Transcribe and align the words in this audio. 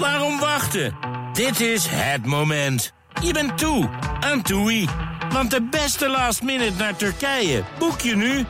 Waarom 0.00 0.38
wachten? 0.38 0.96
Dit 1.32 1.60
is 1.60 1.86
het 1.88 2.26
moment. 2.26 2.92
Je 3.22 3.32
bent 3.32 3.58
toe 3.58 3.88
aan 4.20 4.42
TUI. 4.42 4.88
Want 5.32 5.50
de 5.50 5.62
beste 5.70 6.08
last 6.08 6.42
minute 6.42 6.72
naar 6.78 6.96
Turkije 6.96 7.62
boek 7.78 8.00
je 8.00 8.16
nu. 8.16 8.44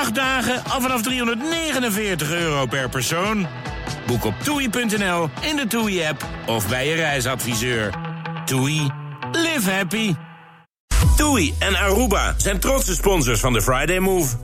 8 0.00 0.14
dagen 0.14 0.64
al 0.64 0.80
vanaf 0.80 1.02
349 1.02 2.30
euro 2.30 2.66
per 2.66 2.88
persoon. 2.88 3.46
Boek 4.06 4.24
op 4.24 4.34
toei.nl, 4.42 5.30
in 5.40 5.56
de 5.56 5.66
TUI-app 5.68 6.26
of 6.46 6.68
bij 6.68 6.88
je 6.88 6.94
reisadviseur. 6.94 7.94
TUI. 8.44 8.90
Live 9.32 9.70
happy. 9.70 10.14
TUI 11.16 11.54
en 11.58 11.76
Aruba 11.76 12.34
zijn 12.36 12.60
trotse 12.60 12.94
sponsors 12.94 13.40
van 13.40 13.52
de 13.52 13.62
Friday 13.62 13.98
Move. 13.98 14.36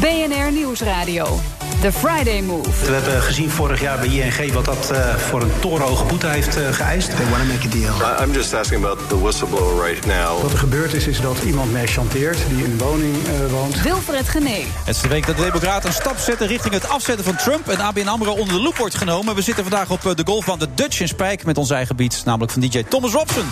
BNR 0.00 0.52
Nieuwsradio. 0.52 1.40
The 1.80 1.92
Friday 1.92 2.40
Move. 2.42 2.86
We 2.86 2.92
hebben 2.92 3.22
gezien 3.22 3.50
vorig 3.50 3.80
jaar 3.80 3.98
bij 3.98 4.08
ING 4.08 4.52
wat 4.52 4.64
dat 4.64 4.90
uh, 4.92 5.14
voor 5.14 5.42
een 5.42 5.50
torenhoge 5.60 6.04
boete 6.04 6.26
heeft 6.26 6.58
uh, 6.58 6.72
geëist. 6.72 7.16
They 7.16 7.28
want 7.28 7.42
to 7.42 7.48
make 7.52 7.66
a 7.66 7.70
deal. 7.70 8.22
I'm 8.24 8.32
just 8.32 8.54
asking 8.54 8.84
about 8.84 9.08
the 9.08 9.20
whistleblower 9.20 9.86
right 9.86 10.06
now. 10.06 10.42
Wat 10.42 10.52
er 10.52 10.58
gebeurd 10.58 10.92
is, 10.92 11.06
is 11.06 11.20
dat 11.20 11.36
iemand 11.46 11.72
mij 11.72 11.86
chanteert 11.86 12.38
die 12.48 12.64
in 12.64 12.70
een 12.70 12.78
woning 12.78 13.14
uh, 13.14 13.50
woont. 13.50 13.82
Wilfred 13.82 14.28
Gené. 14.28 14.64
Het 14.84 14.96
is 14.96 15.02
de 15.02 15.08
week 15.08 15.26
dat 15.26 15.36
de 15.36 15.42
Democraten 15.42 15.88
een 15.88 15.94
stap 15.94 16.18
zetten 16.18 16.46
richting 16.46 16.74
het 16.74 16.88
afzetten 16.88 17.24
van 17.24 17.36
Trump. 17.36 17.68
En 17.68 17.78
ABN 17.78 18.06
AMRO 18.08 18.32
onder 18.32 18.54
de 18.54 18.62
loep 18.62 18.76
wordt 18.76 18.94
genomen. 18.94 19.34
We 19.34 19.42
zitten 19.42 19.64
vandaag 19.64 19.90
op 19.90 20.02
de 20.02 20.24
golfbaan 20.24 20.58
de 20.58 20.68
Dutch 20.74 21.00
in 21.00 21.08
Spijk 21.08 21.44
met 21.44 21.58
ons 21.58 21.70
eigen 21.70 21.96
beat. 21.96 22.22
Namelijk 22.24 22.52
van 22.52 22.60
DJ 22.60 22.82
Thomas 22.82 23.12
Robson. 23.12 23.44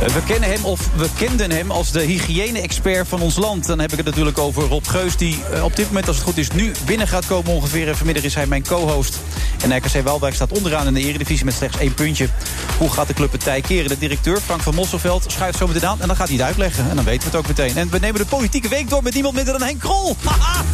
We 0.00 0.22
kennen 0.26 0.50
hem, 0.50 0.64
of 0.64 0.88
we 0.96 1.06
kenden 1.18 1.50
hem 1.50 1.70
als 1.70 1.92
de 1.92 2.00
hygiëne-expert 2.00 3.08
van 3.08 3.20
ons 3.20 3.36
land. 3.36 3.66
Dan 3.66 3.78
heb 3.78 3.90
ik 3.90 3.96
het 3.96 4.06
natuurlijk 4.06 4.38
over 4.38 4.62
Rob 4.62 4.86
Geus, 4.86 5.16
die 5.16 5.38
op 5.62 5.76
dit 5.76 5.86
moment, 5.86 6.06
als 6.06 6.16
het 6.16 6.24
goed 6.24 6.36
is, 6.36 6.50
nu 6.50 6.72
binnen 6.84 7.08
gaat 7.08 7.26
komen 7.26 7.52
ongeveer. 7.52 7.96
Vanmiddag 7.96 8.22
is 8.22 8.34
hij 8.34 8.46
mijn 8.46 8.66
co-host. 8.66 9.18
En 9.62 9.76
RKC 9.76 10.04
Waalwijk 10.04 10.34
staat 10.34 10.52
onderaan 10.52 10.86
in 10.86 10.94
de 10.94 11.00
Eredivisie 11.00 11.44
met 11.44 11.54
slechts 11.54 11.78
één 11.78 11.94
puntje. 11.94 12.28
Hoe 12.78 12.90
gaat 12.90 13.06
de 13.06 13.14
club 13.14 13.32
het 13.32 13.44
tij 13.44 13.60
keren? 13.60 13.88
De 13.88 13.98
directeur, 13.98 14.40
Frank 14.40 14.60
van 14.62 14.74
Mosselveld, 14.74 15.24
schuift 15.26 15.58
zo 15.58 15.66
meteen 15.66 15.88
aan. 15.88 16.00
En 16.00 16.06
dan 16.06 16.16
gaat 16.16 16.28
hij 16.28 16.36
het 16.36 16.46
uitleggen. 16.46 16.90
En 16.90 16.96
dan 16.96 17.04
weten 17.04 17.30
we 17.30 17.36
het 17.36 17.36
ook 17.36 17.56
meteen. 17.56 17.76
En 17.76 17.90
we 17.90 17.98
nemen 17.98 18.20
de 18.20 18.26
politieke 18.26 18.68
week 18.68 18.90
door 18.90 19.02
met 19.02 19.14
niemand 19.14 19.34
minder 19.34 19.58
dan 19.58 19.68
Henk 19.68 19.80
Krol. 19.80 20.16
Haha! 20.24 20.64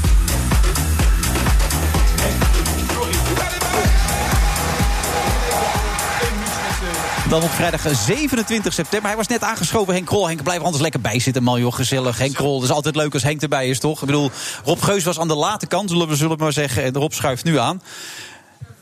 Dan 7.36 7.44
op 7.44 7.50
vrijdag 7.50 7.96
27 8.06 8.72
september. 8.72 9.08
Hij 9.08 9.16
was 9.16 9.26
net 9.26 9.42
aangeschoven, 9.42 9.94
Henk 9.94 10.06
Krol. 10.06 10.26
Henk, 10.26 10.42
blijf 10.42 10.60
anders 10.60 10.82
lekker 10.82 11.00
bij 11.00 11.20
zitten, 11.20 11.42
man, 11.42 11.60
joh. 11.60 11.72
Gezellig. 11.72 12.18
Henk 12.18 12.34
Krol, 12.34 12.54
het 12.54 12.64
is 12.64 12.74
altijd 12.74 12.96
leuk 12.96 13.12
als 13.12 13.22
Henk 13.22 13.42
erbij 13.42 13.68
is, 13.68 13.78
toch? 13.78 14.00
Ik 14.00 14.06
bedoel, 14.06 14.30
Rob 14.64 14.82
Geus 14.82 15.04
was 15.04 15.18
aan 15.18 15.28
de 15.28 15.34
late 15.34 15.66
kant, 15.66 15.90
zullen 15.90 16.08
we, 16.08 16.16
zullen 16.16 16.36
we 16.36 16.42
maar 16.42 16.52
zeggen. 16.52 16.82
En 16.82 16.92
Rob 16.92 17.12
schuift 17.12 17.44
nu 17.44 17.58
aan. 17.58 17.82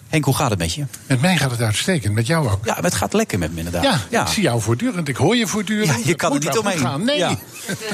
Henk, 0.08 0.24
hoe 0.24 0.34
gaat 0.34 0.50
het 0.50 0.58
met 0.58 0.74
je? 0.74 0.84
Met 1.06 1.20
mij 1.20 1.36
gaat 1.36 1.50
het 1.50 1.60
uitstekend, 1.60 2.14
met 2.14 2.26
jou 2.26 2.48
ook. 2.48 2.64
Ja, 2.64 2.78
het 2.80 2.94
gaat 2.94 3.12
lekker 3.12 3.38
met 3.38 3.52
me 3.52 3.58
inderdaad. 3.58 3.82
Ja, 3.82 4.00
ja. 4.10 4.22
ik 4.22 4.28
zie 4.28 4.42
jou 4.42 4.60
voortdurend, 4.60 5.08
ik 5.08 5.16
hoor 5.16 5.36
je 5.36 5.46
voortdurend. 5.46 5.88
Ja, 5.88 5.96
je 6.04 6.14
kan 6.14 6.32
er 6.32 6.40
niet 6.40 6.58
omheen. 6.58 6.78
Gaan. 6.78 7.04
Nee. 7.04 7.18
Ja. 7.18 7.38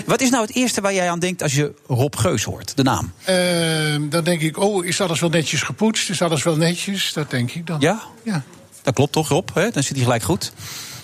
Wat 0.06 0.20
is 0.20 0.30
nou 0.30 0.46
het 0.46 0.54
eerste 0.54 0.80
waar 0.80 0.94
jij 0.94 1.10
aan 1.10 1.18
denkt 1.18 1.42
als 1.42 1.54
je 1.54 1.74
Rob 1.86 2.16
Geus 2.16 2.44
hoort, 2.44 2.76
de 2.76 2.82
naam? 2.82 3.12
Uh, 3.28 4.10
dan 4.10 4.24
denk 4.24 4.40
ik, 4.40 4.58
oh, 4.58 4.84
is 4.84 5.00
alles 5.00 5.20
wel 5.20 5.30
netjes 5.30 5.62
gepoetst? 5.62 6.10
Is 6.10 6.22
alles 6.22 6.42
wel 6.42 6.56
netjes? 6.56 7.12
Dat 7.12 7.30
denk 7.30 7.50
ik 7.50 7.66
dan. 7.66 7.80
Ja? 7.80 8.00
Ja. 8.22 8.44
Dat 8.82 8.94
klopt 8.94 9.12
toch, 9.12 9.28
Rob? 9.28 9.48
Hè? 9.54 9.70
Dan 9.70 9.82
zit 9.82 9.94
hij 9.94 10.04
gelijk 10.04 10.22
goed. 10.22 10.52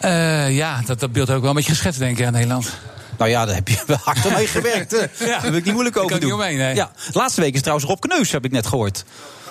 Uh, 0.04 0.56
ja, 0.56 0.82
dat, 0.86 1.00
dat 1.00 1.12
beeld 1.12 1.30
ook 1.30 1.40
wel 1.40 1.50
een 1.50 1.56
beetje 1.56 1.74
geschetst, 1.74 1.98
denk 1.98 2.18
ik, 2.18 2.26
aan 2.26 2.32
Nederland. 2.32 2.72
Nou 3.18 3.30
ja, 3.30 3.44
daar 3.44 3.54
heb 3.54 3.68
je 3.68 3.78
wel 3.86 3.98
hard 4.02 4.34
mee 4.34 4.46
gewerkt. 4.46 4.90
ja. 5.18 5.26
Daar 5.26 5.42
wil 5.42 5.54
ik 5.54 5.64
niet 5.64 5.72
moeilijk 5.72 5.96
over 5.96 6.10
kan 6.10 6.20
doen. 6.20 6.28
Niet 6.28 6.38
omheen, 6.38 6.56
nee. 6.56 6.74
ja. 6.74 6.90
Laatste 7.12 7.40
week 7.40 7.54
is 7.54 7.60
trouwens 7.60 7.88
Rob 7.88 8.00
Kneus, 8.00 8.30
heb 8.32 8.44
ik 8.44 8.50
net 8.50 8.66
gehoord. 8.66 9.04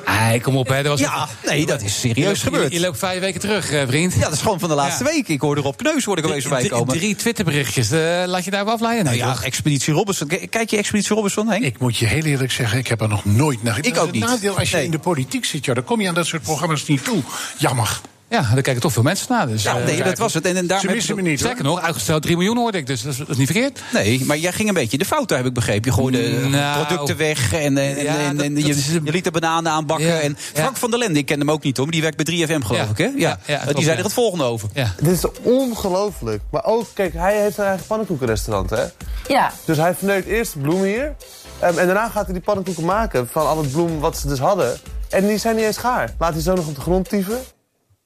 Hey, 0.06 0.40
kom 0.40 0.58
op, 0.58 0.68
hè. 0.68 0.84
Dat 0.84 0.92
was 0.92 1.00
ja, 1.00 1.28
nee, 1.46 1.66
dat 1.66 1.82
is 1.82 2.00
serieus 2.00 2.40
je, 2.40 2.46
gebeurd. 2.46 2.72
Je, 2.72 2.80
je, 2.80 2.86
loopt 2.86 2.98
vijf 2.98 3.20
weken 3.20 3.40
terug, 3.40 3.66
vriend. 3.66 4.14
Ja, 4.14 4.20
dat 4.20 4.34
is 4.34 4.42
gewoon 4.42 4.60
van 4.60 4.70
de 4.70 4.76
laatste 4.76 5.04
ja. 5.04 5.10
week. 5.10 5.28
Ik 5.28 5.42
hoorde 5.42 5.62
Rob 5.62 5.76
Kneus 5.76 6.06
hoorde 6.06 6.22
ik 6.22 6.28
opeens 6.28 6.46
voorbij 6.46 6.68
komen. 6.68 6.98
Drie 6.98 7.16
Twitterberichtjes, 7.16 7.92
uh, 7.92 8.24
laat 8.26 8.46
je 8.46 8.52
daarop 8.52 8.70
afleiden? 8.70 9.06
Nou 9.06 9.18
ja, 9.18 9.36
Expeditie 9.44 9.94
Robinson. 9.94 10.28
Kijk 10.50 10.70
je 10.70 10.78
Expeditie 10.78 11.16
Robinson, 11.16 11.48
Henk? 11.48 11.64
Ik 11.64 11.80
moet 11.80 11.98
je 11.98 12.06
heel 12.06 12.24
eerlijk 12.24 12.52
zeggen, 12.52 12.78
ik 12.78 12.88
heb 12.88 13.02
er 13.02 13.08
nog 13.08 13.26
nooit 13.26 13.64
naar 13.64 13.78
Ik 13.82 13.98
ook 13.98 14.12
niet. 14.12 14.22
Het 14.22 14.32
nadeel 14.32 14.58
als 14.58 14.70
je 14.70 14.76
nee. 14.76 14.86
in 14.86 14.92
de 14.92 15.00
politiek 15.00 15.46
zit, 15.46 15.66
ja, 15.66 15.74
dan 15.74 15.84
kom 15.84 16.02
je 16.02 16.08
aan 16.08 16.14
dat 16.14 16.26
soort 16.26 16.42
programma's 16.42 16.86
niet 16.86 17.04
toe. 17.04 17.22
Jammer. 17.58 18.02
Ja, 18.36 18.54
daar 18.54 18.62
kijken 18.62 18.82
toch 18.82 18.94
veel 18.94 19.04
mensen 19.04 19.26
naar. 19.30 19.48
Dus, 19.48 19.64
ja, 19.64 19.78
nee, 19.78 20.04
dat 20.04 20.18
was 20.18 20.34
het. 20.34 20.46
En, 20.46 20.58
en 20.58 20.80
Ze 20.80 20.88
missen 20.88 21.16
me 21.16 21.22
niet. 21.22 21.40
Sterker 21.40 21.64
nog, 21.64 21.82
uitgesteld 21.82 22.22
3 22.22 22.38
miljoen 22.38 22.58
hoorde 22.58 22.78
ik, 22.78 22.88
dus 22.88 23.02
dat 23.02 23.12
is, 23.12 23.18
dat 23.18 23.30
is, 23.30 23.38
niet 23.38 23.52
verkeerd. 23.52 23.82
Nee, 23.94 24.26
maar 24.26 24.38
jij 24.38 24.52
ging 24.52 24.68
een 24.68 24.74
beetje 24.74 24.98
de 24.98 25.06
fout, 25.06 25.30
heb 25.30 25.46
ik 25.46 25.54
begrepen. 25.54 25.92
Je 25.92 25.98
gooide 25.98 26.48
nou, 26.50 26.86
producten 26.86 27.18
weg 27.18 27.54
en, 27.54 27.78
en, 27.78 28.04
ja, 28.04 28.18
en, 28.18 28.42
en 28.42 28.54
dat, 28.54 28.64
je, 28.64 28.68
dat 28.68 28.78
is, 28.78 28.92
je, 28.92 29.02
liet 29.04 29.24
de 29.24 29.32
bananen 29.32 29.72
aanbakken. 29.72 30.08
Ja, 30.08 30.20
en 30.20 30.38
Frank 30.54 30.78
van 30.78 30.90
der 30.90 31.00
Lende, 31.00 31.20
ik 31.20 31.26
ken 31.26 31.40
hem 31.40 31.52
ook 31.52 31.64
niet, 31.64 31.78
hoor, 31.78 31.86
maar 31.86 31.96
die 31.96 32.04
werkt 32.04 32.24
bij 32.24 32.48
3FM, 32.48 32.66
geloof 32.66 32.90
ik. 32.90 32.98
Hè? 32.98 33.12
Ja, 33.16 33.40
die 33.74 33.84
zei 33.84 33.98
er 33.98 34.04
het 34.04 34.14
volgende 34.14 34.44
over. 34.44 34.70
Dit 34.74 35.12
is 35.12 35.26
ongelooflijk. 35.42 36.42
Maar 36.52 36.66
ook, 36.66 36.88
kijk, 36.94 37.14
hij 37.14 37.42
heeft 37.42 37.56
zijn 37.56 37.68
eigen 37.68 37.86
pannenkoekenrestaurant, 37.88 38.70
hè? 38.70 38.84
Ja. 39.28 39.52
Dus 39.66 39.78
hij 39.78 39.96
verneukt 39.96 40.28
eerst 40.28 40.54
de 40.54 40.60
bloem 40.60 40.84
hier. 40.84 41.16
Um, 41.64 41.78
en 41.78 41.86
daarna 41.86 42.10
gaat 42.10 42.26
hij 42.26 42.34
die 42.34 42.44
pannenkoeken 42.44 42.86
maken 42.86 43.28
van 43.32 43.48
al 43.48 43.58
het 43.58 43.72
bloem 43.72 44.00
wat 44.00 44.18
ze 44.18 44.28
dus 44.28 44.40
hadden. 44.40 44.78
En 45.10 45.28
die 45.28 45.38
zijn 45.38 45.56
niet 45.56 45.66
eens 45.66 45.78
gaar. 45.78 46.14
Laat 46.20 46.34
hij 46.34 46.42
zo 46.42 46.56
nog 46.56 46.68
op 46.68 46.76
de 46.76 46.82
grond 46.82 47.10
tieven. 47.10 47.40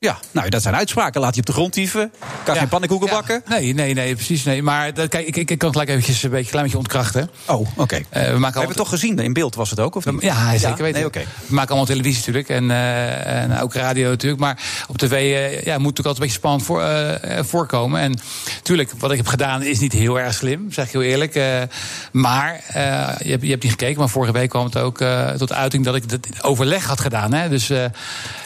Ja, 0.02 0.18
nou, 0.32 0.50
dat 0.50 0.62
zijn 0.62 0.76
uitspraken. 0.76 1.22
Laat 1.22 1.34
je 1.36 1.40
op 1.40 1.46
de 1.46 1.52
grond 1.54 1.74
tieven. 1.74 2.12
Kan 2.44 2.54
Ja. 2.54 2.60
geen 2.60 2.70
pannenkoeken 2.70 3.08
Ja. 3.08 3.14
bakken. 3.14 3.44
Nee, 3.48 3.74
nee, 3.74 3.94
nee, 3.94 4.16
precies. 4.16 4.44
Nee. 4.44 4.64
Maar 4.64 4.94
dat, 4.94 5.10
kijk, 5.10 5.28
ik, 5.28 5.36
ik, 5.36 5.52
ik 5.52 5.58
kan 5.58 5.72
gelijk 5.72 5.90
eventjes 5.90 6.24
een 6.24 6.30
beetje, 6.30 6.50
klein 6.50 6.64
beetje 6.64 6.78
ontkrachten. 6.78 7.30
Oh, 7.48 7.68
oké. 7.78 7.96
Eh, 7.96 8.02
we 8.12 8.20
maken 8.20 8.40
We 8.40 8.44
hebben 8.44 8.68
het 8.68 8.76
toch 8.76 8.90
gezien? 8.90 9.20
In 9.20 9.34
beeld 9.34 9.56
was 9.56 9.70
het 9.70 9.80
ook, 9.80 9.96
of 9.96 10.06
niet? 10.06 10.22
Ja, 10.22 10.58
zeker 10.58 10.78
weten. 10.84 10.94
Nee, 11.00 11.06
oké. 11.06 11.20
We 11.20 11.54
maken 11.54 11.70
allemaal 11.70 11.86
televisie 11.88 12.18
natuurlijk 12.20 12.50
en, 12.50 12.72
eh, 12.72 13.42
en 13.44 13.60
ook 13.60 13.74
radio 13.74 14.10
natuurlijk. 14.10 14.42
Maar 14.42 14.60
op 14.88 14.98
tv 14.98 15.12
eh, 15.12 15.64
ja, 15.64 15.78
moet 15.78 15.98
natuurlijk 15.98 15.98
altijd 15.98 16.16
een 16.18 16.22
beetje 16.22 16.38
spannend 16.38 16.64
voor, 16.64 16.84
voorkomen. 17.46 18.02
En 18.02 18.20
natuurlijk, 18.56 18.92
wat 18.98 19.12
ik 19.12 19.18
heb 19.18 19.28
gedaan 19.28 19.62
is 19.64 19.80
niet 19.80 19.94
heel 19.94 20.20
erg 20.20 20.34
slim, 20.34 20.72
zeg 20.72 20.86
ik 20.86 20.92
heel 20.92 21.02
eerlijk. 21.02 21.34
Maar 22.12 22.62
je, 23.24 23.30
hebt, 23.30 23.44
je 23.44 23.50
hebt 23.50 23.64
niet 23.64 23.72
gekeken, 23.72 24.00
maar 24.00 24.10
vorige 24.10 24.34
week 24.34 24.50
kwam 24.50 24.66
het 24.66 24.78
ook 24.78 25.04
tot 25.38 25.54
uiting 25.54 25.86
dat 25.86 25.96
ik 25.96 26.04
het 26.08 26.28
overleg 26.42 26.86
had 26.86 27.00
gedaan. 27.00 27.34
Hè? 27.34 27.50
Dus 27.50 27.70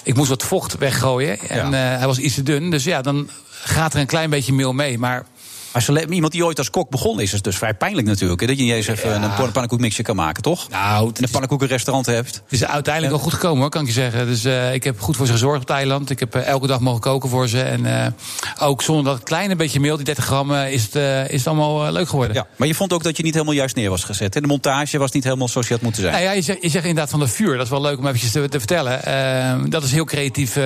ik 0.04 0.16
moest 0.16 0.30
wat 0.30 0.44
vocht 0.44 0.78
weggooien 0.78 1.38
en 1.48 1.74
eh, 1.74 1.98
hij 1.98 2.06
was 2.06 2.18
iets 2.18 2.36
te 2.36 2.44
dun. 2.44 2.70
Dus 2.70 2.84
ja, 2.84 3.02
dan 3.02 3.30
gaat 3.50 3.94
er 3.94 4.00
een 4.00 4.06
klein 4.06 4.30
beetje 4.30 4.54
meel 4.54 4.74
mee. 4.74 5.00
Maar 5.00 5.26
Als 5.74 5.86
je, 5.86 6.08
iemand 6.10 6.32
die 6.32 6.46
ooit 6.46 6.58
als 6.58 6.70
kok 6.70 6.90
begonnen 6.90 7.20
is, 7.24 7.28
is 7.28 7.34
het 7.34 7.44
dus 7.44 7.58
vrij 7.58 7.74
pijnlijk 7.74 8.08
natuurlijk. 8.08 8.42
Hè? 8.42 8.48
Dat 8.48 8.58
je 8.58 8.64
niet 8.64 8.74
eens 8.74 8.88
even 8.88 9.24
een 9.24 9.52
pannenkoekmixje 9.52 10.04
kan 10.04 10.16
maken, 10.16 10.44
toch? 10.44 10.70
Nou, 10.70 11.12
en 11.14 11.24
een 11.24 11.30
pannenkoekenrestaurant 11.30 12.06
hebt. 12.06 12.36
Het 12.36 12.44
is 12.62 12.66
uiteindelijk 12.66 13.14
wel 13.14 13.24
goed 13.24 13.34
gekomen 13.34 13.62
hoor, 13.62 13.70
kan 13.70 13.82
ik 13.82 13.88
je 13.88 13.94
zeggen. 13.94 14.26
Dus 14.26 14.44
eh, 14.44 14.74
ik 14.74 14.84
heb 14.84 15.00
goed 15.00 15.16
voor 15.16 15.26
ze 15.26 15.32
gezorgd 15.32 15.62
op 15.62 15.68
Thailand. 15.68 16.10
Ik 16.10 16.20
heb 16.20 16.36
eh, 16.36 16.46
elke 16.46 16.68
dag 16.68 16.80
mogen 16.80 17.02
koken 17.02 17.30
voor 17.30 17.48
ze. 17.48 17.62
En 17.62 17.86
eh, 17.86 18.12
ook 18.60 18.82
zonder 18.82 19.04
dat 19.14 19.24
kleine 19.24 19.56
beetje 19.56 19.80
meel, 19.80 19.96
die 19.96 20.06
30 20.06 20.26
gram, 20.26 20.54
is, 20.54 20.84
het, 20.84 20.96
is 21.32 21.38
het 21.38 21.48
allemaal 21.48 21.92
leuk 21.92 22.10
geworden. 22.10 22.36
Ja, 22.36 22.48
maar 22.56 22.68
je 22.68 22.76
vond 22.76 22.94
ook 22.94 23.04
dat 23.04 23.18
je 23.18 23.24
niet 23.24 23.34
helemaal 23.34 23.54
juist 23.54 23.76
neer 23.76 23.90
was 23.90 24.04
gezet. 24.04 24.34
Hè? 24.34 24.42
De 24.42 24.48
montage 24.48 24.98
was 24.98 25.12
niet 25.12 25.24
helemaal 25.24 25.48
zoals 25.48 25.68
je 25.68 25.74
had 25.74 25.82
moeten 25.82 26.02
zijn. 26.02 26.14
Nou 26.14 26.26
ja, 26.26 26.32
je 26.32 26.42
zegt, 26.42 26.62
je 26.62 26.70
zegt 26.70 26.86
inderdaad 26.86 27.12
van 27.12 27.20
de 27.20 27.28
vuur. 27.28 27.56
Dat 27.56 27.66
is 27.66 27.72
wel 27.72 27.82
leuk 27.82 27.98
om 27.98 28.08
eventjes 28.08 28.32
te, 28.32 28.50
te 28.50 28.60
vertellen. 28.60 29.06
Eh, 29.06 29.70
dat 29.70 29.84
is 29.84 29.92
heel 29.92 30.06
creatief 30.06 30.58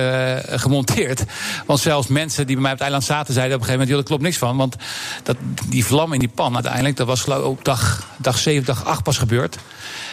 gemonteerd. 0.60 1.24
Want 1.66 1.80
zelfs 1.80 2.06
mensen 2.06 2.46
die 2.46 2.54
bij 2.54 2.62
mij 2.62 2.72
op 2.72 2.78
het 2.78 2.86
eiland 2.86 3.04
zaten... 3.04 3.34
zeiden 3.34 3.54
op 3.54 3.60
een 3.60 3.68
gegeven 3.68 3.88
moment, 3.88 3.88
joh, 3.88 3.96
daar 3.96 4.06
klopt 4.06 4.22
niks 4.22 4.36
van. 4.36 4.56
Want 4.56 4.76
dat, 5.22 5.36
die 5.66 5.84
vlam 5.84 6.12
in 6.12 6.18
die 6.18 6.28
pan 6.28 6.54
uiteindelijk... 6.54 6.96
dat 6.96 7.06
was 7.06 7.24
op 7.28 7.64
dag, 7.64 8.06
dag 8.16 8.38
7, 8.38 8.64
dag 8.64 8.84
8 8.84 9.02
pas 9.02 9.18
gebeurd. 9.18 9.56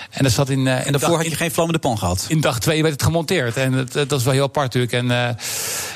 En, 0.10 0.24
dat 0.24 0.32
zat 0.32 0.50
in, 0.50 0.68
eh, 0.68 0.74
in 0.80 0.86
En 0.86 0.92
daarvoor 0.92 1.10
dag- 1.10 1.18
had 1.18 1.30
je 1.30 1.36
geen 1.36 1.52
vlammende 1.52 1.80
pan 1.80 1.98
gehad. 1.98 2.26
in 2.28 2.42
dag 2.42 2.60
twee 2.60 2.82
werd 2.82 2.94
het 2.94 3.04
gemonteerd. 3.04 3.58
En 3.58 3.72
dat, 3.72 3.92
dat 3.94 4.12
is 4.20 4.24
wel 4.24 4.34
heel 4.34 4.44
apart 4.44 4.74
natuurlijk. 4.74 4.94
En 4.94 5.12
eh, 5.28 5.36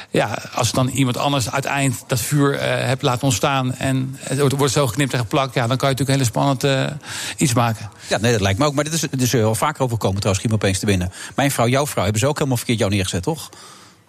ja, 0.09 0.37
als 0.53 0.71
dan 0.71 0.87
iemand 0.87 1.17
anders 1.17 1.51
uiteindelijk 1.51 2.01
dat 2.09 2.19
vuur 2.19 2.53
eh 2.55 2.85
hebt 2.87 3.01
laten 3.01 3.23
ontstaan... 3.23 3.75
en 3.75 4.17
het 4.19 4.39
wordt- 4.39 4.55
wordt 4.57 4.73
zo 4.73 4.87
geknipt 4.87 5.13
en 5.13 5.19
geplakt... 5.19 5.53
Ja, 5.53 5.67
dan 5.67 5.77
kan 5.77 5.89
je 5.89 5.95
natuurlijk 5.95 6.31
een 6.33 6.39
hele 6.39 6.55
spannend 6.57 6.91
iets 7.37 7.53
maken. 7.53 7.89
Ja, 8.07 8.17
nee, 8.17 8.31
dat 8.31 8.41
lijkt 8.41 8.59
me 8.59 8.65
ook. 8.65 8.73
Maar 8.73 8.83
dit 8.83 8.93
is, 8.93 9.01
dit 9.01 9.21
is 9.21 9.31
wel 9.31 9.55
vaker 9.55 9.83
overkomen 9.83 10.15
trouwens, 10.19 10.39
schiet 10.43 10.51
me 10.57 10.63
opeens 10.63 10.79
te 10.79 10.85
binnen. 10.85 11.11
Mijn 11.35 11.51
vrouw, 11.51 11.67
jouw 11.67 11.87
vrouw, 11.87 12.03
hebben 12.03 12.21
ze 12.21 12.27
ook 12.27 12.35
helemaal 12.37 12.57
verkeerd 12.57 12.79
jou 12.79 12.91
neergezet, 12.91 13.23
toch? 13.23 13.49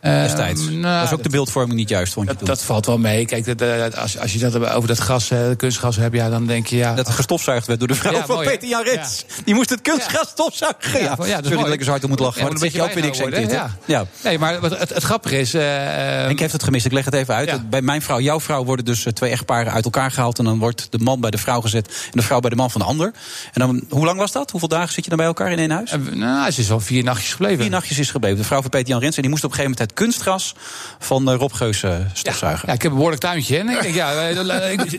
Destijds. 0.01 0.61
nou, 0.69 0.83
dat 0.83 0.95
is 0.97 1.03
ook 1.03 1.11
dat- 1.11 1.23
de 1.23 1.29
beeldvorming 1.29 1.79
niet 1.79 1.89
juist, 1.89 2.13
vond 2.13 2.31
je 2.39 2.45
Dat, 2.45 2.63
valt 2.63 2.87
wel 2.87 2.99
mee. 2.99 3.25
Kijk, 3.25 3.45
dat, 3.45 3.61
eh, 3.61 4.01
als, 4.03 4.19
als 4.19 4.33
je 4.33 4.39
dat 4.39 4.69
over 4.71 4.89
dat 4.89 5.01
gas, 5.01 5.31
eh, 5.31 5.39
kunstgas 5.57 5.97
hebt... 5.97 6.15
Ja, 6.15 6.29
dan 6.31 6.47
denk 6.47 6.67
je... 6.67 6.77
Ja, 6.77 6.95
Dat 6.95 7.07
het 7.07 7.15
gestofzuigd 7.17 7.67
werd 7.67 7.79
door 7.79 7.89
de 7.89 7.95
vrouw 7.95 8.13
Ja, 8.13 8.27
van 8.27 8.35
mooi? 8.35 8.49
Peter 8.49 8.69
Jan 8.69 8.83
Rits. 8.83 9.25
Die 9.45 9.55
moest 9.55 9.71
het 9.71 9.81
kunstgas 9.83 10.29
stofzuigen. 10.29 11.01
Ja, 11.03 11.17
Ja, 11.19 11.27
ja, 11.27 11.39
ik 11.39 11.45
lekker 11.67 11.85
zo 11.85 11.91
hard 11.91 12.03
om 12.05 12.11
moet 12.11 12.19
lachen. 12.21 12.37
Ja, 12.39 12.43
maar 12.43 12.53
een 12.53 12.59
zeg 12.59 12.73
je 12.73 12.83
ook, 12.83 12.91
ik, 13.05 13.15
zeker 13.15 13.31
dit, 13.31 13.41
hè? 13.41 13.47
bijgehouden 13.47 13.79
Ja. 13.87 14.05
Nee, 14.25 14.39
maar 14.39 14.63
het, 14.63 14.79
het 14.95 15.03
grappige 15.03 15.39
is... 15.39 15.55
eh, 15.55 15.63
Henk 15.65 16.39
heeft 16.39 16.53
het 16.53 16.63
gemist, 16.63 16.87
ik 16.87 16.93
leg 16.93 17.05
het 17.05 17.15
even 17.15 17.35
uit. 17.35 17.49
Ja. 17.49 17.59
Bij 17.71 17.83
mijn 17.83 18.03
vrouw, 18.03 18.21
jouw 18.21 18.41
vrouw, 18.41 18.65
worden 18.65 18.85
dus 18.85 19.07
eh, 19.07 19.13
twee 19.13 19.31
echtparen 19.31 19.73
uit 19.73 19.85
elkaar 19.85 20.11
gehaald. 20.11 20.39
En 20.39 20.45
dan 20.45 20.59
wordt 20.59 20.87
de 20.91 20.99
man 20.99 21.21
bij 21.21 21.31
de 21.31 21.39
vrouw 21.39 21.61
gezet 21.61 21.87
en 21.89 22.11
de 22.19 22.23
vrouw 22.23 22.41
bij 22.41 22.51
de 22.51 22.57
man 22.57 22.71
van 22.71 22.81
de 22.81 22.87
ander. 22.87 23.13
En 23.53 23.61
dan, 23.61 23.83
hoe 23.89 24.05
lang 24.05 24.19
was 24.19 24.33
dat? 24.33 24.51
Hoeveel 24.51 24.69
dagen 24.69 24.93
zit 24.93 25.03
je 25.05 25.09
dan 25.11 25.19
bij 25.19 25.27
elkaar 25.29 25.53
in 25.53 25.59
één 25.59 25.71
huis? 25.71 25.91
eh, 25.91 25.99
nou, 26.13 26.51
ze 26.51 26.61
is 26.61 26.71
al 26.71 26.81
vier 26.81 27.05
nachtjes 27.05 27.33
gebleven. 27.33 27.61
Vier 27.61 27.71
nachtjes 27.71 27.99
is 27.99 28.11
gebleven. 28.11 28.39
De 28.39 28.45
vrouw 28.45 28.61
van 28.61 28.71
Peter 28.71 28.89
Jan 28.89 29.01
Rens. 29.01 29.17
En 29.17 29.23
die 29.23 29.31
moest 29.31 29.45
op 29.45 29.51
een 29.51 29.57
gegeven 29.57 29.77
moment 29.79 29.90
het 29.91 29.99
kunstgras 29.99 30.55
van 30.99 31.31
eh, 31.31 31.37
Rob 31.37 31.53
Geus 31.53 31.83
eh, 31.83 31.95
stofzuigen. 32.13 32.69
Ja, 32.69 32.75
ik 32.75 32.83
heb 32.83 32.91
een 32.91 32.97
behoorlijk 32.97 33.23
tuintje. 33.23 33.59
En 33.59 33.69
ik 33.69 33.83
denk, 33.83 33.95
ja, 33.95 34.29
eh, 34.29 34.37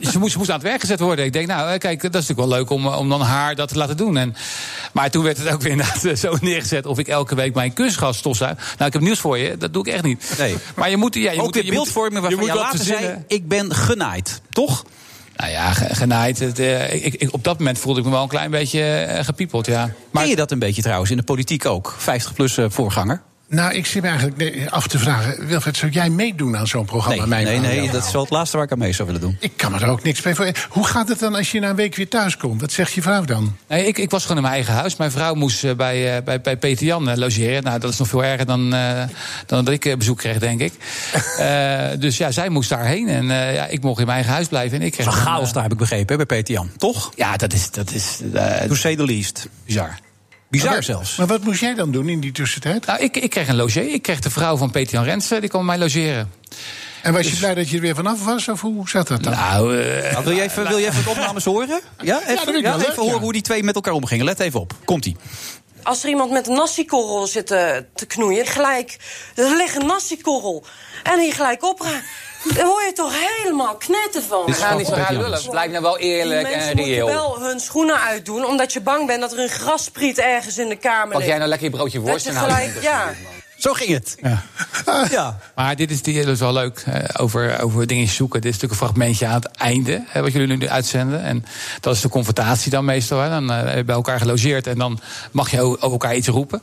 ze, 0.01 0.19
moest, 0.19 0.31
ze 0.31 0.37
moest 0.37 0.49
aan 0.49 0.55
het 0.59 0.67
werk 0.67 0.79
gezet 0.81 0.99
worden. 0.99 1.25
Ik 1.25 1.33
denk, 1.33 1.47
nou, 1.47 1.77
kijk, 1.77 2.01
dat 2.01 2.21
is 2.21 2.27
natuurlijk 2.27 2.49
wel 2.49 2.57
leuk 2.57 2.69
om, 2.69 2.87
om 2.87 3.09
dan 3.09 3.21
haar 3.21 3.55
dat 3.55 3.69
te 3.69 3.77
laten 3.77 3.97
doen. 3.97 4.17
En, 4.17 4.35
maar 4.91 5.09
toen 5.09 5.23
werd 5.23 5.37
het 5.37 5.53
ook 5.53 5.61
weer 5.61 5.71
inderdaad 5.77 6.19
zo 6.19 6.37
neergezet 6.41 6.85
of 6.85 6.99
ik 6.99 7.07
elke 7.07 7.35
week 7.35 7.53
mijn 7.53 7.73
kunstgras 7.73 8.17
stofzuig. 8.17 8.57
Nou, 8.57 8.85
ik 8.87 8.93
heb 8.93 9.01
nieuws 9.01 9.19
voor 9.19 9.37
je, 9.37 9.57
dat 9.57 9.73
doe 9.73 9.87
ik 9.87 9.93
echt 9.93 10.03
niet. 10.03 10.33
Nee. 10.37 10.55
Maar 10.75 10.89
je 10.89 10.97
moet, 10.97 11.15
ja, 11.15 11.31
je 11.31 11.37
Ook 11.39 11.43
moet, 11.55 11.65
je 11.65 11.71
beeldvorming 11.71 12.15
je 12.15 12.21
waarvan 12.21 12.39
moet 12.39 12.49
je 12.49 12.55
later 12.55 12.85
zei... 12.85 13.23
ik 13.27 13.47
ben 13.47 13.75
genaaid, 13.75 14.41
toch? 14.49 14.83
Nou 15.35 15.51
ja, 15.51 15.73
ge- 15.73 15.95
genaaid. 15.95 16.39
Het, 16.39 16.59
ik, 16.59 17.13
ik, 17.13 17.33
op 17.33 17.43
dat 17.43 17.57
moment 17.57 17.79
voelde 17.79 17.99
ik 17.99 18.05
me 18.05 18.11
wel 18.11 18.21
een 18.23 18.27
klein 18.27 18.51
beetje 18.51 19.07
gepiepeld, 19.21 19.65
ja. 19.65 19.93
Ken 20.13 20.27
je 20.27 20.35
dat 20.35 20.51
een 20.51 20.59
beetje 20.59 20.81
trouwens 20.81 21.11
in 21.11 21.17
de 21.17 21.23
politiek 21.23 21.65
ook? 21.65 21.95
50-plus 21.99 22.57
voorganger? 22.67 23.21
Nou, 23.51 23.73
ik 23.73 23.85
zit 23.85 24.01
me 24.03 24.09
eigenlijk 24.09 24.67
af 24.69 24.87
te 24.87 24.99
vragen... 24.99 25.47
Wilfred, 25.47 25.77
zou 25.77 25.91
jij 25.91 26.09
meedoen 26.09 26.57
aan 26.57 26.67
zo'n 26.67 26.85
programma? 26.85 27.17
Nee, 27.17 27.27
Mijn 27.27 27.61
nee, 27.61 27.79
nee, 27.79 27.89
dat 27.91 28.05
is 28.05 28.11
wel 28.11 28.21
het 28.21 28.31
laatste 28.31 28.57
waar 28.57 28.65
ik 28.65 28.71
aan 28.71 28.77
mee 28.77 28.91
zou 28.93 29.07
willen 29.07 29.21
doen. 29.21 29.37
Ik 29.39 29.51
kan 29.55 29.71
me 29.71 29.79
er 29.79 29.87
ook 29.87 30.03
niks 30.03 30.21
bij 30.21 30.35
voor. 30.35 30.51
Hoe 30.69 30.85
gaat 30.87 31.07
het 31.07 31.19
dan 31.19 31.35
als 31.35 31.51
je 31.51 31.59
na 31.59 31.69
een 31.69 31.75
week 31.75 31.95
weer 31.95 32.07
thuis 32.07 32.37
komt? 32.37 32.61
Wat 32.61 32.71
zegt 32.71 32.93
je 32.93 33.01
vrouw 33.01 33.23
dan? 33.25 33.55
Nee, 33.67 33.87
ik, 33.87 33.97
ik 33.97 34.09
was 34.09 34.21
gewoon 34.21 34.37
in 34.37 34.43
mijn 34.43 34.55
eigen 34.55 34.73
huis. 34.73 34.95
Mijn 34.95 35.11
vrouw 35.11 35.33
moest 35.33 35.63
eh, 35.63 35.73
bij, 35.75 36.17
eh, 36.17 36.23
bij, 36.23 36.41
bij 36.41 36.57
Peter 36.57 36.85
Jan 36.85 37.09
eh, 37.09 37.17
logeren. 37.17 37.63
Nou, 37.63 37.79
dat 37.79 37.91
is 37.91 37.97
nog 37.97 38.07
veel 38.07 38.23
erger 38.23 38.45
dan, 38.45 38.73
eh, 38.73 39.03
dan 39.45 39.65
dat 39.65 39.73
ik 39.73 39.97
bezoek 39.97 40.17
kreeg, 40.17 40.37
denk 40.39 40.59
ik. 40.59 40.73
Eh, 41.37 41.87
dus 41.99 42.17
ja, 42.17 42.31
zij 42.31 42.49
moest 42.49 42.69
daarheen. 42.69 43.07
En 43.07 43.31
eh, 43.31 43.53
ja, 43.53 43.65
ik 43.65 43.81
mocht 43.81 43.99
in 43.99 44.05
mijn 44.05 44.17
eigen 44.17 44.33
huis 44.33 44.47
blijven. 44.47 44.79
En 44.79 44.85
ik 44.85 44.91
kreeg 44.91 45.05
Van 45.05 45.13
chaos 45.13 45.53
daar 45.53 45.63
heb 45.63 45.71
ik 45.71 45.77
begrepen 45.77 46.17
hè, 46.17 46.25
bij 46.25 46.37
Peter 46.37 46.53
Jan, 46.53 46.69
toch? 46.77 47.11
Ja, 47.15 47.37
dat 47.37 47.53
is, 47.53 47.71
dat 47.71 47.91
is 47.91 48.19
To 48.67 48.75
say 48.75 48.95
the 48.95 49.05
least. 49.05 49.47
bizar. 49.65 49.97
Bizar 50.51 50.71
maar, 50.71 50.83
zelfs. 50.83 51.15
Maar 51.15 51.27
wat 51.27 51.43
moest 51.43 51.59
jij 51.59 51.73
dan 51.73 51.91
doen 51.91 52.09
in 52.09 52.19
die 52.19 52.31
tussentijd? 52.31 52.85
Nou, 52.85 52.99
ik, 52.99 53.17
ik 53.17 53.29
kreeg 53.29 53.47
een 53.47 53.55
logé. 53.55 53.79
Ik 53.79 54.01
kreeg 54.01 54.19
de 54.19 54.29
vrouw 54.29 54.57
van 54.57 54.71
Peter 54.71 54.93
Jan 54.93 55.03
Rensen. 55.03 55.39
Die 55.41 55.49
kwam 55.49 55.65
bij 55.65 55.77
mij 55.77 55.85
logeren. 55.85 56.31
En 57.01 57.13
was 57.13 57.29
je 57.29 57.35
blij 57.37 57.53
dat 57.53 57.69
je 57.69 57.75
er 57.75 57.81
weer 57.81 57.95
vanaf 57.95 58.25
was? 58.25 58.47
Of 58.47 58.61
hoe 58.61 58.89
zat 58.89 59.07
dat 59.07 59.23
dan? 59.23 59.33
Nou, 59.33 59.77
eh, 59.79 60.11
Nou, 60.11 60.23
wil, 60.23 60.33
je 60.33 60.41
even, 60.41 60.67
wil 60.67 60.77
je 60.77 60.87
even 60.87 61.03
de 61.03 61.09
opnames 61.09 61.43
horen? 61.43 61.81
Ja, 62.01 62.21
even, 62.21 62.35
dat 62.35 62.43
vind 62.43 62.55
ik 62.55 62.63
ja, 62.63 62.75
even 62.75 62.95
horen 62.95 63.15
ja. 63.15 63.21
hoe 63.21 63.33
die 63.33 63.41
twee 63.41 63.63
met 63.63 63.75
elkaar 63.75 63.93
omgingen. 63.93 64.25
Let 64.25 64.39
even 64.39 64.59
op. 64.59 64.73
Komt-ie. 64.85 65.15
Als 65.83 66.03
er 66.03 66.09
iemand 66.09 66.31
met 66.31 66.47
een 66.47 66.53
nasi-korrel 66.53 67.27
zit 67.27 67.47
te, 67.47 67.85
te 67.93 68.05
knoeien, 68.05 68.45
gelijk, 68.45 68.97
er 69.35 69.55
ligt 69.55 69.75
een 69.75 69.85
nasi-korrel. 69.85 70.63
En 71.03 71.19
die 71.19 71.31
gelijk 71.31 71.63
opraakt. 71.63 72.03
Daar 72.55 72.65
word 72.65 72.85
je 72.85 72.93
toch 72.93 73.13
helemaal 73.13 73.75
knetten 73.75 74.23
van. 74.23 74.45
Dit 74.45 74.55
is 74.55 74.61
Ga 74.61 74.75
niet 74.75 74.87
zo 74.87 74.93
raar 74.93 75.13
lullen. 75.13 75.49
Blijf 75.49 75.71
nou 75.71 75.83
wel 75.83 75.97
eerlijk 75.97 76.39
Die 76.39 76.47
en 76.47 76.57
mensen 76.57 76.75
moeten 76.75 76.93
reëel. 76.93 77.07
wel 77.07 77.39
hun 77.39 77.59
schoenen 77.59 77.99
uitdoen, 78.01 78.45
omdat 78.45 78.73
je 78.73 78.81
bang 78.81 79.07
bent 79.07 79.21
dat 79.21 79.31
er 79.31 79.39
een 79.39 79.49
grasspriet 79.49 80.17
ergens 80.17 80.57
in 80.57 80.69
de 80.69 80.75
kamer 80.75 81.07
Pak 81.07 81.15
ligt. 81.15 81.27
jij 81.27 81.37
nou 81.37 81.49
lekker 81.49 81.69
je 81.69 81.75
broodje 81.75 81.99
worst 81.99 82.25
en 82.25 82.33
gelijk, 82.35 82.81
ja. 82.81 83.13
Zo 83.61 83.73
ging 83.73 83.89
het. 83.89 84.17
Ja. 84.21 84.43
ja. 85.17 85.39
Maar 85.55 85.75
dit 85.75 85.91
is, 85.91 86.01
die, 86.01 86.19
dat 86.19 86.33
is 86.33 86.39
wel 86.39 86.53
leuk, 86.53 86.83
eh, 86.85 87.03
over, 87.21 87.61
over 87.61 87.87
dingen 87.87 88.07
zoeken. 88.07 88.41
Dit 88.41 88.53
is 88.53 88.59
natuurlijk 88.59 88.81
een 88.81 88.87
fragmentje 88.87 89.27
aan 89.27 89.33
het 89.33 89.45
einde, 89.45 90.03
hè, 90.07 90.21
wat 90.21 90.31
jullie 90.31 90.57
nu 90.57 90.69
uitzenden. 90.69 91.23
En 91.23 91.45
dat 91.79 91.95
is 91.95 92.01
de 92.01 92.09
confrontatie 92.09 92.71
dan 92.71 92.85
meestal. 92.85 93.19
Hè. 93.19 93.29
Dan 93.29 93.51
eh, 93.51 93.63
heb 93.63 93.75
je 93.75 93.83
bij 93.83 93.95
elkaar 93.95 94.19
gelogeerd 94.19 94.67
en 94.67 94.77
dan 94.77 94.99
mag 95.31 95.51
je 95.51 95.61
over 95.61 95.91
elkaar 95.91 96.15
iets 96.15 96.27
roepen. 96.27 96.61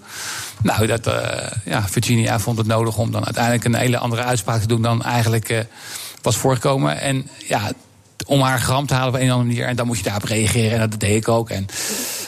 Nou, 0.62 0.86
dat, 0.86 1.06
eh, 1.06 1.50
ja, 1.64 1.88
Virginia 1.88 2.38
vond 2.38 2.58
het 2.58 2.66
nodig 2.66 2.98
om 2.98 3.10
dan 3.10 3.24
uiteindelijk 3.24 3.64
een 3.64 3.74
hele 3.74 3.98
andere 3.98 4.22
uitspraak 4.22 4.60
te 4.60 4.66
doen... 4.66 4.82
dan 4.82 5.02
eigenlijk 5.02 5.48
eh, 5.48 5.58
was 6.22 6.36
voorgekomen. 6.36 7.00
En 7.00 7.28
ja, 7.46 7.72
om 8.26 8.40
haar 8.40 8.60
gram 8.60 8.86
te 8.86 8.94
halen 8.94 9.08
op 9.08 9.14
een 9.14 9.26
of 9.26 9.30
andere 9.30 9.48
manier. 9.48 9.66
En 9.66 9.76
dan 9.76 9.86
moet 9.86 9.96
je 9.96 10.02
daarop 10.02 10.22
reageren. 10.24 10.80
En 10.80 10.90
dat 10.90 11.00
deed 11.00 11.16
ik 11.16 11.28
ook. 11.28 11.50
En, 11.50 11.66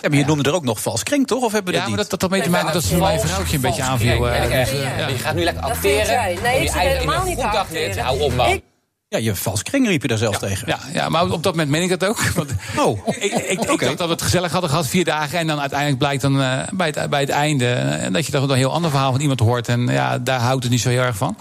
Ja, 0.02 0.08
maar 0.08 0.18
je 0.18 0.24
noemde 0.24 0.48
er 0.48 0.54
ook 0.54 0.64
nog 0.64 0.80
vals 0.82 1.02
kring, 1.02 1.26
toch? 1.26 1.42
Of 1.44 1.52
hebben 1.52 1.72
we 1.72 1.78
ja, 1.78 1.84
dat 1.84 1.88
maar 1.90 1.98
niet? 2.00 2.10
dat, 2.10 2.20
dat, 2.20 2.30
dat, 2.30 2.30
beetje 2.30 2.50
mijn, 2.50 2.66
dat 2.72 2.82
is 2.82 2.90
mijn 2.90 3.20
vrouwtje 3.20 3.54
een 3.54 3.60
beetje 3.62 3.82
aanviel. 3.82 4.20
nee, 4.20 4.30
eh, 4.30 4.98
ja. 4.98 5.08
Je 5.08 5.18
gaat 5.18 5.34
nu 5.34 5.44
lekker 5.44 5.62
acteren. 5.62 6.22
Nee, 6.42 6.56
ik 6.56 6.62
je 6.62 6.68
zit 6.70 6.78
helemaal 6.80 7.24
niet 7.24 7.38
acteren. 7.40 8.04
Hou 8.04 8.20
op, 8.20 8.34
man. 8.34 8.48
Ik- 8.48 8.62
Ja, 9.08 9.18
je 9.18 9.34
vals 9.34 9.62
kring 9.62 9.86
riep 9.86 10.02
je 10.02 10.08
daar 10.08 10.18
zelfs 10.18 10.38
tegen. 10.38 10.68
Ja, 10.68 10.78
ja, 10.92 11.08
maar 11.08 11.22
op 11.30 11.42
dat 11.42 11.52
moment 11.52 11.70
meen 11.70 11.82
ik 11.82 11.88
dat 12.00 12.04
ook. 12.08 12.22
Want 12.34 12.50
Oh. 12.78 13.06
ik, 13.08 13.14
ik, 13.22 13.60
ik 13.60 13.66
dacht 13.80 13.98
dat 13.98 14.06
we 14.06 14.12
het 14.12 14.22
gezellig 14.22 14.52
hadden 14.52 14.70
gehad, 14.70 14.86
vier 14.86 15.04
dagen. 15.04 15.38
En 15.38 15.46
dan 15.46 15.60
uiteindelijk 15.60 15.98
blijkt 15.98 16.22
dan 16.22 16.40
eh, 16.42 16.58
bij, 16.72 16.92
het, 16.94 17.10
bij 17.10 17.20
het 17.20 17.28
einde... 17.28 17.66
eh, 17.72 18.12
dat 18.12 18.26
je 18.26 18.32
toch 18.32 18.48
een 18.48 18.56
heel 18.56 18.72
ander 18.72 18.90
verhaal 18.90 19.10
van 19.12 19.20
iemand 19.20 19.40
hoort. 19.40 19.68
En 19.68 19.86
ja, 19.86 20.18
daar 20.18 20.40
houdt 20.40 20.62
het 20.62 20.72
niet 20.72 20.80
zo 20.80 20.88
heel 20.88 21.02
erg 21.02 21.16
van. 21.16 21.36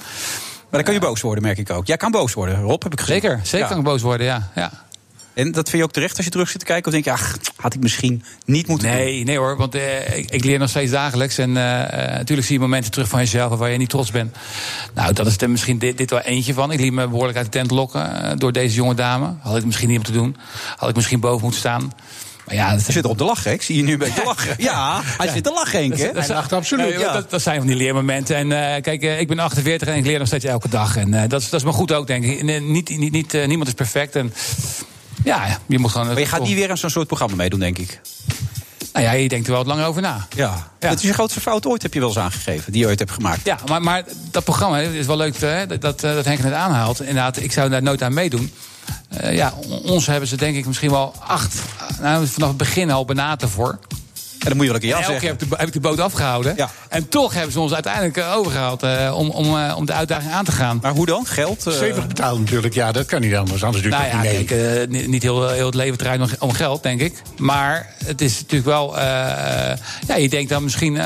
Maar 0.69 0.83
dan 0.83 0.83
kan 0.83 0.93
je 0.93 0.99
boos 0.99 1.21
worden, 1.21 1.43
merk 1.43 1.57
ik 1.57 1.69
ook. 1.69 1.87
Jij 1.87 1.97
kan 1.97 2.11
boos 2.11 2.33
worden, 2.33 2.61
Rob, 2.61 2.83
heb 2.83 2.93
ik 2.93 2.99
gezien. 2.99 3.21
Zeker, 3.21 3.39
zeker 3.43 3.67
kan 3.67 3.77
ik 3.77 3.83
boos 3.83 4.01
worden, 4.01 4.25
ja. 4.25 4.49
ja. 4.55 4.71
En 5.33 5.51
dat 5.51 5.69
vind 5.69 5.81
je 5.81 5.83
ook 5.83 5.91
terecht 5.93 6.15
als 6.15 6.25
je 6.25 6.31
terug 6.31 6.49
zit 6.49 6.59
te 6.59 6.65
kijken? 6.65 6.85
Of 6.85 6.91
denk 6.91 7.05
je, 7.05 7.11
ach, 7.11 7.37
had 7.55 7.73
ik 7.73 7.81
misschien 7.81 8.23
niet 8.45 8.67
moeten 8.67 8.87
doen? 8.87 8.97
Nee, 8.97 9.23
nee 9.23 9.37
hoor, 9.37 9.57
want 9.57 9.75
eh, 9.75 10.17
ik, 10.17 10.29
ik 10.29 10.43
leer 10.43 10.59
nog 10.59 10.69
steeds 10.69 10.91
dagelijks. 10.91 11.37
En 11.37 11.57
eh, 11.57 11.81
eh, 11.81 12.11
natuurlijk 12.17 12.47
zie 12.47 12.55
je 12.55 12.61
momenten 12.61 12.91
terug 12.91 13.07
van 13.07 13.19
jezelf 13.19 13.57
waar 13.57 13.71
je 13.71 13.77
niet 13.77 13.89
trots 13.89 14.11
bent. 14.11 14.35
Nou, 14.93 15.13
dat 15.13 15.27
is 15.27 15.41
er 15.41 15.49
misschien 15.49 15.77
dit, 15.77 15.97
dit 15.97 16.09
wel 16.09 16.19
eentje 16.19 16.53
van. 16.53 16.71
Ik 16.71 16.79
liet 16.79 16.93
me 16.93 17.07
behoorlijk 17.07 17.37
uit 17.37 17.45
de 17.45 17.51
tent 17.51 17.71
lokken 17.71 18.39
door 18.39 18.51
deze 18.51 18.75
jonge 18.75 18.93
dame. 18.93 19.33
Had 19.39 19.57
ik 19.57 19.65
misschien 19.65 19.87
niet 19.87 19.97
moeten 19.97 20.13
doen. 20.13 20.37
Had 20.75 20.89
ik 20.89 20.95
misschien 20.95 21.19
boven 21.19 21.41
moeten 21.41 21.59
staan. 21.59 21.91
Maar 22.49 22.57
ja, 22.57 22.71
dat 22.71 22.85
Je 22.85 22.91
zit 22.91 23.03
erop 23.03 23.17
te 23.17 23.23
lachen, 23.23 23.49
hè? 23.49 23.55
ik 23.55 23.61
zie 23.61 23.75
je 23.75 23.83
nu 23.83 23.91
een 23.91 23.97
beetje 23.97 24.23
lachen. 24.33 24.55
Ja, 24.57 25.01
hij 25.03 25.27
zit 25.27 25.43
te 25.43 25.51
lachen, 25.51 25.79
Henk, 25.79 25.97
hè? 25.97 26.11
Dat, 26.11 26.27
Hij 26.27 26.35
lacht 26.35 26.53
absoluut, 26.53 26.99
ja. 26.99 27.13
dat, 27.13 27.29
dat 27.29 27.41
zijn 27.41 27.57
van 27.57 27.67
die 27.67 27.75
leermomenten. 27.75 28.35
En 28.35 28.51
eh, 28.51 28.81
kijk, 28.81 29.01
eh, 29.01 29.19
ik 29.19 29.27
ben 29.27 29.39
48 29.39 29.87
en 29.87 29.95
ik 29.95 30.05
leer 30.05 30.19
nog 30.19 30.27
steeds 30.27 30.45
elke 30.45 30.69
dag. 30.69 30.97
En 30.97 31.13
eh, 31.13 31.29
dat, 31.29 31.41
is, 31.41 31.49
dat 31.49 31.59
is 31.59 31.65
maar 31.65 31.75
goed 31.75 31.93
ook, 31.93 32.07
denk 32.07 32.23
ik. 32.23 32.43
Niet, 32.43 32.89
niet, 32.97 33.11
niet, 33.11 33.33
niemand 33.33 33.67
is 33.67 33.73
perfect. 33.73 34.15
En 34.15 34.33
ja, 35.23 35.59
je 35.65 35.79
moet 35.79 35.91
gewoon... 35.91 36.07
Maar 36.07 36.19
je 36.19 36.25
gaat 36.25 36.43
niet 36.43 36.55
weer 36.55 36.69
aan 36.69 36.77
zo'n 36.77 36.89
soort 36.89 37.07
programma 37.07 37.35
meedoen, 37.35 37.59
denk 37.59 37.77
ik. 37.77 38.01
Nou 38.93 39.05
ja, 39.05 39.11
je 39.11 39.29
denkt 39.29 39.45
er 39.45 39.51
wel 39.51 39.63
wat 39.63 39.73
langer 39.73 39.87
over 39.87 40.01
na. 40.01 40.27
Ja. 40.35 40.71
Dat 40.79 40.93
is 40.93 41.01
je 41.01 41.13
grootste 41.13 41.41
fout 41.41 41.65
ooit, 41.65 41.81
heb 41.81 41.93
je 41.93 41.99
wel 41.99 42.09
eens 42.09 42.17
aangegeven, 42.17 42.71
die 42.71 42.81
je 42.81 42.87
ooit 42.87 42.99
hebt 42.99 43.11
gemaakt. 43.11 43.45
Ja, 43.45 43.57
maar, 43.67 43.81
maar 43.81 44.03
dat 44.31 44.43
programma 44.43 44.77
het 44.77 44.93
is 44.93 45.05
wel 45.05 45.17
leuk 45.17 45.37
hè, 45.39 45.67
dat, 45.67 45.81
dat, 45.81 45.99
dat 45.99 46.25
Henk 46.25 46.39
het 46.39 46.53
aanhaalt. 46.53 46.99
Inderdaad, 46.99 47.39
ik 47.39 47.51
zou 47.51 47.69
daar 47.69 47.83
nooit 47.83 48.03
aan 48.03 48.13
meedoen. 48.13 48.51
Eh, 49.09 49.35
ja, 49.35 49.53
on- 49.69 49.83
ons 49.83 50.05
hebben 50.05 50.27
ze 50.29 50.35
denk 50.35 50.55
ik 50.55 50.65
misschien 50.65 50.89
wel 50.91 51.13
acht, 51.27 51.55
eh, 51.89 51.99
nou, 51.99 52.27
vanaf 52.27 52.47
het 52.47 52.57
begin 52.57 52.91
al 52.91 53.05
benaten 53.05 53.49
voor. 53.49 53.79
En 54.39 54.47
dan 54.47 54.55
moet 54.57 54.65
je 54.65 54.71
wel 54.71 54.81
een 54.81 54.87
keer 54.87 54.95
elke 54.95 55.19
keer 55.19 55.29
heb 55.29 55.41
ik, 55.41 55.49
de, 55.49 55.55
heb 55.57 55.67
ik 55.67 55.73
de 55.73 55.79
boot 55.79 55.99
afgehouden. 55.99 56.53
Ja. 56.55 56.69
En 56.89 57.09
toch 57.09 57.33
hebben 57.33 57.51
ze 57.51 57.59
ons 57.59 57.73
uiteindelijk 57.73 58.17
eh, 58.17 58.35
overgehaald 58.35 58.83
eh, 58.83 59.13
om, 59.17 59.29
om, 59.29 59.57
eh, 59.57 59.73
om 59.77 59.85
de 59.85 59.93
uitdaging 59.93 60.31
aan 60.31 60.45
te 60.45 60.51
gaan. 60.51 60.79
Maar 60.81 60.91
hoe 60.91 61.05
dan? 61.05 61.25
Geld? 61.25 61.67
eh, 61.67 61.73
Stevig 61.73 62.07
betaald 62.07 62.39
natuurlijk, 62.39 62.73
ja, 62.73 62.91
dat 62.91 63.05
kan 63.05 63.21
niet 63.21 63.35
anders. 63.35 63.63
Anders 63.63 63.83
doe 63.83 63.91
je 63.91 63.97
Nou 63.97 64.09
ja, 64.09 64.21
niet 64.21 64.31
mee. 64.31 64.43
kijk, 64.45 64.77
eh, 64.81 64.87
niet, 64.87 65.07
niet 65.07 65.23
heel, 65.23 65.49
heel 65.49 65.65
het 65.65 65.75
leven 65.75 65.97
draait 65.97 66.21
om 66.39 66.51
geld, 66.51 66.83
denk 66.83 66.99
ik. 67.01 67.21
Maar 67.37 67.93
het 68.05 68.21
is 68.21 68.33
natuurlijk 68.39 68.65
wel... 68.69 68.97
eh, 68.97 69.03
ja, 70.07 70.15
je 70.17 70.29
denkt 70.29 70.49
dan 70.49 70.63
misschien... 70.63 70.97
eh, 70.97 71.03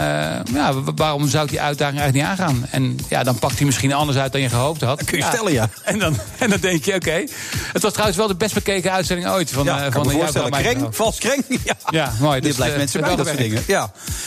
ja, 0.53 0.73
wa- 0.73 0.91
waarom 0.95 1.27
zou 1.27 1.43
ik 1.43 1.49
die 1.49 1.61
uitdaging 1.61 1.99
eigenlijk 1.99 2.29
niet 2.29 2.39
aangaan? 2.39 2.65
En 2.71 2.97
ja, 3.09 3.23
dan 3.23 3.39
pakt 3.39 3.55
hij 3.57 3.65
misschien 3.65 3.93
anders 3.93 4.17
uit 4.17 4.31
dan 4.31 4.41
je 4.41 4.49
gehoopt 4.49 4.81
had. 4.81 4.97
Dat 4.99 5.07
kun 5.07 5.17
je 5.17 5.23
stellen, 5.23 5.51
ja. 5.53 5.69
En 5.83 5.99
dan, 5.99 6.17
en 6.37 6.49
dan 6.49 6.59
denk 6.59 6.85
je, 6.85 6.93
oké. 6.95 7.23
Het 7.73 7.81
was 7.81 7.91
trouwens 7.91 8.17
wel 8.17 8.27
de 8.27 8.35
best 8.35 8.53
bekeken 8.53 8.91
uitzending 8.91 9.29
ooit. 9.29 9.51
Van, 9.51 9.63
Ja, 9.65 9.75
eh, 9.77 9.81
kan 9.83 9.91
van 9.91 10.05
me 10.13 10.19
voorstellen. 10.19 10.53
Vrouw. 10.55 10.91
vals 10.91 11.17
kreng. 11.19 11.43
Ja, 11.63 11.73
Ja, 11.89 12.13
mooi. 12.19 12.33
Dit 12.39 12.43
Dus, 12.43 12.55
blijft 12.55 12.77
mensen 12.77 12.99
bij, 13.01 13.09
wel 13.15 13.22
dat 13.25 13.33
soort 13.33 13.49
dingen. 13.49 13.63
Ja. 13.67 13.79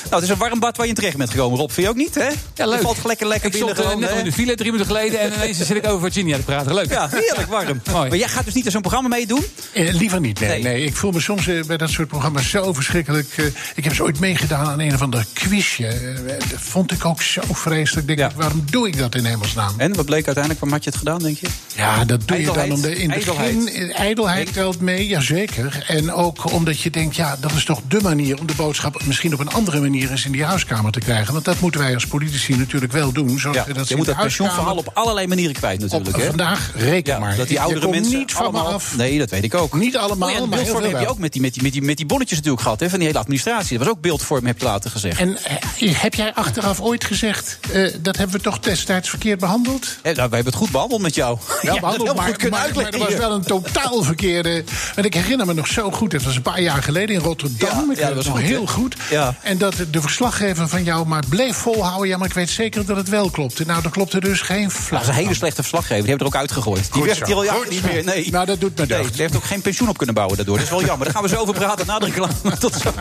Nou, 0.03 0.15
het 0.15 0.23
is 0.23 0.29
een 0.29 0.37
warm 0.37 0.59
bad 0.61 0.76
waar 0.76 0.87
je 0.87 0.93
in 0.93 0.99
terecht 0.99 1.17
bent 1.17 1.31
gekomen, 1.31 1.59
Rob. 1.59 1.71
Vind 1.71 1.87
je 1.87 1.93
ook 1.93 1.99
niet, 1.99 2.15
hè? 2.15 2.29
Ja, 2.55 2.67
leuk. 2.67 2.76
Je 2.79 2.85
valt 2.85 3.05
lekker 3.05 3.26
lekker 3.26 3.47
Ik 3.47 3.53
binnen 3.53 3.71
stond 3.75 3.87
eh, 3.88 3.93
gewoon, 3.95 4.09
net 4.11 4.19
in 4.19 4.25
de 4.25 4.33
file 4.33 4.55
drie 4.55 4.71
minuten 4.73 4.95
geleden... 4.95 5.21
en 5.21 5.33
ineens 5.33 5.59
zit 5.59 5.76
ik 5.76 5.87
over 5.87 6.00
Virginia 6.00 6.37
te 6.37 6.43
praten. 6.43 6.75
Leuk. 6.75 6.91
Ja, 6.91 7.09
heerlijk 7.11 7.49
warm. 7.49 7.81
Mooi. 7.93 8.09
Maar 8.09 8.19
jij 8.19 8.29
gaat 8.29 8.45
dus 8.45 8.55
niet 8.55 8.65
aan 8.65 8.71
zo'n 8.71 8.81
programma 8.81 9.09
meedoen? 9.09 9.45
Eh, 9.73 9.93
liever 9.95 10.21
niet, 10.21 10.41
nee, 10.41 10.49
Nee. 10.49 10.62
nee. 10.62 10.85
Ik 10.85 10.97
voel 10.97 11.11
me 11.11 11.21
soms 11.21 11.47
eh, 11.47 11.65
bij 11.65 11.76
dat 11.76 11.91
soort 11.91 12.09
programma's 12.09 12.50
zo 12.50 12.73
verschrikkelijk. 12.73 13.29
eh, 13.37 13.45
ik 13.75 13.85
heb 13.85 13.95
ze 13.95 14.03
ooit 14.03 14.21
meegedaan 14.21 14.67
aan 14.67 14.81
een 14.81 14.95
of 14.95 15.03
ander 15.03 15.26
quizje. 15.33 15.87
Eh, 15.87 16.38
dat 16.50 16.61
vond 16.61 16.93
ik 16.93 17.05
ook 17.05 17.23
zo 17.23 17.41
vreselijk. 17.53 18.09
Ik 18.09 18.17
Denk 18.17 18.19
Ja. 18.19 18.37
ik, 18.37 18.43
waarom 18.43 18.65
doe 18.71 18.87
ik 18.88 18.99
dat 18.99 19.15
in 19.15 19.25
hemelsnaam? 19.25 19.75
En 19.76 19.95
wat 19.95 20.05
bleek 20.05 20.26
uiteindelijk? 20.26 20.55
Waarom 20.65 20.73
had 20.73 20.85
je 20.85 20.91
het 20.91 20.99
gedaan, 20.99 21.19
denk 21.19 21.38
je? 21.38 21.47
Ja, 21.76 22.05
dat 22.05 22.29
doe 22.29 22.41
je 22.41 22.45
dan 22.53 22.71
om 22.73 22.81
de, 22.81 22.97
in 22.97 23.11
Ijdelheid. 23.12 23.65
begin. 23.65 23.93
Ijdelheid 23.93 24.53
telt 24.53 24.81
mee, 24.81 25.07
jazeker. 25.07 25.85
En 25.88 26.12
ook 26.12 26.53
omdat 26.53 26.81
je 26.81 26.91
denkt, 26.91 27.17
ja, 27.17 27.37
dat 27.41 27.53
is 27.53 27.65
toch 27.65 27.81
de 27.88 27.99
manier 28.03 28.38
om 28.38 28.47
de 28.47 28.55
boodschap 28.55 28.86
misschien 29.05 29.33
op 29.33 29.40
een 29.40 29.50
andere 29.50 29.81
manier 29.81 30.11
eens 30.11 30.25
in 30.25 30.33
die 30.33 30.45
huiskamer 30.45 30.93
te 30.93 30.99
krijgen. 30.99 31.33
Want 31.33 31.45
dat 31.45 31.61
moeten 31.61 31.81
wij 31.81 31.95
als 31.95 32.07
politici 32.07 32.57
natuurlijk 32.57 32.93
wel 32.93 33.12
doen. 33.12 33.38
Zodat 33.38 33.66
Ja, 33.66 33.73
dat 33.73 33.88
je 33.88 33.97
moet 33.97 34.07
dat 34.07 34.16
pensioenverhaal 34.16 34.76
op 34.76 34.90
allerlei 34.95 35.26
manieren 35.26 35.55
kwijt 35.55 35.83
op 35.83 35.90
natuurlijk. 35.90 36.16
hè? 36.16 36.26
vandaag 36.26 36.73
reken 36.75 37.12
Ja, 37.12 37.19
maar. 37.19 37.37
dat 37.37 37.49
die 37.49 37.61
oudere 37.61 37.88
mensen 37.88 38.19
niet 38.19 38.33
van 38.33 38.52
me 38.52 38.59
allemaal... 38.59 38.73
af. 38.73 38.97
Nee, 38.97 39.19
dat 39.19 39.31
weet 39.31 39.45
ik 39.45 39.55
ook. 39.55 39.75
Niet 39.75 39.97
allemaal, 39.97 40.28
Oh 40.28 40.35
ja, 40.35 40.47
maar 40.47 40.59
heb 40.59 41.00
je 41.00 41.09
ook 41.09 41.19
met 41.19 41.33
die, 41.33 41.40
met, 41.40 41.55
die, 41.55 41.62
met, 41.62 41.73
die, 41.73 41.83
met 41.83 41.97
die 41.97 42.07
bonnetjes 42.07 42.37
natuurlijk 42.37 42.62
gehad, 42.62 42.81
hè, 42.81 42.88
van 42.88 42.99
die 42.99 43.07
hele 43.07 43.19
administratie. 43.19 43.78
Dat 43.78 43.87
was 43.87 43.97
ook 43.97 44.02
beeldvorming, 44.02 44.47
heb 44.47 44.59
je 44.59 44.64
later 44.64 44.90
gezegd. 44.90 45.21
En 45.21 45.37
eh, 45.45 45.95
heb 45.95 46.14
jij 46.14 46.35
achteraf 46.35 46.81
ooit 46.81 47.05
gezegd, 47.05 47.59
eh, 47.73 47.93
dat 48.00 48.16
hebben 48.16 48.37
we 48.37 48.43
toch 48.43 48.59
destijds 48.59 49.09
verkeerd 49.09 49.40
behandeld? 49.40 49.85
Eh, 49.85 50.02
nou, 50.02 50.14
wij 50.14 50.23
hebben 50.23 50.45
het 50.45 50.55
goed 50.55 50.71
behandeld 50.71 51.00
met 51.00 51.14
jou. 51.14 51.38
Ja, 51.62 51.81
behandeld, 51.81 52.16
maar, 52.16 52.26
goed 52.26 52.50
maar, 52.50 52.71
maar 52.75 52.88
er 52.88 52.99
was 52.99 53.14
wel 53.14 53.33
een 53.33 53.43
totaal 53.43 54.02
verkeerde... 54.02 54.64
Want 54.95 55.07
ik 55.07 55.14
herinner 55.14 55.47
me 55.47 55.55
nog 55.55 55.66
zo 55.66 55.90
goed, 55.90 56.12
het 56.12 56.23
was 56.23 56.37
een 56.37 56.43
paar 56.43 56.61
jaar 56.61 56.83
geleden 56.83 57.14
in 57.16 57.21
Rotterdam. 57.21 57.69
Ja, 57.69 57.75
ik 57.75 57.81
ja, 57.81 57.87
weet 57.87 57.99
dat 57.99 58.14
was 58.14 58.26
nog 58.26 58.37
goed, 58.37 58.45
heel 58.45 58.61
hè? 58.61 58.73
Goed. 58.76 58.97
Ja. 59.11 59.35
En 59.42 59.59
dat 59.59 59.75
de 59.90 60.00
verslaggever 60.00 60.68
van 60.68 60.85
jou 60.85 61.06
maar 61.06 61.23
bleef 61.28 61.56
volhouden... 61.56 62.09
ja, 62.09 62.16
maar 62.16 62.28
ik 62.28 62.35
weet 62.35 62.50
zeker 62.50 62.87
dat 62.87 62.97
het 62.97 63.09
wel 63.09 63.30
klopte. 63.30 63.64
Nou, 63.66 63.83
dat 63.83 63.92
klopte 63.92 64.21
dus 64.21 64.40
geen 64.40 64.71
flauw. 64.71 65.00
dat 65.00 65.09
is 65.09 65.14
een 65.16 65.23
hele 65.23 65.35
slechte 65.35 65.61
verslaggever. 65.61 66.02
Die 66.02 66.09
hebben 66.09 66.26
er 66.26 66.33
ook 66.35 66.40
uitgegooid. 66.40 66.83
Die 66.83 66.92
Goed 66.92 67.04
werkt 67.04 67.26
hier 67.26 67.37
al 67.37 67.45
jaren 67.45 67.61
Goed 67.61 67.71
niet 67.71 67.83
meer. 67.92 68.04
Nee. 68.04 68.30
Nou, 68.30 68.47
dat 68.47 68.61
doet 68.61 68.78
me 68.78 68.87
Nee, 68.87 68.99
deugd. 68.99 69.12
die 69.12 69.23
heeft 69.23 69.37
ook 69.37 69.45
geen 69.45 69.61
pensioen 69.61 69.88
op 69.88 69.97
kunnen 69.97 70.14
bouwen 70.14 70.37
daardoor. 70.37 70.56
Dat 70.56 70.64
is 70.64 70.71
wel 70.71 70.85
jammer. 70.85 71.04
Daar 71.04 71.14
gaan 71.14 71.23
we 71.23 71.28
zo 71.28 71.37
over 71.40 71.54
praten 71.54 71.87
na 71.87 71.99
de 71.99 72.04
reclame. 72.06 72.59
Tot 72.59 72.75
zo. 72.75 72.92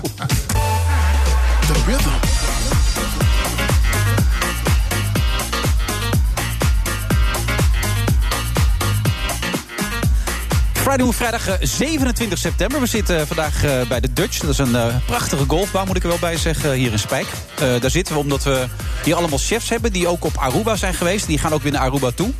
Friday 10.86 11.12
vrijdag 11.12 11.48
eh, 11.48 11.56
27 11.62 12.38
september. 12.38 12.80
We 12.80 12.86
zitten 12.86 13.20
eh, 13.20 13.26
vandaag 13.26 13.64
eh, 13.64 13.88
bij 13.88 14.00
de 14.00 14.14
Dutch. 14.14 14.40
Dat 14.40 14.50
is 14.50 14.58
een 14.58 14.76
eh, 14.76 14.96
prachtige 15.06 15.44
golfbaan, 15.48 15.88
moet 15.88 15.96
ik 15.96 16.04
er 16.04 16.10
wel 16.10 16.18
bij 16.20 16.38
zeggen, 16.38 16.72
hier 16.74 16.92
in 16.92 17.00
Spijk. 17.00 17.28
Eh, 17.56 17.82
daar 17.82 17.90
zitten 17.90 18.14
we 18.14 18.20
omdat 18.20 18.44
we 18.44 18.66
hier 19.04 19.16
allemaal 19.16 19.40
chefs 19.40 19.70
hebben... 19.70 19.92
die 19.92 20.08
ook 20.08 20.26
op 20.26 20.38
Aruba 20.38 20.76
zijn 20.76 20.94
geweest. 20.94 21.28
Die 21.28 21.38
gaan 21.38 21.54
ook 21.54 21.62
weer 21.62 21.72
naar 21.72 21.82
Aruba 21.82 22.12
toe. 22.12 22.32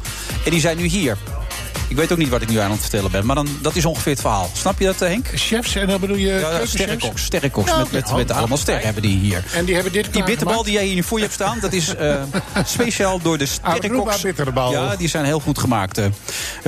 En 0.46 0.52
die 0.52 0.60
zijn 0.60 0.78
nu 0.78 0.86
hier. 0.86 1.18
Ik 1.88 1.96
weet 1.96 2.12
ook 2.12 2.18
niet 2.18 2.30
wat 2.30 2.42
ik 2.42 2.50
nu 2.50 2.58
aan 2.58 2.72
het 2.72 2.82
vertellen 2.82 3.12
ben, 3.12 3.26
maar 3.26 3.36
dan, 3.36 3.48
dat 3.62 3.76
is 3.76 3.86
ongeveer 3.86 4.12
het 4.12 4.22
verhaal. 4.22 4.50
Snap 4.54 4.80
je 4.80 4.86
dat, 4.86 5.02
eh, 5.02 5.10
Henk? 5.10 5.28
Chefs, 5.34 5.76
en 5.76 5.88
dan 5.88 6.00
bedoel 6.00 6.16
je 6.16 6.28
Ja, 6.28 6.66
sterrenkoks. 6.66 7.24
Sterrenkoks, 7.24 7.70
Ja, 7.70 7.78
met, 7.78 7.92
met, 7.92 8.16
met 8.16 8.32
allemaal 8.32 8.58
sterren 8.58 8.84
hebben 8.84 9.02
die 9.02 9.18
hier. 9.18 9.44
En 9.54 9.66
die 9.66 9.76
hebben 9.76 9.94
dit 9.94 10.14
Die 10.14 10.24
bitterbal 10.24 10.64
die 10.64 10.74
jij 10.74 10.86
hier 10.86 11.04
voor 11.04 11.18
je 11.18 11.24
hebt 11.24 11.36
staan, 11.36 11.60
dat 11.60 11.74
is 11.74 11.96
eh, 11.96 12.24
speciaal 12.66 13.22
door 13.22 13.38
de 13.38 13.46
sterrenkoks. 13.46 14.22
Bitterbal. 14.22 14.72
Ja, 14.72 14.96
die 14.96 15.08
zijn 15.08 15.26
heel 15.26 15.40
goed 15.40 15.58
gemaakt. 15.58 15.98
Eh, 15.98 16.06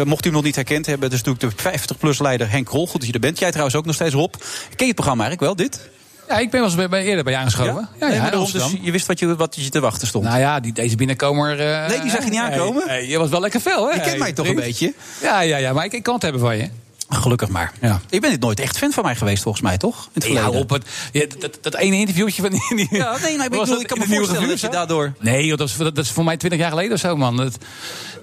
mocht 0.04 0.26
u 0.26 0.28
hem 0.28 0.34
nog 0.34 0.44
niet 0.44 0.56
herkend 0.56 0.86
hebben, 0.86 1.10
dat 1.10 1.20
is 1.20 1.26
natuurlijk 1.26 1.58
de 1.64 1.80
50-plus-leider 1.80 2.50
Henk 2.50 2.70
Rol. 2.70 2.88
Goed 2.88 3.00
dat 3.00 3.08
je 3.08 3.14
er 3.14 3.20
bent. 3.20 3.40
Jij 3.40 3.50
trouwens 3.50 3.76
ook 3.78 3.86
nog 3.86 3.96
steeds 3.96 4.16
op. 4.16 4.36
Ken 4.36 4.46
je 4.78 4.86
het 4.86 4.96
programma 4.96 5.24
eigenlijk 5.24 5.58
wel, 5.58 5.68
dit? 5.68 5.90
Ja, 6.28 6.38
ik 6.38 6.50
ben 6.50 6.60
wel 6.62 6.70
eens 6.70 6.90
bij, 6.90 7.04
eerder 7.04 7.24
bij 7.24 7.34
je 7.34 7.40
aangeschoven. 7.40 7.90
Ja, 8.00 8.08
ja, 8.08 8.22
Nee, 8.30 8.32
dus 8.52 8.74
je 8.82 8.92
wist 8.92 9.06
wat 9.08 9.20
je, 9.20 9.36
wat 9.36 9.56
je 9.56 9.70
te 9.70 9.80
wachten 9.80 10.08
stond. 10.08 10.24
Nou 10.24 10.40
ja, 10.40 10.60
die, 10.60 10.74
deze 10.74 10.96
binnenkomer... 10.96 11.60
eh, 11.60 11.88
Nee, 11.88 12.02
die 12.02 12.10
zag 12.12 12.24
je 12.24 12.30
niet 12.30 12.40
aankomen? 12.40 12.88
Nee, 12.88 13.08
je 13.08 13.18
was 13.18 13.30
wel 13.30 13.40
lekker 13.40 13.60
fel, 13.60 13.88
hè? 13.90 13.94
Je 13.96 14.02
kent 14.02 14.18
mij 14.20 14.34
toch 14.34 14.48
een 14.48 14.56
beetje? 14.56 14.94
Ja, 15.22 15.40
ja, 15.42 15.58
ja, 15.58 15.74
maar 15.74 15.86
ik, 15.86 15.94
ik 15.94 16.04
kan 16.04 16.14
het 16.14 16.24
hebben 16.24 16.42
van 16.42 16.58
je. 16.58 16.70
Gelukkig 17.10 17.50
maar. 17.50 17.72
Ja. 17.82 18.02
Je 18.10 18.20
bent 18.20 18.40
nooit 18.42 18.60
echt 18.60 18.78
fan 18.78 18.92
van 18.92 19.04
mij 19.04 19.16
geweest, 19.16 19.44
volgens 19.44 19.64
mij, 19.64 19.78
toch? 19.78 20.04
In 20.06 20.10
het 20.14 20.24
verleden. 20.24 20.52
op. 20.52 20.70
Het, 20.70 20.86
ja, 21.12 21.26
dat, 21.40 21.58
dat 21.62 21.76
ene 21.76 21.96
interviewtje 21.96 22.42
van 22.42 22.52
die... 22.52 22.76
die- 22.76 22.88
Ja, 22.98 23.18
nee, 23.22 23.38
maar 23.38 23.46
ik, 23.46 23.52
bedoel, 23.52 23.80
ik 23.80 23.88
kan 23.88 24.00
me 24.00 24.06
voorstellen 24.06 24.48
dat 24.48 24.60
je 24.60 24.70
daardoor... 24.70 25.14
Nee, 25.20 25.46
joh, 25.46 25.58
dat, 25.58 25.68
is, 25.68 25.76
dat 25.78 25.98
is 25.98 26.12
voor 26.12 26.24
mij 26.24 26.38
twintig 26.38 26.60
jaar 26.60 26.70
geleden 26.70 26.94
of 26.94 27.00
zo, 27.00 27.16
man. 27.16 27.38
Dat, 27.38 27.58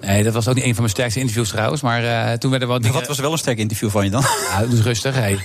nee, 0.00 0.22
dat 0.22 0.32
was 0.32 0.48
ook 0.48 0.54
niet 0.54 0.64
een 0.64 0.70
van 0.72 0.78
mijn 0.82 0.94
sterkste 0.94 1.18
interviews 1.20 1.48
trouwens. 1.48 1.82
Maar 1.82 2.04
eh, 2.04 2.32
toen 2.38 2.50
werden 2.50 2.68
wel 2.68 2.78
dingen... 2.80 2.94
Wat 2.94 3.06
was 3.06 3.18
wel 3.18 3.32
een 3.32 3.38
sterk 3.38 3.58
interview 3.58 3.90
van 3.90 4.04
je 4.04 4.10
dan? 4.10 4.22
Ja, 4.50 4.62
eens 4.62 4.80
rustig, 4.80 5.14
hé. 5.14 5.28
ik, 5.28 5.40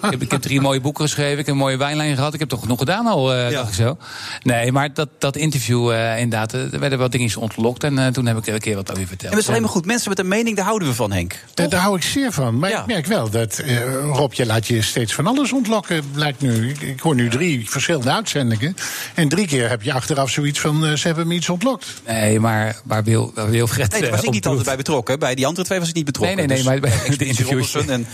heb, 0.00 0.22
ik 0.22 0.30
heb 0.30 0.40
drie 0.42 0.60
mooie 0.60 0.80
boeken 0.80 1.04
geschreven, 1.04 1.38
ik 1.38 1.46
heb 1.46 1.54
een 1.54 1.60
mooie 1.60 1.76
wijnlijn 1.76 2.14
gehad. 2.16 2.34
Ik 2.34 2.40
heb 2.40 2.48
toch 2.48 2.60
genoeg 2.60 2.78
gedaan 2.78 3.06
al, 3.06 3.32
eh 3.34 3.50
Ja. 3.50 3.56
dacht 3.56 3.68
ik 3.68 3.74
zo. 3.74 3.96
Nee, 4.42 4.72
maar 4.72 4.94
dat, 4.94 5.08
dat 5.18 5.36
interview, 5.36 5.90
eh, 5.92 6.18
inderdaad, 6.20 6.52
er 6.52 6.78
werden 6.80 6.98
wel 6.98 7.10
dingetjes 7.10 7.36
ontlokt. 7.36 7.84
En 7.84 7.98
eh, 7.98 8.06
toen 8.06 8.26
heb 8.26 8.36
ik 8.38 8.46
er 8.46 8.54
een 8.54 8.60
keer 8.60 8.74
wat 8.76 8.90
over 8.90 9.06
verteld. 9.06 9.22
En 9.30 9.30
dat 9.30 9.38
is 9.40 9.48
alleen 9.48 9.60
maar 9.62 9.70
goed. 9.70 9.86
Mensen 9.86 10.08
met 10.08 10.18
een 10.18 10.28
mening, 10.28 10.56
daar 10.56 10.64
houden 10.66 10.88
we 10.88 10.94
van, 10.94 11.12
Henk. 11.12 11.38
Daar, 11.54 11.68
daar 11.68 11.80
hou 11.80 11.96
ik 11.96 12.02
zeer 12.02 12.32
van. 12.32 12.58
Maar 12.62 12.70
Ja. 12.70 12.80
ik 12.80 12.86
merk 12.86 13.06
wel 13.06 13.30
dat, 13.30 13.58
eh, 13.58 14.04
Rob, 14.04 14.32
je 14.32 14.46
laat 14.46 14.66
je 14.66 14.82
steeds 14.82 15.14
van 15.14 15.26
alles 15.26 15.52
ontlokken, 15.52 16.10
blijkt 16.10 16.40
nu. 16.40 16.68
Ik, 16.70 16.80
ik 16.80 17.00
hoor 17.00 17.14
nu 17.14 17.28
drie 17.28 17.70
verschillende 17.70 18.10
uitzendingen. 18.10 18.76
En 19.14 19.28
drie 19.28 19.46
keer 19.46 19.68
heb 19.68 19.82
je 19.82 19.92
achteraf 19.92 20.30
zoiets 20.30 20.60
van, 20.60 20.86
eh, 20.86 20.92
ze 20.92 21.06
hebben 21.06 21.26
me 21.26 21.34
iets 21.34 21.48
ontlokt. 21.48 21.86
Nee, 22.06 22.40
maar 22.40 22.80
waar 22.84 23.04
wil, 23.04 23.32
waar 23.34 23.50
wil 23.50 23.66
Fred 23.66 23.90
Nee, 23.90 24.00
daar 24.00 24.10
eh, 24.10 24.16
was 24.16 24.24
ik 24.24 24.30
niet 24.30 24.46
altijd 24.46 24.64
bij 24.64 24.76
betrokken. 24.76 25.18
Bij 25.18 25.34
die 25.34 25.46
andere 25.46 25.66
twee 25.66 25.78
was 25.78 25.88
ik 25.88 25.94
niet 25.94 26.04
betrokken. 26.04 26.36
Nee, 26.36 26.46
nee, 26.46 26.56
nee, 26.56 26.80
Dus, 26.80 26.82
maar 26.82 27.06
bij 27.06 27.16
de 27.16 27.24
interviews. 27.24 27.74
En 27.74 28.06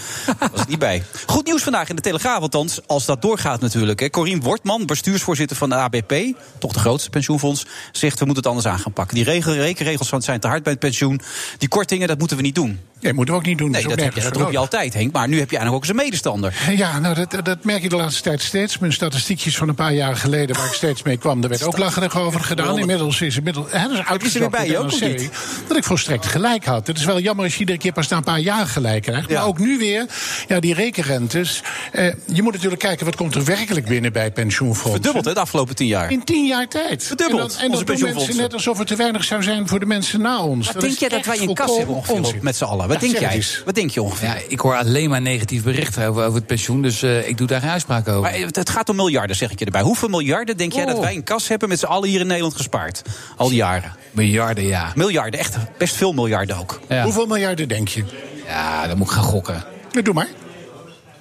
was 0.52 0.60
ik 0.60 0.68
niet 0.68 0.78
bij. 0.78 1.02
Goed 1.26 1.46
nieuws 1.46 1.62
vandaag 1.62 1.88
in 1.88 1.96
de 1.96 2.02
Telegraaf, 2.02 2.40
althans, 2.40 2.80
als 2.86 3.04
dat 3.04 3.22
doorgaat 3.22 3.60
natuurlijk. 3.60 4.00
Hè. 4.00 4.10
Corien 4.10 4.40
Wortman, 4.40 4.86
bestuursvoorzitter 4.86 5.56
van 5.56 5.68
de 5.68 5.74
ABP, 5.74 6.14
toch 6.58 6.72
de 6.72 6.78
grootste 6.78 7.10
pensioenfonds, 7.10 7.66
zegt 7.92 8.18
we 8.18 8.24
moeten 8.24 8.42
het 8.42 8.52
anders 8.52 8.66
aan 8.74 8.78
gaan 8.78 8.92
pakken. 8.92 9.14
Die 9.14 9.24
regel, 9.24 9.52
rekenregels 9.54 10.08
zijn 10.18 10.40
te 10.40 10.48
hard 10.48 10.62
bij 10.62 10.72
het 10.72 10.80
pensioen. 10.80 11.20
Die 11.58 11.68
kortingen, 11.68 12.08
dat 12.08 12.18
moeten 12.18 12.36
we 12.36 12.42
niet 12.42 12.54
doen. 12.54 12.78
Nee, 13.00 13.12
moeten 13.12 13.34
we 13.34 13.40
ook 13.40 13.46
niet 13.46 13.58
doen. 13.58 13.70
Nee, 13.70 13.82
dat, 13.82 14.00
heb 14.00 14.14
je, 14.14 14.20
dat 14.20 14.36
roep 14.36 14.50
je 14.50 14.58
altijd, 14.58 14.94
Henk. 14.94 15.12
Maar 15.12 15.28
nu 15.28 15.38
heb 15.38 15.50
je 15.50 15.56
eigenlijk 15.56 15.84
ook 15.84 15.90
eens 15.90 16.00
een 16.00 16.04
medestander. 16.04 16.54
Ja, 16.76 16.98
nou, 16.98 17.14
dat, 17.14 17.44
dat 17.44 17.64
merk 17.64 17.82
je 17.82 17.88
de 17.88 17.96
laatste 17.96 18.22
tijd 18.22 18.42
steeds. 18.42 18.78
Mijn 18.78 18.92
statistiekjes 18.92 19.56
van 19.56 19.68
een 19.68 19.74
paar 19.74 19.92
jaar 19.92 20.16
geleden, 20.16 20.56
waar 20.56 20.66
ik 20.66 20.72
steeds 20.72 21.02
mee 21.02 21.16
kwam, 21.16 21.40
daar 21.40 21.50
werd 21.50 21.62
ook 21.62 21.78
lacherig 21.78 22.18
over 22.18 22.40
gedaan. 22.40 22.78
Inmiddels 22.78 23.20
is 23.20 23.36
inmiddels, 23.36 23.66
hè, 23.70 23.88
dat 23.88 23.98
is 23.98 24.04
uitgezocht 24.04 24.50
bij 24.50 24.68
je 24.68 24.78
ook, 24.78 25.00
niet? 25.00 25.30
dat 25.68 25.76
ik 25.76 25.84
volstrekt 25.84 26.26
gelijk 26.26 26.64
had. 26.64 26.86
Het 26.86 26.98
is 26.98 27.04
wel 27.04 27.20
jammer 27.20 27.44
als 27.44 27.54
je 27.54 27.60
iedere 27.60 27.78
keer 27.78 27.92
pas 27.92 28.08
na 28.08 28.16
een 28.16 28.22
paar 28.24 28.40
jaar 28.40 28.66
gelijk 28.66 29.02
krijgt. 29.02 29.30
Maar 29.30 29.46
ook 29.46 29.58
nu 29.58 29.78
weer, 29.78 30.06
ja, 30.48 30.60
die 30.60 30.74
rekenrentes. 30.74 31.62
Eh, 31.92 32.12
je 32.26 32.42
moet 32.42 32.52
natuurlijk 32.52 32.80
kijken, 32.80 33.04
wat 33.04 33.16
komt 33.16 33.34
er 33.34 33.44
werkelijk 33.44 33.86
binnen 33.86 34.12
bij 34.12 34.30
pensioenfondsen. 34.30 34.90
Verdubbeld, 34.90 35.24
hè, 35.24 35.34
de 35.34 35.40
afgelopen 35.40 35.74
tien 35.74 35.86
jaar. 35.86 36.10
In 36.10 36.24
tien 36.24 36.46
jaar 36.46 36.68
tijd. 36.68 37.04
Verdubbeld, 37.04 37.40
En 37.40 37.70
dan, 37.70 37.80
en 37.80 37.86
dat 37.86 37.96
doen 37.96 38.14
mensen 38.14 38.36
net 38.36 38.52
alsof 38.52 38.78
het 38.78 38.86
te 38.86 38.96
weinig 38.96 39.24
zou 39.24 39.42
zijn 39.42 39.68
voor 39.68 39.80
de 39.80 39.86
mensen 39.86 40.20
na 40.20 40.42
ons. 40.42 40.72
Dat 40.72 40.82
denk 40.82 40.98
jij 40.98 41.08
dat 41.08 41.26
wij 41.26 41.36
in 41.36 41.54
kas 41.54 41.76
hebben 41.76 41.94
ongeveer 41.94 42.38
met 42.40 42.56
z'n 42.56 42.64
allen? 42.64 42.87
Wat 42.88 43.00
Ja, 43.00 43.08
denk 43.08 43.18
jij? 43.18 43.44
Wat 43.64 43.74
denk 43.74 43.90
je 43.90 44.02
ongeveer? 44.02 44.28
Ja, 44.28 44.36
ik 44.48 44.60
hoor 44.60 44.76
alleen 44.76 45.10
maar 45.10 45.20
negatief 45.20 45.62
berichten 45.62 46.06
over, 46.08 46.22
over 46.24 46.34
het 46.38 46.46
pensioen. 46.46 46.82
Dus 46.82 47.02
eh, 47.02 47.28
ik 47.28 47.36
doe 47.38 47.46
daar 47.46 47.60
geen 47.60 47.70
uitspraak 47.70 48.08
over. 48.08 48.20
Maar 48.20 48.32
het 48.32 48.56
het 48.56 48.70
gaat 48.70 48.88
om 48.88 48.96
miljarden, 48.96 49.36
zeg 49.36 49.50
ik 49.50 49.58
je 49.58 49.64
erbij. 49.64 49.82
Hoeveel 49.82 50.08
miljarden 50.08 50.56
denk 50.56 50.72
jij 50.72 50.84
dat 50.84 50.98
wij 50.98 51.14
in 51.14 51.24
kas 51.24 51.48
hebben 51.48 51.68
met 51.68 51.78
z'n 51.78 51.86
allen 51.86 52.08
hier 52.08 52.20
in 52.20 52.26
Nederland 52.26 52.56
gespaard? 52.56 53.02
Al 53.36 53.48
die 53.48 53.56
jaren. 53.56 53.92
Miljarden, 54.10 54.64
ja. 54.64 54.92
Miljarden, 54.94 55.40
echt 55.40 55.56
best 55.78 55.94
veel 55.94 56.12
miljarden 56.12 56.56
ook. 56.56 56.80
Ja, 56.88 57.02
Hoeveel 57.02 57.26
miljarden 57.26 57.68
denk 57.68 57.88
je? 57.88 58.04
ja 58.46 58.86
dan 58.86 58.98
moet 58.98 59.06
ik 59.06 59.12
gaan 59.12 59.22
gokken. 59.22 59.64
Nou, 59.92 60.04
doe 60.04 60.14
maar. 60.14 60.28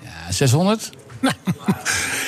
Ja, 0.04 0.32
600? 0.32 0.90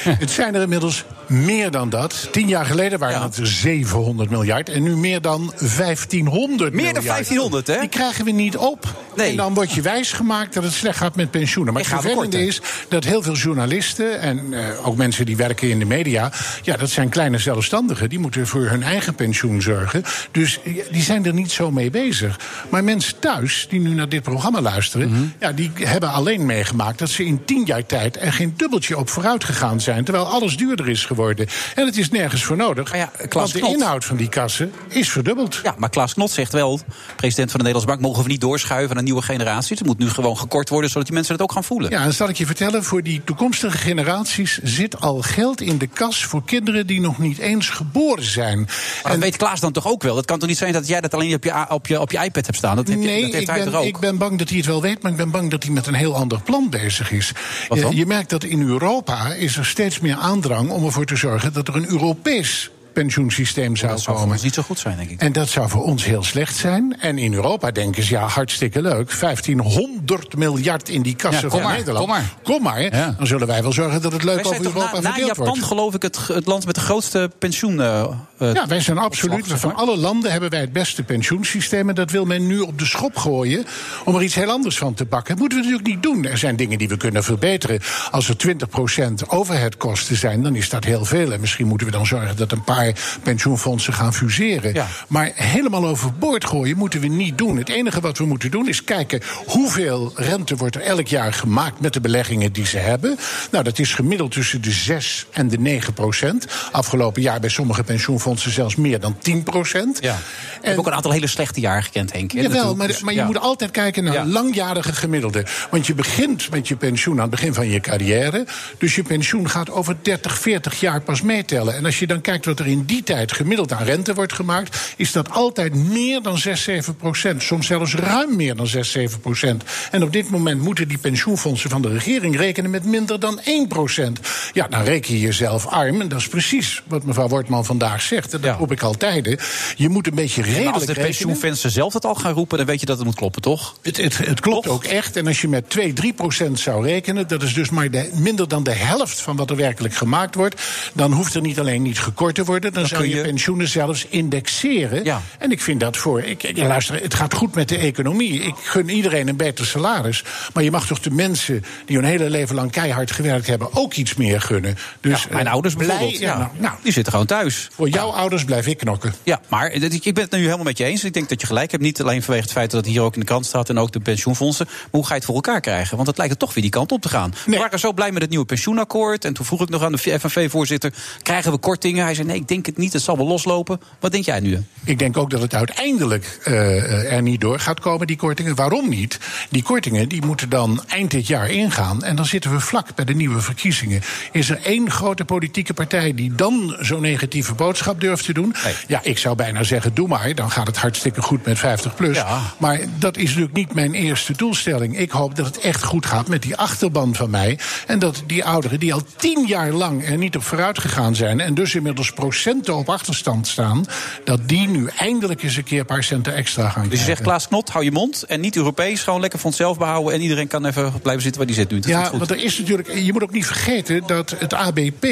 Het 0.24 0.32
zijn 0.32 0.56
er 0.56 0.62
inmiddels 0.62 1.06
meer 1.27 1.72
dan 1.72 1.89
dat. 1.89 2.27
Tien 2.32 2.48
jaar 2.48 2.65
geleden 2.65 3.00
waren 3.00 3.20
Ja. 3.20 3.25
het 3.25 3.38
er 3.38 3.48
700 3.48 4.29
miljard. 4.29 4.70
En 4.70 4.84
nu 4.84 4.96
meer 4.98 5.22
dan 5.22 5.53
1500 5.77 6.74
Meer 6.74 6.94
dan 6.94 7.03
miljard. 7.03 7.03
1500, 7.03 7.68
hè? 7.68 7.79
Die 7.79 7.89
krijgen 7.89 8.25
we 8.25 8.32
niet 8.32 8.58
op. 8.58 8.86
Nee. 9.15 9.29
En 9.29 9.36
dan 9.38 9.53
word 9.53 9.72
je 9.72 9.82
wijsgemaakt 9.82 10.53
dat 10.53 10.63
het 10.63 10.74
slecht 10.74 10.98
gaat 10.98 11.15
met 11.15 11.32
pensioenen. 11.32 11.74
Maar 11.74 11.82
het 11.84 11.91
vervelende 11.91 12.46
is 12.46 12.62
dat 12.89 13.03
heel 13.03 13.22
veel 13.22 13.34
journalisten... 13.34 14.20
en 14.22 14.53
eh, 14.53 14.88
ook 14.88 14.96
mensen 14.98 15.25
die 15.25 15.38
werken 15.38 15.70
in 15.70 15.79
de 15.79 15.86
media... 15.86 16.32
ja, 16.62 16.77
dat 16.77 16.89
zijn 16.89 17.10
kleine 17.10 17.38
zelfstandigen. 17.38 18.10
Die 18.10 18.20
moeten 18.20 18.48
voor 18.48 18.68
hun 18.68 18.84
eigen 18.84 19.15
pensioen 19.15 19.62
zorgen. 19.62 20.03
Dus 20.32 20.60
ja, 20.63 20.84
die 20.91 21.01
zijn 21.01 21.25
er 21.25 21.34
niet 21.34 21.51
zo 21.51 21.72
mee 21.72 21.89
bezig. 21.89 22.39
Maar 22.70 22.84
mensen 22.84 23.20
thuis, 23.20 23.68
die 23.70 23.79
nu 23.79 23.89
naar 23.89 24.10
dit 24.10 24.24
programma 24.24 24.62
luisteren... 24.62 25.10
Mhm. 25.10 25.22
ja, 25.39 25.51
die 25.51 25.72
hebben 25.75 26.12
alleen 26.12 26.46
meegemaakt 26.46 27.00
dat 27.00 27.10
ze 27.10 27.25
in 27.25 27.46
tien 27.46 27.65
jaar 27.65 27.86
tijd... 27.86 28.22
er 28.22 28.34
geen 28.34 28.53
dubbeltje 28.58 28.98
op 28.98 29.10
vooruit 29.10 29.44
gegaan 29.44 29.82
zijn... 29.82 29.88
terwijl 29.96 30.25
alles 30.27 30.58
duurder 30.58 30.89
is 30.89 31.05
geworden. 31.05 31.48
En 31.75 31.86
het 31.86 31.98
is 31.98 32.10
nergens 32.10 32.43
voor 32.43 32.58
nodig. 32.58 32.89
Maar 32.89 33.00
ja, 33.00 33.12
want 33.29 33.53
de 33.53 33.60
Knot- 33.60 33.74
inhoud 33.74 34.05
van 34.05 34.17
die 34.17 34.29
kassen 34.29 34.72
is 34.88 35.10
verdubbeld. 35.10 35.60
Ja, 35.63 35.75
maar 35.77 35.89
Klaas 35.89 36.13
Knot 36.13 36.31
zegt 36.31 36.51
wel, 36.51 36.79
president 37.15 37.51
van 37.51 37.60
de 37.60 37.65
Nederlandse 37.65 37.88
Bank... 37.88 38.01
mogen 38.01 38.24
we 38.24 38.29
niet 38.29 38.41
doorschuiven 38.41 38.96
naar 38.96 39.03
nieuwe 39.03 39.22
generaties. 39.22 39.79
Het 39.79 39.88
moet 39.88 39.98
nu 39.98 40.10
gewoon 40.10 40.38
gekort 40.38 40.69
worden, 40.69 40.89
zodat 40.89 41.05
die 41.05 41.15
mensen 41.15 41.34
het 41.34 41.43
ook 41.43 41.51
gaan 41.51 41.63
voelen. 41.63 41.89
Ja, 41.89 42.03
en 42.03 42.13
zal 42.13 42.29
ik 42.29 42.38
je 42.38 42.46
vertellen, 42.46 42.84
voor 42.84 43.03
die 43.03 43.22
toekomstige 43.24 43.77
generaties 43.77 44.60
zit 44.63 45.01
al 45.01 45.22
geld 45.22 45.62
in 45.62 45.77
de 45.77 45.88
kas 45.88 46.25
voor 46.25 46.43
kinderen 46.46 46.88
die 46.88 47.01
nog 47.01 47.17
niet 47.17 47.38
eens 47.38 47.69
geboren 47.69 48.24
zijn. 48.24 48.58
Maar 49.03 49.12
dat 49.12 49.22
weet 49.22 49.38
Klaas 49.38 49.60
dan 49.60 49.72
toch 49.72 49.88
ook 49.88 50.03
wel? 50.03 50.15
Het 50.15 50.25
kan 50.25 50.39
toch 50.39 50.50
niet 50.50 50.58
zijn 50.58 50.74
dat 50.74 50.88
jij 50.88 51.01
dat 51.01 51.13
alleen 51.13 51.34
op 51.34 51.43
je, 51.43 51.65
op 51.69 51.88
je, 51.88 52.00
op 52.01 52.12
je 52.12 52.17
iPad 52.17 52.46
hebt 52.46 52.58
staan? 52.58 52.75
Dat, 52.75 52.88
heb 52.88 53.00
je, 53.00 53.05
Nee, 53.05 53.22
dat 53.22 53.31
heeft 53.31 53.50
ik 53.50 53.55
hij 53.55 53.63
ben, 53.63 53.75
ook? 53.75 53.86
ik 53.86 54.00
ben 54.00 54.17
bang 54.17 54.38
dat 54.39 54.50
hij 54.50 54.58
het 54.58 54.65
wel 54.65 54.81
weet, 54.81 55.01
maar 55.01 55.12
ik 55.12 55.17
ben 55.17 55.31
bang 55.31 55.51
dat 55.51 55.63
hij 55.63 55.72
met 55.72 55.88
een 55.88 55.93
heel 55.93 56.15
ander 56.15 56.41
plan 56.41 56.69
bezig 56.69 57.12
is. 57.12 57.31
Wat 57.67 57.77
Je, 57.77 57.84
dan? 57.84 57.96
je 57.96 58.05
merkt 58.05 58.29
dat 58.29 58.43
in 58.43 58.67
Europa 58.67 59.34
is 59.34 59.58
er 59.58 59.65
steeds 59.79 60.00
meer 60.00 60.15
aandrang 60.15 60.69
om 60.71 60.86
ervoor 60.86 61.05
te 61.05 61.15
zorgen 61.15 61.53
dat 61.53 61.67
er 61.67 61.75
een 61.75 61.89
Europees 61.89 62.69
pensioensysteem 62.93 63.75
zou 63.75 63.91
dat 63.91 64.01
zou 64.01 64.05
voor 64.12 64.15
komen. 64.15 64.33
ons 64.33 64.43
niet 64.43 64.53
zo 64.53 64.62
goed 64.62 64.79
zijn, 64.79 64.98
denk 64.98 65.09
ik. 65.09 65.19
En 65.21 65.31
dat 65.31 65.48
zou 65.50 65.69
voor 65.69 65.83
ons 65.83 66.05
heel 66.05 66.24
slecht 66.24 66.55
zijn. 66.55 66.95
En 67.00 67.17
in 67.17 67.33
Europa 67.33 67.71
denken 67.71 68.03
ze, 68.03 68.13
ja, 68.13 68.27
hartstikke 68.27 68.81
leuk. 68.81 69.19
1500 69.19 70.36
miljard 70.38 70.89
in 70.89 71.01
die 71.01 71.15
kassen 71.15 71.43
Ja, 71.43 71.50
kom 71.50 71.59
van 71.59 71.67
maar, 71.67 71.77
Nederland. 71.77 72.05
kom 72.05 72.15
maar. 72.15 72.33
Kom 72.43 72.62
maar. 72.63 72.81
Ja. 72.81 73.15
Dan 73.17 73.27
zullen 73.27 73.48
wij 73.48 73.62
wel 73.62 73.74
zorgen 73.74 74.01
dat 74.01 74.12
het 74.12 74.24
leuk 74.24 74.36
Wij 74.36 74.45
over 74.45 74.65
Europa 74.65 74.91
na, 74.93 75.00
na 75.01 75.09
verdeeld 75.09 75.27
Japan, 75.27 75.45
wordt. 75.45 75.63
geloof 75.63 75.93
ik, 75.93 76.01
het, 76.01 76.27
het 76.27 76.45
land 76.45 76.65
met 76.65 76.75
de 76.75 76.81
grootste 76.81 77.31
pensioen. 77.39 77.81
eh, 77.81 78.07
eh, 78.39 78.53
Ja, 78.53 78.67
wij 78.67 78.79
zijn 78.79 78.98
absoluut. 78.98 79.48
Van 79.48 79.75
alle 79.75 79.98
landen 79.98 80.31
hebben 80.31 80.50
wij 80.50 80.60
het 80.60 80.74
beste 80.74 81.03
pensioensysteem. 81.03 81.89
En 81.89 81.96
dat 81.96 82.12
wil 82.12 82.25
men 82.25 82.48
nu 82.48 82.60
op 82.60 82.79
de 82.79 82.86
schop 82.86 83.17
gooien. 83.17 83.65
om 84.05 84.15
er 84.15 84.24
iets 84.24 84.36
heel 84.36 84.51
anders 84.51 84.77
van 84.77 84.93
te 84.93 85.05
bakken. 85.05 85.29
Dat 85.29 85.39
moeten 85.39 85.58
we 85.58 85.63
natuurlijk 85.63 85.93
niet 85.93 86.03
doen. 86.03 86.25
Er 86.25 86.38
zijn 86.38 86.55
dingen 86.55 86.77
die 86.77 86.88
we 86.88 86.98
kunnen 86.98 87.24
verbeteren. 87.24 87.79
Als 88.12 88.29
er 88.29 88.36
20% 88.38 89.27
overheadkosten 89.27 90.15
zijn, 90.15 90.43
dan 90.43 90.55
is 90.55 90.69
dat 90.69 90.84
heel 90.84 91.05
veel. 91.05 91.31
En 91.31 91.39
misschien 91.39 91.67
moeten 91.67 91.88
we 91.88 91.93
dan 91.93 92.05
zorgen 92.05 92.36
dat 92.36 92.51
een 92.51 92.63
paar 92.63 92.93
pensioenfondsen 93.24 93.93
gaan 93.93 94.13
fuseren. 94.13 94.74
Ja. 94.74 94.88
Maar 95.08 95.31
helemaal 95.36 95.86
overboord 95.86 96.46
gooien 96.46 96.77
moeten 96.77 97.00
we 97.00 97.08
niet 97.08 97.38
doen. 97.38 97.58
Het 97.58 97.69
enige 97.69 98.01
wat 98.01 98.17
we 98.17 98.25
moeten 98.25 98.51
doen 98.51 98.67
is 98.67 98.84
kijken 98.84 99.22
hoeveel 99.46 100.12
rente 100.15 100.55
wordt 100.55 100.75
er 100.75 100.81
elk 100.81 101.08
jaar 101.08 101.34
gemaakt 101.34 101.79
met 101.79 101.93
de 101.93 102.01
beleggingen 102.01 102.51
die 102.51 102.65
ze 102.65 102.77
hebben. 102.77 103.17
Nou, 103.51 103.63
dat 103.63 103.79
is 103.79 103.93
gemiddeld 103.93 104.31
tussen 104.31 104.62
de 104.62 104.72
6 104.72 105.25
en 105.31 105.48
de 105.48 105.58
9 105.60 105.93
procent. 105.93 106.46
Afgelopen 106.72 107.22
jaar 107.22 107.39
bij 107.39 107.50
sommige 107.50 107.84
pensioenfondsen 107.84 108.28
zelfs 108.38 108.75
meer 108.75 109.00
dan 109.00 109.17
10 109.17 109.43
procent. 109.43 109.98
ja. 110.01 110.17
Ik 110.62 110.65
heb 110.67 110.77
ook 110.77 110.88
een 110.88 110.93
aantal 110.93 111.12
hele 111.12 111.27
slechte 111.27 111.59
jaren 111.59 111.83
gekend, 111.83 112.12
Henk. 112.12 112.31
hè, 112.31 112.41
Jawel, 112.41 112.75
maar, 112.75 112.88
Dus, 112.88 113.00
maar 113.01 113.13
je 113.13 113.19
ja. 113.19 113.25
moet 113.25 113.39
altijd 113.39 113.71
kijken 113.71 114.03
naar 114.03 114.13
Ja. 114.13 114.25
langjarige 114.25 114.93
gemiddelde. 114.93 115.45
Want 115.71 115.88
je 115.88 115.93
begint 115.93 116.50
met 116.50 116.67
je 116.67 116.75
pensioen 116.75 117.15
aan 117.15 117.21
het 117.21 117.29
begin 117.31 117.53
van 117.53 117.69
je 117.69 117.79
carrière. 117.79 118.45
Dus 118.77 118.95
je 118.95 119.03
pensioen 119.03 119.50
gaat 119.50 119.69
over 119.69 119.95
30, 120.01 120.39
40 120.39 120.79
jaar 120.79 121.01
pas 121.01 121.21
meetellen. 121.21 121.75
En 121.75 121.86
als 121.86 122.00
je 122.00 122.07
dan 122.07 122.21
kijkt 122.21 122.45
wat 122.45 122.59
er 122.59 122.67
in 122.67 122.83
die 122.86 123.03
tijd 123.03 123.31
gemiddeld 123.31 123.71
aan 123.74 123.83
rente 123.83 124.13
wordt 124.13 124.33
gemaakt... 124.33 124.93
is 124.98 125.12
dat 125.12 125.31
altijd 125.31 125.74
meer 125.75 126.21
dan 126.21 126.38
6, 126.38 126.63
7 126.63 126.95
procent. 126.95 127.43
Soms 127.43 127.67
zelfs 127.67 127.95
ruim 127.95 128.36
meer 128.36 128.55
dan 128.55 128.67
6, 128.67 128.91
7 128.91 129.19
procent. 129.19 129.63
En 129.91 130.03
op 130.03 130.13
dit 130.13 130.29
moment 130.29 130.62
moeten 130.62 130.88
die 130.88 130.98
pensioenfondsen 130.98 131.69
van 131.69 131.81
de 131.81 131.88
regering 131.89 132.36
rekenen... 132.38 132.69
met 132.71 132.86
minder 132.86 133.19
dan 133.19 133.39
1 133.39 133.67
procent. 133.67 134.19
Ja, 134.53 134.67
dan 134.67 134.83
reken 134.83 135.13
je 135.13 135.19
jezelf 135.19 135.65
arm. 135.67 136.01
En 136.01 136.07
dat 136.07 136.19
is 136.19 136.27
precies 136.27 136.83
wat 136.88 137.03
mevrouw 137.03 137.27
Wortman 137.27 137.65
vandaag 137.65 138.01
zegt. 138.01 138.18
Gezegd. 138.23 138.43
En 138.43 138.49
dat 138.49 138.59
roep 138.59 138.71
ik 138.71 138.81
altijd. 138.81 139.41
Je 139.75 139.89
moet 139.89 140.07
een 140.07 140.15
beetje 140.15 140.41
redelijk 140.41 140.73
als 140.75 140.85
de 140.85 140.93
pensioenfans 140.93 141.61
zelf 141.61 141.93
het 141.93 142.05
al 142.05 142.15
gaan 142.15 142.33
roepen, 142.33 142.57
dan 142.57 142.65
weet 142.67 142.79
je 142.79 142.85
dat 142.85 142.97
het 142.97 143.05
moet 143.05 143.15
kloppen, 143.15 143.41
toch? 143.41 143.75
Het, 143.81 143.97
het, 143.97 144.17
het 144.17 144.39
klopt 144.39 144.67
ook 144.67 144.83
echt. 144.83 145.15
En 145.15 145.27
als 145.27 145.41
je 145.41 145.47
met 145.47 145.69
2, 145.69 145.93
3 145.93 146.13
procent 146.13 146.59
zou 146.59 146.85
rekenen, 146.85 147.27
dat 147.27 147.43
is 147.43 147.53
dus 147.53 147.69
maar 147.69 147.91
de, 147.91 148.09
minder 148.13 148.47
dan 148.47 148.63
de 148.63 148.71
helft 148.73 149.21
van 149.21 149.35
wat 149.35 149.49
er 149.49 149.55
werkelijk 149.55 149.93
gemaakt 149.93 150.35
wordt, 150.35 150.61
dan 150.93 151.11
hoeft 151.11 151.33
er 151.35 151.41
niet 151.41 151.59
alleen 151.59 151.81
niet 151.81 151.99
gekort 151.99 152.35
te 152.35 152.43
worden, 152.43 152.73
dan, 152.73 152.88
zou 152.88 153.03
je, 153.07 153.15
je- 153.15 153.21
pensioenen 153.21 153.67
zelfs 153.67 154.05
indexeren. 154.09 155.03
Ja. 155.03 155.21
En 155.39 155.51
ik 155.51 155.61
vind 155.61 155.79
dat 155.79 155.97
voor. 155.97 156.21
Ik, 156.21 156.43
ik- 156.43 156.57
luister, 156.57 157.01
het 157.01 157.13
gaat 157.13 157.33
goed 157.33 157.55
met 157.55 157.69
de 157.69 157.77
economie. 157.77 158.41
Ik 158.41 158.55
gun 158.63 158.89
iedereen 158.89 159.27
een 159.27 159.35
beter 159.38 159.65
salaris. 159.65 160.23
Maar 160.53 160.63
je 160.63 160.71
mag 160.71 160.88
toch 160.88 160.99
de 160.99 161.11
mensen 161.11 161.63
die 161.85 161.95
hun 161.97 162.05
hele 162.05 162.29
leven 162.29 162.55
lang 162.55 162.71
keihard 162.71 163.11
gewerkt 163.11 163.47
hebben 163.47 163.69
ook 163.75 163.93
iets 163.93 164.15
meer 164.15 164.41
gunnen. 164.41 164.77
Dus 165.01 165.27
Mijn 165.27 165.45
eh, 165.45 165.51
ouders 165.51 165.73
blij- 165.75 165.88
bijvoorbeeld. 165.88 166.19
Ja, 166.21 166.38
nou, 166.38 166.49
nou, 166.57 166.73
die 166.83 166.91
zitten 166.93 167.11
gewoon 167.11 167.27
thuis. 167.27 167.67
voor 167.75 167.89
jouw 168.09 168.19
ouders 168.19 168.43
blijf 168.43 168.67
ik 168.67 168.77
knokken. 168.77 169.13
Ja, 169.23 169.41
maar 169.47 169.71
ik 169.71 170.13
ben 170.13 170.23
het 170.23 170.31
nu 170.31 170.39
helemaal 170.39 170.63
met 170.63 170.77
je 170.77 170.83
eens. 170.83 171.03
Ik 171.03 171.13
denk 171.13 171.29
dat 171.29 171.41
je 171.41 171.47
gelijk 171.47 171.71
hebt. 171.71 171.83
Niet 171.83 172.01
alleen 172.01 172.23
vanwege 172.23 172.43
het 172.43 172.53
feit 172.53 172.71
dat 172.71 172.85
het 172.85 172.93
hier 172.93 173.01
ook 173.01 173.13
in 173.13 173.19
de 173.19 173.25
krant 173.25 173.45
staat... 173.45 173.69
en 173.69 173.77
ook 173.77 173.91
de 173.91 173.99
pensioenfondsen. 173.99 174.65
Maar 174.65 174.87
hoe 174.91 175.03
ga 175.03 175.09
je 175.09 175.15
het 175.15 175.25
voor 175.25 175.35
elkaar 175.35 175.61
krijgen? 175.61 175.95
Want 175.95 176.07
het 176.07 176.17
lijkt 176.17 176.33
er 176.33 176.39
toch 176.39 176.53
weer 176.53 176.63
die 176.63 176.71
kant 176.71 176.91
op 176.91 177.01
te 177.01 177.09
gaan. 177.09 177.33
We 177.45 177.57
waren 177.57 177.79
zo 177.79 177.93
blij 177.93 178.11
met 178.11 178.21
het 178.21 178.29
nieuwe 178.29 178.45
pensioenakkoord. 178.45 179.25
En 179.25 179.33
toen 179.33 179.45
vroeg 179.45 179.61
ik 179.61 179.69
nog 179.69 179.83
aan 179.83 179.91
de 179.91 179.97
FNV-voorzitter... 179.97 180.93
krijgen 181.21 181.51
we 181.51 181.57
kortingen? 181.57 182.03
Hij 182.03 182.13
zei, 182.13 182.27
nee, 182.27 182.37
ik 182.37 182.47
denk 182.47 182.65
het 182.65 182.77
niet. 182.77 182.93
Het 182.93 183.01
zal 183.01 183.17
wel 183.17 183.27
loslopen. 183.27 183.81
Wat 183.99 184.11
denk 184.11 184.25
jij 184.25 184.39
nu? 184.39 184.63
Ik 184.83 184.99
denk 184.99 185.17
ook 185.17 185.29
dat 185.29 185.41
het 185.41 185.53
uiteindelijk 185.53 186.39
eh, 186.43 187.13
er 187.13 187.21
niet 187.21 187.41
door 187.41 187.59
gaat 187.59 187.79
komen, 187.79 188.07
die 188.07 188.15
kortingen. 188.17 188.55
Waarom 188.55 188.89
niet? 188.89 189.19
Die 189.49 189.63
kortingen 189.63 190.09
die 190.09 190.25
moeten 190.25 190.49
dan 190.49 190.83
eind 190.87 191.11
dit 191.11 191.27
jaar 191.27 191.49
ingaan. 191.49 192.03
En 192.03 192.15
dan 192.15 192.25
zitten 192.25 192.51
we 192.51 192.59
vlak 192.59 192.95
bij 192.95 193.05
de 193.05 193.15
nieuwe 193.15 193.41
verkiezingen. 193.41 194.01
Is 194.31 194.49
er 194.49 194.59
één 194.63 194.91
grote 194.91 195.25
politieke 195.25 195.73
partij 195.73 196.13
die 196.13 196.35
dan 196.35 196.75
zo'n 196.79 197.01
negatieve 197.01 197.53
boodschap 197.53 197.99
durft 198.00 198.25
te 198.25 198.34
doen? 198.34 198.56
Ja, 198.88 199.00
ik 199.03 199.18
zou 199.18 199.36
bijna 199.36 199.63
zeggen, 199.63 199.94
doe 199.94 200.08
maar. 200.08 200.36
Dan 200.36 200.51
gaat 200.51 200.68
het 200.68 200.77
hartstikke 200.77 201.22
goed 201.22 201.46
met 201.46 201.60
50 201.60 201.96
plus. 201.96 202.22
Maar 202.58 202.79
dat 203.00 203.18
is 203.18 203.27
natuurlijk 203.27 203.56
niet 203.56 203.74
mijn 203.74 203.94
eerste 203.94 204.34
doelstelling. 204.34 204.98
Ik 204.98 205.12
hoop 205.12 205.36
dat 205.36 205.46
het 205.46 205.60
echt 205.60 205.84
goed 205.84 206.06
gaat 206.06 206.27
met 206.27 206.41
die 206.41 206.56
achterban 206.56 207.15
van 207.15 207.29
mij. 207.29 207.60
En 207.88 208.00
dat 208.00 208.24
die 208.25 208.46
ouderen 208.46 208.79
die 208.79 208.94
al 208.94 209.01
tien 209.15 209.46
jaar 209.48 209.72
lang 209.72 210.08
er 210.10 210.18
niet 210.18 210.36
op 210.36 210.44
vooruit 210.44 210.79
gegaan 210.79 211.15
zijn... 211.15 211.39
en 211.39 211.53
dus 211.53 211.75
inmiddels 211.75 212.12
procenten 212.12 212.75
op 212.75 212.89
achterstand 212.89 213.48
staan... 213.48 213.86
dat 214.24 214.39
die 214.48 214.68
nu 214.68 214.89
eindelijk 214.98 215.44
eens 215.44 215.56
een 215.56 215.63
keer 215.63 215.79
een 215.79 215.86
paar 215.86 216.03
centen 216.03 216.36
extra 216.36 216.62
gaan 216.62 216.72
krijgen. 216.72 216.91
Dus 216.91 217.00
je 217.00 217.06
zegt, 217.06 217.22
Klaas 217.22 217.48
Knot, 217.48 217.70
hou 217.70 217.84
je 217.84 217.91
mond. 217.91 218.24
En 218.24 218.39
niet 218.39 218.56
Europees, 218.56 219.03
gewoon 219.03 219.20
lekker 219.20 219.39
voor 219.39 219.50
onszelf 219.50 219.77
behouden. 219.77 220.13
En 220.13 220.22
iedereen 220.22 220.48
kan 220.48 220.65
even 220.65 220.94
blijven 221.01 221.22
zitten 221.22 221.38
waar 221.38 221.51
die 221.51 221.60
zit 221.60 221.72
nu. 221.72 221.79
Dat 221.79 221.89
Ja, 221.89 222.12
want 222.18 222.32
er 222.32 222.44
is 222.44 222.60
natuurlijk. 222.60 222.94
Je 222.94 223.13
moet 223.13 223.24
ook 223.24 223.32
niet 223.32 223.46
vergeten 223.46 224.03
dat 224.08 224.36
het 224.39 224.53
ABP. 224.53 225.06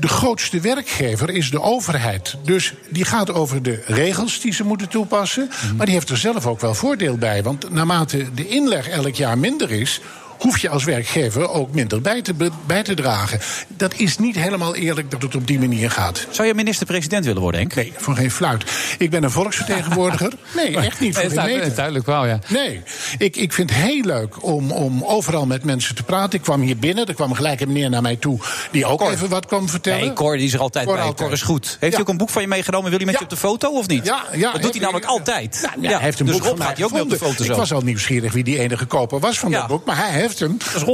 De 0.00 0.08
grootste 0.08 0.60
werkgever 0.60 1.30
is 1.30 1.50
de 1.50 1.62
overheid. 1.62 2.36
Dus 2.44 2.74
die 2.88 3.04
gaat 3.04 3.32
over 3.32 3.62
de 3.62 3.82
regels 3.86 4.40
die 4.40 4.52
ze 4.52 4.64
moeten 4.64 4.88
toepassen. 4.88 5.50
Maar 5.76 5.86
die 5.86 5.94
heeft 5.94 6.08
er 6.08 6.16
zelf 6.16 6.46
ook 6.46 6.60
wel 6.60 6.74
voordeel 6.74 7.16
bij. 7.16 7.42
Want 7.42 7.70
naarmate 7.70 8.34
de 8.34 8.48
inleg 8.48 8.88
elk 8.88 9.14
jaar 9.14 9.38
minder 9.38 9.70
is 9.70 10.00
hoef 10.38 10.58
je 10.58 10.68
als 10.68 10.84
werkgever 10.84 11.50
ook 11.50 11.74
minder 11.74 12.00
bij 12.00 12.22
te, 12.22 12.34
bij 12.66 12.82
te 12.82 12.94
dragen. 12.94 13.40
Dat 13.68 13.94
is 13.96 14.18
niet 14.18 14.36
helemaal 14.36 14.74
eerlijk 14.74 15.10
dat 15.10 15.22
het 15.22 15.34
op 15.34 15.46
die 15.46 15.58
manier 15.58 15.90
gaat. 15.90 16.26
Zou 16.30 16.48
je 16.48 16.54
minister-president 16.54 17.24
willen 17.24 17.42
worden, 17.42 17.60
Henk? 17.60 17.74
Nee, 17.74 17.92
voor 17.96 18.14
geen 18.16 18.30
fluit. 18.30 18.64
Ik 18.98 19.10
ben 19.10 19.22
een 19.24 19.30
volksvertegenwoordiger. 19.30 20.32
Nee, 20.56 20.76
echt 20.76 21.00
niet. 21.00 21.16
Voor 21.18 21.34
Nee, 21.34 21.56
meter. 21.56 21.74
duidelijk 21.74 22.06
wel, 22.06 22.26
ja. 22.26 22.38
Nee, 22.48 22.82
ik, 23.18 23.36
ik 23.36 23.52
vind 23.52 23.70
het 23.70 23.78
heel 23.78 24.02
leuk 24.04 24.42
om, 24.44 24.70
om 24.70 25.04
overal 25.04 25.46
met 25.46 25.64
mensen 25.64 25.94
te 25.94 26.02
praten. 26.02 26.38
Ik 26.38 26.44
kwam 26.44 26.60
hier 26.60 26.76
binnen, 26.76 27.06
er 27.06 27.14
kwam 27.14 27.32
gelijk 27.34 27.60
een 27.60 27.68
meneer 27.68 27.90
naar 27.90 28.02
mij 28.02 28.16
toe... 28.16 28.38
die 28.70 28.86
ook 28.86 29.02
even 29.10 29.28
wat 29.28 29.46
kwam 29.46 29.68
vertellen. 29.68 30.00
Nee, 30.00 30.12
Cor 30.12 30.36
die 30.36 30.46
is 30.46 30.52
er 30.54 30.60
altijd 30.60 30.84
Cor 30.86 30.94
bij. 30.94 31.02
altijd. 31.04 31.28
Cor 31.28 31.32
is 31.36 31.42
goed. 31.42 31.64
Heeft 31.66 31.80
Ja. 31.80 31.88
hij 31.90 32.00
ook 32.00 32.08
een 32.08 32.16
boek 32.16 32.30
van 32.30 32.42
je 32.42 32.48
meegenomen? 32.48 32.88
Wil 32.90 32.96
hij 32.98 33.06
met 33.06 33.14
Ja. 33.14 33.20
je 33.20 33.26
op 33.26 33.40
de 33.40 33.46
foto 33.46 33.68
of 33.70 33.86
niet? 33.88 34.04
Ja, 34.06 34.24
ja, 34.32 34.52
dat 34.52 34.62
doet 34.62 34.70
hij 34.72 34.80
namelijk 34.80 35.04
ik- 35.04 35.10
altijd. 35.10 35.58
Ja, 35.62 35.72
ja, 35.80 35.90
hij 35.94 36.00
heeft 36.04 36.20
een 36.20 36.26
dus 36.26 36.34
boek 36.34 36.44
van 36.44 36.58
mij 36.58 36.66
gaat 36.66 36.76
hij 36.76 36.86
ook 36.86 36.92
mee 36.92 37.02
op 37.02 37.10
de 37.10 37.16
foto 37.16 37.44
zo. 37.44 37.50
Ik 37.52 37.58
was 37.58 37.72
al 37.72 37.80
nieuwsgierig 37.80 38.32
wie 38.32 38.44
die 38.44 38.58
enige 38.58 38.84
koper 38.86 39.18
was 39.20 39.38
van 39.38 39.50
Ja. 39.50 39.58
dat 39.58 39.68
boek, 39.68 39.84
maar 39.86 39.96
hij 39.96 40.10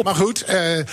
Maar 0.03 0.15
goed, 0.15 0.43
eh, 0.43 0.79
eh, 0.79 0.85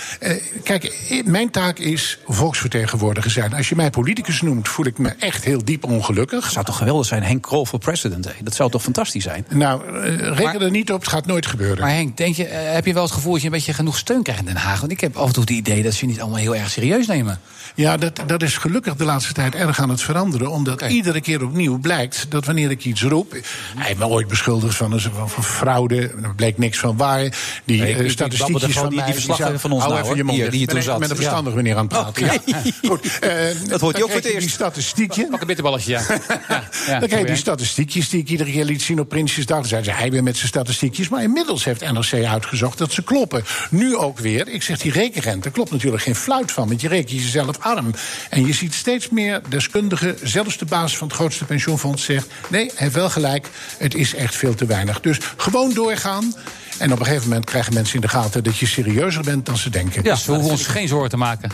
kijk, 0.62 1.12
mijn 1.24 1.50
taak 1.50 1.78
is 1.78 2.18
volksvertegenwoordiger 2.28 3.30
zijn. 3.30 3.54
Als 3.54 3.68
je 3.68 3.74
mij 3.74 3.90
politicus 3.90 4.40
noemt, 4.42 4.68
voel 4.68 4.86
ik 4.86 4.98
me 4.98 5.14
echt 5.18 5.44
heel 5.44 5.64
diep 5.64 5.84
ongelukkig. 5.84 6.44
Het 6.44 6.52
zou 6.52 6.64
toch 6.64 6.76
geweldig 6.76 7.06
zijn, 7.06 7.22
Henk 7.22 7.42
Krol 7.42 7.66
voor 7.66 7.78
president. 7.78 8.24
hè? 8.24 8.32
Dat 8.42 8.54
zou 8.54 8.70
toch 8.70 8.82
fantastisch 8.82 9.22
zijn? 9.22 9.46
Nou, 9.48 9.86
eh, 9.86 10.16
reken 10.16 10.44
Maar- 10.44 10.60
er 10.60 10.70
niet 10.70 10.92
op, 10.92 11.00
het 11.00 11.08
gaat 11.08 11.26
nooit 11.26 11.46
gebeuren. 11.46 11.80
Maar 11.80 11.90
Henk, 11.94 12.16
denk 12.16 12.36
je, 12.36 12.44
heb 12.44 12.86
je 12.86 12.92
wel 12.92 13.02
het 13.02 13.12
gevoel 13.12 13.32
dat 13.32 13.40
je 13.40 13.46
een 13.46 13.52
beetje 13.52 13.72
genoeg 13.72 13.98
steun 13.98 14.22
krijgt 14.22 14.40
in 14.40 14.46
Den 14.46 14.56
Haag? 14.56 14.80
Want 14.80 14.92
ik 14.92 15.00
heb 15.00 15.16
af 15.16 15.26
en 15.26 15.32
toe 15.32 15.42
het 15.42 15.52
idee 15.52 15.82
dat 15.82 15.92
ze 15.92 16.06
je 16.06 16.10
niet 16.12 16.20
allemaal 16.20 16.38
heel 16.38 16.56
erg 16.56 16.70
serieus 16.70 17.06
nemen. 17.06 17.40
Ja, 17.74 17.96
dat, 17.96 18.20
dat 18.26 18.42
is 18.42 18.56
gelukkig 18.56 18.94
de 18.96 19.04
laatste 19.04 19.32
tijd 19.32 19.54
erg 19.54 19.80
aan 19.80 19.88
het 19.88 20.00
veranderen. 20.02 20.50
Omdat 20.50 20.82
iedere 20.82 21.20
keer 21.20 21.44
opnieuw 21.44 21.78
blijkt 21.78 22.26
dat 22.28 22.44
wanneer 22.44 22.70
ik 22.70 22.84
iets 22.84 23.02
roep. 23.02 23.32
Hij 23.32 23.86
heeft 23.86 23.98
me 23.98 24.06
ooit 24.06 24.28
beschuldigd 24.28 24.74
van, 24.76 25.00
van, 25.00 25.30
van 25.30 25.44
fraude. 25.44 25.96
Er 26.22 26.34
bleek 26.36 26.58
niks 26.58 26.78
van 26.78 26.96
waar. 26.96 27.20
Die 27.64 27.80
Nee, 27.80 27.94
eh, 27.94 28.10
statistiekjes 28.10 28.72
van 28.72 28.88
die- 28.88 28.96
mij. 28.96 29.04
die 29.04 29.14
verslaggever 29.14 29.58
van 29.58 29.72
ons 29.72 29.82
Hou 29.82 29.94
nou, 29.94 30.04
even 30.04 30.16
je 30.16 30.24
mond 30.24 30.38
Hier, 30.38 30.50
die. 30.50 30.66
Met 30.74 30.86
een 30.86 31.00
Ja. 31.00 31.06
verstandige 31.14 31.56
meneer 31.56 31.76
aan 31.76 31.86
het 31.86 31.88
praten. 31.88 32.24
Ja. 32.24 32.62
Goed, 32.88 33.18
eh, 33.18 33.30
Dat 33.68 33.80
hoort 33.80 33.96
je 33.96 34.02
ook 34.02 34.08
voor 34.10 34.18
het 34.20 34.28
Die 34.28 34.34
eerst. 34.34 34.50
statistiekje. 34.50 35.26
Pak 35.30 35.40
een 35.40 35.46
bitterballetje, 35.46 35.90
ja. 35.92 36.00
ja, 36.08 36.64
ja 36.86 36.98
Dan 36.98 37.08
krijg 37.08 37.22
je 37.22 37.26
die 37.26 37.36
statistiekjes 37.36 38.08
die 38.08 38.20
ik 38.20 38.28
iedere 38.28 38.50
keer 38.50 38.64
liet 38.64 38.82
zien 38.82 39.00
op 39.00 39.08
Prinsjesdag. 39.08 39.58
Dan 39.58 39.66
zei 39.68 39.84
ze, 39.84 39.90
hij 39.90 40.10
weer 40.10 40.22
met 40.22 40.36
zijn 40.36 40.48
statistiekjes. 40.48 41.08
Maar 41.08 41.22
inmiddels 41.22 41.64
heeft 41.64 41.80
NRC 41.92 42.24
uitgezocht 42.24 42.78
dat 42.78 42.92
ze 42.92 43.02
kloppen. 43.02 43.44
Nu 43.70 43.96
ook 43.96 44.18
weer. 44.18 44.48
Ik 44.48 44.62
zeg, 44.62 44.78
die 44.78 44.92
rekenrente 44.92 45.50
klopt 45.50 45.70
natuurlijk 45.70 46.02
geen 46.02 46.14
fluit 46.16 46.52
van. 46.52 46.68
Want 46.68 46.80
je 46.80 46.88
rekent 46.88 47.10
jezelf 47.10 47.56
arm. 47.62 47.94
En 48.30 48.46
je 48.46 48.52
ziet 48.52 48.74
steeds 48.74 49.08
meer 49.08 49.40
deskundigen, 49.48 50.16
zelfs 50.22 50.58
de 50.58 50.64
baas 50.64 50.96
van 50.96 51.06
het 51.06 51.16
grootste 51.16 51.44
pensioenfonds 51.44 52.04
zegt... 52.04 52.26
nee, 52.48 52.64
hij 52.64 52.74
heeft 52.76 52.94
wel 52.94 53.10
gelijk, 53.10 53.48
het 53.78 53.94
is 53.94 54.14
echt 54.14 54.34
veel 54.36 54.54
te 54.54 54.66
weinig. 54.66 55.00
Dus 55.00 55.18
gewoon 55.36 55.72
doorgaan. 55.72 56.34
En 56.78 56.92
op 56.92 56.98
een 56.98 57.06
gegeven 57.06 57.28
moment 57.28 57.44
krijgen 57.44 57.74
mensen 57.74 57.94
in 57.94 58.00
de 58.00 58.08
gaten... 58.08 58.44
dat 58.44 58.58
je 58.58 58.66
serieuzer 58.66 59.22
bent 59.22 59.46
dan 59.46 59.56
ze 59.56 59.70
denken. 59.70 60.02
Ja, 60.04 60.16
we 60.26 60.32
hoeven 60.32 60.50
ons 60.50 60.66
geen 60.66 60.88
zorgen 60.88 61.10
te 61.10 61.16
maken. 61.16 61.50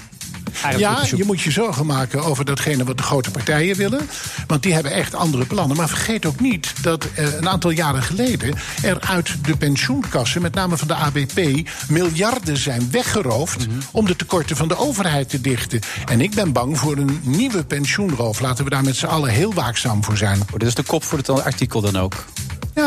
Ja, 0.77 0.99
je 1.17 1.25
moet 1.25 1.41
je 1.41 1.51
zorgen 1.51 1.87
maken 1.87 2.25
over 2.25 2.45
datgene 2.45 2.85
wat 2.85 2.97
de 2.97 3.03
grote 3.03 3.31
partijen 3.31 3.77
willen. 3.77 4.09
Want 4.47 4.63
die 4.63 4.75
hebben 4.75 4.93
echt 4.93 5.15
andere 5.15 5.47
plannen. 5.47 5.77
Maar 5.77 5.89
vergeet 5.89 6.27
ook 6.27 6.41
niet 6.41 6.75
dat 6.83 7.09
eh, 7.15 7.35
een 7.35 7.49
aantal 7.49 7.71
jaren 7.71 8.03
geleden... 8.03 8.55
er 8.83 9.01
uit 9.01 9.45
de 9.45 9.57
pensioenkassen, 9.57 10.43
met 10.43 10.55
name 10.55 10.77
van 10.77 10.89
de 10.89 10.95
ABP... 10.95 11.69
miljarden 11.89 12.57
zijn 12.57 12.91
weggeroofd 12.91 13.67
om 13.91 14.07
de 14.07 14.17
tekorten 14.17 14.57
van 14.57 14.69
de 14.69 14.77
overheid 14.77 15.29
te 15.29 15.41
dichten. 15.41 15.81
En 16.07 16.21
ik 16.21 16.35
ben 16.35 16.53
bang 16.53 16.79
voor 16.79 16.97
een 16.97 17.21
nieuwe 17.23 17.65
pensioenroof. 17.65 18.41
Laten 18.41 18.65
we 18.65 18.71
daar 18.71 18.85
met 18.85 18.97
z'n 18.97 19.07
allen 19.07 19.31
heel 19.31 19.55
waakzaam 19.55 20.05
voor 20.05 20.17
zijn. 20.17 20.41
Oh, 20.41 20.59
dit 20.59 20.69
is 20.69 20.75
de 20.75 20.83
kop 20.83 21.05
voor 21.05 21.19
het 21.19 21.29
artikel 21.29 21.81
dan 21.81 21.97
ook. 21.97 22.15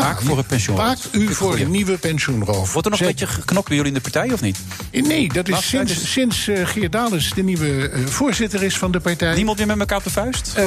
Waak 0.00 0.22
voor 0.22 0.36
het 0.36 0.46
pensioen. 0.46 0.78
U 1.12 1.34
voor 1.34 1.58
een 1.58 1.70
nieuwe 1.70 1.98
pensioenroof. 1.98 2.72
Wordt 2.72 2.86
er 2.86 2.90
nog 2.92 3.00
een 3.00 3.06
beetje 3.06 3.26
geknokt 3.26 3.68
bij 3.68 3.76
jullie 3.76 3.92
in 3.92 3.96
de 4.02 4.10
partij 4.10 4.32
of 4.32 4.40
niet? 4.40 4.58
Nee, 4.92 5.28
dat 5.32 5.48
is 5.48 5.68
sinds, 5.68 5.94
Dus- 5.94 6.12
sinds 6.12 6.48
eh, 6.48 6.66
Geert 6.66 6.92
Dales 6.92 7.32
de 7.34 7.42
nieuwe 7.42 7.88
eh, 7.88 8.06
voorzitter 8.06 8.62
is 8.62 8.78
van 8.78 8.90
de 8.92 9.00
partij. 9.00 9.34
Niemand 9.34 9.58
meer 9.58 9.66
met 9.66 9.78
elkaar 9.78 9.98
op 9.98 10.04
de 10.04 10.10
vuist? 10.10 10.52
Eh, 10.54 10.66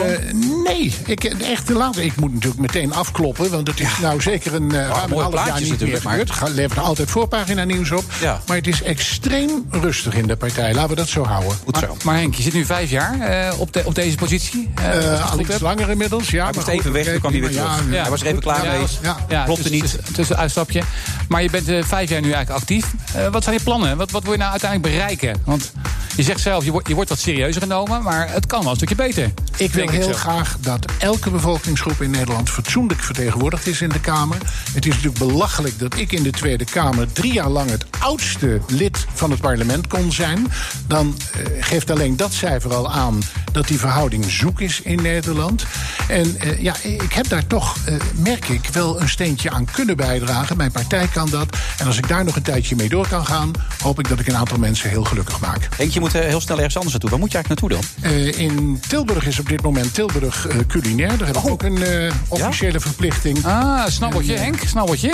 nee, 0.65 0.93
ik, 1.05 1.23
echt 1.23 1.65
te 1.65 1.73
laat. 1.73 1.97
Ik 1.97 2.15
moet 2.15 2.33
natuurlijk 2.33 2.61
meteen 2.61 2.93
afkloppen, 2.93 3.49
want 3.51 3.67
het 3.67 3.79
is 3.79 3.99
nou 4.01 4.21
zeker 4.21 4.53
een 4.53 4.63
uh, 4.73 4.87
ruim 4.87 5.11
een 5.11 5.17
half 5.19 5.33
jaar 5.33 5.45
niet 5.59 5.61
meer 5.61 5.69
natuurlijk, 5.69 6.03
maar- 6.03 6.49
levert 6.49 6.79
altijd 6.79 7.09
voorpagina 7.11 7.63
nieuws 7.63 7.91
op. 7.91 8.03
Ja. 8.21 8.41
Maar 8.47 8.57
het 8.57 8.67
is 8.67 8.81
extreem 8.81 9.65
rustig 9.69 10.13
in 10.15 10.27
de 10.27 10.35
partij. 10.35 10.73
Laten 10.73 10.89
we 10.89 10.95
dat 10.95 11.07
zo 11.07 11.23
houden. 11.23 11.57
Goed 11.63 11.77
zo. 11.77 11.87
Maar, 11.87 11.95
maar 12.03 12.15
Henk, 12.15 12.33
je 12.35 12.43
zit 12.43 12.53
nu 12.53 12.65
vijf 12.65 12.89
jaar 12.89 13.19
eh, 13.19 13.59
op, 13.59 13.73
de, 13.73 13.81
op 13.85 13.95
deze 13.95 14.15
positie. 14.15 14.69
eh, 14.75 15.13
Eh, 15.13 15.31
al 15.31 15.39
iets 15.39 15.59
langer 15.59 15.89
inmiddels, 15.89 16.29
ja. 16.29 16.43
Hij 16.43 16.53
goed, 16.53 16.67
even 16.67 16.91
weg, 16.91 17.05
toen 17.05 17.19
kwam 17.19 17.31
hij 17.31 17.41
weer 17.41 17.49
terug. 17.51 17.83
ja, 17.91 18.01
Hij 18.01 18.09
was 18.09 18.21
er 18.21 18.27
even 18.27 18.39
klaar 18.41 18.65
ja, 18.65 18.71
mee. 18.71 18.85
Ja, 19.29 19.37
Ja, 19.37 19.43
Klopte 19.43 19.69
tussen- 19.69 19.99
niet. 20.03 20.15
Tussen, 20.15 20.37
uitstapje. 20.37 20.81
Maar 21.27 21.41
je 21.43 21.49
bent 21.49 21.67
eh, 21.67 21.83
vijf 21.83 22.09
jaar 22.09 22.21
nu 22.21 22.31
eigenlijk 22.31 22.61
actief. 22.61 22.93
Eh, 23.13 23.27
wat 23.27 23.43
zijn 23.43 23.55
je 23.55 23.61
plannen? 23.63 23.97
Wat, 23.97 24.11
wat 24.11 24.23
wil 24.23 24.31
je 24.31 24.37
nou 24.37 24.51
uiteindelijk 24.51 24.91
bereiken? 24.93 25.41
Want 25.45 25.71
je 26.15 26.23
zegt 26.23 26.39
zelf, 26.39 26.65
je 26.65 26.71
wordt, 26.71 26.87
je 26.87 26.93
wordt 26.95 27.09
wat 27.09 27.19
serieuzer 27.19 27.61
genomen. 27.61 28.03
Maar 28.03 28.31
het 28.31 28.45
kan 28.45 28.61
wel 28.61 28.69
een 28.69 28.75
stukje 28.75 28.95
beter. 28.95 29.23
Ik 29.57 29.73
wil 29.73 29.85
Denk 29.85 29.97
heel 29.97 30.07
zo. 30.13 30.17
graag 30.19 30.57
dat 30.59 30.85
elke 30.97 31.29
bevolkingsgroep 31.29 32.01
in 32.01 32.09
Nederland 32.11 32.49
fatsoenlijk 32.49 33.01
vertegenwoordigd 33.01 33.67
is 33.67 33.81
in 33.81 33.89
de 33.89 33.99
Kamer. 33.99 34.37
Het 34.73 34.85
is 34.85 34.93
natuurlijk 34.93 35.17
belachelijk 35.17 35.79
dat 35.79 35.97
ik 35.97 36.11
in 36.11 36.23
de 36.23 36.29
Tweede 36.31 36.63
Kamer 36.65 37.11
drie 37.11 37.33
jaar 37.33 37.49
lang 37.49 37.69
het 37.69 37.85
oudste 37.99 38.61
lid 38.67 39.05
van 39.13 39.31
het 39.31 39.39
parlement 39.39 39.87
kon 39.87 40.11
zijn. 40.11 40.51
Dan 40.87 41.17
eh, 41.33 41.39
geeft 41.59 41.89
alleen 41.91 42.17
dat 42.17 42.33
cijfer 42.33 42.73
al 42.73 42.91
aan 42.91 43.19
dat 43.51 43.67
die 43.67 43.79
verhouding 43.79 44.25
zoek 44.31 44.61
is 44.61 44.81
in 44.81 45.01
Nederland. 45.01 45.65
En 46.07 46.39
eh, 46.39 46.61
ja, 46.61 46.75
ik 46.81 47.13
heb 47.13 47.27
daar 47.29 47.47
toch, 47.47 47.75
eh, 47.85 47.93
merk 48.15 48.47
ik, 48.49 48.67
wel 48.71 48.94
een 49.01 49.09
steentje 49.09 49.49
aan 49.49 49.65
kunnen 49.71 49.97
bijdragen. 49.97 50.57
Mijn 50.57 50.71
partij 50.71 51.07
kan 51.07 51.29
dat. 51.29 51.57
En 51.77 51.87
als 51.87 51.97
ik 51.97 52.07
daar 52.07 52.25
nog 52.25 52.35
een 52.35 52.41
tijdje 52.41 52.75
mee 52.75 52.89
door 52.89 53.07
kan 53.07 53.25
gaan, 53.25 53.51
hoop 53.81 53.99
ik 53.99 54.09
dat 54.09 54.19
ik 54.19 54.27
een 54.27 54.35
aantal 54.37 54.57
mensen 54.57 54.89
heel 54.89 55.03
gelukkig 55.03 55.39
maak. 55.39 55.67
Henk, 55.77 55.91
je 55.91 55.99
moet 55.99 56.15
eh, 56.15 56.21
heel 56.21 56.41
snel 56.41 56.57
ergens 56.57 56.75
anders 56.75 56.91
naartoe. 56.91 57.09
Waar 57.09 57.19
moet 57.19 57.31
je 57.31 57.37
eigenlijk 57.37 57.61
naartoe 57.61 57.99
dan? 58.01 58.11
Eh, 58.11 58.39
in 58.39 58.79
Tilburg 58.87 59.27
is 59.27 59.39
op 59.39 59.49
dit 59.49 59.61
moment 59.61 59.93
Tilburg 59.93 60.47
eh, 60.47 60.57
culinair. 60.67 61.17
Daar 61.17 61.27
heb 61.27 61.37
ik 61.37 61.47
ook 61.47 61.63
een 61.63 61.83
eh, 61.83 62.11
officiële 62.27 62.79
verplichting. 62.79 63.45
Ah, 63.45 63.87
snabbeltje, 63.87 64.37
Henk, 64.37 64.59
snabbeltje. 64.65 65.11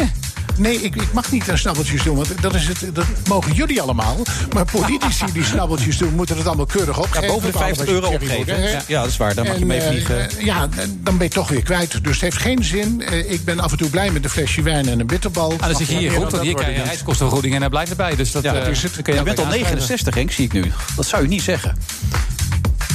Nee, 0.57 0.81
ik, 0.81 0.95
ik 0.95 1.13
mag 1.13 1.31
niet 1.31 1.49
aan 1.49 1.57
snabbeltjes 1.57 2.03
doen, 2.03 2.15
want 2.15 2.41
dat, 2.41 2.55
is 2.55 2.67
het, 2.67 2.85
dat 2.93 3.05
mogen 3.27 3.53
jullie 3.53 3.81
allemaal. 3.81 4.17
Maar 4.53 4.65
politici 4.71 5.25
die 5.33 5.43
snabbeltjes 5.43 5.97
doen, 5.97 6.13
moeten 6.15 6.37
het 6.37 6.47
allemaal 6.47 6.65
keurig 6.65 6.97
opgeven. 6.99 7.21
Ja, 7.27 7.33
boven 7.33 7.51
de 7.51 7.57
50 7.57 7.87
euro 7.87 8.07
opgeven. 8.07 8.61
Ja, 8.61 8.81
ja, 8.87 9.01
dat 9.01 9.09
is 9.09 9.17
waar. 9.17 9.35
Dan 9.35 9.45
mag 9.47 9.57
je 9.57 9.61
En, 9.63 9.71
even 9.71 9.87
eh, 9.87 9.93
niet... 9.93 10.05
ge- 10.05 10.13
eh, 10.37 10.45
ja, 10.45 10.69
dan 11.03 11.17
ben 11.17 11.27
je 11.27 11.33
toch 11.33 11.49
weer 11.49 11.63
kwijt. 11.63 12.03
Dus 12.03 12.11
het 12.13 12.21
heeft 12.21 12.37
geen 12.37 12.63
zin. 12.63 13.01
Eh, 13.01 13.31
ik 13.31 13.43
ben 13.45 13.59
af 13.59 13.71
en 13.71 13.77
toe 13.77 13.89
blij 13.89 14.09
met 14.11 14.23
een 14.23 14.29
flesje 14.29 14.61
wijn 14.61 14.87
en 14.89 14.99
een 14.99 15.07
bitterbal. 15.07 15.51
Ah, 15.51 15.59
dan 15.67 15.75
zit 15.75 15.87
je 15.87 15.97
hier 15.97 16.11
goed, 16.11 16.31
want 16.31 16.43
hier 16.43 16.55
krijg 16.55 16.75
je 16.77 16.83
reiskostenvergoeding 16.83 17.53
en 17.55 17.61
hij 17.61 17.69
blijft 17.69 17.89
erbij. 17.89 18.15
Dus 18.15 18.31
dat, 18.31 18.43
Ja, 18.43 18.53
dat 18.53 18.67
is 18.67 18.83
het. 18.83 18.93
dan 18.93 19.03
kun 19.03 19.13
Je 19.15 19.23
bent 19.23 19.37
al 19.39 19.43
altijd 19.45 19.61
69, 19.63 20.13
Henk, 20.15 20.31
zie 20.31 20.45
ik 20.45 20.53
nu. 20.53 20.71
Dat 20.95 21.05
zou 21.05 21.21
je 21.21 21.27
niet 21.27 21.41
zeggen. 21.41 21.75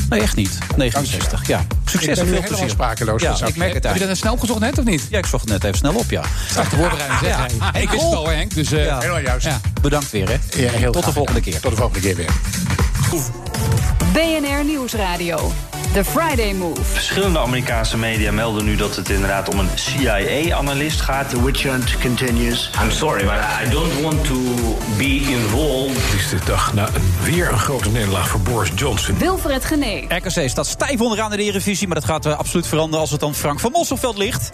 Nee, 0.09 0.21
echt 0.21 0.37
niet. 0.37 0.59
69, 0.77 1.47
ja. 1.47 1.66
Succes 1.85 2.19
en 2.19 2.27
veel 2.27 2.42
plezier. 2.42 2.71
sprakeloos 2.71 3.23
Ja, 3.23 3.31
gezakt. 3.31 3.51
ik 3.51 3.57
merk 3.57 3.75
het 3.75 3.85
Heb 3.85 3.97
je 3.97 4.07
dat 4.07 4.16
snel 4.16 4.33
opgezocht 4.33 4.61
net 4.61 4.79
of 4.79 4.85
niet? 4.85 5.07
Ja, 5.11 5.19
ik 5.19 5.27
zocht 5.27 5.42
het 5.42 5.53
net 5.53 5.64
even 5.64 5.79
snel 5.79 5.95
op, 5.95 6.11
ja. 6.11 6.23
Voorbereiding 6.25 7.19
zeg. 7.21 7.29
Ja. 7.29 7.47
Hey, 7.73 7.83
ik 7.83 7.90
wist 7.90 8.03
het 8.03 8.12
al 8.14 8.19
hoor, 8.25 8.33
Henk. 8.33 8.55
Dus, 8.55 8.69
Ja. 8.69 8.99
Helemaal 8.99 9.21
juist. 9.21 9.47
Ja. 9.47 9.61
Bedankt 9.81 10.11
weer, 10.11 10.29
hè. 10.29 10.62
Ja, 10.62 10.71
heel 10.71 10.92
Tot 10.92 11.05
de 11.05 11.12
volgende 11.12 11.40
keer. 11.40 11.61
Tot 11.61 11.71
de 11.71 11.77
volgende 11.77 12.01
keer 12.01 12.16
weer. 12.16 12.31
BNR 14.12 14.64
Nieuwsradio. 14.64 15.53
The 15.92 16.05
Friday 16.05 16.53
Move. 16.53 16.85
Verschillende 16.85 17.38
Amerikaanse 17.38 17.97
media 17.99 18.33
melden 18.33 18.64
nu 18.64 18.77
dat 18.77 18.97
het 18.97 19.09
inderdaad 19.09 19.49
om 19.49 19.59
een 19.59 19.69
CIA-analyst 19.75 21.01
gaat. 21.01 21.31
The 21.31 21.45
witch 21.45 21.62
hunt 21.62 21.99
continues. 22.01 22.71
I'm 22.83 22.90
sorry, 22.90 23.25
but 23.25 23.66
I 23.66 23.71
don't 23.71 24.03
want 24.03 24.25
to 24.25 24.35
be 24.97 25.21
involved. 25.21 25.97
Het 25.97 26.21
is 26.21 26.29
de 26.29 26.38
dag 26.45 26.75
na 26.75 26.88
een, 26.95 27.12
weer 27.23 27.53
een 27.53 27.59
grote 27.59 27.88
nederlaag 27.88 28.29
voor 28.29 28.40
Boris 28.40 28.71
Johnson. 28.75 29.19
Wilfred 29.19 29.64
Genee. 29.64 30.07
RKC 30.09 30.49
staat 30.49 30.66
stijf 30.66 31.01
onderaan 31.01 31.31
in 31.33 31.38
de 31.38 31.45
Eredivisie, 31.45 31.87
maar 31.87 31.97
dat 31.97 32.05
gaat 32.05 32.27
eh, 32.27 32.38
absoluut 32.38 32.66
veranderen 32.66 33.01
als 33.01 33.11
het 33.11 33.21
dan 33.21 33.35
Frank 33.35 33.61
van 33.61 33.71
Mosselveld 33.71 34.16
ligt. 34.16 34.53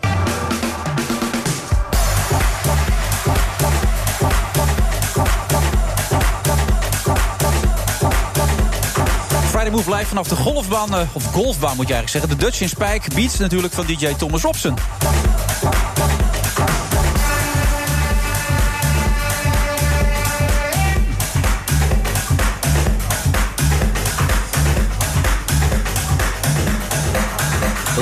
Friday 9.63 9.81
Move 9.81 9.97
live 9.97 10.09
vanaf 10.09 10.29
de 10.29 10.37
golfbaan, 10.37 10.95
eh, 10.95 11.01
of 11.13 11.25
golfbaan 11.25 11.77
moet 11.77 11.89
je 11.89 11.95
eigenlijk 11.95 12.09
zeggen. 12.09 12.31
De 12.31 12.37
Dutch 12.37 12.61
in 12.61 12.69
Spijk, 12.69 13.15
beats 13.15 13.39
natuurlijk 13.39 13.75
van 13.75 13.87
DJ 13.87 14.15
Thomas 14.15 14.43
Robson. 14.43 14.75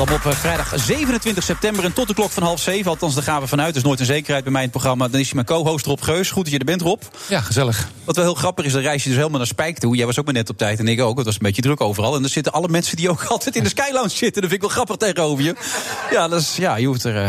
Op 0.00 0.10
eh, 0.10 0.30
vrijdag 0.32 0.72
27 0.76 1.44
september 1.44 1.84
en 1.84 1.92
tot 1.92 2.08
de 2.08 2.14
klok 2.14 2.30
van 2.30 2.42
half 2.42 2.60
zeven. 2.60 2.90
Althans, 2.90 3.14
daar 3.14 3.22
gaan 3.22 3.40
we 3.40 3.46
vanuit. 3.46 3.74
Dus 3.74 3.82
nooit 3.82 4.00
een 4.00 4.06
zekerheid 4.06 4.42
bij 4.42 4.52
mij 4.52 4.62
in 4.62 4.68
het 4.68 4.76
programma. 4.78 5.08
Dan 5.08 5.20
is 5.20 5.26
hij 5.26 5.34
mijn 5.34 5.46
co-host 5.46 5.86
Rob 5.86 6.00
Geus. 6.02 6.30
Goed 6.30 6.42
dat 6.44 6.52
je 6.52 6.58
er 6.58 6.64
bent, 6.64 6.82
Rob. 6.82 7.02
Ja, 7.28 7.40
gezellig. 7.40 7.88
Wat 8.04 8.16
wel 8.16 8.24
heel 8.24 8.34
grappig 8.34 8.64
is, 8.64 8.72
dan 8.72 8.82
reis 8.82 9.02
je 9.02 9.08
dus 9.08 9.18
helemaal 9.18 9.38
naar 9.38 9.46
Spijk 9.46 9.78
toe. 9.78 9.96
Jij 9.96 10.06
was 10.06 10.18
ook 10.18 10.24
maar 10.24 10.34
net 10.34 10.50
op 10.50 10.58
tijd 10.58 10.78
en 10.78 10.88
ik 10.88 11.00
ook. 11.00 11.16
Het 11.16 11.26
was 11.26 11.34
een 11.34 11.40
beetje 11.42 11.62
druk 11.62 11.80
overal. 11.80 12.16
En 12.16 12.22
er 12.22 12.28
zitten 12.28 12.52
alle 12.52 12.68
mensen 12.68 12.96
die 12.96 13.10
ook 13.10 13.22
altijd 13.34 13.56
in 13.56 13.62
de 13.62 13.68
Sky 13.68 13.90
Lounge 13.92 14.08
zitten. 14.08 14.42
Dat 14.42 14.50
vind 14.50 14.52
ik 14.52 14.60
wel 14.60 14.70
grappig 14.70 14.96
tegenover 14.96 15.44
je. 15.44 15.54
Ja, 16.10 16.28
dat 16.28 16.40
is, 16.40 16.56
ja 16.56 16.76
je 16.76 16.86
hoeft 16.86 17.04
er... 17.04 17.16
eh, 17.16 17.22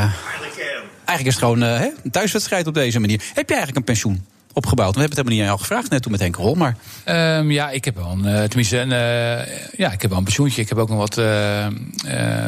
Eigenlijk 1.05 1.25
is 1.25 1.33
het 1.33 1.37
gewoon 1.43 1.63
eh, 1.63 1.77
hè, 1.79 1.89
een 2.03 2.11
thuiswedstrijd 2.11 2.67
op 2.67 2.73
deze 2.73 2.99
manier. 2.99 3.21
Heb 3.33 3.47
je 3.49 3.55
eigenlijk 3.55 3.77
een 3.77 3.83
pensioen 3.93 4.25
opgebouwd? 4.53 4.93
We 4.95 4.99
hebben 4.99 5.17
het 5.17 5.27
helemaal 5.27 5.31
niet 5.33 5.39
aan 5.41 5.45
jou 5.45 5.59
gevraagd 5.59 5.89
net 5.89 6.01
toen 6.01 6.11
met 6.11 6.21
Henk 6.21 6.35
Rol. 6.35 6.55
Maar 6.55 6.75
Ehm, 7.03 7.51
ja, 7.51 7.69
ik 7.69 7.85
heb 7.85 7.95
wel 7.95 8.11
een, 8.11 8.25
eh, 8.25 8.43
tenminste, 8.43 8.77
een, 8.77 8.91
eh, 8.91 9.77
ja, 9.77 9.91
ik 9.91 10.01
heb 10.01 10.09
wel 10.09 10.17
een 10.19 10.23
pensioentje. 10.23 10.61
Ik 10.61 10.69
heb 10.69 10.77
ook 10.77 10.89
nog 10.89 10.97
wat 10.97 11.17
eh, 11.17 11.65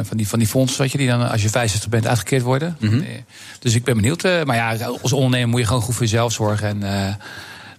van, 0.03 0.17
die, 0.17 0.27
van 0.27 0.39
die 0.39 0.47
fondsen, 0.47 0.81
weet 0.81 0.91
je, 0.91 0.97
die 0.97 1.07
dan 1.07 1.29
als 1.29 1.41
je 1.41 1.49
65 1.49 1.89
bent 1.89 2.07
uitgekeerd 2.07 2.41
worden. 2.41 2.77
Mhm. 2.79 3.01
Dus 3.59 3.75
ik 3.75 3.83
ben 3.83 3.95
benieuwd. 3.95 4.23
maar 4.23 4.55
ja, 4.55 4.75
als 5.01 5.13
ondernemer 5.13 5.49
moet 5.49 5.59
je 5.59 5.65
gewoon 5.65 5.81
goed 5.81 5.93
voor 5.95 6.03
jezelf 6.03 6.33
zorgen. 6.33 6.67
En, 6.83 7.17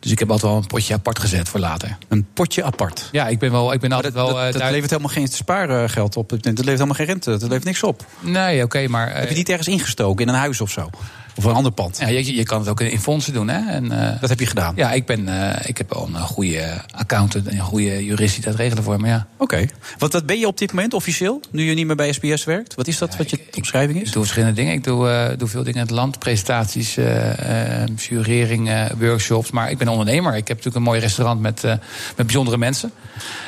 dus 0.01 0.13
ik 0.13 0.19
heb 0.19 0.31
altijd 0.31 0.53
wel 0.53 0.61
een 0.61 0.67
potje 0.67 0.95
apart 0.95 1.19
gezet 1.19 1.49
voor 1.49 1.61
later. 1.61 1.97
een 2.09 2.27
potje 2.35 2.65
apart. 2.65 3.09
Ja, 3.13 3.29
ik 3.29 3.39
ben 3.39 3.51
wel, 3.51 3.73
ik 3.73 3.81
ben 3.81 3.89
Maar 3.89 3.99
altijd 3.99 4.15
dat, 4.15 4.33
wel. 4.33 4.53
dat, 4.53 4.71
levert 4.71 4.91
helemaal 4.91 5.13
geen 5.13 5.29
spaargeld 5.29 6.17
op. 6.17 6.29
Dat 6.29 6.45
levert 6.45 6.67
helemaal 6.67 6.95
geen 6.95 7.07
rente. 7.07 7.31
Dat 7.31 7.43
levert 7.43 7.65
niks 7.65 7.83
op. 7.83 8.05
Nee, 8.21 8.63
oké, 8.63 8.89
maar. 8.89 9.15
Heb 9.15 9.29
je 9.29 9.35
niet 9.35 9.49
ergens 9.49 9.69
ingestoken 9.69 10.27
in 10.27 10.33
een 10.33 10.39
huis 10.39 10.61
of 10.61 10.71
zo? 10.71 10.91
Of 11.37 11.44
een 11.44 11.55
ander 11.55 11.73
pand? 11.73 11.99
ja, 11.99 12.09
je, 12.09 12.35
je 12.35 12.42
kan 12.42 12.59
het 12.61 12.68
ook 12.68 12.81
in, 12.81 13.01
fondsen 13.01 13.33
doen, 13.33 13.49
hè? 13.49 13.70
En, 13.70 13.92
eh, 13.92 14.20
Dat 14.20 14.29
heb 14.29 14.40
je 14.40 14.47
gedaan? 14.47 14.73
ja, 14.77 14.92
ik, 14.92 15.07
ben, 15.07 15.29
eh, 15.29 15.68
ik 15.68 15.79
heb 15.79 15.94
wel 15.94 16.09
een 16.14 16.20
goede 16.20 16.81
accountant 16.94 17.47
en 17.47 17.55
een 17.55 17.61
goede 17.64 18.05
jurist 18.05 18.35
die 18.35 18.44
dat 18.44 18.55
regelen 18.55 18.83
voor 18.85 19.01
me, 19.01 19.09
ja. 19.09 19.27
Oké. 19.37 19.66
Want 19.99 20.12
wat 20.12 20.27
ben 20.27 20.38
je 20.38 20.47
op 20.47 20.59
dit 20.59 20.73
moment 20.73 20.94
officieel? 20.94 21.40
Nu 21.51 21.62
je 21.64 21.75
niet 21.75 21.87
meer 21.87 21.97
bij 21.97 22.12
SBS 22.12 22.44
werkt? 22.44 22.75
Wat 22.75 22.87
is 22.87 22.99
dat 22.99 23.16
wat 23.16 23.31
je 23.31 23.40
omschrijving 23.57 24.01
is? 24.01 24.07
Ik 24.07 24.12
doe 24.12 24.23
verschillende 24.23 24.55
dingen. 24.55 24.73
Ik 24.73 24.85
doe, 24.85 25.09
eh, 25.09 25.38
doe 25.38 25.49
veel 25.49 25.62
dingen 25.62 25.79
in 25.79 25.87
het 25.87 25.94
land. 25.94 26.18
Presentaties, 26.18 26.97
eh 26.97 27.83
eh, 27.83 27.97
jureringen, 27.97 28.99
workshops. 28.99 29.51
Maar 29.51 29.70
ik 29.70 29.79
ben 29.79 29.88
ondernemer. 29.88 30.31
Ik 30.37 30.49
heb 30.49 30.57
natuurlijk 30.57 30.77
een 30.77 30.83
mooi 30.83 31.01
restaurant 31.01 31.40
met, 31.40 31.64
eh, 31.64 31.70
met 32.16 32.27
bijzondere 32.27 32.59
mensen. 32.59 32.92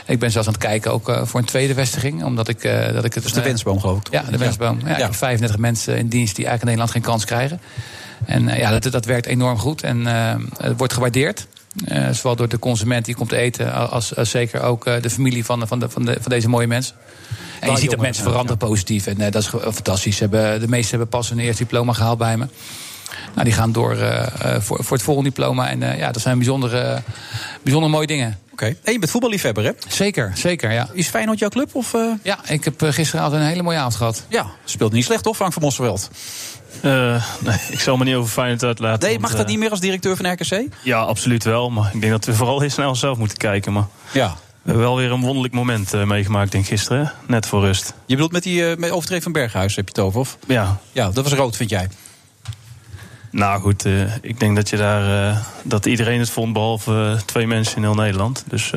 Ik 0.07 0.19
ben 0.19 0.31
zelfs 0.31 0.47
aan 0.47 0.53
het 0.53 0.63
kijken 0.63 0.93
ook 0.93 1.09
eh, 1.09 1.25
voor 1.25 1.41
een 1.41 1.47
tweede 1.47 1.75
vestiging. 1.75 2.25
Omdat 2.25 2.49
ik, 2.49 2.65
eh, 2.65 2.93
dat 2.93 3.05
ik 3.05 3.15
het... 3.15 3.23
Dat 3.23 3.25
is 3.25 3.33
de 3.33 3.41
eh, 3.41 3.47
wensboom, 3.47 3.81
geloof 3.81 3.99
ik. 3.99 4.09
Ja, 4.11 4.23
de 4.23 4.39
wensboom. 4.39 4.79
Ja, 4.85 4.97
Ik 4.97 5.03
heb 5.03 5.15
35 5.15 5.59
mensen 5.59 5.97
in 5.97 6.09
dienst 6.09 6.37
die 6.37 6.47
eigenlijk 6.47 6.61
in 6.63 6.79
Nederland 6.79 6.91
geen 6.91 7.03
kans 7.03 7.25
krijgen. 7.25 7.61
En 8.25 8.49
eh, 8.49 8.59
ja, 8.59 8.79
dat, 8.79 8.93
dat 8.93 9.05
werkt 9.05 9.27
enorm 9.27 9.59
goed. 9.59 9.83
En 9.83 10.07
eh, 10.07 10.35
het 10.57 10.79
wordt 10.79 10.93
gewaardeerd. 10.93 11.47
Eh, 11.85 12.11
zowel 12.11 12.37
door 12.37 12.49
de 12.49 12.59
consument 12.59 13.05
die 13.05 13.15
komt 13.15 13.33
eten, 13.33 13.91
als, 13.91 14.17
als 14.17 14.31
zeker 14.31 14.63
ook 14.63 14.85
de 15.03 15.11
familie 15.11 15.45
van, 15.45 15.69
van, 15.69 15.79
de, 15.79 15.89
van, 15.89 16.05
de, 16.05 16.17
van 16.21 16.31
deze 16.31 16.49
mooie 16.49 16.67
mensen. 16.67 16.97
En 17.61 17.71
je 17.71 17.77
ziet 17.77 17.91
dat 17.91 18.01
mensen 18.01 18.25
ja, 18.25 18.31
veranderen 18.31 18.59
positief. 18.59 19.07
En 19.07 19.31
dat 19.31 19.43
is 19.43 19.47
fantastisch. 19.47 20.19
Hebben, 20.19 20.61
de 20.61 20.69
meesten 20.69 20.91
hebben 20.91 21.09
pas 21.09 21.29
hun 21.29 21.39
eerste 21.39 21.63
diploma 21.63 21.93
gehaald 21.93 22.19
bij 22.19 22.37
me. 22.37 22.47
Nou, 23.33 23.45
die 23.45 23.53
gaan 23.53 23.73
door 23.73 23.97
voor, 24.59 24.85
voor 24.85 24.97
het 24.97 25.03
volgende 25.03 25.29
diploma. 25.29 25.71
En 25.71 25.99
ja, 25.99 26.13
dat 26.13 26.23
zijn 26.23 26.37
bijzondere, 26.37 27.03
bijzondere 27.63 27.93
mooie 27.93 28.07
dingen. 28.07 28.39
Oké. 28.53 28.65
En 28.65 28.93
je 28.93 28.99
bent 28.99 29.11
voetballiefhebber, 29.11 29.65
hè? 29.65 29.71
Zeker, 29.89 30.33
zeker, 30.35 30.73
ja. 30.73 30.89
Is 30.93 31.09
Feyenoord 31.09 31.39
jouw 31.39 31.49
club? 31.49 31.75
Of? 31.75 31.95
Ja, 32.23 32.39
ik 32.49 32.65
heb 32.65 32.83
gisteravond 32.83 33.35
een 33.35 33.47
hele 33.47 33.63
mooie 33.63 33.79
avond 33.79 33.95
gehad. 33.95 34.25
Ja, 34.29 34.47
speelt 34.65 34.93
niet 34.93 35.05
slecht, 35.05 35.23
toch, 35.23 35.37
Frank 35.37 35.53
van 35.53 35.63
Mosselveld? 35.63 36.11
Eh, 36.83 37.25
nee, 37.41 37.59
ik 37.71 37.81
zal 37.81 37.97
me 37.97 38.05
niet 38.05 38.15
over 38.15 38.31
Feyenoord 38.31 38.63
uitlaten. 38.65 39.01
Nee, 39.01 39.11
want, 39.11 39.21
mag 39.21 39.31
dat 39.31 39.41
eh, 39.41 39.47
niet 39.47 39.59
meer 39.59 39.71
als 39.71 39.81
directeur 39.81 40.17
van 40.17 40.33
RKC? 40.33 40.65
Ja, 40.83 40.99
absoluut 41.01 41.45
wel. 41.45 41.71
Maar 41.71 41.91
ik 41.95 42.01
denk 42.01 42.13
dat 42.13 42.25
we 42.25 42.35
vooral 42.35 42.61
heel 42.61 42.71
snel 42.71 42.95
zelf 42.95 43.19
moeten 43.19 43.37
kijken. 43.39 43.73
Maar 43.73 43.87
Ja. 44.13 44.29
we 44.29 44.73
hebben 44.73 44.83
wel 44.83 44.97
weer 44.97 45.11
een 45.13 45.21
wonderlijk 45.21 45.55
moment 45.55 45.95
eh, 45.95 46.05
meegemaakt, 46.05 46.53
denk 46.53 46.65
ik, 46.65 46.71
gisteren. 46.71 47.05
hè? 47.05 47.11
Net 47.27 47.47
voor 47.47 47.61
rust. 47.61 47.95
Je 48.07 48.15
bedoelt 48.15 48.33
met 48.33 48.43
die 48.43 48.61
uh, 48.61 48.77
met 48.77 48.91
overtreding 48.91 49.23
van 49.23 49.33
Berghuis, 49.33 49.77
heb 49.77 49.85
je 49.89 49.93
het 49.95 50.05
over? 50.05 50.21
Of? 50.21 50.37
Ja. 50.47 50.77
Ja, 50.93 51.11
dat 51.11 51.25
was 51.25 51.33
rood, 51.33 51.57
vind 51.57 51.71
jij? 51.71 51.89
Nou 53.31 53.61
goed, 53.61 53.85
ik 54.21 54.41
denk 54.41 54.57
dat 54.57 54.69
je 54.69 54.77
daar 54.77 55.37
dat 55.63 55.87
iedereen 55.87 56.19
het 56.19 56.31
vond, 56.31 56.53
behalve 56.53 57.13
eh, 57.17 57.23
twee 57.23 57.47
mensen 57.47 57.77
in 57.77 57.83
heel 57.83 57.95
Nederland. 57.95 58.45
Dus 58.49 58.71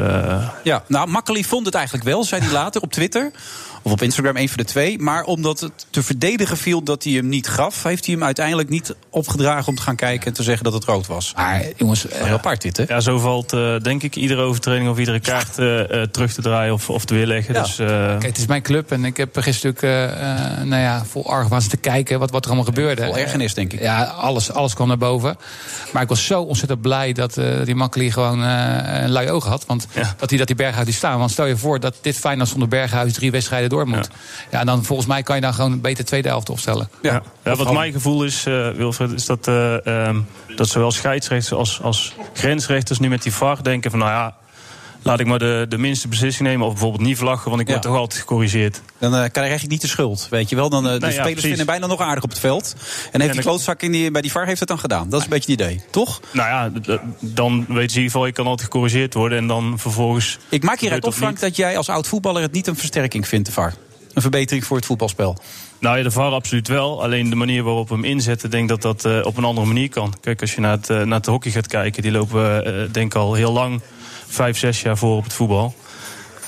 Ja, 0.64 0.84
nou, 0.88 1.10
Makkeli 1.10 1.44
vond 1.46 1.66
het 1.66 1.76
eigenlijk 1.76 2.06
wel, 2.06 2.24
zei 2.24 2.42
hij 2.42 2.52
later 2.52 2.82
op 2.82 2.92
Twitter. 2.92 3.32
Of 3.82 3.92
op 3.92 4.02
Instagram, 4.02 4.38
een 4.38 4.48
van 4.50 4.58
de 4.58 4.63
twee. 4.63 5.00
Maar 5.00 5.24
omdat 5.24 5.60
het 5.60 5.86
te 5.89 6.04
verdedigen 6.04 6.58
viel 6.58 6.84
dat 6.84 7.04
hij 7.04 7.13
hem 7.13 7.28
niet 7.28 7.48
gaf... 7.48 7.84
heeft 7.84 8.06
hij 8.06 8.13
hem 8.13 8.24
uiteindelijk 8.24 8.70
niet 8.70 8.96
opgedragen 9.10 9.68
om 9.68 9.76
te 9.76 9.82
gaan 9.82 9.96
kijken... 9.96 10.28
en 10.28 10.34
te 10.34 10.44
zeggen 10.44 10.63
dat 10.63 10.74
het 10.74 10.84
rood 10.84 11.08
was. 11.08 11.34
Maar 11.36 11.63
jongens... 11.76 12.06
Heel 12.10 12.34
apart 12.34 12.62
dit, 12.62 12.78
hè? 12.78 12.84
ja, 12.88 13.00
zo 13.00 13.18
valt 13.18 13.54
eh, 13.54 13.78
denk 13.78 14.04
ik 14.04 14.15
iedere 14.15 14.42
overtreding 14.42 14.89
of 14.89 14.98
iedere 14.98 15.20
kaart 15.20 15.58
eh, 15.60 16.02
eh, 16.02 16.10
terug 16.10 16.34
te 16.34 16.42
draaien 16.42 16.74
of, 16.74 16.89
of 16.89 17.06
te 17.06 17.13
weerleggen. 17.13 17.54
Ja. 17.54 17.62
Dus, 17.62 17.80
eh, 17.80 17.88
Kijk, 17.88 18.24
het 18.24 18.38
is 18.38 18.46
mijn 18.46 18.62
club 18.62 18.92
en 18.92 19.06
ik 19.06 19.18
heb 19.18 19.38
gisteren 19.38 19.76
natuurlijk 19.82 20.20
eh, 20.20 20.60
eh, 20.60 20.63
nou 20.63 20.82
ja, 20.82 21.06
vol 21.06 21.30
argwaan 21.30 21.60
te 21.60 21.78
kijken 21.78 22.20
wat, 22.20 22.32
wat 22.32 22.42
er 22.46 22.52
allemaal 22.52 22.74
gebeurde. 22.74 23.06
Vol 23.06 23.18
ergernis, 23.18 23.54
denk 23.54 23.74
ik. 23.74 23.80
Ja, 23.82 24.04
alles, 24.04 24.52
alles 24.52 24.74
kwam 24.74 24.88
naar 24.88 24.98
boven. 24.98 25.38
Maar 25.94 26.02
ik 26.02 26.10
was 26.10 26.26
zo 26.26 26.42
ontzettend 26.42 26.82
blij 26.82 27.13
dat 27.13 27.38
eh, 27.38 27.46
die 27.63 27.76
Makkeli 27.76 28.12
gewoon 28.12 28.44
eh, 28.44 29.02
een 29.02 29.12
lui 29.12 29.30
oog 29.30 29.46
had. 29.46 29.65
Want 29.65 29.88
dat 30.18 30.30
hij 30.30 30.38
dat 30.38 30.48
die 30.48 30.56
Berghuis 30.56 30.86
die 30.86 30.96
staan. 30.96 31.20
Want 31.20 31.32
stel 31.32 31.46
je 31.46 31.58
voor 31.58 31.80
dat 31.80 31.96
dit 32.02 32.15
Feyenoord 32.18 32.50
zonder 32.50 32.68
Berghuis 32.68 33.13
drie 33.13 33.32
wedstrijden 33.32 33.69
door 33.70 33.88
moet. 33.88 34.10
Ja. 34.52 34.60
en 34.60 34.66
dan 34.66 34.84
volgens 34.84 35.08
mij 35.08 35.24
kan 35.24 35.36
je 35.36 35.42
dan 35.42 35.54
gewoon 35.54 35.72
een 35.72 35.82
beter 35.82 36.06
tweede 36.06 36.28
helft 36.28 36.50
opstellen. 36.50 36.90
Ja, 37.02 37.22
ja, 37.44 37.56
wat 37.56 37.74
mijn 37.74 37.92
gevoel 37.92 38.24
is, 38.24 38.46
eh, 38.46 38.70
Wilfred, 38.70 39.12
is 39.12 39.26
dat, 39.26 39.48
eh, 39.48 39.86
ehm, 39.88 40.20
dat 40.56 40.68
zowel 40.68 40.92
scheidsrechters 40.92 41.60
als, 41.60 41.82
als 41.82 42.16
grensrechters 42.34 43.00
nu 43.00 43.10
met 43.10 43.24
die 43.24 43.34
VAR 43.34 43.64
denken 43.64 43.92
van 43.92 44.00
nou 44.00 44.12
ja, 44.12 44.36
laat 45.02 45.20
ik 45.20 45.26
maar 45.26 45.40
de, 45.40 45.66
de 45.70 45.78
minste 45.78 46.08
beslissing 46.08 46.48
nemen. 46.48 46.66
Of 46.66 46.72
bijvoorbeeld 46.72 47.02
niet 47.04 47.18
vlaggen, 47.18 47.50
want 47.50 47.62
ik 47.62 47.68
word 47.68 47.84
Ja. 47.84 47.90
toch 47.90 48.00
altijd 48.00 48.20
gecorrigeerd. 48.20 48.82
Dan 48.98 49.16
uh, 49.16 49.24
krijg 49.32 49.62
je 49.62 49.68
niet 49.68 49.82
de 49.82 49.88
schuld, 49.88 50.28
weet 50.30 50.50
je 50.50 50.56
wel. 50.56 50.70
Dan, 50.70 50.86
uh, 50.86 50.92
de 50.94 51.00
Nou 51.00 51.12
spelers 51.12 51.42
vinden 51.46 51.66
bijna 51.66 51.88
nog 51.88 52.02
aardig 52.02 52.24
op 52.24 52.30
het 52.30 52.40
veld. 52.40 52.76
En 53.12 53.22
heeft 53.22 53.34
die 53.34 53.42
klootzak 53.42 53.82
in 53.82 53.92
die, 53.92 54.12
bij 54.12 54.22
die 54.22 54.32
VAR 54.32 54.46
heeft 54.46 54.60
het 54.60 54.70
dan 54.70 54.80
gedaan. 54.80 55.10
Dat 55.10 55.20
is 55.20 55.26
een 55.26 55.32
beetje 55.32 55.52
het 55.52 55.62
idee, 55.62 55.84
toch? 55.90 56.20
Nou 56.32 56.50
ja, 56.50 56.72
dan 57.20 57.58
weet 57.58 57.68
je 57.68 57.74
in 57.74 57.82
ieder 57.82 58.02
geval, 58.04 58.26
je 58.26 58.32
kan 58.32 58.46
altijd 58.46 58.70
gecorrigeerd 58.72 59.14
worden. 59.14 59.38
En 59.38 59.48
dan 59.48 59.80
vervolgens... 59.80 60.38
Ik 60.50 60.64
maak 60.64 60.80
hieruit 60.80 61.04
op, 61.04 61.10
dat 61.10 61.20
Frank, 61.20 61.40
dat 61.40 61.56
jij 61.56 61.78
als 61.78 61.90
oud 61.90 62.08
voetballer 62.08 62.42
het 62.42 62.52
niet 62.52 62.68
een 62.68 62.76
versterking 62.76 63.28
vindt, 63.28 63.46
de 63.46 63.52
VAR. 63.52 63.74
Een 64.14 64.22
verbetering 64.22 64.66
voor 64.66 64.78
het 64.78 64.86
voetbalspel. 64.86 65.38
Nou 65.80 65.98
ja, 65.98 66.04
de 66.04 66.12
VAR 66.12 66.32
absoluut 66.32 66.68
wel. 66.68 67.04
Alleen 67.04 67.30
de 67.30 67.36
manier 67.36 67.64
waarop 67.64 67.90
we 67.90 67.94
hem 67.96 68.04
inzetten, 68.04 68.50
denk 68.50 68.64
ik 68.64 68.82
dat 68.82 69.02
dat 69.02 69.06
eh, 69.14 69.26
op 69.26 69.38
een 69.38 69.44
andere 69.44 69.68
manier 69.68 69.90
kan. 69.90 70.14
Kijk, 70.22 70.42
als 70.42 70.56
je 70.56 70.62
naar 70.62 70.72
het, 70.72 70.88
naar 70.88 71.18
het 71.18 71.26
hockey 71.26 71.52
gaat 71.52 71.68
kijken, 71.68 72.02
die 72.02 72.12
lopen 72.12 72.64
denk 72.92 73.14
ik 73.14 73.20
al 73.20 73.34
heel 73.34 73.52
lang, 73.52 73.82
vijf, 74.30 74.58
zes 74.58 74.82
jaar 74.82 74.98
voor 74.98 75.15
op 75.18 75.24
het 75.24 75.34
voetbal. 75.34 75.76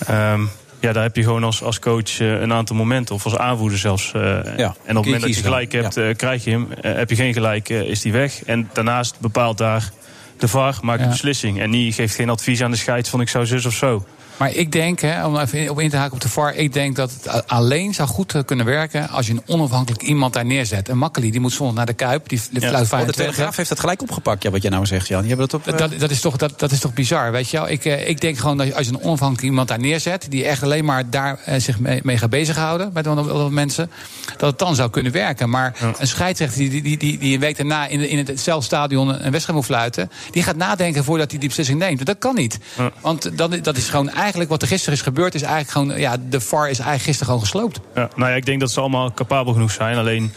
Ehm, 0.07 0.41
ja, 0.79 0.91
daar 0.93 1.03
heb 1.03 1.15
je 1.15 1.23
gewoon 1.23 1.43
als, 1.43 1.63
als 1.63 1.79
coach 1.79 2.19
eh, 2.19 2.41
een 2.41 2.53
aantal 2.53 2.75
momenten, 2.75 3.15
of 3.15 3.23
als 3.23 3.37
aanvoerder 3.37 3.77
zelfs. 3.77 4.11
eh, 4.13 4.21
en 4.21 4.67
op 4.69 4.75
het 4.85 4.93
moment 5.05 5.21
dat 5.21 5.35
je 5.35 5.41
gelijk 5.43 5.71
dan, 5.71 5.81
hebt, 5.81 5.97
eh, 5.97 6.15
krijg 6.15 6.43
je 6.43 6.51
hem. 6.51 6.67
Heb 6.81 7.09
je 7.09 7.15
geen 7.15 7.33
gelijk, 7.33 7.69
eh, 7.69 7.81
is 7.81 8.01
die 8.01 8.11
weg. 8.11 8.43
En 8.43 8.69
daarnaast 8.73 9.19
bepaalt 9.19 9.57
daar 9.57 9.89
de 10.37 10.47
VAR, 10.47 10.77
maakt 10.81 10.99
Ja. 10.99 11.05
een 11.05 11.11
beslissing. 11.11 11.59
En 11.61 11.71
die 11.71 11.93
geeft 11.93 12.15
geen 12.15 12.29
advies 12.29 12.61
aan 12.63 12.71
de 12.71 12.77
scheids 12.77 13.09
van 13.09 13.21
ik 13.21 13.29
zou 13.29 13.45
zus 13.45 13.65
of 13.65 13.73
zo. 13.73 14.05
Maar 14.41 14.53
ik 14.53 14.71
denk, 14.71 14.99
hè, 14.99 15.25
om 15.25 15.37
even 15.37 15.69
op 15.69 15.79
in 15.79 15.89
te 15.89 15.95
haken 15.97 16.13
op 16.13 16.21
de 16.21 16.29
VAR... 16.29 16.55
ik 16.55 16.73
denk 16.73 16.95
dat 16.95 17.11
het 17.21 17.47
alleen 17.47 17.93
zou 17.93 18.07
goed 18.09 18.35
eh, 18.35 18.41
kunnen 18.45 18.65
werken... 18.65 19.09
als 19.09 19.27
je 19.27 19.33
een 19.33 19.41
onafhankelijk 19.45 20.01
iemand 20.01 20.33
daar 20.33 20.45
neerzet. 20.45 20.89
En 20.89 20.97
Makkeli, 20.97 21.31
die 21.31 21.39
moet 21.39 21.51
zondag 21.53 21.75
naar 21.75 21.85
de 21.85 21.93
Kuip. 21.93 22.29
Die 22.29 22.39
fluit 22.39 22.63
Oh, 22.63 22.69
25. 22.71 23.05
de 23.15 23.21
Telegraaf 23.21 23.55
heeft 23.55 23.69
dat 23.69 23.79
gelijk 23.79 24.01
opgepakt, 24.01 24.43
ja, 24.43 24.49
wat 24.49 24.61
jij 24.61 24.71
nou 24.71 24.85
zegt, 24.85 25.07
Jan. 25.07 25.19
Die 25.19 25.29
hebben 25.29 25.47
dat 25.47 25.59
op... 25.59 25.67
eh, 25.73 25.77
Dat, 25.79 25.99
dat, 25.99 26.11
is 26.11 26.19
toch, 26.21 26.37
dat, 26.37 26.59
dat 26.59 26.71
is 26.71 26.79
toch 26.79 26.93
bizar, 26.93 27.31
weet 27.31 27.49
je 27.49 27.57
wel? 27.57 27.69
Ik, 27.69 27.85
eh, 27.85 28.07
ik 28.09 28.21
denk 28.21 28.37
gewoon 28.37 28.57
dat 28.57 28.73
als 28.73 28.85
je 28.87 28.93
een 28.93 29.01
onafhankelijk 29.03 29.43
iemand 29.47 29.67
daar 29.67 29.79
neerzet... 29.79 30.25
die 30.29 30.45
echt 30.45 30.63
alleen 30.63 30.85
maar 30.85 31.09
daar 31.09 31.39
eh, 31.45 31.59
zich 31.59 31.79
mee, 31.79 31.99
mee 32.03 32.17
gaat 32.17 32.29
bezighouden... 32.29 32.93
de, 32.93 33.01
de 33.01 33.47
mensen, 33.49 33.91
dat 34.37 34.49
het 34.49 34.59
dan 34.59 34.75
zou 34.75 34.89
kunnen 34.89 35.11
werken. 35.11 35.49
Maar 35.49 35.75
een 35.99 36.07
scheidsrechter 36.07 36.57
die, 36.59 36.81
die, 36.81 36.97
die, 36.97 37.17
die 37.17 37.33
een 37.33 37.39
week 37.39 37.57
daarna... 37.57 37.87
in, 37.87 37.99
de- 37.99 38.09
in 38.09 38.17
hetzelfde 38.25 38.65
stadion 38.65 39.07
een 39.09 39.31
wedstrijd 39.31 39.57
moet 39.57 39.65
fluiten... 39.65 40.11
die 40.31 40.43
gaat 40.43 40.55
nadenken 40.55 41.03
voordat 41.03 41.29
hij 41.29 41.39
die 41.39 41.47
beslissing 41.47 41.79
neemt. 41.79 42.05
Dat 42.05 42.17
kan 42.19 42.35
niet. 42.35 42.59
Want 43.01 43.37
dat, 43.37 43.63
dat 43.63 43.77
is 43.77 43.89
gewoon 43.89 44.05
eigenlijk 44.09 44.29
wat 44.35 44.61
er 44.61 44.67
gisteren 44.67 44.93
is 44.93 45.01
gebeurd... 45.01 45.35
is 45.35 45.41
eigenlijk 45.41 45.71
gewoon, 45.71 45.99
ja, 45.99 46.17
de 46.29 46.39
VAR 46.41 46.69
is 46.69 46.77
eigenlijk 46.79 47.03
gisteren 47.03 47.25
gewoon 47.25 47.41
gesloopt. 47.41 47.79
Ja, 47.95 48.09
nou 48.15 48.29
ja, 48.29 48.35
ik 48.35 48.45
denk 48.45 48.59
dat 48.59 48.71
ze 48.71 48.79
allemaal 48.79 49.13
capabel 49.13 49.53
genoeg 49.53 49.71
zijn. 49.71 49.97
Alleen, 49.97 50.33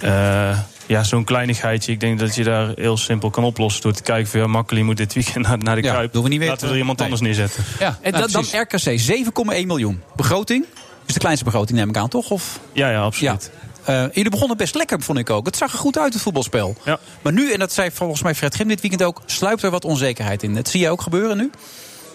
eh, 0.00 0.58
ja, 0.86 1.02
zo'n 1.02 1.24
kleinigheidje. 1.24 1.92
Ik 1.92 2.00
denk 2.00 2.18
dat 2.18 2.34
je 2.34 2.44
daar 2.44 2.72
heel 2.74 2.96
simpel 2.96 3.30
kan 3.30 3.44
oplossen. 3.44 3.82
Door 3.82 3.92
te 3.92 4.02
kijken 4.02 4.30
van, 4.30 4.40
ja, 4.40 4.46
Makkeli 4.46 4.82
moet 4.82 4.96
dit 4.96 5.12
weekend 5.14 5.46
naar, 5.46 5.58
naar 5.58 5.76
de 5.76 5.82
Ja, 5.82 5.92
Kuip. 5.94 6.12
doen 6.12 6.22
we 6.22 6.28
niet 6.28 6.38
meer. 6.38 6.48
Laten 6.48 6.66
we 6.66 6.72
er 6.72 6.78
iemand 6.78 6.98
Nee. 6.98 7.06
anders 7.08 7.26
neerzetten. 7.26 7.64
Ja, 7.78 7.98
en 8.00 8.12
dan, 8.12 8.30
dan 8.30 8.44
RKC, 8.52 8.98
7,1 9.00 9.66
miljoen. 9.66 10.02
Begroting? 10.16 10.64
Is 11.06 11.14
de 11.14 11.20
kleinste 11.20 11.44
begroting, 11.44 11.78
neem 11.78 11.88
ik 11.88 11.96
aan, 11.96 12.08
toch? 12.08 12.30
Of? 12.30 12.60
Ja, 12.72 12.90
ja, 12.90 13.00
absoluut. 13.00 13.50
Eh, 13.84 14.04
jullie 14.12 14.30
begonnen 14.30 14.56
best 14.56 14.74
lekker, 14.74 15.00
vond 15.02 15.18
ik 15.18 15.30
ook. 15.30 15.46
Het 15.46 15.56
zag 15.56 15.72
er 15.72 15.78
goed 15.78 15.98
uit, 15.98 16.12
het 16.12 16.22
voetbalspel. 16.22 16.76
Ja. 16.84 16.98
Maar 17.22 17.32
nu, 17.32 17.52
en 17.52 17.58
dat 17.58 17.72
zei 17.72 17.90
volgens 17.90 18.22
mij 18.22 18.34
Fred 18.34 18.54
Grim 18.54 18.68
dit 18.68 18.80
weekend 18.80 19.02
ook... 19.02 19.22
sluipt 19.26 19.62
er 19.62 19.70
wat 19.70 19.84
onzekerheid 19.84 20.42
in. 20.42 20.54
Dat 20.54 20.68
zie 20.68 20.80
je 20.80 20.90
ook 20.90 21.02
gebeuren 21.02 21.36
nu? 21.36 21.50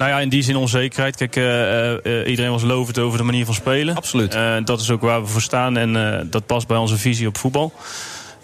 Nou 0.01 0.13
ja, 0.13 0.19
in 0.19 0.29
die 0.29 0.43
zin 0.43 0.55
onzekerheid. 0.55 1.15
Kijk, 1.15 1.35
eh, 1.35 2.21
eh, 2.21 2.29
iedereen 2.29 2.51
was 2.51 2.63
lovend 2.63 2.99
over 2.99 3.17
de 3.17 3.23
manier 3.23 3.45
van 3.45 3.53
spelen. 3.53 3.95
Absoluut. 3.95 4.37
dat 4.63 4.81
is 4.81 4.89
ook 4.89 5.01
waar 5.01 5.21
we 5.21 5.27
voor 5.27 5.41
staan 5.41 5.77
en 5.77 5.95
eh, 5.95 6.19
dat 6.25 6.45
past 6.45 6.67
bij 6.67 6.77
onze 6.77 6.97
visie 6.97 7.27
op 7.27 7.37
voetbal. 7.37 7.73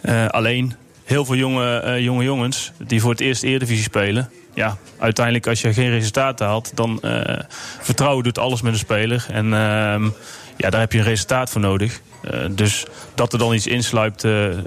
Eh, 0.02 0.28
alleen, 0.28 0.76
heel 1.04 1.26
veel 1.26 1.36
jonge, 1.36 1.80
eh, 1.80 2.00
jonge 2.00 2.24
jongens 2.24 2.72
die 2.78 3.02
voor 3.02 3.12
het 3.12 3.20
eerst 3.20 3.44
Eredivisie 3.44 3.84
spelen... 3.84 4.30
Ja, 4.54 4.78
uiteindelijk 5.00 5.48
als 5.48 5.62
je 5.62 5.74
geen 5.74 5.90
resultaten 5.90 6.46
haalt, 6.46 6.72
dan 6.76 7.02
eh, 7.02 7.40
vertrouwen 7.82 8.24
doet 8.24 8.38
alles 8.38 8.62
met 8.62 8.74
een 8.74 8.80
speler. 8.80 9.26
En 9.32 9.54
ehm, 9.54 10.04
ja, 10.58 10.70
daar 10.70 10.80
heb 10.80 10.92
je 10.92 10.98
een 10.98 11.04
resultaat 11.04 11.50
voor 11.50 11.62
nodig. 11.62 12.02
Eh, 12.22 12.40
dus 12.52 12.86
dat 13.16 13.34
er 13.34 13.40
dan 13.40 13.54
iets 13.54 13.68
insluipt, 13.68 14.24
eh, 14.24 14.52
eh, 14.52 14.58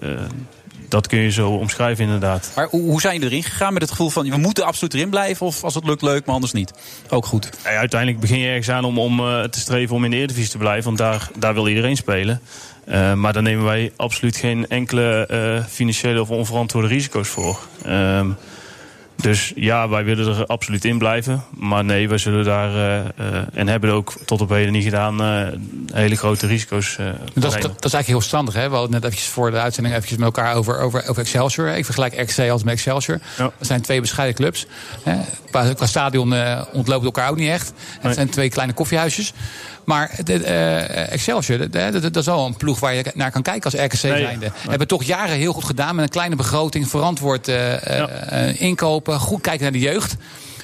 dat 0.91 1.07
kun 1.07 1.19
je 1.19 1.31
zo 1.31 1.51
omschrijven 1.51 2.05
inderdaad. 2.05 2.53
Maar 2.57 2.69
hoe, 2.71 3.01
zijn 3.01 3.15
jullie 3.15 3.31
erin 3.31 3.43
gegaan 3.43 3.73
met 3.73 3.83
het 3.83 3.91
gevoel 3.91 4.11
van... 4.11 4.31
we 4.31 4.37
moeten 4.37 4.65
absoluut 4.65 4.95
erin 4.95 5.11
blijven 5.11 5.47
of 5.47 5.65
als 5.65 5.75
het 5.75 5.85
lukt 5.85 6.03
leuk, 6.03 6.25
maar 6.25 6.35
anders 6.35 6.53
niet? 6.53 6.73
Ook 7.09 7.27
goed. 7.27 7.51
Ja, 7.65 7.71
uiteindelijk 7.71 8.21
begin 8.21 8.39
je 8.39 8.49
ergens 8.49 8.71
aan 8.71 8.85
om, 8.85 8.99
om 8.99 9.21
eh, 9.21 9.43
te 9.43 9.61
streven 9.61 9.97
om 9.97 10.05
in 10.05 10.11
de 10.11 10.17
Eredivisie 10.17 10.51
te 10.51 10.59
blijven. 10.59 10.85
Want 10.85 10.99
daar, 10.99 11.31
daar 11.39 11.55
wil 11.55 11.69
iedereen 11.69 11.97
spelen. 11.97 12.41
Eh, 12.85 13.15
maar 13.15 13.33
daar 13.33 13.43
nemen 13.43 13.65
wij 13.65 13.93
absoluut 13.97 14.37
geen 14.37 14.69
enkele 14.69 15.27
eh, 15.27 15.65
financiële 15.69 16.21
of 16.21 16.31
onverantwoorde 16.31 16.89
risico's 16.89 17.29
voor. 17.29 17.59
Ehm, 17.85 18.31
dus 19.21 19.53
ja, 19.57 19.89
wij 19.89 20.05
willen 20.05 20.37
er 20.37 20.47
absoluut 20.47 20.85
in 20.85 20.99
blijven. 20.99 21.45
Maar 21.57 21.85
nee, 21.85 22.09
wij 22.09 22.19
zullen 22.19 22.45
daar, 22.45 22.75
eh, 22.75 22.99
eh, 22.99 23.43
en 23.53 23.69
hebben 23.69 23.93
ook 23.93 24.13
tot 24.25 24.41
op 24.41 24.49
heden 24.49 24.73
niet 24.73 24.85
gedaan, 24.85 25.23
eh, 25.23 25.47
hele 25.93 26.17
grote 26.17 26.47
risico's 26.47 26.97
eh, 26.99 27.07
Dat, 27.35 27.55
is- 27.57 27.63
dat, 27.63 27.85
is 27.85 27.93
eigenlijk 27.93 28.07
heel 28.07 28.21
standig. 28.21 28.55
Hè? 28.55 28.69
We 28.69 28.75
hadden 28.75 28.91
net 28.91 29.05
eventjes 29.05 29.29
voor 29.29 29.51
de 29.51 29.59
uitzending 29.61 29.95
eventjes 29.95 30.19
met 30.19 30.27
elkaar 30.37 30.55
over, 30.55 30.79
over, 30.79 31.09
over 31.09 31.23
Excelsior. 31.23 31.69
Ik 31.77 31.85
vergelijk 31.85 32.21
RKC 32.21 32.51
als 32.51 32.63
met 32.63 32.75
Excelsior. 32.75 33.19
Dat 33.37 33.51
zijn 33.61 33.81
twee 33.83 34.01
bescheiden 34.01 34.37
clubs. 34.37 34.67
Hè? 35.03 35.17
Qua, 35.51 35.73
qua 35.73 35.87
stadion 35.87 36.35
ontloopt 36.73 37.05
elkaar 37.05 37.31
ook 37.31 37.37
niet 37.37 37.49
echt. 37.51 37.73
Het 38.01 38.15
zijn 38.15 38.31
twee 38.31 38.49
kleine 38.51 38.73
koffiehuisjes. 38.73 39.33
Maar 39.91 40.11
de, 40.25 40.45
eh, 40.45 41.13
Excelsior, 41.13 41.71
dat, 41.71 42.17
is 42.17 42.27
wel 42.27 42.47
een 42.47 42.57
ploeg 42.57 42.81
waar 42.81 42.95
je 42.95 43.05
naar 43.15 43.31
kan 43.31 43.43
kijken 43.43 43.71
als 43.71 43.81
RKC 43.81 43.95
zijnde. 43.95 44.39
nee. 44.39 44.51
Hebben 44.69 44.89
toch 44.89 45.03
jaren 45.03 45.37
heel 45.37 45.53
goed 45.53 45.65
gedaan 45.65 45.95
met 45.95 46.05
een 46.05 46.11
kleine 46.11 46.37
begroting. 46.37 46.89
Verantwoord 46.89 47.49
eh, 47.49 48.49
eh, 48.49 48.61
inkopen. 48.61 49.21
Goed 49.21 49.41
kijken 49.41 49.63
naar 49.63 49.73
de 49.73 49.79
jeugd. 49.79 50.17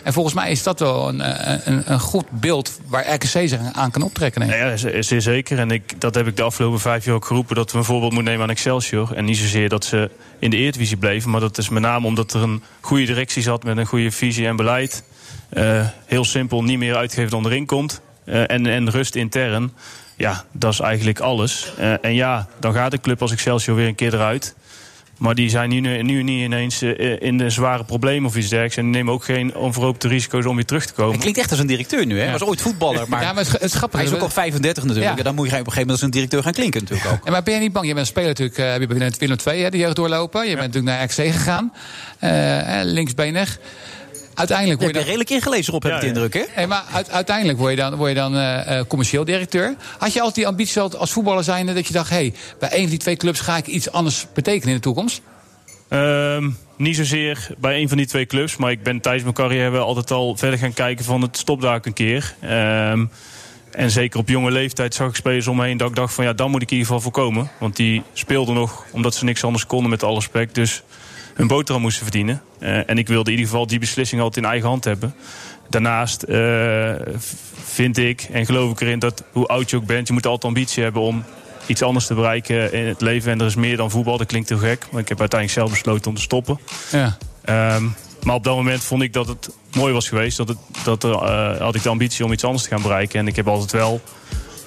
En 0.03 0.13
volgens 0.13 0.35
mij 0.35 0.51
is 0.51 0.63
dat 0.63 0.81
wel 0.81 1.09
een, 1.09 1.21
een, 1.69 1.83
een 1.93 2.01
goed 2.01 2.25
beeld 2.31 2.79
waar 2.89 3.15
RKC 3.15 3.27
zich 3.27 3.59
aan 3.73 3.91
kan 3.91 4.03
optrekken. 4.03 4.47
Ja, 4.47 4.77
zeer 5.03 5.23
zeker. 5.23 5.59
En 5.59 5.71
ik, 5.71 6.01
dat 6.01 6.15
heb 6.15 6.27
ik 6.27 6.37
de 6.37 6.43
afgelopen 6.43 6.81
vijf 6.81 7.05
jaar 7.05 7.15
ook 7.15 7.25
geroepen... 7.25 7.57
dat 7.57 7.73
we 7.73 7.79
een 7.79 7.85
voorbeeld 7.85 8.13
moeten 8.13 8.31
nemen 8.31 8.47
aan 8.47 8.55
Excelsior. 8.55 9.13
En 9.15 9.25
niet 9.25 9.37
zozeer 9.37 9.69
dat 9.69 9.85
ze 9.85 10.11
in 10.39 10.51
de 10.51 10.57
Eredivisie 10.57 10.97
bleven... 10.97 11.31
maar 11.31 11.41
dat 11.41 11.59
is 11.59 11.69
met 11.69 11.83
name 11.83 12.07
omdat 12.07 12.33
er 12.33 12.43
een 12.43 12.63
goede 12.81 13.05
directie 13.05 13.43
zat... 13.43 13.65
met 13.65 13.77
een 13.77 13.87
goede 13.87 14.11
visie 14.11 14.47
en 14.47 14.57
beleid. 14.57 15.03
Heel 16.07 16.25
simpel, 16.25 16.63
niet 16.63 16.79
meer 16.79 16.97
uitgeven 16.97 17.31
dan 17.31 17.47
erin 17.47 17.67
komt. 17.67 18.01
Eh, 18.27 18.51
en, 18.51 18.67
en 18.67 18.91
rust 18.91 19.15
intern. 19.15 19.73
Ja, 20.17 20.45
dat 20.53 20.73
is 20.73 20.81
eigenlijk 20.81 21.21
alles. 21.21 21.73
Eh, 21.79 22.05
en 22.05 22.15
ja, 22.15 22.47
dan 22.61 22.73
gaat 22.75 22.91
de 22.91 23.01
club 23.01 23.23
als 23.23 23.33
Excelsior 23.33 23.77
weer 23.77 23.87
een 23.87 23.95
keer 23.95 24.15
eruit... 24.15 24.55
Maar 25.17 25.35
die 25.35 25.49
zijn 25.51 25.69
nu, 25.69 26.03
nu 26.03 26.23
niet 26.23 26.45
ineens 26.45 26.83
eh, 26.83 27.21
in 27.23 27.39
de 27.39 27.51
zware 27.51 27.85
problemen 27.85 28.29
of 28.29 28.37
iets 28.37 28.49
dergelijks. 28.49 28.77
En 28.77 28.83
die 28.83 28.93
nemen 28.93 29.13
ook 29.13 29.25
geen 29.25 29.55
onverhoopte 29.55 30.09
risico's 30.09 30.47
om 30.47 30.55
weer 30.57 30.65
terug 30.65 30.87
te 30.87 30.93
komen. 30.93 31.11
Hij 31.11 31.21
klinkt 31.21 31.39
echt 31.39 31.51
als 31.51 31.59
een 31.61 31.67
directeur 31.67 32.07
nu, 32.07 32.17
hè? 32.19 32.23
Hij 32.23 32.33
was 32.33 32.43
ooit 32.45 32.61
voetballer, 32.61 33.05
maar, 33.09 33.23
Ja, 33.23 33.33
maar 33.33 33.45
het, 33.45 33.53
het 33.53 33.63
is 33.63 33.75
grappig. 33.75 34.01
hij 34.01 34.09
is 34.09 34.15
ook 34.15 34.21
al 34.21 34.29
35 34.29 34.85
natuurlijk. 34.85 35.17
Ja. 35.17 35.23
Dan 35.23 35.35
moet 35.35 35.47
je 35.47 35.53
op 35.53 35.59
een 35.59 35.65
gegeven 35.73 35.81
moment 35.87 35.91
als 35.91 36.03
een 36.03 36.11
directeur 36.11 36.43
gaan 36.43 36.53
klinken 36.53 36.81
natuurlijk 36.81 37.11
ook. 37.11 37.21
Ja, 37.25 37.31
maar 37.31 37.43
ben 37.43 37.55
je 37.55 37.61
niet 37.61 37.73
bang? 37.73 37.87
Je 37.87 37.95
bent 37.95 38.07
een 38.07 38.13
speler 38.13 38.29
natuurlijk. 38.29 38.59
eh, 38.59 38.71
heb 38.71 38.81
je 38.81 38.87
bij 38.87 39.11
Willem 39.19 39.37
II 39.47 39.63
hè, 39.63 39.71
de 39.71 39.79
jeugd 39.79 39.97
doorlopen. 39.97 40.49
Je 40.49 40.57
bent 40.57 40.75
natuurlijk 40.75 40.97
naar 40.97 41.05
RKC 41.05 41.33
gegaan. 41.35 41.73
eh, 42.19 42.81
eh, 42.81 42.87
linksbenig. 42.87 43.59
Uiteindelijk 44.37 44.81
Je 44.81 44.87
word 44.87 44.97
hebt 44.97 45.07
je 45.07 45.13
er 45.13 45.19
dan... 45.19 45.25
redelijk 45.27 45.31
ingelezen 45.31 45.73
op, 45.75 45.83
heb 45.83 45.95
ik 45.95 46.01
de 46.01 46.07
indruk, 46.07 46.35
hè? 46.35 46.43
Nee, 46.57 46.67
maar 46.67 46.85
uit- 46.93 47.11
uiteindelijk 47.11 47.59
word 47.59 47.71
je 47.71 47.77
dan, 47.77 47.95
word 47.95 48.09
je 48.11 48.17
dan 48.17 48.37
eh, 48.37 48.79
eh, 48.79 48.87
commercieel 48.87 49.25
directeur. 49.25 49.75
Had 49.99 50.13
je 50.13 50.19
altijd 50.19 50.35
die 50.37 50.47
ambitie 50.47 50.81
als- 50.81 50.95
als 50.95 51.11
voetballer 51.11 51.45
zijnde 51.45 51.73
dat 51.73 51.87
je 51.87 51.93
dacht... 51.93 52.11
hé, 52.11 52.17
hey, 52.17 52.35
bij 52.59 52.73
een 52.73 52.81
van 52.81 52.91
die 52.91 52.99
twee 52.99 53.17
clubs 53.17 53.41
ga 53.41 53.57
ik 53.57 53.67
iets 53.67 53.91
anders 53.93 54.27
betekenen 54.35 54.69
in 54.69 54.75
de 54.75 54.81
toekomst? 54.81 55.21
Ehm, 55.89 56.51
niet 56.77 56.97
zozeer 56.97 57.49
bij 57.59 57.81
een 57.81 57.89
van 57.89 57.97
die 57.97 58.07
twee 58.07 58.27
clubs. 58.27 58.57
Maar 58.57 58.71
ik 58.71 58.83
ben 58.83 59.01
tijdens 59.01 59.23
mijn 59.23 59.35
carrière 59.35 59.71
wel 59.71 59.85
altijd 59.87 60.11
al 60.11 60.37
verder 60.37 60.59
gaan 60.59 60.73
kijken 60.73 61.05
van 61.05 61.23
het 61.23 61.37
stop 61.37 61.61
daar 61.61 61.75
ook 61.75 61.87
een 61.87 61.93
keer. 61.93 62.35
Ehm, 62.41 63.05
en 63.71 63.91
zeker 63.91 64.19
op 64.21 64.29
jonge 64.29 64.51
leeftijd 64.51 64.95
zag 64.95 65.09
ik 65.09 65.15
spelers 65.17 65.47
om 65.47 65.57
me 65.57 65.65
heen 65.65 65.77
dat 65.77 65.89
ik 65.89 65.97
dacht 65.97 66.15
van 66.15 66.25
ja, 66.25 66.33
dan 66.33 66.51
moet 66.51 66.63
ik 66.63 66.71
in 66.71 66.77
ieder 66.77 66.93
geval 66.93 67.03
voorkomen. 67.11 67.51
Want 67.59 67.77
die 67.77 68.03
speelden 68.13 68.55
nog 68.55 68.85
omdat 68.91 69.15
ze 69.15 69.25
niks 69.25 69.45
anders 69.45 69.67
konden 69.67 69.91
met 69.91 70.03
alle 70.03 70.15
respect. 70.15 70.55
Dus 70.55 70.83
hun 71.37 71.47
boterham 71.47 71.83
moesten 71.83 72.03
verdienen. 72.03 72.43
Eh, 72.59 72.91
en 72.91 72.99
ik 72.99 73.09
wilde 73.09 73.31
in 73.31 73.37
ieder 73.37 73.51
geval 73.51 73.67
die 73.67 73.79
beslissing 73.79 74.21
altijd 74.21 74.45
in 74.45 74.51
eigen 74.51 74.69
hand 74.69 74.85
hebben. 74.85 75.15
Daarnaast 75.69 76.23
eh, 76.23 76.95
vind 77.65 77.99
ik 77.99 78.29
en 78.33 78.47
geloof 78.47 78.71
ik 78.71 78.81
erin 78.81 78.99
dat 78.99 79.25
hoe 79.33 79.47
oud 79.47 79.71
je 79.71 79.77
ook 79.77 79.87
bent, 79.87 80.07
je 80.07 80.13
moet 80.13 80.27
altijd 80.27 80.45
ambitie 80.45 80.83
hebben 80.83 81.03
om 81.03 81.25
iets 81.67 81.83
anders 81.83 82.07
te 82.07 82.15
bereiken 82.15 82.73
in 82.73 82.87
het 82.87 83.01
leven. 83.01 83.33
En 83.33 83.41
er 83.41 83.47
is 83.47 83.55
meer 83.55 83.77
dan 83.77 83.91
voetbal, 83.91 84.19
dat 84.19 84.27
klinkt 84.27 84.49
heel 84.49 84.59
gek. 84.59 84.87
Maar 84.91 85.01
ik 85.01 85.09
heb 85.09 85.21
uiteindelijk 85.21 85.61
zelf 85.61 85.71
besloten 85.71 86.11
om 86.11 86.17
te 86.17 86.23
stoppen. 86.23 86.59
Ja. 86.91 87.17
Ehm, 87.45 87.85
maar 88.23 88.35
op 88.35 88.45
dat 88.45 88.57
moment 88.57 88.83
vond 88.85 89.03
ik 89.03 89.13
dat 89.13 89.29
het 89.29 89.49
mooi 89.73 89.93
was 89.93 90.09
geweest. 90.09 90.37
Dat, 90.37 90.49
het, 90.49 90.59
dat 90.85 91.05
er, 91.05 91.13
eh, 91.13 91.61
had 91.61 91.75
ik 91.75 91.83
de 91.83 91.89
ambitie 91.89 92.25
om 92.25 92.33
iets 92.33 92.45
anders 92.45 92.63
te 92.63 92.69
gaan 92.69 92.83
bereiken. 92.83 93.19
En 93.19 93.27
ik 93.27 93.37
heb 93.37 93.49
altijd 93.49 93.73
wel 93.73 94.01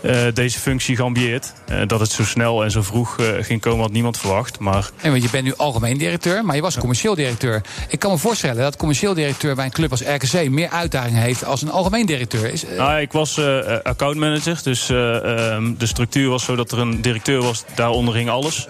eh, 0.02 0.22
deze 0.34 0.60
functie 0.60 0.96
geambieerd. 0.96 1.54
Eh, 1.68 1.82
dat 1.88 2.00
het 2.00 2.12
zo 2.12 2.24
snel 2.24 2.64
en 2.64 2.72
zo 2.72 2.82
vroeg 2.82 3.20
eh, 3.20 3.28
ging 3.42 3.62
komen 3.62 3.82
had 3.82 3.92
niemand 3.92 4.18
verwacht. 4.18 4.60
Maar 4.60 4.90
Nee, 5.02 5.12
want 5.12 5.24
je 5.24 5.30
bent 5.30 5.44
nu 5.44 5.54
algemeen 5.58 5.98
directeur, 5.98 6.46
maar 6.46 6.56
je 6.56 6.62
was 6.62 6.78
commercieel 6.78 7.16
directeur. 7.16 7.62
Ik 7.88 8.00
kan 8.00 8.12
me 8.12 8.18
voorstellen 8.18 8.62
dat 8.62 8.78
commercieel 8.78 9.14
directeur 9.14 9.56
bij 9.56 9.66
een 9.66 9.72
club 9.72 9.92
als 9.92 10.02
RKC... 10.02 10.50
meer 10.50 10.70
uitdaging 10.70 11.18
heeft 11.18 11.46
als 11.46 11.62
een 11.62 11.72
algemeen 11.72 12.06
directeur. 12.06 12.52
Is, 12.52 12.64
Nou, 12.78 13.00
ik 13.00 13.12
was 13.12 13.40
accountmanager. 13.84 14.60
Dus 14.64 14.90
eh, 14.90 15.54
ehm, 15.54 15.74
de 15.78 15.86
structuur 15.86 16.30
was 16.30 16.44
zo 16.44 16.56
dat 16.56 16.72
er 16.72 16.80
een 16.80 17.02
directeur 17.02 17.42
was. 17.42 17.64
Daaronder 17.76 18.14
ging 18.14 18.30
alles. 18.30 18.68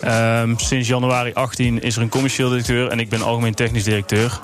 Ehm, 0.00 0.56
sinds 0.56 0.88
januari 0.88 1.32
18 1.32 1.82
is 1.82 1.96
er 1.96 2.02
een 2.02 2.08
commercieel 2.08 2.48
directeur. 2.48 2.88
En 2.88 2.98
ik 2.98 3.08
ben 3.08 3.22
algemeen 3.22 3.54
technisch 3.54 3.84
directeur. 3.84 4.40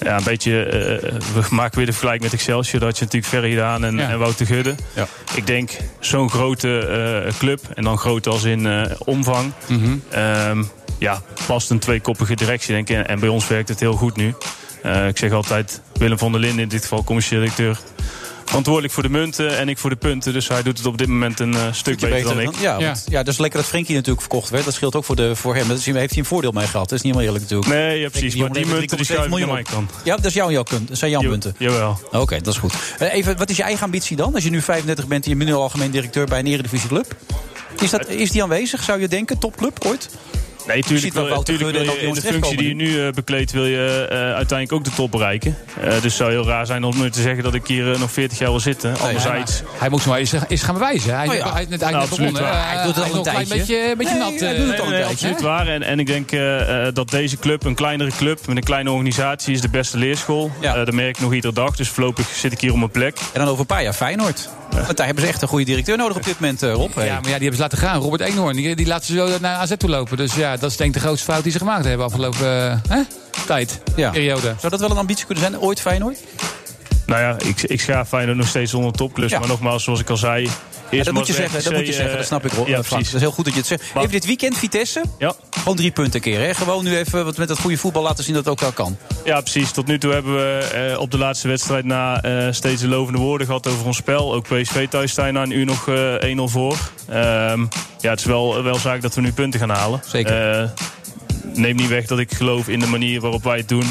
Ja, 0.00 0.16
een 0.16 0.24
beetje, 0.24 0.62
eh, 0.62 1.12
we 1.34 1.46
maken 1.50 1.76
weer 1.76 1.86
de 1.86 1.92
vergelijking 1.92 2.24
met 2.24 2.32
Excelsior. 2.32 2.80
Dat 2.80 2.88
had 2.88 2.98
je 2.98 3.04
natuurlijk 3.04 3.32
Ferry 3.32 3.50
gedaan 3.50 3.84
en, 3.84 4.00
en 4.00 4.18
Wouter 4.18 4.46
Gudde. 4.46 4.74
Ik 5.34 5.46
denk, 5.46 5.70
zo'n 6.00 6.30
grote 6.30 6.78
eh, 6.78 7.38
club, 7.38 7.60
en 7.74 7.84
dan 7.84 7.98
groot 7.98 8.26
als 8.26 8.44
in 8.44 8.66
eh, 8.66 8.90
omvang... 8.98 9.52
ehm, 10.10 10.62
ja, 10.98 11.22
past 11.46 11.70
een 11.70 11.78
tweekoppige 11.78 12.34
directie, 12.34 12.74
denk 12.74 12.88
ik. 12.88 12.96
En, 12.96 13.08
en 13.08 13.20
bij 13.20 13.28
ons 13.28 13.48
werkt 13.48 13.68
het 13.68 13.80
heel 13.80 13.92
goed 13.94 14.16
nu. 14.16 14.34
Ik 15.08 15.18
zeg 15.18 15.32
altijd, 15.32 15.80
Willem 15.92 16.18
van 16.18 16.32
der 16.32 16.40
Linden, 16.40 16.62
in 16.62 16.68
dit 16.68 16.82
geval 16.82 17.04
commercieel 17.04 17.40
directeur... 17.40 17.78
verantwoordelijk 18.46 18.94
voor 18.94 19.02
de 19.02 19.08
munten 19.08 19.58
en 19.58 19.68
ik 19.68 19.78
voor 19.78 19.90
de 19.90 19.96
punten. 19.96 20.32
Dus 20.32 20.48
hij 20.48 20.62
doet 20.62 20.78
het 20.78 20.86
op 20.86 20.98
dit 20.98 21.08
moment 21.08 21.40
een 21.40 21.54
eh, 21.54 21.72
stuk 21.72 22.00
beter, 22.00 22.22
dan 22.22 22.40
ik. 22.40 22.54
Ja, 22.60 22.80
want, 22.80 23.04
ja, 23.08 23.22
dat 23.22 23.32
is 23.32 23.38
lekker 23.38 23.60
dat 23.60 23.68
Frenkie 23.68 23.94
natuurlijk 23.94 24.20
verkocht 24.20 24.50
werd. 24.50 24.64
Dat 24.64 24.74
scheelt 24.74 24.94
ook 24.94 25.04
voor, 25.04 25.16
de, 25.16 25.36
voor 25.36 25.54
hem. 25.54 25.68
Daar 25.68 25.78
heeft 25.78 25.94
hij 25.94 26.18
een 26.18 26.24
voordeel 26.24 26.52
mee 26.52 26.66
gehad. 26.66 26.88
Dat 26.88 26.98
is 26.98 27.04
niet 27.04 27.14
helemaal 27.14 27.34
eerlijk 27.34 27.50
natuurlijk. 27.50 27.70
Nee, 27.70 28.00
ja, 28.00 28.08
precies. 28.08 28.34
Maar 28.34 28.52
die 28.52 28.66
munten 28.66 28.96
die 28.96 29.06
schuiven 29.06 29.38
naar 29.38 29.48
mijn 29.48 29.64
kant. 29.64 29.90
Ja, 30.04 30.16
dat, 30.16 30.24
is 30.24 30.34
jouw, 30.34 30.50
jouw, 30.50 30.62
dat 30.62 30.98
zijn 30.98 31.10
jouw 31.10 31.22
Ja, 31.22 31.28
punten. 31.28 31.54
Jawel. 31.58 32.00
Oké, 32.12 32.36
dat 32.36 32.52
is 32.52 32.58
goed. 32.58 32.74
Eh, 32.98 33.14
even, 33.14 33.36
wat 33.36 33.50
is 33.50 33.56
je 33.56 33.62
eigen 33.62 33.84
ambitie 33.84 34.16
dan? 34.16 34.34
Als 34.34 34.44
je 34.44 34.50
nu 34.50 34.62
35 34.62 35.06
bent 35.06 35.24
en 35.24 35.30
je 35.30 35.36
bent 35.36 35.50
nu 35.50 35.56
algemeen 35.56 35.90
directeur 35.90 36.26
bij 36.26 36.38
een 36.38 36.46
eredivisieclub. 36.46 37.16
Is, 37.80 37.90
dat, 37.90 38.08
is 38.08 38.30
die 38.30 38.42
aanwezig, 38.42 38.82
zou 38.82 39.00
je 39.00 39.08
denken? 39.08 39.38
Topclub 39.38 39.84
ooit? 39.84 40.08
Nee, 40.66 40.76
Je 40.76 40.82
tuurlijk, 40.82 41.02
ziet 41.04 41.14
wel 41.14 41.24
wil, 41.44 41.68
je 41.82 41.98
in 42.00 42.14
de 42.14 42.20
functie 42.20 42.56
die 42.56 42.68
je 42.68 42.74
nu 42.74 43.06
eh, 43.06 43.12
bekleedt... 43.12 43.52
wil 43.52 43.66
je 43.66 44.06
eh, 44.10 44.16
uiteindelijk 44.18 44.72
ook 44.72 44.84
de 44.84 44.90
top 44.96 45.10
bereiken. 45.10 45.56
Eh, 45.80 45.90
dus 45.90 46.02
het 46.02 46.12
zou 46.12 46.30
heel 46.30 46.46
raar 46.46 46.66
zijn 46.66 46.84
om 46.84 46.98
nu 47.00 47.10
te 47.10 47.20
zeggen 47.20 47.42
dat 47.44 47.54
ik 47.54 47.66
hier 47.66 47.92
eh, 47.92 47.98
nog 48.00 48.10
40 48.12 48.38
jaar 48.38 48.50
wil 48.50 48.60
zitten. 48.60 48.98
Anderzijds... 48.98 49.62
Hij 49.78 49.88
moet 49.88 50.06
maar 50.06 50.18
eens, 50.18 50.32
eens 50.48 50.62
gaan 50.62 50.74
bewijzen. 50.74 51.16
Hij, 51.16 51.28
Oh 51.28 51.34
ja. 51.34 51.52
hij 51.52 51.66
net 51.68 51.80
Nou, 51.80 51.94
absoluut 51.94 52.32
begonnen. 52.32 52.42
Eh, 52.58 52.66
Hij 52.74 52.84
doet 52.84 52.94
het 52.94 53.04
hij 53.04 53.12
al 53.12 53.18
een 53.20 53.24
nog 53.24 53.26
een 53.26 53.32
tijdje. 53.32 53.56
beetje, 53.56 53.94
beetje 53.96 54.12
Nee, 54.14 54.22
nat. 54.30 54.40
hij 54.40 54.54
eh, 54.54 54.60
doet 54.60 54.70
het 54.70 54.80
al 54.80 54.86
een 54.86 54.92
tijdje. 54.92 55.10
absoluut 55.12 55.40
waar. 55.40 55.66
En, 55.68 55.82
en 55.82 55.98
ik 55.98 56.06
denk 56.06 56.32
eh, 56.32 56.86
eh, 56.86 56.94
dat 56.94 57.10
deze 57.10 57.36
club, 57.38 57.64
een 57.64 57.74
kleinere 57.74 58.10
club 58.16 58.46
met 58.46 58.56
een 58.56 58.62
kleine 58.62 58.90
organisatie... 58.90 59.54
is 59.54 59.60
de 59.60 59.68
beste 59.68 59.98
leerschool. 59.98 60.50
Eh, 60.60 60.72
dat 60.74 60.92
merk 60.92 61.08
ik 61.16 61.20
nog 61.20 61.34
iedere 61.34 61.52
dag. 61.54 61.76
Dus 61.76 61.88
voorlopig 61.88 62.28
zit 62.28 62.52
ik 62.52 62.60
hier 62.60 62.72
op 62.72 62.78
mijn 62.78 62.90
plek. 62.90 63.16
En 63.32 63.40
dan 63.40 63.48
over 63.48 63.60
een 63.60 63.66
paar 63.66 63.82
jaar 63.82 63.92
Feyenoord. 63.92 64.48
Want 64.70 64.96
daar 64.96 65.06
hebben 65.06 65.24
ze 65.24 65.30
echt 65.30 65.42
een 65.42 65.48
goede 65.48 65.64
directeur 65.64 65.96
nodig 65.96 66.16
op 66.16 66.24
dit 66.24 66.40
moment, 66.40 66.62
eh, 66.62 66.72
Rob. 66.72 66.90
Ja, 66.96 67.02
maar 67.04 67.06
ja, 67.06 67.20
die 67.20 67.30
hebben 67.30 67.54
ze 67.54 67.60
laten 67.60 67.78
gaan. 67.78 68.00
Robert 68.00 68.22
Eenhoorn, 68.22 68.56
die, 68.56 68.76
die 68.76 68.86
laten 68.86 69.06
ze 69.06 69.12
zo 69.14 69.28
naar 69.40 69.56
AZ 69.56 69.72
toe 69.76 69.90
lopen. 69.90 70.16
Dus 70.16 70.34
ja, 70.34 70.56
dat 70.56 70.70
is 70.70 70.76
denk 70.76 70.94
ik 70.94 71.00
de 71.00 71.06
grootste 71.06 71.32
fout 71.32 71.42
die 71.42 71.52
ze 71.52 71.58
gemaakt 71.58 71.84
hebben 71.84 72.06
afgelopen 72.06 72.70
eh, 72.70 72.76
hè? 72.88 73.00
tijd, 73.46 73.80
Ja. 73.96 74.10
periode. 74.10 74.54
Zou 74.58 74.70
dat 74.70 74.80
wel 74.80 74.90
een 74.90 74.96
ambitie 74.96 75.26
kunnen 75.26 75.44
zijn, 75.44 75.60
ooit 75.60 75.80
Feyenoord? 75.80 76.18
Nou 77.06 77.20
ja, 77.20 77.36
ik, 77.38 77.62
ik 77.62 77.80
schaaf 77.80 78.08
Feyenoord 78.08 78.36
nog 78.36 78.48
steeds 78.48 78.74
onder 78.74 78.92
topklus. 78.92 79.30
Ja. 79.30 79.38
Maar 79.38 79.48
nogmaals, 79.48 79.84
zoals 79.84 80.00
ik 80.00 80.10
al 80.10 80.16
zei... 80.16 80.48
Ja, 80.90 81.02
dat, 81.02 81.14
moet 81.14 81.26
je 81.26 81.32
zeggen, 81.32 81.64
dat 81.64 81.72
moet 81.72 81.86
je 81.86 81.92
zeggen, 81.92 82.16
dat 82.16 82.26
snap 82.26 82.44
ik. 82.44 82.52
Ja, 82.52 82.58
eh, 82.58 82.64
Frank. 82.66 82.86
precies. 82.86 83.06
Dat 83.06 83.14
is 83.14 83.20
heel 83.20 83.30
goed 83.30 83.44
dat 83.44 83.52
je 83.52 83.58
het 83.58 83.68
zegt. 83.68 83.82
Even 83.96 84.10
dit 84.10 84.26
weekend 84.26 84.58
Vitesse. 84.58 85.02
Ja. 85.18 85.34
Gewoon 85.50 85.76
drie 85.76 85.90
punten 85.90 86.20
keer. 86.20 86.40
Hè? 86.40 86.54
Gewoon 86.54 86.84
nu 86.84 86.96
even 86.96 87.24
wat 87.24 87.36
met 87.36 87.48
dat 87.48 87.58
goede 87.58 87.76
voetbal 87.76 88.02
laten 88.02 88.24
zien 88.24 88.34
dat 88.34 88.44
het 88.44 88.52
ook 88.52 88.60
wel 88.60 88.72
kan. 88.72 88.96
Ja, 89.24 89.40
precies. 89.40 89.70
Tot 89.70 89.86
nu 89.86 89.98
toe 89.98 90.12
hebben 90.12 90.34
we 90.34 90.58
eh, 90.92 91.00
op 91.00 91.10
de 91.10 91.18
laatste 91.18 91.48
wedstrijd 91.48 91.84
na 91.84 92.22
eh, 92.22 92.52
steeds 92.52 92.80
de 92.80 92.88
lovende 92.88 93.18
woorden 93.18 93.46
gehad 93.46 93.66
over 93.66 93.86
ons 93.86 93.96
spel. 93.96 94.34
Ook 94.34 94.44
PSV 94.48 94.88
thuis 94.88 95.10
staan 95.10 95.32
na 95.32 95.42
een 95.42 95.50
uur 95.50 95.64
nog 95.64 95.88
eh 95.88 96.36
1-0 96.36 96.42
voor. 96.42 96.76
Ehm, 97.08 97.60
ja, 98.00 98.10
het 98.10 98.18
is 98.18 98.24
wel, 98.24 98.62
wel 98.62 98.76
zaak 98.76 99.02
dat 99.02 99.14
we 99.14 99.20
nu 99.20 99.32
punten 99.32 99.60
gaan 99.60 99.70
halen. 99.70 100.00
Zeker. 100.06 100.72
Neem 101.56 101.76
niet 101.76 101.88
weg 101.88 102.06
dat 102.06 102.18
ik 102.18 102.34
geloof 102.34 102.68
in 102.68 102.80
de 102.80 102.86
manier 102.86 103.20
waarop 103.20 103.44
wij 103.44 103.56
het 103.56 103.68
doen. 103.68 103.84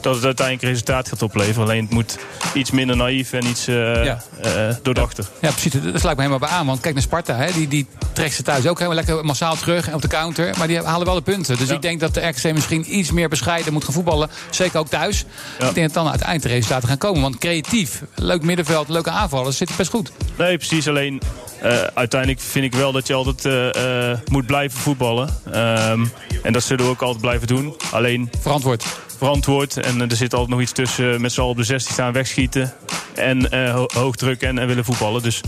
Dat 0.00 0.14
het 0.14 0.24
uiteindelijk 0.24 0.66
resultaat 0.68 1.08
gaat 1.08 1.22
opleveren. 1.22 1.62
Alleen 1.62 1.82
het 1.82 1.90
moet 1.92 2.18
iets 2.54 2.70
minder 2.70 2.96
naïef 2.96 3.32
en 3.32 3.46
iets 3.46 3.66
eh 3.66 4.04
Ja. 4.04 4.22
eh, 4.42 4.74
doordachter. 4.82 5.26
Ja, 5.40 5.50
precies. 5.50 5.72
Dat 5.72 6.00
sluit 6.00 6.16
me 6.16 6.22
helemaal 6.22 6.48
bij 6.48 6.58
aan. 6.58 6.66
Want 6.66 6.80
kijk 6.80 6.94
naar 6.94 7.02
Sparta. 7.02 7.36
Hè. 7.36 7.52
Die, 7.52 7.68
die 7.68 7.86
trekt 8.12 8.34
ze 8.34 8.42
thuis 8.42 8.66
ook 8.66 8.78
helemaal 8.78 9.04
lekker 9.04 9.24
massaal 9.24 9.56
terug 9.56 9.92
op 9.92 10.02
de 10.02 10.08
counter. 10.08 10.54
Maar 10.58 10.66
die 10.66 10.82
halen 10.82 11.06
wel 11.06 11.14
de 11.14 11.22
punten. 11.22 11.56
Dus 11.58 11.68
ik 11.68 11.82
denk 11.82 12.00
dat 12.00 12.14
de 12.14 12.26
RKC 12.26 12.52
misschien 12.52 12.98
iets 12.98 13.10
meer 13.10 13.28
bescheiden 13.28 13.72
moet 13.72 13.84
gaan 13.84 13.94
voetballen. 13.94 14.30
Zeker 14.50 14.78
ook 14.78 14.88
thuis. 14.88 15.24
Ik 15.58 15.74
denk 15.74 15.86
dat 15.86 15.92
dan 15.94 16.08
uiteindelijk 16.08 16.48
de 16.48 16.54
resultaten 16.54 16.88
gaan 16.88 16.98
komen. 16.98 17.22
Want 17.22 17.38
creatief, 17.38 18.02
leuk 18.14 18.42
middenveld, 18.42 18.88
leuke 18.88 19.10
aanvallen, 19.10 19.52
zit 19.52 19.68
het 19.68 19.76
best 19.76 19.90
goed. 19.90 20.12
Nee, 20.38 20.56
precies. 20.56 20.88
Alleen 20.88 21.20
eh, 21.62 21.78
uiteindelijk 21.94 22.40
vind 22.40 22.64
ik 22.64 22.74
wel 22.74 22.92
dat 22.92 23.06
je 23.06 23.14
altijd 23.14 23.44
eh, 23.44 24.10
eh, 24.12 24.18
moet 24.30 24.46
blijven 24.46 24.80
voetballen. 24.80 25.28
Ehm, 25.52 26.04
en 26.42 26.52
dat 26.52 26.62
zullen 26.62 26.84
we 26.84 26.90
ook 27.00 27.06
altijd 27.06 27.20
blijven 27.20 27.46
doen. 27.46 27.76
Alleen... 27.90 28.30
Verantwoord. 28.40 28.84
Verantwoord. 29.16 29.76
En 29.76 30.00
eh, 30.00 30.10
er 30.10 30.16
zit 30.16 30.32
altijd 30.32 30.50
nog 30.50 30.60
iets 30.60 30.72
tussen. 30.72 31.12
eh, 31.12 31.18
Met 31.18 31.32
z'n 31.32 31.40
allen 31.40 31.50
op 31.52 31.56
de 31.56 31.64
16 31.64 31.92
staan 31.92 32.12
wegschieten. 32.12 32.74
En 33.14 33.50
eh, 33.50 33.74
ho- 33.74 33.88
hoog 33.94 34.16
en, 34.16 34.58
en 34.58 34.66
willen 34.66 34.84
voetballen. 34.84 35.22
Dus 35.22 35.40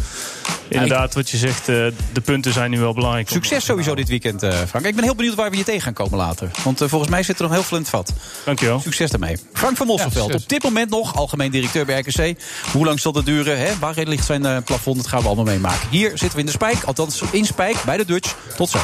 inderdaad, 0.68 1.14
wat 1.14 1.30
je 1.30 1.36
zegt, 1.36 1.66
de 1.66 2.20
punten 2.24 2.52
zijn 2.52 2.70
nu 2.70 2.80
wel 2.80 2.94
belangrijk. 2.94 3.28
Succes 3.28 3.64
sowieso 3.64 3.94
dit 3.94 4.08
weekend, 4.08 4.40
Frank. 4.68 4.86
Ik 4.86 4.94
ben 4.94 5.04
heel 5.04 5.14
benieuwd 5.14 5.34
waar 5.34 5.50
we 5.50 5.56
je 5.56 5.64
tegen 5.64 5.80
gaan 5.80 5.92
komen 5.92 6.18
later. 6.18 6.50
Want 6.64 6.78
volgens 6.78 7.10
mij 7.10 7.22
zit 7.22 7.36
er 7.36 7.42
nog 7.42 7.52
heel 7.52 7.62
veel 7.62 7.76
in 7.76 7.82
het 7.82 7.92
vat. 7.92 8.12
Dankjewel. 8.44 8.80
Succes 8.80 9.10
daarmee. 9.10 9.36
Frank 9.52 9.76
van 9.76 9.86
Mosselveld, 9.86 10.28
Ja, 10.30 10.36
op 10.36 10.48
dit 10.48 10.62
moment 10.62 10.90
nog 10.90 11.16
algemeen 11.16 11.50
directeur 11.50 11.84
bij 11.86 11.98
RKC. 11.98 12.38
Hoe 12.72 12.84
lang 12.84 13.00
zal 13.00 13.12
dat 13.12 13.24
duren? 13.24 13.58
Hè? 13.58 13.78
Waar 13.80 13.94
ligt 13.96 14.24
zijn 14.26 14.62
plafond? 14.62 14.96
Dat 14.96 15.06
gaan 15.06 15.20
we 15.20 15.26
allemaal 15.26 15.44
meemaken. 15.44 15.88
Hier 15.90 16.08
zitten 16.08 16.32
we 16.32 16.38
in 16.38 16.46
de 16.46 16.52
Spijk, 16.52 16.82
althans 16.84 17.22
in 17.30 17.44
Spijk, 17.44 17.76
bij 17.84 17.96
de 17.96 18.04
Dutch. 18.04 18.34
Tot 18.56 18.68
zo. 18.70 18.78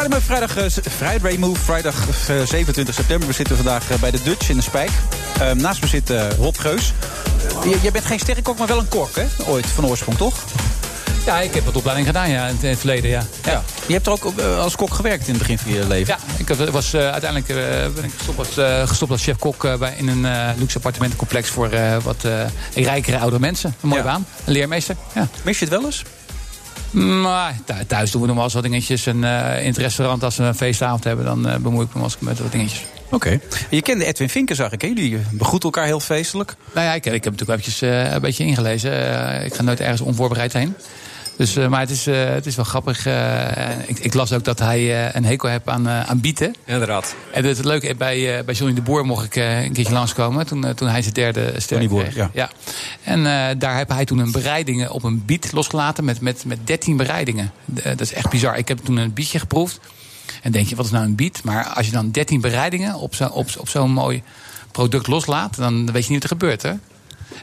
Friday 0.00 0.18
Move, 0.18 0.26
vrijdag, 0.26 0.56
eh, 0.56 0.92
Friday 0.96 1.36
Move, 1.36 1.60
vrijdag 1.60 1.94
eh, 2.08 2.36
27 2.46 2.94
september. 2.94 3.28
We 3.28 3.34
zitten 3.34 3.56
vandaag 3.56 3.90
eh, 3.90 3.98
bij 3.98 4.10
de 4.10 4.22
Dutch 4.22 4.48
in 4.48 4.56
de 4.56 4.62
Spijk. 4.62 4.90
Eh, 5.40 5.50
naast 5.52 5.80
me 5.80 5.86
zit 5.86 6.10
eh, 6.10 6.28
Rob 6.38 6.56
Geus. 6.58 6.92
Je, 7.64 7.78
jij 7.82 7.90
bent 7.90 8.04
geen 8.04 8.18
sterrenkok, 8.18 8.58
maar 8.58 8.66
wel 8.66 8.78
een 8.78 8.88
kok, 8.88 9.14
hè? 9.16 9.24
Ooit, 9.46 9.66
van 9.66 9.86
oorsprong, 9.86 10.18
toch? 10.18 10.34
Ja, 11.26 11.40
ik 11.40 11.54
heb 11.54 11.64
wat 11.64 11.76
opleiding 11.76 12.06
gedaan 12.06 12.30
ja, 12.30 12.46
in 12.46 12.56
het- 12.60 12.78
verleden. 12.78 13.10
Ja. 13.10 13.22
Ja. 13.44 13.62
Je 13.86 13.92
hebt 13.92 14.06
er 14.06 14.12
ook 14.12 14.32
eh, 14.38 14.58
als 14.58 14.76
kok 14.76 14.94
gewerkt 14.94 15.26
in 15.26 15.34
het 15.34 15.38
begin 15.42 15.58
van 15.58 15.72
je 15.72 15.86
leven. 15.86 16.14
Ja, 16.38 16.44
ik 16.54 16.70
was, 16.70 16.92
eh, 16.92 17.10
uiteindelijk 17.10 17.50
eh, 17.50 17.56
ben 17.94 18.04
ik 18.04 18.10
gestopt 18.16 18.38
als, 18.38 18.56
eh, 18.56 18.88
gestopt 18.88 19.10
als 19.12 19.22
chef-kok 19.22 19.64
eh, 19.64 19.74
bij- 19.76 19.94
in 19.96 20.08
een 20.08 20.24
eh, 20.24 20.48
luxe 20.56 20.76
appartementencomplex 20.76 21.48
voor 21.48 21.70
eh, 21.70 21.96
wat 22.02 22.24
eh, 22.24 22.84
rijkere 22.84 23.18
oudere 23.18 23.40
mensen. 23.40 23.74
Een 23.80 23.88
mooie 23.88 24.02
baan. 24.02 24.26
Een 24.44 24.52
leermeester. 24.52 24.96
Ja. 25.14 25.28
Mis 25.42 25.58
je 25.58 25.64
het 25.64 25.74
wel 25.74 25.84
eens? 25.84 26.02
Maar 26.90 27.58
thu- 27.64 27.84
thuis 27.86 28.10
doen 28.10 28.20
we 28.20 28.26
nog 28.26 28.36
wel 28.36 28.44
eens 28.44 28.54
wat 28.54 28.62
dingetjes. 28.62 29.06
En 29.06 29.24
eh, 29.24 29.60
in 29.60 29.66
het 29.66 29.76
restaurant, 29.78 30.22
als 30.24 30.36
we 30.36 30.42
een 30.44 30.54
feestavond 30.54 31.04
hebben, 31.04 31.24
dan 31.24 31.48
eh, 31.48 31.56
bemoei 31.56 31.84
ik 31.84 31.88
me 31.88 31.94
wel 31.94 32.02
eens 32.04 32.16
met 32.18 32.38
wat 32.38 32.52
dingetjes. 32.52 32.82
Oké. 33.10 33.40
Je 33.70 33.82
kende 33.82 34.04
Edwin 34.04 34.28
Vinken, 34.28 34.56
zag 34.56 34.72
ik. 34.72 34.80
Hè? 34.82 34.86
Jullie 34.88 35.18
begroeten 35.32 35.68
elkaar 35.70 35.84
heel 35.84 36.00
feestelijk. 36.00 36.56
Nou 36.74 36.86
ja, 36.86 36.92
ik, 36.94 37.06
ik 37.06 37.24
heb 37.24 37.32
natuurlijk 37.32 37.50
eventjes, 37.60 37.82
eh, 37.82 38.12
een 38.12 38.20
beetje 38.20 38.44
ingelezen. 38.44 38.92
Ik 39.44 39.54
ga 39.54 39.62
nooit 39.62 39.80
ergens 39.80 40.00
onvoorbereid 40.00 40.52
heen. 40.52 40.74
Dus, 41.40 41.56
eh, 41.56 41.68
maar 41.68 41.80
het 41.80 41.90
is, 41.90 42.06
eh, 42.06 42.24
het 42.24 42.46
is 42.46 42.56
wel 42.56 42.64
grappig. 42.64 43.06
eh, 43.06 43.88
ik, 43.88 43.98
ik 43.98 44.14
las 44.14 44.32
ook 44.32 44.44
dat 44.44 44.58
hij 44.58 45.14
een 45.14 45.24
hekel 45.24 45.48
heeft 45.48 45.68
aan, 45.68 45.88
aan 45.88 46.20
bieten. 46.20 46.54
Inderdaad. 46.64 47.14
En 47.32 47.44
het 47.44 47.64
leuke, 47.64 47.94
bij, 47.94 48.44
bij 48.44 48.54
Johnny 48.54 48.74
de 48.74 48.82
Boer 48.82 49.06
mocht 49.06 49.24
ik 49.24 49.36
een 49.36 49.72
keertje 49.72 49.92
langskomen. 49.92 50.46
Toen, 50.46 50.74
toen 50.74 50.88
hij 50.88 51.02
zijn 51.02 51.14
derde 51.14 51.52
ster 51.56 51.80
Johnny 51.80 51.88
Boer, 51.88 52.02
kreeg. 52.02 52.28
ja. 52.32 52.50
En 53.02 53.22
daar 53.58 53.76
heb 53.76 53.88
hij 53.88 54.04
toen 54.04 54.18
een 54.18 54.32
bereiding 54.32 54.88
op 54.88 55.02
een 55.02 55.24
biet 55.24 55.52
losgelaten 55.52 56.04
met, 56.04 56.20
met, 56.20 56.44
met 56.44 56.66
13 56.66 56.96
bereidingen. 56.96 57.52
Dat 57.64 58.00
is 58.00 58.12
echt 58.12 58.30
bizar. 58.30 58.58
Ik 58.58 58.68
heb 58.68 58.78
toen 58.84 58.96
een 58.96 59.12
bietje 59.12 59.38
geproefd. 59.38 59.80
En 60.42 60.52
denk 60.52 60.68
je, 60.68 60.76
wat 60.76 60.84
is 60.84 60.90
nou 60.90 61.04
een 61.04 61.14
biet? 61.14 61.44
Maar 61.44 61.64
als 61.64 61.86
je 61.86 61.92
dan 61.92 62.10
13 62.10 62.40
bereidingen 62.40 62.94
op 62.94 63.14
zo'n 63.14 63.30
op, 63.32 63.48
op 63.58 63.68
zo'n 63.68 63.92
mooi 63.92 64.22
product 64.72 65.06
loslaat... 65.06 65.56
dan 65.56 65.92
weet 65.92 66.06
je 66.06 66.12
niet 66.12 66.22
wat 66.22 66.30
er 66.30 66.36
gebeurt, 66.36 66.62
hè? 66.62 66.72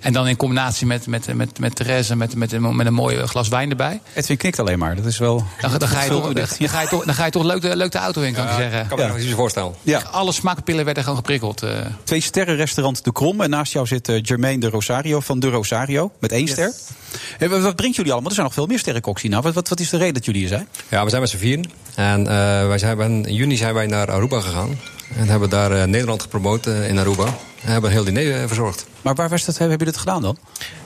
En 0.01 0.13
dan 0.13 0.27
in 0.27 0.35
combinatie 0.35 0.87
met, 0.87 1.07
met, 1.07 1.33
met, 1.33 1.59
met 1.59 1.75
Therese, 1.75 2.15
met, 2.15 2.35
met, 2.35 2.51
een- 2.51 2.75
met 2.75 2.85
een 2.87 2.93
mooi 2.93 3.27
glas 3.27 3.47
wijn 3.47 3.69
erbij. 3.69 4.01
Edwin 4.13 4.37
knikt 4.37 4.59
alleen 4.59 4.79
maar. 4.79 4.95
Dat 4.95 5.05
is 5.05 5.17
wel... 5.17 5.45
Dan, 5.61 5.77
dan, 5.77 5.87
ga, 5.87 6.03
je 6.03 6.09
toch, 6.21 6.33
dan, 6.33 6.47
ga 6.69 6.81
je 6.81 6.87
toch, 6.87 7.05
dan 7.05 7.13
ga 7.15 7.25
je 7.25 7.31
toch 7.31 7.43
leuk, 7.43 7.61
de, 7.61 7.75
leuk 7.75 7.91
de 7.91 7.97
auto 7.97 8.21
in, 8.21 8.33
kan 8.33 8.43
ik 8.43 8.49
je 8.49 8.55
zeggen. 8.55 8.81
Ik 8.81 8.87
kan 8.87 8.97
me 8.99 9.07
nog 9.07 9.17
iets 9.17 9.31
voorstellen. 9.33 9.73
Ja. 9.81 9.99
Alle 10.11 10.31
smaakpillen 10.31 10.85
werden 10.85 11.03
gewoon 11.03 11.17
geprikkeld. 11.17 11.63
eh. 11.63 11.69
Twee 12.03 12.21
sterren 12.21 12.55
restaurant 12.55 13.03
De 13.03 13.11
Krom. 13.11 13.41
En 13.41 13.49
naast 13.49 13.73
jou 13.73 13.87
zit 13.87 14.09
eh, 14.09 14.21
Jermaine 14.21 14.59
de 14.59 14.69
Rosario 14.69 15.19
van 15.19 15.39
De 15.39 15.49
Rosario. 15.49 16.11
Met 16.19 16.31
één 16.31 16.47
ster. 16.47 16.73
En 17.39 17.49
wat- 17.61 17.75
brengt 17.75 17.95
jullie 17.95 18.11
allemaal? 18.11 18.29
Er 18.29 18.35
zijn 18.35 18.45
nog 18.47 18.55
veel 18.55 18.65
meer 18.65 18.79
sterrenkoks 18.79 19.21
hier. 19.21 19.31
Nou, 19.31 19.43
wat, 19.43 19.53
wat, 19.53 19.69
wat 19.69 19.79
is 19.79 19.89
de 19.89 19.97
reden 19.97 20.13
dat 20.13 20.25
jullie 20.25 20.39
hier 20.39 20.49
zijn? 20.49 20.67
Ja, 20.89 21.03
we 21.03 21.09
zijn 21.09 21.21
met 21.21 21.29
z'n 21.29 21.37
vieren. 21.37 21.69
En 21.95 22.19
eh, 22.27 22.67
wij 22.67 22.77
zijn, 22.77 22.99
in 23.25 23.33
juni 23.33 23.55
zijn 23.57 23.73
wij 23.73 23.85
naar 23.87 24.11
Aruba 24.11 24.39
gegaan. 24.41 24.79
En 25.15 25.27
hebben 25.27 25.49
daar 25.49 25.71
eh, 25.71 25.83
Nederland 25.87 26.21
gepromoot 26.21 26.65
eh, 26.67 26.89
in 26.89 26.99
Aruba. 26.99 27.25
En 27.25 27.71
hebben 27.71 27.89
een 27.89 27.95
heel 27.95 28.05
diner 28.05 28.41
eh, 28.41 28.47
verzorgd. 28.47 28.85
Maar 29.01 29.15
waar 29.15 29.29
was 29.29 29.45
dat, 29.45 29.57
hebben 29.57 29.77
jullie 29.77 29.93
dat 29.93 30.01
gedaan 30.01 30.21
dan? 30.21 30.37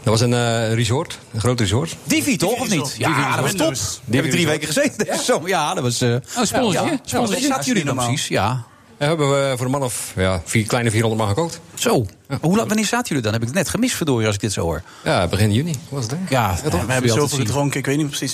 Dat 0.04 0.20
was 0.20 0.22
een 0.22 0.34
eh, 0.34 0.74
resort, 0.74 1.20
een 1.34 1.40
groot 1.40 1.60
resort. 1.60 1.96
Divi 2.04 2.38
toch, 2.38 2.60
of 2.60 2.70
niet? 2.70 2.96
Ja, 2.98 3.36
dat 3.36 3.42
was 3.42 3.54
top. 3.54 4.02
Die 4.06 4.16
heb 4.16 4.26
ik 4.26 4.32
drie 4.32 4.48
weken 4.48 4.68
gezeten. 4.68 5.20
Zo, 5.20 5.42
ja, 5.46 5.74
dat 5.74 5.84
was... 5.84 6.02
eh 6.02 6.14
Oh, 6.14 6.20
sponsortje? 6.44 6.72
Ja, 6.92 7.00
Sponsortje? 7.04 7.48
Zaten 7.48 7.66
jullie 7.66 7.84
dan 7.86 7.96
precies? 7.96 8.28
Ja. 8.28 8.64
En 9.02 9.08
hebben 9.08 9.30
we 9.30 9.54
voor 9.58 9.66
een 9.66 9.72
man 9.72 9.84
of 9.84 10.14
ja, 10.16 10.42
vier, 10.46 10.66
kleine 10.66 10.92
400 10.92 11.22
man 11.22 11.36
gekookt. 11.36 11.62
Zo. 11.74 12.06
Hoe 12.42 12.56
lang, 12.56 12.68
wanneer 12.68 12.86
zaten 12.86 13.08
jullie 13.08 13.24
dan? 13.24 13.34
Heb 13.34 13.42
ik 13.42 13.48
het 13.48 13.58
net 13.58 13.70
gemist, 13.70 13.96
verdorie, 13.96 14.26
als 14.26 14.36
ik 14.36 14.42
dit 14.42 14.52
zo 14.52 14.62
hoor. 14.62 14.82
Ja, 15.04 15.28
begin 15.28 15.52
juni 15.54 15.76
was 15.90 16.04
het. 16.04 16.12
hè? 16.12 16.18
Ja, 16.30 16.56
we 16.64 16.92
hebben 16.92 17.12
zoveel 17.12 17.38
gedronken, 17.38 17.80
ik 17.80 17.86
weet 17.86 17.98
niet 17.98 18.08
precies. 18.08 18.34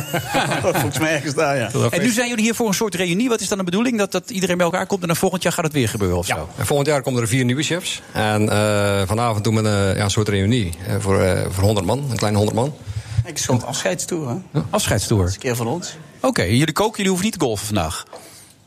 Volgens 0.62 0.98
mij 0.98 1.14
ergens 1.14 1.34
daar, 1.34 1.56
ja. 1.56 1.70
En 1.90 2.02
nu 2.02 2.10
zijn 2.10 2.28
jullie 2.28 2.44
hier 2.44 2.54
voor 2.54 2.68
een 2.68 2.74
soort 2.74 2.94
reunie. 2.94 3.28
Wat 3.28 3.40
is 3.40 3.48
dan 3.48 3.58
de 3.58 3.64
bedoeling? 3.64 3.98
Dat, 3.98 4.12
dat 4.12 4.30
iedereen 4.30 4.56
bij 4.56 4.66
elkaar 4.66 4.86
komt 4.86 5.00
en 5.00 5.06
dan 5.06 5.16
volgend 5.16 5.42
jaar 5.42 5.52
gaat 5.52 5.64
het 5.64 5.72
weer 5.72 5.88
gebeuren 5.88 6.18
of 6.18 6.26
zo? 6.26 6.48
En 6.56 6.66
volgend 6.66 6.88
jaar 6.88 7.02
komen 7.02 7.22
er 7.22 7.28
vier 7.28 7.44
nieuwe 7.44 7.62
chefs. 7.62 8.02
En 8.12 8.48
eh, 8.48 9.02
vanavond 9.06 9.44
doen 9.44 9.54
we 9.54 9.68
een, 9.68 9.96
ja, 9.96 10.04
een 10.04 10.10
soort 10.10 10.28
reunie 10.28 10.72
eh, 10.86 10.94
voor, 10.98 11.20
eh, 11.20 11.46
voor 11.50 11.64
100 11.64 11.86
man, 11.86 12.04
een 12.10 12.16
kleine 12.16 12.38
100 12.38 12.58
man. 12.58 12.74
Ik 13.24 13.34
is 13.34 13.44
gewoon 13.44 13.64
afscheidstoer, 13.64 14.28
hè? 14.28 14.60
Afscheidstoer. 14.70 15.26
een 15.26 15.38
keer 15.38 15.56
van 15.56 15.66
ons. 15.66 15.96
Oké, 16.20 16.42
jullie 16.42 16.72
koken, 16.72 16.96
jullie 16.96 17.08
hoeven 17.08 17.26
niet 17.26 17.38
te 17.38 17.44
golfen 17.44 17.66
vandaag. 17.66 18.04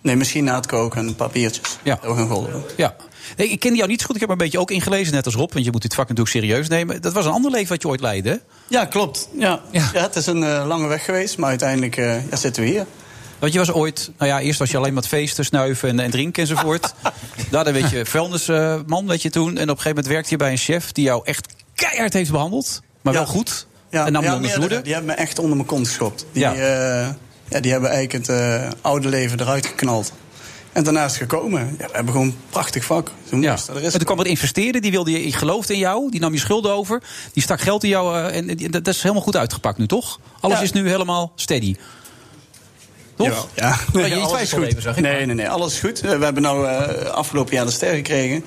Nee, 0.05 0.15
misschien 0.15 0.43
na 0.43 0.55
het 0.55 0.65
koken 0.65 1.07
een 1.07 1.15
paar 1.15 1.29
biertjes. 1.29 1.77
Ja. 1.83 1.99
We 2.01 2.13
gaan 2.13 2.27
golven. 2.27 2.63
Ja. 2.77 2.95
Nee, 3.37 3.49
ik 3.49 3.59
kende 3.59 3.77
jou 3.77 3.89
niet 3.89 3.99
zo 3.99 4.05
goed. 4.05 4.15
Ik 4.15 4.21
heb 4.21 4.29
er 4.29 4.35
een 4.35 4.43
beetje 4.43 4.59
ook 4.59 4.71
ingelezen, 4.71 5.13
net 5.13 5.25
als 5.25 5.35
Rob. 5.35 5.53
Want 5.53 5.65
je 5.65 5.71
moet 5.71 5.81
dit 5.81 5.93
vak 5.93 6.07
natuurlijk 6.07 6.35
serieus 6.35 6.67
nemen. 6.67 7.01
Dat 7.01 7.13
was 7.13 7.25
een 7.25 7.31
ander 7.31 7.51
leven 7.51 7.69
wat 7.69 7.81
je 7.81 7.87
ooit 7.87 8.01
leidde, 8.01 8.29
hè? 8.29 8.35
Ja, 8.67 8.85
klopt. 8.85 9.29
Ja. 9.37 9.61
Ja. 9.71 9.89
het 9.93 10.15
is 10.15 10.25
een 10.25 10.43
eh, 10.43 10.65
lange 10.67 10.87
weg 10.87 11.05
geweest, 11.05 11.37
maar 11.37 11.49
uiteindelijk 11.49 11.97
eh, 11.97 12.29
ja, 12.29 12.35
zitten 12.35 12.63
we 12.63 12.69
hier. 12.69 12.85
Want 13.39 13.53
je 13.53 13.59
was 13.59 13.71
ooit, 13.71 14.11
nou 14.17 14.31
ja, 14.31 14.39
eerst 14.39 14.59
was 14.59 14.71
je 14.71 14.77
alleen 14.77 14.93
maar 14.93 15.03
feesten, 15.03 15.45
snuiven 15.45 15.89
en, 15.89 15.99
en 15.99 16.11
drinken 16.11 16.41
enzovoort. 16.41 16.93
Daarna 17.51 17.71
werd 17.71 17.89
je 17.89 18.05
vuilnisman, 18.05 19.07
weet 19.07 19.21
je 19.21 19.29
toen. 19.29 19.47
En 19.47 19.53
op 19.53 19.59
een 19.59 19.67
gegeven 19.67 19.87
moment 19.89 20.07
werkte 20.07 20.29
je 20.29 20.37
bij 20.37 20.51
een 20.51 20.57
chef 20.57 20.91
die 20.91 21.03
jou 21.03 21.21
echt 21.25 21.53
keihard 21.75 22.13
heeft 22.13 22.31
behandeld. 22.31 22.81
Maar 23.01 23.13
wel 23.13 23.25
goed. 23.25 23.67
Ja, 23.89 24.05
en 24.05 24.11
nam 24.11 24.23
je 24.23 24.33
onder. 24.33 24.83
Die 24.83 24.93
hebben 24.93 25.11
me 25.11 25.17
echt 25.17 25.39
onder 25.39 25.55
mijn 25.55 25.67
kont 25.67 25.87
geschopt. 25.87 26.25
Die, 26.31 26.41
Ja. 26.41 27.15
Ja. 27.55 27.61
die 27.61 27.71
hebben 27.71 27.89
eigenlijk 27.89 28.27
het 28.27 28.37
eh, 28.39 28.69
oude 28.81 29.09
leven 29.09 29.39
eruit 29.39 29.65
geknald. 29.65 30.11
En 30.73 30.83
daarna 30.83 31.05
is 31.05 31.11
het 31.11 31.21
gekomen. 31.21 31.75
Ja, 31.79 31.85
we 31.87 31.91
hebben 31.93 32.13
gewoon 32.13 32.27
een 32.27 32.37
prachtig 32.49 32.85
vak. 32.85 33.11
Zo 33.29 33.37
Ja. 33.37 33.57
Er 33.75 33.83
En 33.83 33.91
toen 33.91 33.99
kwam 34.03 34.19
er 34.19 34.25
investeren, 34.27 34.81
die 34.81 34.91
wilde 34.91 35.11
je, 35.25 35.33
geloofde 35.33 35.73
in 35.73 35.79
jou, 35.79 36.11
die 36.11 36.19
nam 36.19 36.33
je 36.33 36.39
schulden 36.39 36.71
over, 36.73 37.03
die 37.33 37.43
stak 37.43 37.61
geld 37.61 37.83
in 37.83 37.89
jou 37.89 38.17
eh, 38.17 38.35
en 38.37 38.47
die- 38.55 38.69
dat 38.69 38.87
is 38.87 39.01
helemaal 39.01 39.23
goed 39.23 39.35
uitgepakt 39.37 39.77
nu, 39.77 39.87
toch? 39.87 40.19
Alles 40.39 40.57
Ja. 40.57 40.63
is 40.63 40.71
nu 40.71 40.89
helemaal 40.89 41.31
steady. 41.35 41.75
Toch? 43.15 43.47
Ja, 43.53 43.69
ja. 43.69 43.77
Nee, 43.93 44.09
je 44.09 44.15
alles 44.15 44.41
is 44.41 44.53
goed. 44.53 44.63
even, 44.65 44.81
zeg 44.81 44.95
ik. 44.95 45.01
Nee, 45.03 45.25
nee, 45.25 45.35
nee, 45.35 45.49
alles 45.49 45.73
is 45.73 45.79
goed. 45.79 45.99
We 45.99 46.07
hebben 46.07 46.41
nou 46.41 46.67
eh, 46.67 47.05
afgelopen 47.09 47.53
jaar 47.55 47.65
de 47.65 47.71
ster 47.71 47.93
gekregen. 47.95 48.43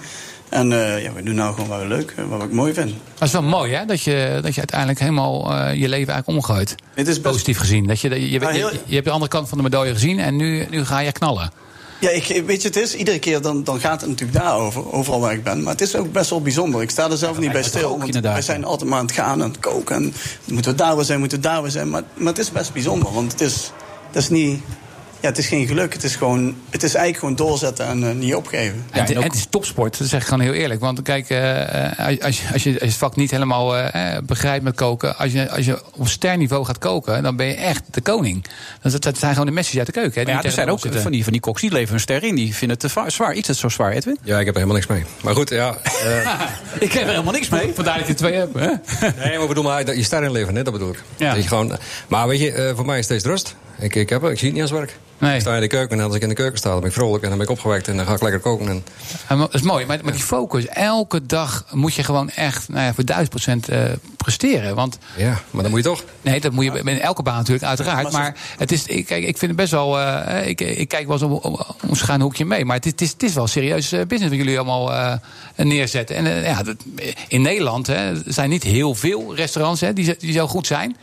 En 0.48 0.72
eh, 0.72 1.02
ja, 1.02 1.12
we 1.12 1.22
doen 1.22 1.34
nou 1.34 1.54
gewoon 1.54 1.68
wat 1.68 1.80
we 1.80 1.86
leuk, 1.86 2.14
eh, 2.16 2.24
wat 2.28 2.42
ik 2.42 2.52
mooi 2.52 2.74
vind. 2.74 2.92
Dat 3.18 3.28
is 3.28 3.32
wel 3.34 3.42
mooi, 3.42 3.72
hè? 3.74 3.84
Dat 3.84 4.02
je, 4.02 4.38
dat 4.42 4.52
je 4.52 4.58
uiteindelijk 4.58 4.98
helemaal 4.98 5.52
eh, 5.54 5.74
je 5.74 5.88
leven 5.88 6.12
eigenlijk 6.14 6.28
omgooit. 6.28 6.74
Het 6.94 7.08
is 7.08 7.20
Positief 7.20 7.58
gezien. 7.58 7.86
Dat 7.86 8.00
je, 8.00 8.08
je, 8.10 8.30
je, 8.30 8.48
heel- 8.48 8.70
je, 8.70 8.80
je 8.84 8.94
hebt 8.94 9.06
de 9.06 9.12
andere 9.12 9.30
kant 9.30 9.48
van 9.48 9.58
de 9.58 9.64
medaille 9.64 9.92
gezien 9.92 10.18
en 10.18 10.36
nu, 10.36 10.66
nu 10.70 10.84
ga 10.84 10.98
je 10.98 11.12
knallen. 11.12 11.50
Ja, 12.00 12.10
ik, 12.10 12.42
weet 12.46 12.62
je, 12.62 12.68
het 12.68 12.76
is 12.76 12.94
iedere 12.94 13.18
keer 13.18 13.40
dan, 13.40 13.64
dan 13.64 13.80
gaat 13.80 14.00
het 14.00 14.10
natuurlijk 14.10 14.38
daarover, 14.38 14.92
overal 14.92 15.20
waar 15.20 15.32
ik 15.32 15.42
ben. 15.44 15.62
Maar 15.62 15.72
het 15.72 15.80
is 15.80 15.96
ook 15.96 16.12
best 16.12 16.30
wel 16.30 16.42
bijzonder. 16.42 16.82
Ik 16.82 16.90
sta 16.90 17.10
er 17.10 17.16
zelf 17.16 17.38
niet 17.38 17.52
bij 17.52 17.62
stil. 17.62 17.90
ook, 17.90 17.98
Want 18.00 18.20
wij 18.20 18.42
zijn 18.42 18.64
altijd 18.64 18.90
maar 18.90 18.98
aan 18.98 19.06
het 19.06 19.14
gaan, 19.14 19.42
aan 19.42 19.48
het 19.48 19.58
koken. 19.60 19.96
En 19.96 20.12
moeten 20.46 20.70
we 20.70 20.76
daar 20.76 20.96
weer 20.96 21.04
zijn, 21.04 21.18
moeten 21.18 21.38
we 21.38 21.48
daar 21.48 21.62
weer 21.62 21.70
zijn. 21.70 21.90
Maar, 21.90 22.02
maar 22.14 22.32
het 22.32 22.38
is 22.38 22.50
best 22.50 22.72
bijzonder, 22.72 23.12
want 23.12 23.32
het 23.32 23.40
is, 23.40 23.70
het 24.06 24.16
is 24.16 24.28
niet... 24.28 24.60
Ja, 25.20 25.28
het 25.28 25.38
is 25.38 25.46
geen 25.46 25.66
geluk. 25.66 25.92
Het 25.92 26.04
is, 26.04 26.16
gewoon, 26.16 26.56
het 26.70 26.82
is 26.82 26.94
eigenlijk 26.94 27.18
gewoon 27.18 27.48
doorzetten 27.48 27.86
en 27.86 28.08
eh, 28.08 28.14
niet 28.14 28.34
opgeven. 28.34 28.84
En, 28.90 29.00
het, 29.00 29.10
en 29.10 29.22
het 29.22 29.34
is 29.34 29.46
topsport, 29.50 29.98
dat 29.98 30.08
zeg 30.08 30.20
ik 30.20 30.26
gewoon 30.28 30.42
heel 30.42 30.52
eerlijk. 30.52 30.80
Want 30.80 31.02
kijk, 31.02 31.30
eh, 31.30 31.98
eh, 31.98 32.24
als, 32.24 32.40
je, 32.40 32.52
als 32.52 32.62
je 32.62 32.76
het 32.78 32.94
vak 32.94 33.16
niet 33.16 33.30
helemaal 33.30 33.90
begrijpt 34.26 34.64
met 34.64 34.74
koken... 34.74 35.16
Als 35.16 35.32
je, 35.32 35.50
als 35.50 35.64
je 35.64 35.82
op 35.96 36.08
sterniveau 36.08 36.64
gaat 36.64 36.78
koken, 36.78 37.22
dan 37.22 37.36
ben 37.36 37.46
je 37.46 37.54
echt 37.54 37.82
de 37.90 38.00
koning. 38.00 38.44
Dat, 38.82 39.02
dat, 39.02 39.18
zijn 39.18 39.32
gewoon 39.32 39.46
de 39.46 39.52
messies 39.52 39.78
uit 39.78 39.86
de 39.86 39.92
keuken. 39.92 40.20
Hè, 40.20 40.24
die 40.24 40.34
ja, 40.34 40.42
er 40.42 40.50
zijn 40.50 40.70
ook 40.70 40.80
van 40.80 41.12
die, 41.12 41.22
van 41.22 41.32
die 41.32 41.40
koks 41.40 41.60
die 41.60 41.72
leveren 41.72 41.94
een 41.94 42.00
ster 42.00 42.24
in, 42.24 42.34
die 42.34 42.54
vinden 42.54 42.78
het 42.80 42.94
te 42.94 43.10
zwaar. 43.10 43.34
Iets 43.34 43.48
het 43.48 43.56
zo 43.56 43.68
zwaar, 43.68 43.92
Edwin? 43.92 44.18
Ja, 44.22 44.38
ik 44.38 44.46
heb 44.46 44.54
er 44.54 44.60
helemaal 44.60 44.74
niks 44.74 44.86
mee. 44.86 45.04
Maar 45.22 45.34
goed, 45.34 45.50
ja. 45.50 45.76
eh, 46.04 46.40
Ik 46.86 46.92
heb 46.92 47.02
er 47.02 47.08
helemaal 47.08 47.32
niks 47.32 47.48
mee. 47.48 47.72
Vandaar 47.74 47.98
dat 47.98 48.06
je 48.06 48.14
twee 48.14 48.34
hebt, 48.34 48.54
hè? 48.54 48.66
nee, 49.00 49.32
maar 49.32 49.42
ik 49.42 49.48
bedoel, 49.48 49.64
maar 49.64 49.84
dat 49.84 49.96
je 49.96 50.02
ster 50.02 50.22
in 50.22 50.32
leven, 50.32 50.54
hè, 50.54 50.62
dat 50.62 50.72
bedoel 50.72 50.90
ik. 50.90 51.02
Ja. 51.16 51.34
Dat 51.34 51.42
je 51.42 51.48
gewoon, 51.48 51.78
maar 52.08 52.28
weet 52.28 52.40
je, 52.40 52.72
voor 52.76 52.86
mij 52.86 52.98
is 52.98 53.08
het 53.08 53.20
steeds 53.20 53.34
rust. 53.34 53.56
Ik, 53.78 53.94
ik, 53.94 54.08
heb, 54.08 54.24
ik 54.24 54.38
zie 54.38 54.46
het 54.46 54.52
niet 54.52 54.62
als 54.62 54.72
werk. 54.72 54.98
Nee. 55.18 55.34
Ik 55.34 55.40
sta 55.40 55.54
in 55.54 55.60
de 55.60 55.66
keuken 55.66 55.98
en 55.98 56.04
als 56.04 56.14
ik 56.14 56.22
in 56.22 56.28
de 56.28 56.34
keuken 56.34 56.58
sta, 56.58 56.70
dan 56.70 56.80
ben 56.80 56.88
ik 56.88 56.94
vrolijk 56.94 57.22
en 57.22 57.28
dan 57.28 57.38
ben 57.38 57.46
ik 57.46 57.52
opgewekt 57.52 57.88
en 57.88 57.96
dan 57.96 58.06
ga 58.06 58.12
ik 58.14 58.22
lekker 58.22 58.40
koken. 58.40 58.68
En, 58.68 58.84
Ja, 59.28 59.34
maar 59.36 59.46
Dat 59.46 59.54
is 59.54 59.62
mooi, 59.62 59.86
maar, 59.86 59.98
maar 60.02 60.12
die 60.12 60.22
focus, 60.22 60.66
elke 60.66 61.26
dag 61.26 61.64
moet 61.72 61.94
je 61.94 62.02
gewoon 62.04 62.30
echt 62.30 62.68
nou 62.68 62.84
ja, 62.84 62.94
voor 62.94 63.04
duizend 63.04 63.30
procent 63.30 63.68
eh, 63.68 63.82
presteren. 64.16 64.74
Want 64.74 64.98
ja, 65.16 65.40
maar 65.50 65.62
dan 65.62 65.70
moet 65.70 65.80
je 65.82 65.88
toch. 65.88 66.04
Nee, 66.22 66.40
dat 66.40 66.52
moet 66.52 66.64
je 66.64 66.80
in 66.84 67.00
elke 67.00 67.22
baan 67.22 67.36
natuurlijk, 67.36 67.66
uiteraard. 67.66 68.12
Maar 68.12 68.36
het 68.58 68.72
is, 68.72 68.86
ik, 68.86 69.06
kijk, 69.06 69.24
ik 69.24 69.38
vind 69.38 69.50
het 69.50 69.56
best 69.60 69.70
wel. 69.70 70.00
eh, 70.00 70.48
ik, 70.48 70.60
ik 70.60 70.88
kijk 70.88 71.06
wel 71.06 71.14
eens 71.14 71.24
om, 71.24 71.32
om, 71.32 71.60
om 71.88 71.94
schuin 71.94 72.20
hoekje 72.20 72.44
mee. 72.44 72.64
Maar 72.64 72.76
het 72.76 72.86
is, 72.86 72.92
het 72.92 73.00
is, 73.00 73.10
het 73.12 73.22
is 73.22 73.34
wel 73.34 73.46
serieus 73.46 73.92
eh, 73.92 74.00
business 74.06 74.28
wat 74.28 74.38
jullie 74.38 74.58
allemaal 74.58 74.92
eh, 74.94 75.12
neerzetten. 75.56 76.16
En 76.16 76.42
ja, 76.42 76.62
dat, 76.62 76.76
in 77.28 77.42
Nederland 77.42 77.86
hè, 77.86 78.12
zijn 78.26 78.50
niet 78.50 78.62
heel 78.62 78.94
veel 78.94 79.34
restaurants 79.36 79.80
hè, 79.80 79.92
die, 79.92 80.16
die 80.18 80.32
zo 80.32 80.46
goed 80.46 80.66
zijn. 80.66 80.96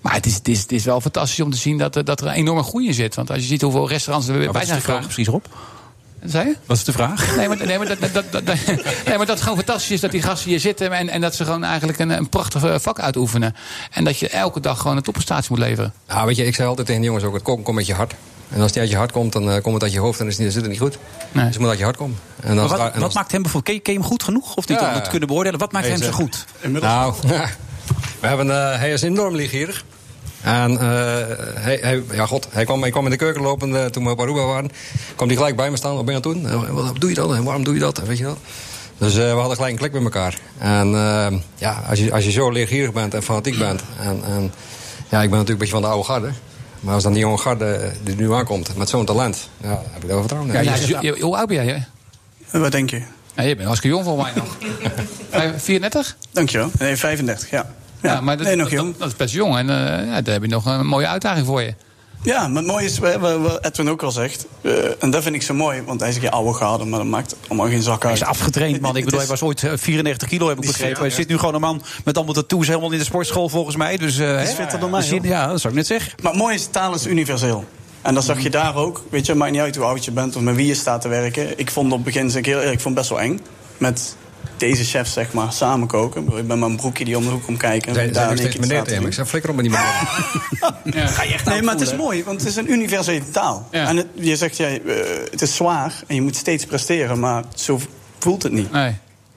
Maar 0.00 0.12
het 0.14 0.26
is, 0.26 0.34
het, 0.34 0.48
is, 0.48 0.60
het 0.60 0.72
is 0.72 0.84
wel 0.84 1.00
fantastisch 1.00 1.40
om 1.40 1.50
te 1.50 1.56
zien 1.56 1.78
dat, 1.78 1.96
er- 1.96 2.04
dat 2.04 2.20
er 2.20 2.26
een 2.26 2.32
enorme 2.32 2.62
groei 2.62 2.86
in 2.86 2.94
zit. 2.94 3.14
Want 3.14 3.30
als 3.30 3.38
je 3.38 3.44
ziet 3.46 3.62
hoeveel 3.62 3.88
restaurants 3.88 4.28
er 4.28 4.34
bij 4.38 4.46
is 4.46 4.52
zijn 4.52 4.60
de 4.62 4.66
vraag 4.66 4.80
gekomen. 4.84 5.04
precies, 5.04 5.26
Rob? 5.28 5.44
Zei 6.24 6.48
je? 6.48 6.56
Wat 6.66 6.76
is 6.76 6.84
de 6.84 6.92
vraag? 6.92 7.36
Nee, 7.36 7.48
maar, 7.48 7.56
nee, 7.66 7.78
maar, 7.78 7.86
dat, 7.88 8.00
dat, 8.00 8.12
dat, 8.12 8.46
dat- 8.46 8.46
nee, 8.66 9.16
maar 9.16 9.18
dat 9.18 9.28
het 9.28 9.40
gewoon 9.40 9.56
fantastisch 9.56 9.90
is 9.90 10.00
dat 10.00 10.10
die 10.10 10.22
gasten 10.22 10.50
hier 10.50 10.60
zitten. 10.60 10.92
En, 10.92 11.08
en 11.08 11.20
dat 11.20 11.34
ze 11.34 11.44
gewoon 11.44 11.64
eigenlijk 11.64 11.98
een, 11.98 12.10
een 12.10 12.28
prachtig 12.28 12.64
eh, 12.64 12.74
vak 12.78 13.00
uitoefenen. 13.00 13.54
En 13.90 14.04
dat 14.04 14.18
je 14.18 14.28
elke 14.28 14.60
dag 14.60 14.80
gewoon 14.80 14.96
een 14.96 15.02
topprestatie 15.02 15.50
moet 15.50 15.58
leveren. 15.58 15.92
Ja, 16.08 16.24
weet 16.26 16.36
je, 16.36 16.46
ik 16.46 16.54
zei 16.54 16.68
altijd 16.68 16.86
tegen 16.86 17.00
de 17.00 17.06
jongens 17.06 17.24
ook, 17.26 17.34
het 17.34 17.42
komt 17.42 17.72
met 17.72 17.86
je 17.86 17.94
hart. 17.94 18.14
En 18.50 18.56
als 18.56 18.64
het 18.64 18.70
niet 18.74 18.78
uit 18.82 18.90
je 18.90 18.96
hart 18.96 19.12
komt, 19.12 19.32
dan 19.32 19.50
eh, 19.50 19.62
komt 19.62 19.74
het 19.74 19.82
uit 19.82 19.92
je 19.92 19.98
hoofd 20.00 20.18
en 20.20 20.24
dan 20.24 20.32
is 20.32 20.38
het 20.38 20.44
niet, 20.46 20.54
dan 20.54 20.62
zit 20.62 20.70
het 20.72 20.80
niet 20.80 20.90
goed. 20.92 20.98
Dus 21.32 21.42
het 21.42 21.58
moet 21.58 21.68
uit 21.68 21.78
je 21.78 21.84
hart 21.84 21.96
komen. 21.96 22.18
En 22.40 22.56
wat, 22.56 23.14
maakt 23.14 23.32
hem 23.32 23.42
bijvoorbeeld, 23.42 23.64
ken 23.64 23.74
je, 23.74 23.80
ken 23.80 23.92
je 23.92 23.98
hem 23.98 24.08
goed 24.08 24.22
genoeg? 24.22 24.54
Of 24.56 24.68
niet 24.68 24.80
Ja. 24.80 24.88
om 24.88 24.94
het 24.94 25.04
te 25.04 25.10
kunnen 25.10 25.28
beoordelen? 25.28 25.58
Wat 25.58 25.72
maakt 25.72 25.84
Nee, 25.88 25.94
hem 25.94 26.04
zo 26.04 26.12
goed? 26.12 26.44
Nou, 26.80 27.14
we 28.20 28.26
hebben, 28.26 28.50
eh, 28.50 28.78
hij 28.78 28.92
is 28.92 29.02
enorm 29.02 29.34
liefgierig. 29.34 29.84
En 30.42 30.70
eh, 30.78 30.86
hij, 31.54 31.78
hij, 31.82 32.02
ja, 32.12 32.26
god, 32.26 32.46
hij, 32.50 32.64
kwam, 32.64 32.80
hij 32.80 32.90
kwam 32.90 33.04
in 33.04 33.10
de 33.10 33.16
keuken 33.16 33.42
lopen 33.42 33.76
eh, 33.76 33.84
toen 33.84 34.04
we 34.04 34.10
op 34.10 34.20
Aruba 34.20 34.44
waren. 34.44 34.70
kwam 35.16 35.28
hij 35.28 35.36
gelijk 35.36 35.56
bij 35.56 35.70
me 35.70 35.76
staan. 35.76 35.94
Wat 35.94 36.04
ben 36.04 36.14
je 36.14 36.22
aan 36.22 36.32
het 36.32 36.42
doen? 36.52 36.74
Wat 36.74 37.00
doe 37.00 37.08
je 37.08 37.14
dat? 37.16 37.34
En 37.34 37.44
waarom 37.44 37.64
doe 37.64 37.74
je 37.74 37.80
dat? 37.80 37.98
En 37.98 38.06
Weet 38.06 38.18
je 38.18 38.24
dat? 38.24 38.38
Dus 38.98 39.16
eh, 39.16 39.24
we 39.32 39.38
hadden 39.38 39.54
gelijk 39.56 39.72
een 39.72 39.78
klik 39.78 39.92
met 39.92 40.02
elkaar. 40.02 40.38
En 40.58 40.88
ja, 41.54 41.82
als 41.88 41.98
je, 41.98 42.12
als 42.12 42.24
je 42.24 42.30
zo 42.30 42.50
leergierig 42.50 42.92
bent 42.92 43.14
en 43.14 43.22
fanatiek 43.22 43.58
bent. 43.58 43.82
En, 44.00 44.22
en 44.24 44.52
ja, 45.08 45.22
ik 45.22 45.30
ben 45.30 45.38
natuurlijk 45.38 45.48
een 45.48 45.56
beetje 45.58 45.72
van 45.72 45.82
de 45.82 45.88
oude 45.88 46.04
garde. 46.04 46.30
Maar 46.80 46.94
als 46.94 47.02
dan 47.02 47.12
die 47.12 47.20
jonge 47.20 47.38
garde 47.38 47.92
die 48.02 48.14
er 48.14 48.20
nu 48.20 48.32
aankomt 48.32 48.76
met 48.76 48.88
zo'n 48.88 49.04
talent, 49.04 49.48
ja, 49.62 49.68
dan 49.68 49.78
heb 49.90 50.02
ik 50.02 50.08
daar 50.08 50.08
wel 50.08 50.18
vertrouwen 50.18 50.54
in. 50.54 50.64
Ja, 50.64 50.74
je- 50.74 50.96
je- 51.16 51.20
hoe 51.22 51.36
oud 51.36 51.48
ben 51.48 51.64
jij? 51.64 51.86
Hè? 52.50 52.58
Wat 52.60 52.72
denk 52.72 52.90
je? 52.90 53.02
Ja, 53.34 53.42
je 53.42 53.54
bent 53.54 53.66
hartstikke 53.66 53.96
jong 53.96 54.08
voor 54.08 54.16
mij 54.22 54.32
nog. 54.34 54.56
Vijf- 55.30 55.62
34? 55.62 56.16
Dankjewel. 56.32 56.70
Nee, 56.78 56.96
35, 56.96 57.50
ja. 57.50 57.70
Ja, 58.02 58.20
maar 58.20 58.36
dat, 58.36 58.46
nee, 58.46 58.56
nog 58.56 58.68
dat- 58.68 58.78
jong. 58.78 58.96
Dat, 58.96 59.08
is 59.08 59.16
best 59.16 59.34
jong. 59.34 59.56
En 59.56 59.70
eh, 59.70 60.06
ja, 60.06 60.20
daar 60.22 60.32
heb 60.34 60.42
je 60.42 60.48
nog 60.48 60.64
een 60.66 60.86
mooie 60.86 61.06
uitdaging 61.06 61.46
voor 61.46 61.62
je. 61.62 61.74
Ja, 62.22 62.48
maar 62.48 62.62
het 62.62 62.70
mooie 62.72 62.84
is, 62.84 62.98
wat 62.98 63.64
Edwin 63.64 63.90
ook 63.90 64.02
al 64.02 64.10
zegt, 64.10 64.46
eh, 64.60 64.72
en 64.98 65.10
dat 65.10 65.22
vind 65.22 65.34
ik 65.34 65.42
zo 65.42 65.54
mooi, 65.54 65.82
want 65.82 66.00
hij 66.00 66.10
zegt 66.12 66.24
je 66.24 66.30
oude 66.30 66.54
garde, 66.54 66.84
maar 66.84 66.98
dat 66.98 67.08
maakt 67.08 67.36
allemaal 67.48 67.66
geen 67.68 67.82
zak 67.82 67.92
uit. 67.94 68.02
Hij 68.02 68.12
is 68.12 68.22
afgetraind, 68.24 68.80
man. 68.80 68.96
Ik 68.96 69.04
bedoel, 69.04 69.18
hij 69.20 69.28
was 69.28 69.42
ooit 69.42 69.62
eh, 69.62 69.72
94 69.76 70.28
kilo, 70.28 70.48
heb 70.48 70.56
ik 70.58 70.66
begrepen. 70.66 70.88
zit- 70.96 70.98
Hij 70.98 71.10
zit 71.10 71.28
nu 71.28 71.38
gewoon 71.38 71.54
een 71.54 71.60
man 71.60 71.82
met 72.04 72.16
allemaal 72.16 72.34
tattoos 72.34 72.66
helemaal 72.66 72.92
in 72.92 72.98
de 72.98 73.04
sportschool, 73.04 73.48
volgens 73.48 73.76
mij. 73.76 73.96
Dus, 73.96 74.18
eh, 74.18 74.26
hè? 74.26 74.46
fitter 74.46 74.78
dan 74.80 74.90
mij, 74.90 75.00
Dus. 75.00 75.18
Ja, 75.22 75.46
dat 75.46 75.60
zou 75.60 75.72
ik 75.72 75.78
net 75.78 75.86
zeggen. 75.88 76.12
Maar 76.22 76.32
het 76.32 76.40
mooie 76.40 76.54
is, 76.54 76.66
taal 76.70 76.94
is 76.94 77.06
universeel. 77.06 77.64
En 78.02 78.14
dat 78.14 78.24
zag 78.24 78.40
je 78.40 78.50
daar 78.50 78.74
ook. 78.76 79.02
Weet 79.10 79.26
je, 79.26 79.32
het 79.32 79.40
maakt 79.40 79.52
niet 79.52 79.60
uit 79.60 79.76
hoe 79.76 79.84
oud 79.84 80.04
je 80.04 80.10
bent 80.10 80.36
of 80.36 80.42
met 80.42 80.54
wie 80.56 80.66
je 80.66 80.74
staat 80.74 81.00
te 81.00 81.08
werken. 81.08 81.58
Ik 81.58 81.70
vond 81.70 81.86
op 81.86 81.92
het 81.96 82.04
begin, 82.04 82.30
zeg 82.30 82.38
ik 82.38 82.46
heel 82.46 82.58
eerlijk, 82.58 82.74
ik 82.76 82.80
vond 82.80 82.98
het 82.98 83.08
best 83.08 83.20
wel 83.20 83.30
eng. 83.30 83.40
Met 83.78 84.16
deze 84.60 84.84
chefs, 84.84 85.12
zeg 85.12 85.32
maar, 85.32 85.52
samen 85.52 85.86
koken. 85.86 86.22
Ik 86.22 86.28
Ik 86.28 86.34
ben 86.34 86.46
met 86.46 86.58
mijn 86.58 86.76
broekje 86.76 87.04
die 87.04 87.16
om 87.16 87.24
de 87.24 87.30
hoek 87.30 87.44
komt 87.44 87.58
kijken. 87.58 87.88
en 87.88 87.94
Zijn, 87.94 88.12
daar 88.12 88.36
zijn 88.36 88.48
keer 88.48 88.60
meneer 88.60 88.82
te 88.82 88.90
tegen. 88.90 89.06
Ik 89.06 89.12
zei, 89.12 89.26
flikker 89.26 89.50
op 89.50 89.56
met 89.56 89.64
die 89.64 89.74
meneer. 89.74 91.08
Ga 91.14 91.22
je 91.22 91.32
echt 91.32 91.44
nee, 91.44 91.62
maar 91.62 91.74
het 91.74 91.82
is 91.82 91.94
mooi, 91.94 92.24
want 92.24 92.40
het 92.40 92.48
is 92.48 92.56
een 92.56 92.70
universele 92.72 93.30
taal. 93.30 93.68
En 93.70 93.96
het, 93.96 94.06
je 94.14 94.36
zegt, 94.36 94.56
jij, 94.56 94.82
eh, 94.86 94.94
het 95.30 95.42
is 95.42 95.56
zwaar 95.56 96.02
en 96.06 96.14
je 96.14 96.22
moet 96.22 96.36
steeds 96.36 96.64
presteren, 96.64 97.20
maar 97.20 97.44
zo 97.54 97.80
voelt 98.18 98.42
het 98.42 98.52
niet. 98.52 98.72
Nee. 98.72 98.88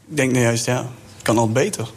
Ik 0.10 0.18
denk 0.18 0.32
nou 0.32 0.44
juist, 0.44 0.66
ja, 0.66 0.78
het 0.78 1.24
kan 1.24 1.38
altijd 1.38 1.54
beter. 1.54 1.88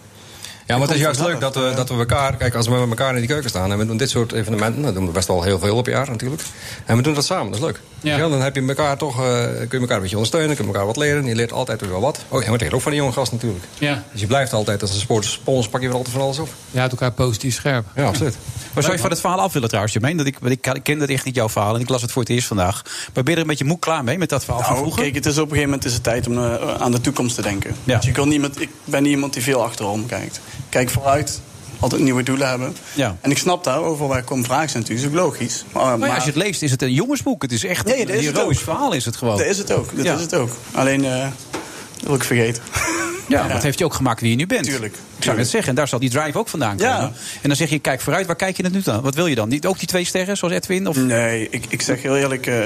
Ja, 0.67 0.79
maar 0.79 0.87
het 0.87 0.97
is 0.97 1.03
juist 1.03 1.21
leuk 1.21 1.41
dat 1.41 1.55
we, 1.55 1.73
dat 1.77 1.89
we 1.89 1.95
elkaar... 1.95 2.37
Kijk, 2.37 2.55
als 2.55 2.67
we 2.67 2.75
met 2.75 2.89
elkaar 2.89 3.13
in 3.13 3.19
die 3.19 3.29
keuken 3.29 3.51
staan 3.51 3.73
en 3.73 3.79
we 3.79 3.87
doen 3.87 3.97
dit 3.97 4.11
soort 4.11 4.33
evenementen... 4.33 4.83
dat 4.83 4.95
doen 4.95 5.07
we 5.07 5.13
best 5.13 5.29
wel 5.29 5.43
heel 5.43 5.59
veel 5.59 5.77
op 5.77 5.87
jaar 5.87 6.11
natuurlijk. 6.11 6.43
En 6.87 6.97
we 6.97 7.03
doen 7.03 7.15
dat 7.15 7.25
samen, 7.25 7.47
dat 7.47 7.55
is 7.55 7.65
leuk. 7.65 7.81
Ja. 8.07 8.17
Ja. 8.17 8.29
dan 8.29 8.41
heb 8.41 8.55
je 8.55 8.67
elkaar 8.67 8.97
toch, 8.97 9.21
eh, 9.21 9.43
kun 9.43 9.69
je 9.71 9.79
elkaar 9.79 9.97
een 9.97 10.01
beetje 10.01 10.17
ondersteunen... 10.17 10.57
kun 10.57 10.65
je 10.65 10.71
elkaar 10.71 10.87
wat 10.87 10.97
leren, 10.97 11.25
je 11.25 11.35
leert 11.35 11.53
altijd 11.53 11.81
weer 11.81 11.91
wel 11.91 12.01
wat. 12.01 12.25
Oh, 12.29 12.45
en 12.45 12.53
we 12.53 12.59
leren 12.59 12.75
ook 12.75 12.81
van 12.81 12.91
die 12.91 13.01
jonge 13.01 13.13
gast 13.13 13.33
natuurlijk. 13.33 13.65
Ja. 13.79 14.03
Dus 14.13 14.21
je 14.21 14.27
blijft 14.27 14.53
altijd, 14.53 14.83
als 14.83 14.91
een 14.95 15.01
sportspons 15.01 15.69
pak 15.69 15.81
je 15.81 15.87
weer 15.87 15.97
altijd 15.97 16.15
van 16.15 16.25
alles 16.25 16.39
op. 16.39 16.49
Je 16.71 16.79
houdt 16.79 16.93
elkaar 16.93 17.13
positief 17.13 17.55
scherp. 17.55 17.87
Ja, 17.95 18.05
absoluut. 18.05 18.37
Maar 18.73 18.83
zou 18.83 18.95
je 18.95 19.03
van 19.03 19.11
het 19.11 19.21
verhaal 19.21 19.41
af 19.41 19.53
willen 19.53 19.69
trouwens, 19.69 19.95
Jermaine? 19.95 20.23
Dat 20.23 20.33
ik, 20.33 20.39
want 20.41 20.53
ik, 20.53 20.67
ik 20.67 20.83
ken 20.83 20.99
dat 20.99 21.09
echt 21.09 21.25
niet 21.25 21.35
jouw 21.35 21.49
verhaal 21.49 21.75
en 21.75 21.81
ik 21.81 21.89
las 21.89 22.03
het 22.03 22.13
voor 22.13 22.23
het 22.23 22.31
eerst 22.31 22.47
vandaag. 22.47 22.83
Maar 23.15 23.25
ben 23.25 23.25
je 23.25 23.31
er 23.33 23.39
een 23.39 23.47
beetje 23.47 23.65
moe 23.65 23.79
klaar 23.79 24.05
mee 24.05 24.19
met 24.19 24.29
dat 24.29 24.45
verhaal 24.45 24.63
van 24.63 24.71
Nou, 24.73 24.83
vroeger? 24.83 25.03
kijk, 25.03 25.15
het 25.15 25.27
is 25.27 25.39
op 25.39 25.43
een 25.43 25.49
gegeven 25.49 25.69
moment 25.69 25.85
is 25.85 25.93
het 25.93 26.03
tijd 26.03 26.27
om 26.27 26.39
eh, 26.39 26.75
aan 26.81 26.93
de 26.93 27.01
toekomst 27.01 27.35
te 27.35 27.43
denken. 27.43 27.77
Kan 28.13 28.29
niet 28.29 28.41
met, 28.41 28.61
ik 28.61 28.71
ben 28.85 29.03
niet 29.03 29.13
iemand 29.13 29.33
die 29.33 29.43
veel 29.43 29.63
achterom 29.65 30.07
kijkt. 30.07 30.41
Kijk 30.69 30.91
vooruit, 30.91 31.41
altijd 31.79 32.01
nieuwe 32.03 32.23
doelen 32.23 32.49
hebben. 32.49 32.77
Ja. 32.95 33.17
En 33.21 33.31
ik 33.31 33.39
snap 33.39 33.65
daar, 33.65 33.79
over 33.83 34.07
waar 34.09 34.19
ik 34.19 34.25
kom 34.25 34.45
vragen 34.45 34.69
zijn 34.71 34.83
natuurlijk, 34.83 35.09
is 35.13 35.19
ook 35.21 35.25
logisch. 35.27 35.65
Maar, 35.73 35.83
Maar 35.83 35.93
ja, 35.93 35.97
maar- 35.99 36.15
als 36.15 36.25
je 36.25 36.31
het 36.31 36.39
leest, 36.43 36.63
is 36.63 36.71
het 36.71 36.83
een 36.83 36.93
jongensboek. 36.93 37.43
Het 37.43 37.53
is 37.53 37.65
echt 37.65 37.87
Nee, 37.87 38.07
dat 38.07 38.17
een 38.17 38.25
het 38.25 38.39
ook. 38.41 38.55
verhaal 38.57 38.93
is 38.93 39.05
het 39.05 39.17
gewoon. 39.17 39.37
Dat 39.37 39.47
is 39.47 39.59
het 39.59 39.73
ook, 39.73 39.97
dat 39.97 40.05
Ja. 40.05 40.15
is 40.15 40.21
het 40.21 40.35
ook. 40.35 40.51
Alleen, 40.73 41.05
eh, 41.05 41.21
dat 41.21 42.07
wil 42.07 42.15
ik 42.15 42.25
vergeten. 42.25 42.63
Ja, 43.29 43.43
maar 43.43 43.53
het 43.53 43.63
heeft 43.63 43.79
je 43.79 43.85
ook 43.85 43.95
gemaakt 43.95 44.21
wie 44.21 44.31
je 44.31 44.37
nu 44.37 44.47
bent. 44.47 44.65
Tuurlijk. 44.65 44.95
Ik 45.17 45.25
zou 45.25 45.37
net 45.37 45.49
zeggen, 45.49 45.69
en 45.69 45.75
daar 45.75 45.89
zal 45.89 45.99
die 45.99 46.11
drive 46.11 46.39
ook 46.39 46.49
vandaan 46.49 46.77
komen. 46.77 46.93
Ja. 46.95 47.13
En 47.43 47.49
dan 47.49 47.57
zeg 47.57 47.71
je, 47.71 47.79
kijk 47.79 48.01
vooruit, 48.01 48.27
waar 48.27 48.37
kijk 48.37 48.57
je 48.57 48.63
het 48.63 48.73
nu 48.73 48.81
dan? 48.83 49.03
Wat 49.03 49.15
wil 49.15 49.27
je 49.27 49.35
dan? 49.35 49.49
Niet 49.49 49.67
ook 49.67 49.79
die 49.79 49.89
twee 49.89 50.05
sterren, 50.05 50.37
zoals 50.37 50.55
Edwin? 50.55 50.89
Of? 50.89 50.97
Nee, 50.97 51.49
ik, 51.51 51.65
ik 51.69 51.83
zeg 51.83 52.03
heel 52.03 52.17
eerlijk, 52.17 52.47
eh, 52.47 52.59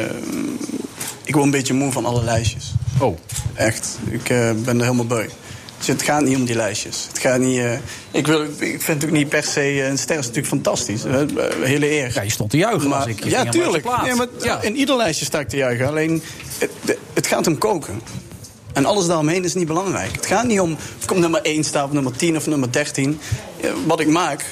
ik 1.25 1.33
word 1.35 1.45
een 1.45 1.51
beetje 1.51 1.75
moe 1.75 1.93
van 1.93 2.05
alle 2.05 2.25
lijstjes. 2.25 2.73
Oh. 2.99 3.19
Echt, 3.55 3.99
ik 4.11 4.29
eh, 4.29 4.51
ben 4.65 4.77
er 4.79 4.85
helemaal 4.85 5.07
beu. 5.07 5.27
Dus 5.81 5.89
het 5.89 6.03
gaat 6.03 6.23
niet 6.23 6.37
om 6.37 6.45
die 6.45 6.55
lijstjes. 6.55 7.07
Het 7.09 7.19
gaat 7.19 7.39
niet, 7.39 7.59
eh, 7.59 7.73
ik, 8.11 8.27
wil, 8.27 8.47
ik 8.59 8.83
vind 8.83 9.05
ook 9.05 9.11
niet 9.11 9.29
per 9.29 9.43
se, 9.43 9.61
eh, 9.61 9.87
een 9.89 9.99
ster 9.99 10.19
is 10.19 10.27
natuurlijk 10.27 10.47
fantastisch. 10.55 11.05
eh, 11.05 11.23
hele 11.63 11.91
eer. 11.91 12.11
Ja, 12.15 12.23
je 12.23 12.31
stond 12.31 12.51
te 12.51 12.57
juichen 12.57 12.89
Maar, 12.89 12.99
als 12.99 13.07
ik 13.07 13.25
ja, 13.25 13.45
tuurlijk. 13.45 13.85
maar 13.85 14.27
Ja. 14.41 14.63
In 14.63 14.77
ieder 14.77 14.97
lijstje 14.97 15.25
sta 15.25 15.39
ik 15.41 15.49
te 15.49 15.57
juichen. 15.57 15.87
Alleen, 15.87 16.23
het, 16.59 16.97
het 17.13 17.27
gaat 17.27 17.47
om 17.47 17.59
koken. 17.59 18.01
En 18.73 18.85
alles 18.85 19.07
daaromheen 19.07 19.45
is 19.45 19.55
niet 19.55 19.67
belangrijk. 19.67 20.13
Het 20.13 20.27
gaat 20.27 20.45
niet 20.47 20.61
om 20.61 20.73
of 20.73 21.05
ik 21.05 21.11
op 21.11 21.17
nummer 21.17 21.41
1 21.43 21.65
sta 21.65 21.85
of 21.85 21.93
nummer 21.93 22.17
10 22.17 22.37
of 22.37 22.47
nummer 22.47 22.73
13. 22.73 23.21
Ja, 23.63 23.73
Wat 23.87 24.01
ik 24.01 24.09
maak, 24.09 24.45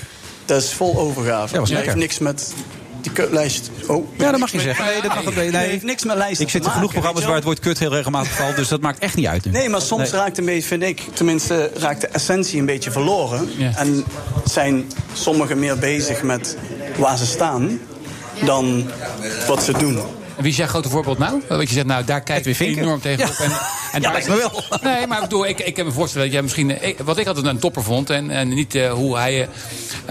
dat 0.44 0.62
is 0.62 0.72
vol 0.72 0.98
overgave. 0.98 1.54
Ja, 1.54 1.60
dat 1.60 1.68
heeft 1.68 1.94
niks 1.94 2.18
met 2.18 2.52
die 3.00 3.12
kutlijst... 3.12 3.70
Oh. 3.86 4.08
Ja, 4.18 4.30
dat 4.30 4.40
mag 4.40 4.52
je 4.52 4.60
zeggen. 4.60 4.84
Nee, 4.84 5.02
dat 5.02 5.14
mag 5.14 5.34
nee, 5.34 5.50
nee. 5.50 5.68
heeft 5.68 5.82
niks 5.84 6.04
met 6.04 6.16
lijsten 6.16 6.44
Ik 6.44 6.50
zit 6.50 6.62
te 6.62 6.68
in 6.68 6.74
genoeg 6.74 6.92
programma's 6.92 7.24
waar 7.24 7.34
het 7.34 7.44
woord 7.44 7.60
kut 7.60 7.78
heel 7.78 7.90
regelmatig 7.90 8.32
valt, 8.32 8.56
dus 8.56 8.68
dat 8.68 8.80
maakt 8.80 8.98
echt 8.98 9.16
niet 9.16 9.26
uit 9.26 9.44
nu. 9.44 9.50
Nee, 9.50 9.68
maar 9.68 9.80
soms 9.80 10.10
Nee. 10.10 10.20
raakt 10.20 10.38
een 10.38 10.44
beetje, 10.44 10.68
vind 10.68 10.82
ik, 10.82 11.02
tenminste 11.12 11.70
raakt 11.74 12.00
de 12.00 12.06
essentie 12.06 12.60
een 12.60 12.66
beetje 12.66 12.90
verloren. 12.90 13.48
En 13.76 14.04
zijn 14.44 14.92
sommigen 15.12 15.58
meer 15.58 15.78
bezig 15.78 16.22
met 16.22 16.56
waar 16.96 17.18
ze 17.18 17.26
staan 17.26 17.80
dan 18.44 18.90
wat 19.46 19.62
ze 19.62 19.72
doen. 19.72 19.98
En 20.38 20.44
wie 20.44 20.52
is 20.52 20.58
jouw 20.58 20.66
grote 20.66 20.88
voorbeeld 20.88 21.18
nou? 21.18 21.42
Wat 21.48 21.68
je 21.68 21.74
zegt, 21.74 21.86
nou, 21.86 22.04
daar 22.04 22.20
kijkt 22.20 22.44
weer 22.58 22.60
enorm 22.78 23.00
tegenop. 23.00 23.34
Ja. 23.38 23.44
En, 23.44 23.50
en 23.50 23.58
Ja, 23.92 23.98
daar 24.00 24.12
lijkt 24.12 24.28
me 24.28 24.36
wel. 24.36 24.62
Nee, 24.92 25.06
maar 25.06 25.16
ik 25.16 25.22
bedoel, 25.22 25.46
ik, 25.46 25.58
ik 25.60 25.74
kan 25.74 25.84
me 25.86 25.92
voorstellen 25.92 26.24
dat 26.26 26.34
jij 26.34 26.42
misschien... 26.42 26.82
ik- 26.88 26.98
wat 27.04 27.18
ik 27.18 27.26
altijd 27.26 27.46
een 27.46 27.58
topper 27.58 27.82
vond, 27.82 28.10
en, 28.10 28.30
en 28.30 28.48
niet 28.48 28.74
eh, 28.74 28.92
hoe 28.92 29.16
hij 29.16 29.42
eh, 29.42 29.48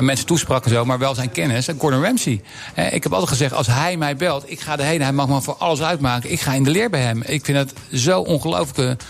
mensen 0.04 0.26
toesprak 0.26 0.66
en 0.66 0.72
zo... 0.72 0.86
maar 0.86 1.00
wel 1.00 1.16
zijn 1.16 1.32
kennis, 1.32 1.68
en 1.68 1.76
Gordon 1.80 2.04
Ramsay. 2.04 2.42
Eh, 2.74 2.94
ik 2.94 3.04
heb 3.04 3.12
altijd 3.12 3.30
gezegd, 3.32 3.54
als 3.54 3.68
hij 3.68 3.98
mij 3.98 4.16
belt, 4.16 4.44
ik 4.52 4.60
ga 4.60 4.78
erheen. 4.80 5.02
Hij 5.02 5.12
mag 5.14 5.28
me 5.28 5.42
voor 5.42 5.56
alles 5.58 5.82
uitmaken. 5.82 6.32
Ik 6.32 6.40
ga 6.42 6.54
in 6.54 6.64
de 6.64 6.70
leer 6.70 6.90
bij 6.90 7.02
hem. 7.02 7.22
Ik 7.26 7.46
vind 7.46 7.58
het 7.58 7.74
zo 7.94 8.20
ongelooflijk... 8.22 9.02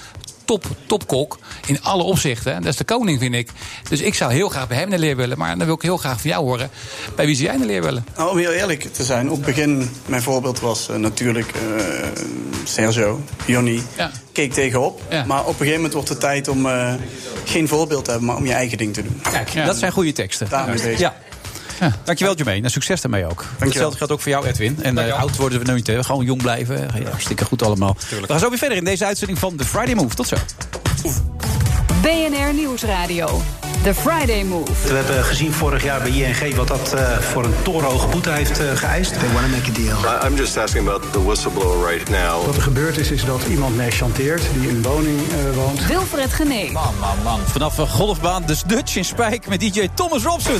Top, 0.47 0.65
topkok 0.85 1.39
in 1.65 1.83
alle 1.83 2.03
opzichten. 2.03 2.55
Dat 2.61 2.71
is 2.71 2.77
de 2.77 2.83
koning, 2.83 3.19
vind 3.19 3.35
ik. 3.35 3.49
Dus 3.89 4.01
ik 4.01 4.13
zou 4.13 4.33
heel 4.33 4.49
graag 4.49 4.67
bij 4.67 4.77
hem 4.77 4.89
de 4.89 4.99
leer 4.99 5.15
willen. 5.15 5.37
Maar 5.37 5.57
dan 5.57 5.65
wil 5.65 5.75
ik 5.75 5.81
heel 5.81 5.97
graag 5.97 6.21
van 6.21 6.29
jou 6.29 6.43
horen. 6.43 6.69
Bij 7.15 7.25
wie 7.25 7.35
zou 7.35 7.47
jij 7.47 7.57
de 7.57 7.65
leer 7.65 7.81
willen? 7.81 8.05
Nou, 8.15 8.31
om 8.31 8.37
heel 8.37 8.51
eerlijk 8.51 8.93
te 8.93 9.03
zijn, 9.03 9.29
op 9.29 9.35
het 9.35 9.45
begin, 9.45 9.89
mijn 10.05 10.21
voorbeeld 10.21 10.59
was 10.59 10.89
eh, 10.89 10.95
natuurlijk 10.95 11.51
eh, 11.51 11.85
Sergio, 12.63 13.21
Jonny. 13.45 13.81
Keek 14.31 14.53
tegenop. 14.53 15.01
Maar 15.25 15.41
op 15.41 15.47
een 15.47 15.53
gegeven 15.53 15.75
moment 15.75 15.93
wordt 15.93 16.09
het 16.09 16.19
tijd 16.19 16.47
om 16.47 16.65
eh, 16.65 16.93
geen 17.45 17.67
voorbeeld 17.67 18.03
te 18.05 18.09
hebben, 18.09 18.27
maar 18.27 18.37
om 18.37 18.45
je 18.45 18.53
eigen 18.53 18.77
ding 18.77 18.93
te 18.93 19.03
doen. 19.03 19.21
Kijk, 19.31 19.65
dat 19.65 19.77
zijn 19.77 19.91
goede 19.91 20.11
teksten. 20.11 20.49
Daarmee 20.49 20.81
bezig. 20.81 21.13
Ja. 21.79 21.91
Dankjewel, 22.03 22.35
Jermaine. 22.35 22.63
En 22.65 22.71
succes 22.71 23.01
daarmee 23.01 23.25
ook. 23.25 23.45
Hetzelfde 23.57 23.97
geldt 23.97 24.13
ook 24.13 24.21
voor 24.21 24.31
jou, 24.31 24.45
Edwin. 24.47 24.79
En 24.81 24.97
eh, 24.97 25.19
oud 25.19 25.35
worden 25.35 25.59
we 25.59 25.65
nooit, 25.65 25.87
hè. 25.87 26.03
Gewoon 26.03 26.25
jong 26.25 26.41
blijven. 26.41 26.87
Ja, 26.99 27.09
hartstikke 27.09 27.45
goed 27.45 27.63
allemaal. 27.63 27.95
We 28.09 28.25
gaan 28.27 28.39
zo 28.39 28.49
weer 28.49 28.57
verder 28.57 28.77
in 28.77 28.83
deze 28.83 29.05
uitzending 29.05 29.39
van 29.39 29.55
The 29.55 29.65
Friday 29.65 29.93
Move. 29.93 30.15
Tot 30.15 30.27
zo. 30.27 30.35
BNR 32.01 32.53
Nieuwsradio. 32.53 33.41
The 33.83 33.93
Friday 33.93 34.43
Move. 34.43 34.71
We 34.87 34.93
hebben 34.93 35.23
gezien 35.23 35.53
vorig 35.53 35.83
jaar 35.83 36.01
bij 36.01 36.09
ING 36.11 36.55
wat 36.55 36.67
dat 36.67 36.93
eh, 36.93 37.17
voor 37.17 37.43
een 37.45 37.53
torenhoge 37.63 38.07
boete 38.07 38.29
heeft 38.29 38.59
eh, 38.59 38.65
geëist. 38.75 39.13
They 39.19 39.29
want 39.33 39.45
to 39.45 39.51
make 39.57 39.69
a 39.71 39.73
deal. 40.01 40.21
I- 40.23 40.27
I'm 40.27 40.35
just 40.35 40.57
asking 40.57 40.87
about 40.87 41.11
the 41.13 41.23
whistleblower 41.25 41.89
right 41.91 42.09
now. 42.09 42.45
Wat 42.45 42.55
er 42.55 42.61
gebeurd 42.61 42.97
is, 42.97 43.11
is 43.11 43.25
dat 43.25 43.41
iemand 43.49 43.75
mij 43.75 43.91
chanteert 43.91 44.41
die 44.53 44.69
in 44.69 44.75
een 44.75 44.81
woning 44.81 45.19
eh, 45.31 45.55
woont. 45.55 45.85
Wilfred 45.85 46.33
Genee. 46.33 46.71
Man, 46.71 46.93
man, 46.99 47.17
man. 47.23 47.39
Vanaf 47.45 47.77
een 47.77 47.87
golfbaan, 47.87 48.43
de 48.45 48.55
Dutch 48.67 48.95
in 48.95 49.05
Spijk 49.05 49.47
met 49.47 49.59
DJ 49.59 49.87
Thomas 49.93 50.23
Robson. 50.23 50.59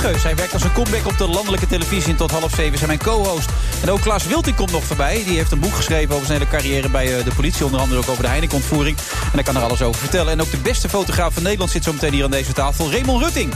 Geus, 0.00 0.22
hij 0.22 0.36
werkt 0.36 0.52
als 0.52 0.62
een 0.62 0.72
comeback 0.72 1.06
op 1.06 1.18
de 1.18 1.28
landelijke 1.28 1.66
televisie 1.66 2.10
en 2.10 2.16
tot 2.16 2.30
half 2.30 2.54
zeven 2.54 2.76
zijn 2.76 2.88
mijn 2.88 3.02
co-host. 3.02 3.50
En 3.82 3.90
ook 3.90 4.00
Klaas 4.00 4.26
Wilting 4.26 4.56
komt 4.56 4.70
nog 4.70 4.84
voorbij. 4.84 5.24
Die 5.24 5.36
heeft 5.36 5.52
een 5.52 5.60
boek 5.60 5.74
geschreven 5.74 6.14
over 6.14 6.26
zijn 6.26 6.38
hele 6.38 6.50
carrière 6.50 6.88
bij 6.88 7.18
eh, 7.18 7.24
de 7.24 7.34
politie. 7.34 7.64
Onder 7.64 7.80
andere 7.80 8.00
ook 8.00 8.08
over 8.08 8.22
de 8.22 8.28
Heineken-ontvoering. 8.28 8.96
En 8.98 9.32
hij 9.32 9.42
kan 9.42 9.56
er 9.56 9.62
alles 9.62 9.82
over 9.82 10.00
vertellen. 10.00 10.32
En 10.32 10.40
ook 10.40 10.50
de 10.50 10.56
beste 10.56 10.88
fotograaf 10.88 11.34
van 11.34 11.42
Nederland 11.42 11.70
zit 11.70 11.84
zo 11.84 11.92
meteen 11.92 12.12
hier 12.12 12.24
aan 12.24 12.30
deze 12.30 12.52
tafel. 12.52 12.90
Raymond 12.90 13.22
Rutting. 13.22 13.54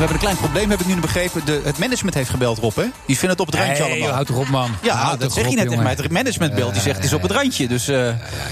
We 0.00 0.06
hebben 0.06 0.16
een 0.16 0.22
klein 0.22 0.36
probleem, 0.36 0.70
heb 0.70 0.80
ik 0.80 0.86
nu 0.86 0.96
begrepen. 0.96 1.44
De, 1.44 1.60
het 1.64 1.78
management 1.78 2.14
heeft 2.14 2.30
gebeld, 2.30 2.58
Rob, 2.58 2.76
hè? 2.76 2.82
Die 3.06 3.18
vinden 3.18 3.30
het 3.30 3.40
op 3.40 3.46
het 3.46 3.54
randje 3.54 3.82
Nee, 3.82 3.92
allemaal. 3.92 4.10
houd 4.14 4.26
toch 4.26 4.36
op, 4.36 4.48
man. 4.48 4.70
Ja, 4.82 4.94
Houd 4.96 5.20
dat 5.20 5.32
zeg 5.32 5.48
je 5.48 5.56
net 5.56 5.68
tegen 5.68 5.82
mij. 5.82 5.92
Het 5.94 6.10
management 6.10 6.54
belt, 6.54 6.72
die 6.72 6.82
zegt 6.82 6.96
het 6.96 7.04
is 7.04 7.12
op 7.12 7.22
het 7.22 7.30
randje. 7.30 7.68
Dus 7.68 7.88
eh, 7.88 8.08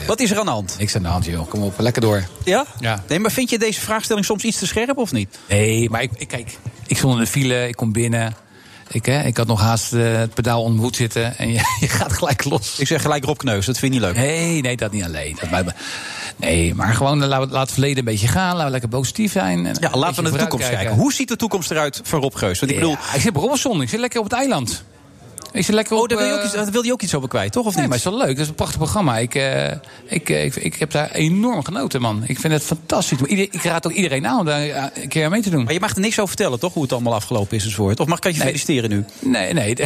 wat 0.07 0.21
is 0.21 0.31
er 0.31 0.39
aan 0.39 0.45
de 0.45 0.51
hand? 0.51 0.75
Niks 0.79 0.97
aan 0.97 1.03
de 1.03 1.09
hand, 1.09 1.25
joh. 1.25 1.49
Kom 1.49 1.63
op, 1.63 1.75
lekker 1.79 2.03
door. 2.03 2.25
Ja? 2.45 2.65
Ja. 2.81 3.03
Nee, 3.09 3.19
maar 3.19 3.31
vind 3.31 3.51
je 3.51 3.59
deze 3.59 3.81
vraagstelling 3.81 4.25
soms 4.27 4.43
iets 4.45 4.59
te 4.59 4.67
scherp 4.67 4.97
of 4.99 5.13
niet? 5.13 5.39
Nee, 5.49 5.91
maar 5.91 6.03
ik, 6.03 6.11
ik, 6.17 6.29
kijk, 6.29 6.59
ik 6.87 6.97
stond 6.97 7.15
in 7.15 7.21
de 7.21 7.27
file, 7.27 7.69
ik 7.69 7.77
kom 7.77 7.93
binnen. 7.93 8.35
Ik, 8.89 9.07
hè, 9.07 9.23
ik 9.23 9.37
had 9.37 9.47
nog 9.47 9.61
haast 9.61 9.93
eh, 9.93 10.13
het 10.17 10.35
pedaal 10.35 10.63
onder 10.63 10.81
hoed 10.83 10.97
zitten. 10.97 11.39
En 11.39 11.53
je, 11.53 11.61
je 11.81 11.89
gaat 11.89 12.13
gelijk 12.13 12.45
los. 12.45 12.79
Ik 12.79 12.87
zeg 12.87 13.03
gelijk 13.03 13.25
Rob 13.25 13.37
Kneus, 13.39 13.67
dat 13.67 13.79
vind 13.79 13.95
je 13.95 14.01
niet 14.01 14.09
leuk. 14.09 14.17
Nee, 14.17 14.61
nee, 14.61 14.77
dat 14.77 14.93
niet 14.93 15.05
alleen. 15.05 15.37
Dat 15.41 15.51
mij- 15.51 15.65
nee, 16.37 16.75
maar 16.75 16.95
gewoon 16.95 17.23
eh, 17.23 17.29
laat, 17.29 17.51
laat 17.51 17.63
het 17.63 17.73
verleden 17.73 17.99
een 17.99 18.05
beetje 18.05 18.29
gaan. 18.29 18.51
Laten 18.53 18.65
we 18.65 18.71
lekker 18.71 18.89
positief 18.89 19.33
zijn. 19.33 19.67
En 19.67 19.77
Ja, 19.81 19.91
laten 19.91 20.17
we 20.17 20.23
naar 20.23 20.33
de 20.33 20.39
toekomst 20.39 20.69
kijken. 20.69 20.95
Hoe 20.95 21.13
ziet 21.13 21.29
de 21.29 21.37
toekomst 21.37 21.71
eruit 21.71 22.01
voor 22.03 22.21
Rob 22.21 22.35
Geus? 22.35 22.61
Want 22.61 22.73
ik 22.73 22.79
bedoel, 22.79 22.97
Ja, 23.11 23.15
ik 23.15 23.21
zit 23.21 23.37
op 23.37 23.43
Robinson, 23.43 23.83
ik 23.83 23.89
zit 23.89 24.01
lekker 24.01 24.19
op 24.19 24.25
het 24.25 24.35
eiland. 24.35 24.85
Ik 25.53 25.65
zit 25.65 25.75
lekker 25.75 25.97
oh, 25.97 26.03
op... 26.03 26.09
daar 26.09 26.19
wil 26.19 26.27
je 26.27 26.33
ook 26.33 26.39
eh, 26.39 26.45
iets, 26.45 26.55
daar 26.55 26.71
wil 26.71 26.83
je 26.85 26.93
ook 26.93 27.03
iets 27.03 27.15
over 27.15 27.29
kwijt, 27.29 27.53
toch? 27.53 27.67
Of 27.67 27.75
Nee, 27.75 27.81
niet? 27.81 27.89
maar 27.91 27.99
het 27.99 28.07
is 28.07 28.13
wel 28.13 28.27
leuk. 28.27 28.35
Dat 28.37 28.45
is 28.45 28.49
een 28.49 28.55
prachtig 28.55 28.79
programma. 28.79 29.19
Ik, 29.19 29.35
eh, 29.35 29.71
ik, 30.07 30.29
eh, 30.31 30.45
ik, 30.45 30.57
ik 30.57 30.75
heb 30.75 30.91
daar 30.91 31.11
enorm 31.11 31.65
genoten, 31.65 32.01
man. 32.01 32.23
Ik 32.27 32.39
vind 32.39 32.53
het 32.53 32.63
fantastisch. 32.63 33.19
Ik 33.27 33.63
raad 33.63 33.87
ook 33.87 33.93
iedereen 33.93 34.27
aan 34.27 34.39
om 34.39 34.45
daar 34.45 34.91
een 34.95 35.09
keer 35.09 35.25
aan 35.25 35.31
mee 35.31 35.43
te 35.43 35.51
doen. 35.51 35.65
Maar 35.65 35.73
je 35.73 35.81
mag 35.81 35.95
er 35.95 36.01
niks 36.01 36.15
over 36.19 36.29
vertellen, 36.29 36.59
toch? 36.59 36.73
Hoe 36.73 36.83
het 36.83 36.93
allemaal 36.93 37.15
afgelopen 37.15 37.57
is 37.57 37.65
enzovoort. 37.65 38.01
Of 38.01 38.07
mag 38.07 38.19
ik 38.19 38.25
je 38.25 38.31
Nee. 38.33 38.41
feliciteren 38.47 38.91
nu? 38.91 39.05
Nee, 39.19 39.53
nee. 39.53 39.75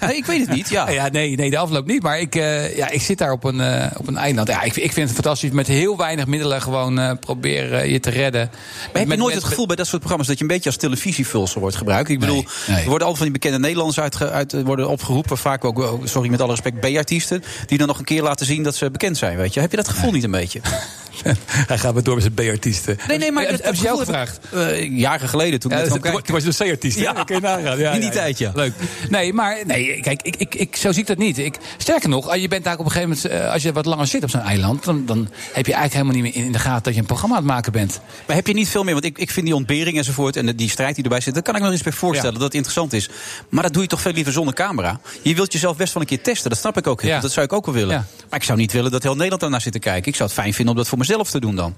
Nee, 0.00 0.16
ik 0.16 0.26
weet 0.26 0.40
het 0.40 0.50
niet, 0.56 0.68
ja. 0.68 0.90
ja 0.90 1.08
nee, 1.08 1.36
nee, 1.36 1.50
de 1.50 1.58
afloop 1.58 1.86
niet. 1.86 2.02
Maar 2.02 2.20
ik, 2.20 2.34
ja, 2.34 2.88
ik 2.90 3.02
zit 3.02 3.18
daar 3.18 3.32
op 3.32 3.44
een, 3.44 3.90
op 3.96 4.06
een 4.08 4.16
eiland. 4.16 4.48
Ja, 4.48 4.62
ik, 4.62 4.76
ik 4.76 4.92
vind 4.92 5.06
het 5.06 5.14
fantastisch. 5.14 5.50
Met 5.50 5.66
heel 5.66 5.96
weinig 5.96 6.26
middelen 6.26 6.62
gewoon 6.62 7.18
proberen 7.18 7.90
je 7.90 8.00
te 8.00 8.10
redden. 8.10 8.48
Maar 8.50 8.60
heb 8.92 9.02
je 9.02 9.06
Met- 9.08 9.18
nooit 9.18 9.32
met- 9.34 9.42
het 9.42 9.50
gevoel 9.50 9.66
bij 9.66 9.76
dat 9.76 9.86
soort 9.86 9.98
programma's 9.98 10.26
dat 10.28 10.36
je 10.38 10.42
een 10.44 10.50
beetje 10.50 10.68
als 10.68 10.78
televisievulsel 10.78 11.60
wordt 11.60 11.76
gebruikt? 11.76 12.08
Ik 12.08 12.20
bedoel, 12.20 12.44
nee. 12.66 12.82
er 12.82 12.88
worden 12.88 13.06
al 13.06 13.14
van 13.14 13.22
die 13.24 13.32
bekende 13.32 13.58
Nederlanders 13.58 14.00
uit, 14.00 14.22
uit, 14.22 14.62
worden 14.62 14.88
opgeroepen, 15.06 15.38
vaak 15.38 15.64
ook, 15.64 16.00
sorry 16.04 16.30
met 16.30 16.40
alle 16.40 16.50
respect, 16.50 16.80
B-artiesten, 16.80 17.42
die 17.66 17.78
dan 17.78 17.86
nog 17.86 17.98
een 17.98 18.04
keer 18.04 18.22
laten 18.22 18.46
zien 18.46 18.62
dat 18.62 18.74
ze 18.74 18.90
bekend 18.90 19.16
zijn. 19.16 19.36
Weet 19.36 19.54
je? 19.54 19.60
Heb 19.60 19.70
je 19.70 19.76
dat 19.76 19.88
gevoel 19.88 20.12
niet 20.12 20.24
een 20.24 20.30
beetje? 20.30 20.60
Hij 21.66 21.78
gaat 21.78 21.94
maar 21.94 22.02
door 22.02 22.14
met 22.14 22.22
zijn 22.22 22.34
B-artiesten. 22.48 22.98
Nee, 23.08 23.18
nee, 23.18 23.32
maar 23.32 23.42
Heb- 23.42 23.50
dat, 23.52 23.60
heb 23.60 23.68
dat 23.70 23.78
je 23.80 23.86
jou 23.86 23.98
gevraagd? 23.98 24.38
eh, 24.52 24.98
jaren 24.98 25.28
geleden 25.28 25.60
toen 25.60 25.70
ik 25.70 25.76
Ja, 25.76 25.82
net 25.82 25.92
toen, 25.92 26.00
kwam 26.00 26.12
toen 26.12 26.22
kijken. 26.22 26.44
was 26.46 26.56
je 26.56 26.64
de 26.64 26.70
C-artiest. 26.70 26.96
Ja. 26.96 27.02
Ja, 27.02 27.12
dat 27.12 27.24
kun 27.24 27.34
je 27.34 27.40
nagaan. 27.42 27.78
Ja, 27.78 27.92
In 27.92 28.00
die 28.00 28.10
tijd, 28.10 28.38
ja. 28.38 28.52
Leuk. 28.54 28.72
Nee, 29.08 29.32
maar 29.32 29.58
nee, 29.66 30.00
kijk, 30.00 30.22
ik, 30.22 30.36
ik, 30.36 30.54
ik, 30.54 30.76
zo 30.76 30.92
zie 30.92 31.00
ik 31.00 31.06
dat 31.06 31.18
niet. 31.18 31.38
Ik, 31.38 31.56
sterker 31.76 32.08
nog, 32.08 32.28
als 32.28 32.40
je 32.40 32.48
bent 32.48 32.64
daar 32.64 32.78
op 32.78 32.84
een 32.84 32.90
gegeven 32.90 33.16
moment, 33.24 33.42
eh, 33.44 33.52
als 33.52 33.62
je 33.62 33.72
wat 33.72 33.86
langer 33.86 34.06
zit 34.06 34.22
op 34.22 34.30
zo'n 34.30 34.40
eiland, 34.40 34.84
dan, 34.84 35.06
dan 35.06 35.18
heb 35.52 35.66
je 35.66 35.72
eigenlijk 35.74 35.92
helemaal 35.92 36.14
niet 36.14 36.22
meer 36.22 36.34
in, 36.34 36.44
in 36.46 36.52
de 36.52 36.58
gaten 36.58 36.82
dat 36.82 36.94
je 36.94 37.00
een 37.00 37.06
programma 37.06 37.34
aan 37.36 37.42
het 37.42 37.50
maken 37.52 37.72
bent. 37.72 38.00
Maar 38.26 38.36
heb 38.36 38.46
je 38.46 38.52
niet 38.54 38.68
veel 38.68 38.84
meer? 38.84 38.92
Want 38.92 39.04
ik, 39.04 39.18
ik 39.18 39.30
vind 39.30 39.46
die 39.46 39.54
ontbering 39.54 39.96
enzovoort 39.98 40.36
en 40.36 40.56
die 40.56 40.70
strijd 40.70 40.94
die 40.94 41.04
erbij 41.04 41.20
zit, 41.20 41.34
daar 41.34 41.42
kan 41.42 41.54
ik 41.54 41.60
me 41.60 41.66
nog 41.66 41.74
eens 41.76 41.84
bij 41.84 41.92
voorstellen 41.92 42.32
dat 42.34 42.42
het 42.42 42.54
interessant 42.54 42.92
is. 42.92 43.08
Maar 43.48 43.62
dat 43.62 43.72
doe 43.72 43.82
je 43.82 43.88
toch 43.88 44.00
veel 44.00 44.12
liever 44.12 44.32
zonder 44.32 44.54
camera. 44.54 45.00
Je 45.22 45.34
wilt 45.34 45.52
jezelf 45.52 45.76
best 45.76 45.92
wel 45.94 46.02
een 46.02 46.08
keer 46.08 46.22
testen, 46.22 46.50
dat 46.50 46.58
snap 46.58 46.76
ik 46.76 46.86
ook. 46.86 47.02
heel. 47.02 47.20
Dat 47.20 47.32
zou 47.32 47.46
ik 47.46 47.52
ook 47.52 47.64
wel 47.66 47.74
willen. 47.74 47.94
Ja. 47.94 48.04
Maar 48.30 48.38
ik 48.38 48.44
zou 48.44 48.58
niet 48.58 48.72
willen 48.72 48.90
dat 48.90 49.02
heel 49.02 49.12
Nederland 49.14 49.40
daarnaar 49.40 49.60
zit 49.60 49.72
te 49.72 49.78
kijken. 49.78 50.08
Ik 50.08 50.16
zou 50.16 50.28
het 50.28 50.38
fijn 50.38 50.54
vinden 50.54 50.74
om 50.74 50.80
dat 50.80 50.88
voor 50.88 50.98
mezelf 51.08 51.30
te 51.30 51.40
doen 51.40 51.56
dan. 51.56 51.74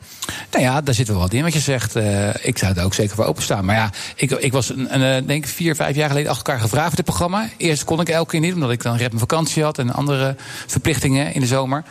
Nou 0.50 0.64
ja, 0.64 0.80
daar 0.80 0.94
zit 0.94 1.08
wel 1.08 1.18
wat 1.18 1.32
in 1.32 1.42
wat 1.42 1.52
je 1.52 1.60
zegt. 1.60 1.96
Eh, 1.96 2.28
ik 2.42 2.58
zou 2.58 2.74
er 2.76 2.84
ook 2.84 2.94
zeker 2.94 3.16
voor 3.16 3.24
openstaan. 3.24 3.64
Maar 3.64 3.76
ja, 3.76 3.90
ik, 4.14 4.30
ik 4.30 4.52
was 4.52 4.70
een, 4.70 4.94
een, 4.94 5.02
eh, 5.02 5.26
denk 5.26 5.44
ik 5.44 5.50
vier, 5.50 5.74
vijf 5.74 5.96
jaar 5.96 6.08
geleden 6.08 6.30
achter 6.30 6.46
elkaar 6.46 6.62
gevraagd 6.62 6.86
voor 6.86 6.96
dit 6.96 7.04
programma. 7.04 7.48
Eerst 7.56 7.84
kon 7.84 8.00
ik 8.00 8.08
elke 8.08 8.30
keer 8.30 8.40
niet, 8.40 8.54
omdat 8.54 8.70
ik 8.70 8.82
dan 8.82 8.96
red 8.96 9.08
mijn 9.08 9.18
vakantie 9.18 9.62
had 9.62 9.78
en 9.78 9.92
andere 9.92 10.36
verplichtingen 10.66 11.34
in 11.34 11.40
de 11.40 11.46
zomer. 11.46 11.84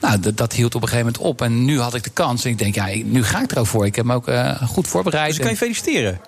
Nou, 0.00 0.20
dat, 0.20 0.36
dat 0.36 0.52
hield 0.52 0.74
op 0.74 0.82
een 0.82 0.88
gegeven 0.88 1.12
moment 1.12 1.30
op. 1.30 1.42
En 1.42 1.64
nu 1.64 1.80
had 1.80 1.94
ik 1.94 2.02
de 2.02 2.10
kans. 2.10 2.44
En 2.44 2.50
ik 2.50 2.58
denk, 2.58 2.74
ja, 2.74 2.86
nu 3.04 3.24
ga 3.24 3.42
ik 3.42 3.50
er 3.50 3.58
ook 3.58 3.66
voor. 3.66 3.86
Ik 3.86 3.96
heb 3.96 4.04
me 4.04 4.14
ook 4.14 4.28
eh, 4.28 4.62
goed 4.62 4.88
voorbereid. 4.88 5.26
Dus 5.26 5.36
ik 5.36 5.42
kan 5.42 5.50
je 5.50 5.56
feliciteren. 5.56 6.20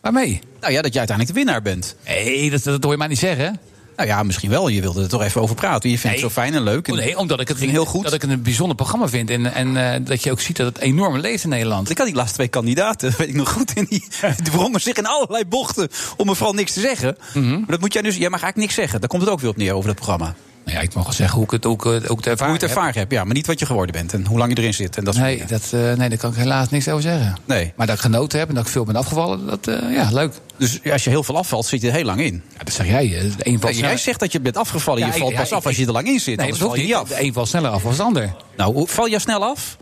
Waarmee? 0.00 0.40
Nou 0.60 0.72
ja, 0.72 0.82
dat 0.82 0.92
jij 0.92 0.98
uiteindelijk 0.98 1.28
de 1.28 1.44
winnaar 1.44 1.62
bent. 1.62 1.96
Nee, 2.06 2.50
dat, 2.50 2.62
dat 2.62 2.82
hoor 2.82 2.92
je 2.92 2.98
mij 2.98 3.08
niet 3.08 3.18
zeggen. 3.18 3.60
Nou 4.00 4.12
ja, 4.12 4.22
misschien 4.22 4.50
wel. 4.50 4.68
Je 4.68 4.80
wilde 4.80 5.02
er 5.02 5.08
toch 5.08 5.22
even 5.22 5.40
over 5.40 5.54
praten. 5.54 5.90
Je 5.90 5.98
vindt 5.98 6.16
Nee. 6.16 6.24
het 6.24 6.32
zo 6.32 6.40
fijn 6.40 6.54
en 6.54 6.62
leuk. 6.62 6.88
En 6.88 6.94
nee, 6.94 7.18
omdat 7.18 7.40
ik 7.40 7.48
het 7.48 7.58
ging 7.58 7.70
heel 7.70 7.84
goed. 7.84 8.04
Dat 8.04 8.12
ik 8.12 8.22
het 8.22 8.30
een 8.30 8.42
bijzonder 8.42 8.76
programma 8.76 9.08
vind. 9.08 9.30
En, 9.30 9.54
en 9.54 9.76
eh, 9.92 10.00
dat 10.04 10.22
je 10.22 10.30
ook 10.30 10.40
ziet 10.40 10.56
dat 10.56 10.66
het 10.66 10.78
enorm 10.78 11.18
leeft 11.18 11.44
in 11.44 11.48
Nederland. 11.48 11.90
Ik 11.90 11.98
had 11.98 12.06
die 12.06 12.16
laatste 12.16 12.34
twee 12.34 12.48
kandidaten, 12.48 13.14
weet 13.18 13.28
ik 13.28 13.34
nog 13.34 13.52
goed. 13.52 13.72
En 13.72 13.86
die, 13.88 14.04
die 14.42 14.52
wrongen 14.52 14.80
zich 14.80 14.96
in 14.96 15.06
allerlei 15.06 15.44
bochten 15.44 15.88
om 16.16 16.26
me 16.26 16.34
vooral 16.34 16.54
niks 16.54 16.72
te 16.72 16.80
zeggen. 16.80 17.16
Mhm. 17.34 17.50
Maar 17.50 17.66
dat 17.68 17.80
moet 17.80 17.92
jij 17.92 18.02
dus. 18.02 18.16
Jij 18.16 18.30
mag 18.30 18.42
eigenlijk 18.42 18.56
niks 18.56 18.74
zeggen. 18.74 19.00
Daar 19.00 19.08
komt 19.08 19.22
het 19.22 19.30
ook 19.30 19.40
weer 19.40 19.50
op 19.50 19.56
neer 19.56 19.72
over 19.72 19.86
dat 19.86 19.96
programma. 19.96 20.34
Nou 20.70 20.82
ja, 20.82 20.88
ik 20.88 20.94
mag 20.94 21.04
wel 21.04 21.12
zeggen 21.12 21.36
hoe 21.36 21.44
ik 21.44 21.50
het 21.50 21.66
ook, 21.66 21.86
ook 21.86 22.00
te 22.02 22.06
Hoe 22.08 22.16
ervaren 22.16 22.46
je 22.54 22.60
het 22.60 22.62
ervaren 22.62 22.94
hebt, 22.98 23.12
ja. 23.12 23.24
Maar 23.24 23.34
niet 23.34 23.46
wat 23.46 23.58
je 23.58 23.66
geworden 23.66 23.94
bent 23.94 24.12
en 24.12 24.26
hoe 24.26 24.38
lang 24.38 24.52
je 24.54 24.58
erin 24.60 24.74
zit. 24.74 24.96
En 24.96 25.04
dat 25.04 25.16
Nee, 25.16 25.44
dat, 25.46 25.62
eh, 25.72 25.80
nee, 25.92 26.08
daar 26.08 26.18
kan 26.18 26.30
ik 26.30 26.36
helaas 26.36 26.68
niks 26.70 26.88
over 26.88 27.02
zeggen. 27.02 27.36
Nee. 27.44 27.72
Maar 27.76 27.86
dat 27.86 27.96
ik 27.96 28.02
genoten 28.02 28.38
heb 28.38 28.48
en 28.48 28.54
dat 28.54 28.64
ik 28.64 28.70
veel 28.70 28.84
ben 28.84 28.96
afgevallen, 28.96 29.46
dat, 29.46 29.66
eh, 29.66 29.92
ja, 29.94 30.08
leuk. 30.12 30.32
Dus 30.56 30.78
als 30.92 31.04
je 31.04 31.10
heel 31.10 31.22
veel 31.22 31.36
afvalt, 31.36 31.66
zit 31.66 31.80
je 31.80 31.88
er 31.88 31.94
heel 31.94 32.04
lang 32.04 32.20
in. 32.20 32.42
Ja, 32.58 32.64
dat 32.64 32.74
zeg 32.74 32.86
jij. 32.86 33.04
eh, 33.18 33.24
een 33.38 33.58
Nee, 33.62 33.74
jij 33.76 33.96
zegt 33.96 34.20
dat 34.20 34.32
je 34.32 34.40
bent 34.40 34.56
afgevallen. 34.56 35.00
Ja, 35.00 35.06
je 35.06 35.18
valt 35.18 35.34
pas 35.34 35.48
ik- 35.48 35.54
af 35.54 35.66
als 35.66 35.76
je 35.76 35.86
er 35.86 35.92
lang 35.92 36.06
in 36.06 36.20
zit. 36.20 36.36
Nee, 36.36 36.48
dat 36.48 36.58
val 36.58 36.76
je 36.76 36.82
niet 36.82 36.94
af. 36.94 37.08
De 37.08 37.22
een 37.22 37.32
valt 37.32 37.48
sneller 37.48 37.70
af 37.70 37.82
dan 37.82 37.94
de 37.96 38.02
ander. 38.02 38.34
Nou, 38.56 38.74
hoe- 38.74 38.88
val 38.88 39.08
jij 39.08 39.18
snel 39.18 39.44
af? 39.44 39.76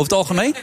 Over 0.00 0.12
het 0.16 0.28
algemeen? 0.28 0.54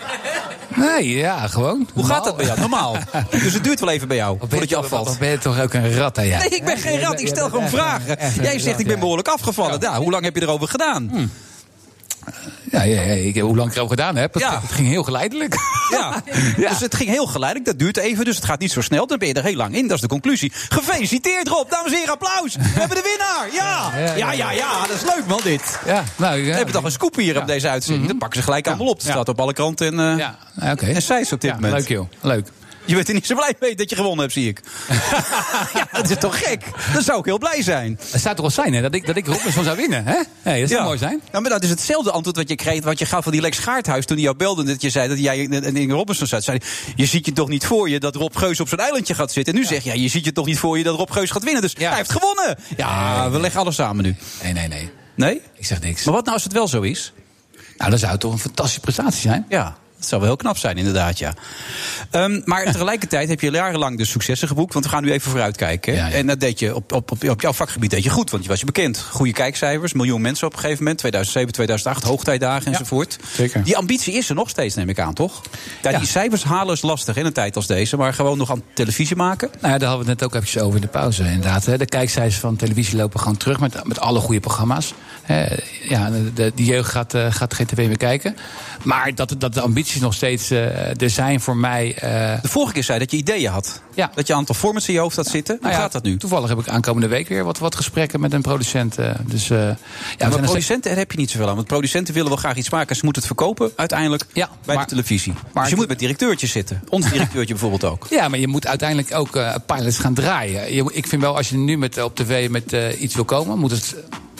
Nee, 0.75 1.09
ja, 1.17 1.47
gewoon. 1.47 1.89
Hoe 1.93 2.05
gaat 2.05 2.23
dat 2.23 2.37
bij 2.37 2.45
jou? 2.45 2.59
Normaal. 2.59 2.97
dus 3.29 3.53
het 3.53 3.63
duurt 3.63 3.79
wel 3.79 3.89
even 3.89 4.07
bij 4.07 4.17
jou, 4.17 4.37
voordat 4.39 4.69
je 4.69 4.75
toch- 4.75 4.83
afvalt. 4.83 5.07
wat 5.07 5.19
ben 5.19 5.29
je 5.29 5.37
toch 5.37 5.61
ook 5.61 5.73
een 5.73 5.93
rat, 5.97 6.15
hè? 6.15 6.21
Ja. 6.21 6.37
Nee, 6.39 6.49
ik 6.49 6.65
ben 6.65 6.77
geen 6.77 6.99
rat. 6.99 7.19
Ik 7.19 7.27
stel 7.27 7.49
gewoon 7.49 7.69
vragen. 7.69 8.17
Jij 8.41 8.59
zegt, 8.59 8.79
ik 8.79 8.87
ben 8.87 8.99
behoorlijk 8.99 9.27
afgevallen. 9.27 9.79
Ja, 9.79 9.99
hoe 9.99 10.11
lang 10.11 10.23
heb 10.23 10.35
je 10.35 10.41
erover 10.41 10.67
gedaan? 10.67 11.31
Ja, 12.71 12.83
Ja, 12.83 13.01
ja, 13.01 13.13
ik, 13.13 13.37
hoe 13.37 13.55
lang 13.55 13.69
ik 13.69 13.75
erover 13.75 13.97
gedaan 13.97 14.15
heb, 14.15 14.33
het, 14.33 14.43
het 14.43 14.71
ging 14.71 14.87
heel 14.87 15.03
geleidelijk. 15.03 15.55
Ja. 15.89 16.23
dus 16.57 16.79
het 16.79 16.95
ging 16.95 17.09
heel 17.09 17.25
geleidelijk. 17.25 17.69
Dat 17.69 17.79
duurt 17.79 17.97
even, 17.97 18.25
dus 18.25 18.35
het 18.35 18.45
gaat 18.45 18.59
niet 18.59 18.71
zo 18.71 18.81
snel. 18.81 19.07
Dan 19.07 19.17
ben 19.17 19.27
je 19.27 19.33
er 19.33 19.43
heel 19.43 19.55
lang 19.55 19.75
in. 19.75 19.87
Dat 19.87 19.95
is 19.95 20.01
de 20.01 20.07
conclusie. 20.07 20.51
Gefeliciteerd, 20.69 21.47
Rob. 21.47 21.69
Dames 21.69 21.91
en 21.91 21.97
heren, 21.97 22.13
applaus. 22.13 22.55
We 22.73 22.79
hebben 22.79 22.97
de 22.97 23.03
winnaar. 23.03 23.53
Ja, 23.53 24.15
ja, 24.15 24.31
ja, 24.31 24.51
ja. 24.51 24.87
Dat 24.87 24.95
is 24.95 25.01
leuk, 25.01 25.25
man, 25.27 25.39
dit. 25.43 25.79
Ja, 25.85 26.03
nou. 26.15 26.43
We 26.43 26.51
hebben 26.51 26.73
toch 26.73 26.83
een 26.83 26.91
scoop 26.91 27.15
hier 27.15 27.37
op 27.41 27.47
deze 27.47 27.69
uitzending. 27.69 28.07
Dat 28.07 28.17
pakken 28.17 28.39
ze 28.39 28.43
gelijk 28.43 28.67
allemaal 28.67 28.87
op. 28.87 28.97
Het 28.97 29.07
staat 29.07 29.29
op 29.29 29.39
alle 29.41 29.53
kranten 29.53 29.87
en, 29.87 30.13
uh, 30.13 30.17
ja. 30.17 30.37
okay. 30.71 30.93
en 30.93 31.25
op 31.31 31.41
dit 31.41 31.53
moment. 31.53 31.73
Leuk, 31.73 31.87
joh. 31.87 32.09
Leuk. 32.21 32.47
Je 32.87 32.95
bent 32.95 33.07
er 33.07 33.13
niet 33.13 33.25
zo 33.25 33.35
blij 33.35 33.53
mee 33.59 33.75
dat 33.75 33.89
je 33.89 33.95
gewonnen 33.95 34.19
hebt, 34.19 34.33
zie 34.33 34.47
ik. 34.47 34.61
ja, 35.77 35.87
dat 35.91 36.09
is 36.09 36.17
toch 36.17 36.39
gek? 36.39 36.63
Dan 36.93 37.01
zou 37.01 37.19
ik 37.19 37.25
heel 37.25 37.37
blij 37.37 37.61
zijn. 37.63 37.99
Het 38.09 38.21
zou 38.21 38.35
toch 38.35 38.45
wel 38.45 38.63
zijn, 38.63 38.73
hè? 38.73 38.81
Dat 38.81 38.93
ik, 38.93 39.05
dat 39.05 39.15
ik 39.15 39.27
Robinson 39.27 39.63
zou 39.63 39.77
winnen, 39.77 40.05
hè? 40.05 40.17
Nee, 40.43 40.61
dat 40.61 40.69
zou 40.69 40.83
mooi 40.83 40.97
zijn. 40.97 41.21
Ja, 41.31 41.39
maar 41.39 41.49
dat 41.49 41.63
is 41.63 41.69
hetzelfde 41.69 42.11
antwoord 42.11 42.37
wat 42.37 42.49
je 42.49 42.55
kreeg... 42.55 42.83
wat 42.83 42.99
je 42.99 43.05
gaf 43.05 43.23
van 43.23 43.31
die 43.31 43.41
Lex 43.41 43.57
Gaarthuis 43.57 44.05
toen 44.05 44.15
hij 44.15 44.25
jou 44.25 44.37
belde... 44.37 44.63
dat 44.63 44.81
je 44.81 44.89
zei 44.89 45.07
dat 45.07 45.19
jij 45.19 45.37
in 45.73 45.91
Robinson 45.91 46.27
zat. 46.27 46.43
Zei, 46.43 46.59
je 46.95 47.05
ziet 47.05 47.25
je 47.25 47.33
toch 47.33 47.47
niet 47.47 47.65
voor 47.65 47.89
je 47.89 47.99
dat 47.99 48.15
Rob 48.15 48.35
Geus 48.35 48.59
op 48.59 48.67
zijn 48.67 48.81
eilandje 48.81 49.13
gaat 49.13 49.31
zitten. 49.31 49.53
En 49.53 49.59
nu 49.59 49.65
zeg 49.65 49.83
je, 49.83 49.89
ja, 49.89 49.95
je 49.95 50.07
ziet 50.07 50.25
je 50.25 50.31
toch 50.31 50.45
niet 50.45 50.59
voor 50.59 50.77
je 50.77 50.83
dat 50.83 50.95
Rob 50.95 51.11
Geus 51.11 51.31
gaat 51.31 51.43
winnen. 51.43 51.61
Dus 51.61 51.73
hij 51.77 51.95
heeft 51.95 52.11
gewonnen. 52.11 52.57
Ja, 52.77 53.29
we 53.31 53.39
leggen 53.39 53.59
alles 53.59 53.75
samen 53.75 54.03
nu. 54.03 54.15
Nee, 54.43 54.53
nee, 54.53 54.67
nee. 54.67 54.89
Nee? 55.15 55.41
Ik 55.55 55.65
zeg 55.65 55.81
niks. 55.81 56.03
Maar 56.03 56.13
wat 56.13 56.23
nou 56.23 56.35
als 56.35 56.43
het 56.43 56.53
wel 56.53 56.67
zo 56.67 56.81
is? 56.81 57.13
Nou, 57.77 57.89
dan 57.89 57.99
zou 57.99 58.11
het 58.11 58.21
toch 58.21 58.31
een 58.31 58.39
fantastische 58.39 58.79
prestatie 58.79 59.21
zijn? 59.21 59.45
Ja. 59.49 59.77
Dat 59.97 60.07
zou 60.07 60.21
wel 60.21 60.29
heel 60.29 60.39
knap 60.39 60.57
zijn, 60.57 60.77
inderdaad, 60.77 61.17
ja. 61.17 61.33
Um, 62.11 62.41
maar 62.45 62.65
tegelijkertijd 62.65 63.29
heb 63.29 63.41
je 63.41 63.51
jarenlang 63.51 63.97
de 63.97 64.05
successen 64.05 64.47
geboekt. 64.47 64.73
Want 64.73 64.85
we 64.85 64.91
gaan 64.91 65.03
nu 65.03 65.11
even 65.11 65.29
vooruitkijken. 65.31 65.93
Ja, 65.93 66.07
ja. 66.07 66.13
En 66.13 66.27
dat 66.27 66.39
deed 66.39 66.59
je 66.59 66.75
op, 66.75 66.91
op, 66.91 67.11
op, 67.11 67.29
op, 67.29 67.41
jouw 67.41 67.53
vakgebied 67.53 67.89
deed 67.89 68.03
je 68.03 68.09
goed. 68.09 68.31
Want 68.31 68.43
je 68.43 68.49
was 68.49 68.59
je 68.59 68.65
bekend. 68.65 68.99
Goede 68.99 69.33
kijkcijfers, 69.33 69.93
miljoen 69.93 70.21
mensen 70.21 70.47
op 70.47 70.53
een 70.53 70.59
gegeven 70.59 70.83
moment. 70.83 70.99
2007, 70.99 71.53
2008, 71.53 72.03
hoogtijdagen 72.03 72.71
enzovoort. 72.71 73.17
Zeker. 73.31 73.63
Die 73.63 73.77
ambitie 73.77 74.13
is 74.13 74.29
er 74.29 74.35
nog 74.35 74.49
steeds, 74.49 74.75
neem 74.75 74.89
ik 74.89 74.99
aan, 74.99 75.13
toch? 75.13 75.41
Ja, 75.81 75.97
Die 75.97 76.07
cijfers 76.07 76.43
halen 76.43 76.73
is 76.73 76.81
lastig 76.81 77.15
in 77.15 77.25
een 77.25 77.33
tijd 77.33 77.55
als 77.55 77.67
deze. 77.67 77.97
Maar 77.97 78.13
gewoon 78.13 78.37
nog 78.37 78.51
aan 78.51 78.63
televisie 78.73 79.15
maken. 79.15 79.49
Nou 79.61 79.73
ja, 79.73 79.77
daar 79.77 79.87
hadden 79.87 80.05
we 80.05 80.11
het 80.11 80.19
net 80.19 80.29
ook 80.29 80.35
eventjes 80.35 80.61
over 80.61 80.75
in 80.75 80.81
de 80.81 80.87
pauze. 80.87 81.23
Inderdaad, 81.23 81.79
de 81.79 81.85
kijkcijfers 81.85 82.39
van 82.39 82.55
televisie 82.55 82.95
lopen 82.95 83.19
gewoon 83.19 83.37
terug 83.37 83.59
met, 83.59 83.87
met 83.87 83.99
alle 83.99 84.19
goede 84.19 84.39
programma's. 84.39 84.93
Ja, 85.89 86.09
de, 86.33 86.51
de 86.55 86.65
jeugd 86.65 86.89
gaat, 86.89 87.13
uh, 87.13 87.25
gaat 87.29 87.53
geen 87.53 87.65
tv 87.65 87.87
meer 87.87 87.97
kijken. 87.97 88.37
Maar 88.83 89.15
dat, 89.15 89.35
dat 89.37 89.53
de 89.53 89.61
ambities 89.87 90.01
nog 90.01 90.13
steeds 90.13 90.51
uh, 90.51 91.01
er 91.01 91.09
zijn 91.09 91.41
voor 91.41 91.57
mij. 91.57 91.95
Uh... 91.95 92.41
De 92.41 92.47
vorige 92.47 92.73
keer 92.73 92.83
zei 92.83 92.99
dat 92.99 93.11
je 93.11 93.17
ideeën 93.17 93.51
had. 93.51 93.81
Ja. 93.93 94.11
Dat 94.15 94.27
je 94.27 94.33
een 94.33 94.39
aantal 94.39 94.55
formats 94.55 94.87
in 94.87 94.93
je 94.93 94.99
hoofd 94.99 95.15
had 95.15 95.27
zitten. 95.27 95.55
Hoe 95.55 95.63
nou 95.63 95.75
ja, 95.75 95.81
gaat 95.81 95.91
dat 95.91 96.03
nu? 96.03 96.17
Toevallig 96.17 96.49
heb 96.49 96.59
ik 96.59 96.67
aankomende 96.67 97.07
week 97.07 97.27
weer 97.27 97.43
wat, 97.43 97.57
wat 97.57 97.75
gesprekken 97.75 98.19
met 98.19 98.33
een 98.33 98.41
producent. 98.41 98.99
Uh, 98.99 99.11
dus, 99.25 99.47
ja, 99.47 99.77
maar 100.17 100.29
producenten 100.29 100.89
daar 100.89 100.99
heb 100.99 101.11
je 101.11 101.17
niet 101.17 101.31
zoveel 101.31 101.49
aan. 101.49 101.55
Want 101.55 101.67
producenten 101.67 102.13
willen 102.13 102.29
wel 102.29 102.37
graag 102.37 102.55
iets 102.55 102.69
maken. 102.69 102.95
Ze 102.95 103.03
moeten 103.03 103.21
het 103.21 103.31
verkopen 103.31 103.71
uiteindelijk 103.75 104.25
ja, 104.33 104.49
bij 104.65 104.75
maar, 104.75 104.83
de 104.83 104.89
televisie. 104.89 105.33
Maar 105.53 105.63
dus 105.63 105.71
je 105.71 105.77
moet 105.77 105.87
met 105.87 105.99
directeurtjes 105.99 106.51
zitten. 106.51 106.83
Ons 106.89 107.09
directeurtje 107.11 107.53
bijvoorbeeld 107.53 107.83
ook. 107.83 108.07
Ja, 108.09 108.27
maar 108.27 108.39
je 108.39 108.47
moet 108.47 108.67
uiteindelijk 108.67 109.15
ook 109.15 109.39
pilots 109.65 109.97
gaan 109.97 110.13
draaien. 110.13 110.73
Je, 110.73 110.89
ik 110.93 111.07
vind 111.07 111.21
wel, 111.21 111.35
als 111.35 111.49
je 111.49 111.57
nu 111.57 111.77
met, 111.77 112.03
op 112.03 112.15
tv 112.15 112.49
met 112.49 112.75
iets 112.99 113.15
wil 113.15 113.25
komen, 113.25 113.59
moet 113.59 113.71
het 113.71 113.95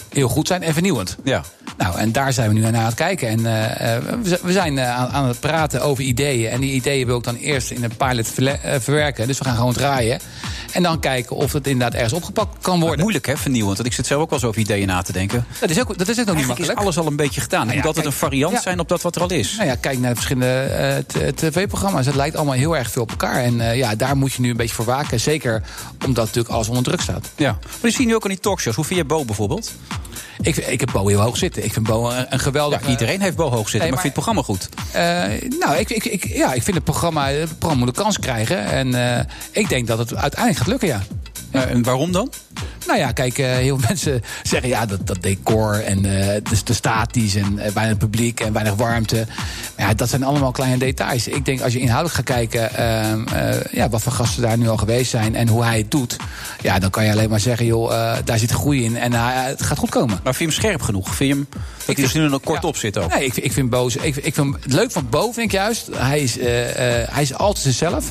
heel 0.10 0.28
goed 0.28 0.48
zijn 0.48 0.64
en 0.64 0.74
vernieuwend. 0.74 1.18
Ja. 1.24 1.43
Nou, 1.78 1.97
en 1.97 2.11
daar 2.11 2.34
zijn 2.34 2.47
we 2.47 2.53
nu 2.53 2.61
naar 2.61 2.75
aan 2.75 2.86
het 2.86 2.93
kijken. 2.93 3.28
En 3.28 3.39
uh, 3.39 4.36
we 4.41 4.51
zijn 4.51 4.78
uh, 4.78 4.97
aan, 4.97 5.07
aan, 5.07 5.28
het 5.28 5.39
praten 5.39 5.82
over 5.82 6.03
ideeën. 6.03 6.49
En 6.49 6.59
die 6.59 6.71
ideeën 6.71 7.05
wil 7.05 7.17
ik 7.17 7.23
dan 7.23 7.36
eerst 7.36 7.71
in 7.71 7.84
een 7.84 7.95
pilot 7.97 8.28
verwerken. 8.80 9.28
Dus 9.28 9.38
we 9.38 9.43
gaan 9.43 9.55
gewoon 9.55 9.73
draaien. 9.73 10.19
En 10.72 10.84
dan 10.84 10.99
kijken 10.99 11.36
of 11.36 11.53
het 11.53 11.68
inderdaad 11.68 11.93
ergens 11.93 12.13
opgepakt 12.13 12.61
kan 12.61 12.80
worden. 12.80 12.99
moeilijk, 12.99 13.26
hè, 13.26 13.38
vernieuwend. 13.38 13.78
Want 13.78 13.89
ik 13.89 13.95
zit 13.95 14.05
zelf 14.05 14.22
ook 14.22 14.30
wel 14.30 14.39
zo 14.39 14.47
over 14.47 14.61
ideeën 14.61 14.88
na 14.88 15.01
te 15.01 15.11
denken. 15.11 15.45
Dat 15.59 15.70
is 15.70 15.80
ook, 15.80 15.97
dat 15.97 16.07
is 16.07 16.20
ook 16.20 16.26
nog 16.26 16.36
niet 16.36 16.45
makkelijk. 16.45 16.74
is 16.74 16.80
alles 16.80 16.97
al 16.97 17.07
een 17.07 17.15
beetje 17.15 17.41
gedaan. 17.41 17.65
Nou 17.65 17.78
ja, 17.78 17.84
altijd 17.84 18.05
een 18.05 18.11
variant 18.11 18.53
ja. 18.53 18.61
zijn 18.61 18.80
op 18.80 18.88
dat 18.88 19.01
wat 19.01 19.15
er 19.15 19.22
al 19.22 19.32
is. 19.32 19.55
Nou 19.55 19.68
ja, 19.68 19.76
kijk 19.76 19.99
naar 19.99 20.09
de 20.09 20.15
verschillende 20.15 21.03
uh, 21.18 21.28
tv-programma's. 21.28 22.05
Het 22.05 22.15
lijkt 22.15 22.36
allemaal 22.36 22.55
heel 22.55 22.78
erg 22.78 22.91
veel 22.91 23.01
op 23.01 23.09
elkaar. 23.09 23.43
En 23.43 23.53
uh, 23.53 23.76
ja, 23.76 23.95
daar 23.95 24.18
moet 24.18 24.34
je 24.34 24.41
nu 24.41 24.49
een 24.49 24.57
beetje 24.57 24.76
voor 24.76 24.86
waken. 24.86 25.20
Zeker 25.20 25.63
omdat 26.05 26.26
natuurlijk 26.26 26.53
alles 26.53 26.68
onder 26.68 26.84
druk 26.84 27.01
staat. 27.01 27.30
Ja. 27.36 27.51
Maar 27.51 27.80
die 27.82 27.91
zien 27.91 28.07
nu 28.07 28.15
ook 28.15 28.24
in 28.24 28.30
die 28.30 28.39
talkshows. 28.39 28.76
Hoe 28.76 28.86
vind 28.86 28.99
je 28.99 29.05
Bo 29.05 29.26
bijvoorbeeld? 29.26 29.72
Ik, 30.41 30.57
ik 30.57 30.80
heb 30.80 30.89
Bo 30.91 31.07
heel 31.07 31.20
hoog 31.20 31.38
zitten. 31.38 31.63
Ik 31.63 31.74
vind 31.74 31.88
Bo 31.88 32.09
een, 32.09 32.26
een 32.30 32.39
geweldig... 32.39 32.82
Ja, 32.82 32.89
iedereen 32.89 33.22
heeft 33.22 33.36
Bo 33.36 33.49
hoog 33.49 33.70
zitten, 33.70 33.80
nee, 33.80 33.91
maar, 33.91 34.01
vindt 34.01 34.15
het 34.15 34.26
programma 34.26 34.41
goed? 34.41 34.70
Uh, 34.95 35.59
nou, 35.59 35.78
ik, 35.78 35.89
ik, 35.89 36.05
ik, 36.05 36.28
ja, 36.28 36.53
ik 36.53 36.63
vind 36.63 36.76
het 36.76 36.86
programma, 36.86 37.28
het 37.28 37.59
programma 37.59 37.86
moet 37.86 37.97
een 37.97 38.03
kans 38.03 38.20
krijgen. 38.20 38.65
En 38.65 38.88
uh, 38.88 39.20
ik 39.51 39.70
denk 39.70 39.88
dat 39.88 39.97
het 39.97 40.15
uiteindelijk 40.15 40.57
gaat 40.58 40.68
lukken, 40.68 40.88
ja. 40.88 41.01
ja. 41.51 41.66
en 41.66 41.84
waarom 41.84 42.12
dan? 42.12 42.32
Nou 42.88 42.99
ja, 42.99 43.12
kijk, 43.12 43.38
uh, 43.38 43.45
heel 43.45 43.78
veel 43.78 43.88
mensen 43.93 44.22
zeggen 44.43 44.70
ja, 44.70 44.86
dat, 44.86 45.08
dat 45.08 45.22
decor 45.22 45.74
en 45.74 46.05
uh, 46.05 46.28
dus 46.43 46.62
te 46.62 46.74
statisch 46.74 47.36
en 47.36 47.53
uh, 47.53 47.66
weinig 47.68 47.97
publiek 47.97 48.39
en 48.39 48.53
weinig 48.53 48.76
warmte. 48.76 49.26
Maar 49.76 49.88
ja, 49.88 49.93
dat 49.93 50.10
zijn 50.10 50.24
allemaal 50.24 50.51
kleine 50.51 50.78
details. 50.78 51.28
Ik 51.28 51.45
denk 51.45 51.62
als 51.62 51.74
je 51.74 51.80
inhoudelijk 51.80 52.16
gaat 52.16 52.26
kijken 52.26 52.70
ja, 53.72 53.89
wat 53.89 54.01
voor 54.01 54.12
gasten 54.12 54.41
daar 54.41 54.58
nu 54.58 54.68
al 54.70 54.78
geweest 54.78 55.12
zijn 55.12 55.36
en 55.36 55.47
hoe 55.47 55.64
hij 55.64 55.78
het 55.78 55.91
doet. 55.91 56.16
Ja, 56.62 56.80
dan 56.80 56.89
kan 56.89 57.05
je 57.05 57.12
alleen 57.12 57.30
maar 57.30 57.39
zeggen, 57.39 57.66
joh, 57.66 58.16
daar 58.24 58.39
zit 58.39 58.51
groei 58.51 58.84
in 58.84 58.97
en 58.97 59.14
het 59.14 59.64
gaat 59.64 59.78
goed 59.78 59.89
komen. 59.89 60.20
Maar 60.24 60.36
vind 60.36 60.53
je 60.53 60.58
hem 60.58 60.66
scherp 60.66 60.82
genoeg? 60.82 61.16
Vind 61.16 61.30
je 61.30 61.36
hem 61.36 61.47
dat 61.88 61.97
hij 61.97 62.05
er 62.05 62.19
nu 62.19 62.29
nog 62.29 62.41
kort 62.41 62.61
ja, 62.61 62.67
op 62.67 62.77
zit 62.77 62.97
ook? 62.97 63.13
Nee, 63.13 63.25
ik, 63.25 63.38
ik 63.38 63.51
vind 63.51 63.69
Boos. 63.69 63.95
Ik, 63.95 64.15
ik 64.15 64.33
vind 64.33 64.55
het 64.59 64.73
leuk 64.73 64.91
van 64.91 65.07
Bo, 65.09 65.31
vind 65.31 65.45
ik 65.45 65.51
juist. 65.51 65.89
Hij 65.95 66.19
is, 66.19 66.35
hij 66.39 67.21
is 67.21 67.33
altijd 67.33 67.65
zichzelf. 67.65 68.09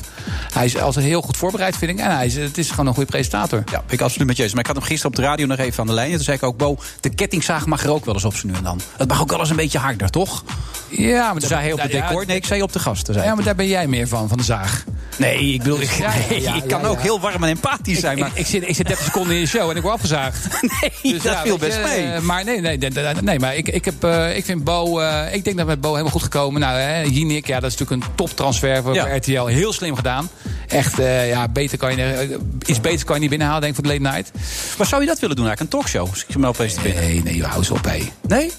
Hij 0.53 0.65
is 0.65 0.77
altijd 0.77 1.05
heel 1.05 1.21
goed 1.21 1.37
voorbereid, 1.37 1.77
vind 1.77 1.91
ik. 1.91 1.99
En 1.99 2.15
hij 2.15 2.25
is, 2.25 2.35
het 2.35 2.57
is 2.57 2.69
gewoon 2.69 2.87
een 2.87 2.93
goede 2.93 3.09
presentator. 3.09 3.63
Ja, 3.71 3.83
ik 3.89 4.01
absoluut 4.01 4.27
met 4.27 4.37
je 4.37 4.43
eens. 4.43 4.51
Maar 4.51 4.61
ik 4.61 4.67
had 4.67 4.75
hem 4.75 4.85
gisteren 4.85 5.11
op 5.11 5.17
de 5.17 5.27
radio 5.27 5.45
nog 5.45 5.57
even 5.57 5.79
aan 5.79 5.87
de 5.87 5.93
lijn. 5.93 6.09
En 6.09 6.15
toen 6.15 6.23
zei 6.23 6.37
ik 6.37 6.43
ook, 6.43 6.57
Bo, 6.57 6.77
de 6.99 7.09
kettingzaag 7.09 7.65
mag 7.65 7.83
er 7.83 7.89
ook 7.91 8.05
wel 8.05 8.13
eens 8.13 8.25
op 8.25 8.35
zo 8.35 8.47
nu 8.47 8.53
en 8.53 8.63
dan. 8.63 8.81
Het 8.97 9.07
mag 9.07 9.21
ook 9.21 9.29
wel 9.29 9.39
eens 9.39 9.49
een 9.49 9.55
beetje 9.55 9.77
harder, 9.77 10.09
toch? 10.09 10.43
Ja, 10.89 11.31
maar 11.31 11.39
toen 11.39 11.49
zei 11.49 11.61
hij 11.61 11.73
op 11.73 11.81
het 11.81 11.91
decor. 11.91 12.25
Nee, 12.25 12.35
ik 12.35 12.45
zei 12.45 12.61
op 12.61 12.73
de 12.73 12.79
gasten. 12.79 13.23
Ja, 13.23 13.35
maar 13.35 13.43
daar 13.43 13.55
ben 13.55 13.67
jij 13.67 13.87
meer 13.87 14.07
van, 14.07 14.27
van 14.27 14.37
de 14.37 14.43
zaag. 14.43 14.83
Nee, 15.17 15.53
ik 15.53 15.63
bedoel, 15.63 15.81
ik, 15.81 15.89
ik 16.61 16.67
kan 16.67 16.85
ook 16.85 17.01
heel 17.01 17.19
warm 17.19 17.43
en 17.43 17.49
empathisch 17.49 17.99
zijn. 17.99 18.19
Maar... 18.19 18.27
Ik, 18.27 18.37
ik, 18.37 18.45
zit, 18.45 18.69
ik 18.69 18.75
zit 18.75 18.87
30 18.87 19.05
seconden 19.05 19.33
in 19.33 19.39
je 19.39 19.47
show 19.47 19.69
en 19.69 19.75
ik 19.75 19.81
word 19.81 19.93
afgezaagd. 19.93 20.47
nee, 20.81 21.13
dus 21.13 21.23
dat 21.23 21.37
viel 21.43 21.57
best 21.57 21.83
mee. 21.83 22.19
Maar 22.19 22.43
nee, 22.43 22.61
nee, 22.61 22.77
nee, 22.77 23.13
nee 23.21 23.39
maar 23.39 23.55
ik, 23.55 23.66
ik, 23.67 23.85
heb, 23.85 24.05
uh, 24.05 24.37
ik 24.37 24.45
vind 24.45 24.63
Bo, 24.63 24.99
uh, 24.99 25.21
ik 25.31 25.43
denk 25.43 25.57
dat 25.57 25.65
met 25.65 25.81
Bo 25.81 25.89
helemaal 25.89 26.11
goed 26.11 26.23
gekomen. 26.23 26.61
Nou, 26.61 26.77
hè, 26.77 27.01
Jinek, 27.01 27.47
ja, 27.47 27.59
dat 27.59 27.71
is 27.71 27.77
natuurlijk 27.77 28.03
een 28.03 28.15
toptransfer 28.15 28.83
voor 28.83 28.97
RTL. 28.97 29.45
Heel 29.45 29.73
slim 29.73 29.95
gedaan. 29.95 30.29
Echt, 30.67 30.99
uh, 30.99 31.29
ja, 31.29 31.47
beter 31.47 31.77
kan 31.77 31.95
je, 31.95 32.37
iets 32.65 32.81
beter 32.81 33.05
kan 33.05 33.15
je 33.15 33.21
niet 33.21 33.29
binnenhalen, 33.29 33.61
denk 33.61 33.77
ik, 33.77 33.85
voor 33.85 33.93
de 33.93 33.99
late 33.99 34.15
night. 34.15 34.31
Maar 34.77 34.87
zou 34.87 35.01
je 35.01 35.07
dat 35.07 35.19
willen 35.19 35.35
doen, 35.35 35.45
eigenlijk 35.45 35.73
een 35.73 35.79
talkshow? 35.79 36.09
Als 36.09 36.23
ik 36.23 36.33
je 36.33 36.39
me 36.39 36.47
opeens 36.47 36.73
te 36.73 36.81
binnen. 36.81 37.03
Nee, 37.03 37.23
nee, 37.23 37.43
hou 37.43 37.57
eens 37.57 37.71
op, 37.71 37.85
hé. 37.85 38.09
Nee? 38.27 38.51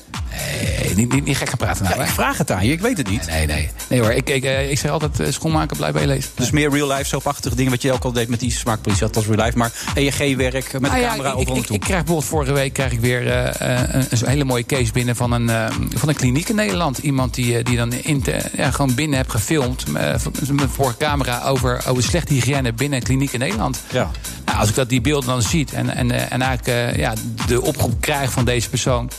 Nee, 0.82 0.94
niet, 0.94 1.12
niet, 1.12 1.24
niet 1.24 1.36
gek 1.36 1.48
gaan 1.48 1.58
praten 1.58 1.84
nou. 1.84 1.96
Ja, 1.96 2.02
ik 2.02 2.10
vraag 2.10 2.38
het 2.38 2.50
aan 2.50 2.66
je, 2.66 2.72
ik 2.72 2.80
weet 2.80 2.96
het 2.96 3.10
niet. 3.10 3.26
Nee, 3.26 3.46
nee. 3.46 3.70
Nee 3.88 4.00
hoor, 4.00 4.12
ik, 4.12 4.30
ik, 4.30 4.44
ik 4.70 4.78
zeg 4.78 4.90
altijd 4.90 5.34
schoonmaken, 5.34 5.76
blijf 5.76 5.92
bij 5.92 6.02
je 6.02 6.08
lezen. 6.08 6.30
Dus 6.34 6.50
meer 6.50 6.70
real-life, 6.70 7.04
soapachtige 7.04 7.54
dingen 7.54 7.70
wat 7.70 7.82
je 7.82 7.92
ook 7.92 8.04
al 8.04 8.12
deed 8.12 8.28
met 8.28 8.40
die 8.40 8.50
smaakpolitie. 8.50 9.06
Dat 9.06 9.14
was 9.14 9.26
real-life, 9.26 9.58
maar 9.58 9.72
EEG-werk 9.94 10.72
met 10.72 10.90
ah, 10.90 10.96
de 10.96 11.00
ja, 11.00 11.08
camera 11.08 11.30
ik, 11.30 11.36
overal 11.36 11.56
ik, 11.56 11.64
ik, 11.64 11.70
ik, 11.70 11.80
krijg 11.80 12.04
bijvoorbeeld 12.04 12.30
vorige 12.30 12.52
week 12.52 12.72
krijg 12.72 12.92
ik 12.92 13.00
weer 13.00 13.26
een, 13.26 14.06
een, 14.08 14.28
hele 14.28 14.44
mooie 14.44 14.66
case 14.66 14.92
binnen 14.98 15.16
van 15.16 15.32
een, 15.32 15.48
uh, 15.48 15.66
van 15.94 16.08
een 16.08 16.14
kliniek 16.14 16.48
in 16.48 16.54
Nederland. 16.54 16.98
Iemand 16.98 17.34
die, 17.34 17.62
die 17.62 17.76
dan 17.76 17.92
in 17.92 18.22
te, 18.22 18.40
ja, 18.56 18.70
gewoon 18.70 18.94
binnen 18.94 19.18
heb 19.18 19.28
gefilmd 19.28 19.92
met 19.92 20.22
voor 20.72 20.94
camera 20.98 21.42
over, 21.42 21.82
over 21.86 22.02
slechte 22.02 22.34
hygiëne 22.34 22.72
binnen 22.72 22.98
een 22.98 23.04
kliniek 23.04 23.32
in 23.32 23.38
Nederland. 23.38 23.80
Ja. 23.90 24.10
Nou, 24.44 24.58
als 24.58 24.68
ik 24.68 24.74
dat 24.74 24.88
die 24.88 25.00
beelden 25.00 25.28
dan 25.28 25.42
ziet 25.42 25.72
en, 25.72 25.94
en, 25.94 26.30
en 26.30 26.42
eigenlijk 26.42 26.96
ja, 26.96 27.14
de 27.46 27.62
oproep 27.62 28.00
krijg 28.00 28.30
van 28.30 28.44
deze 28.44 28.68
persoon, 28.68 29.10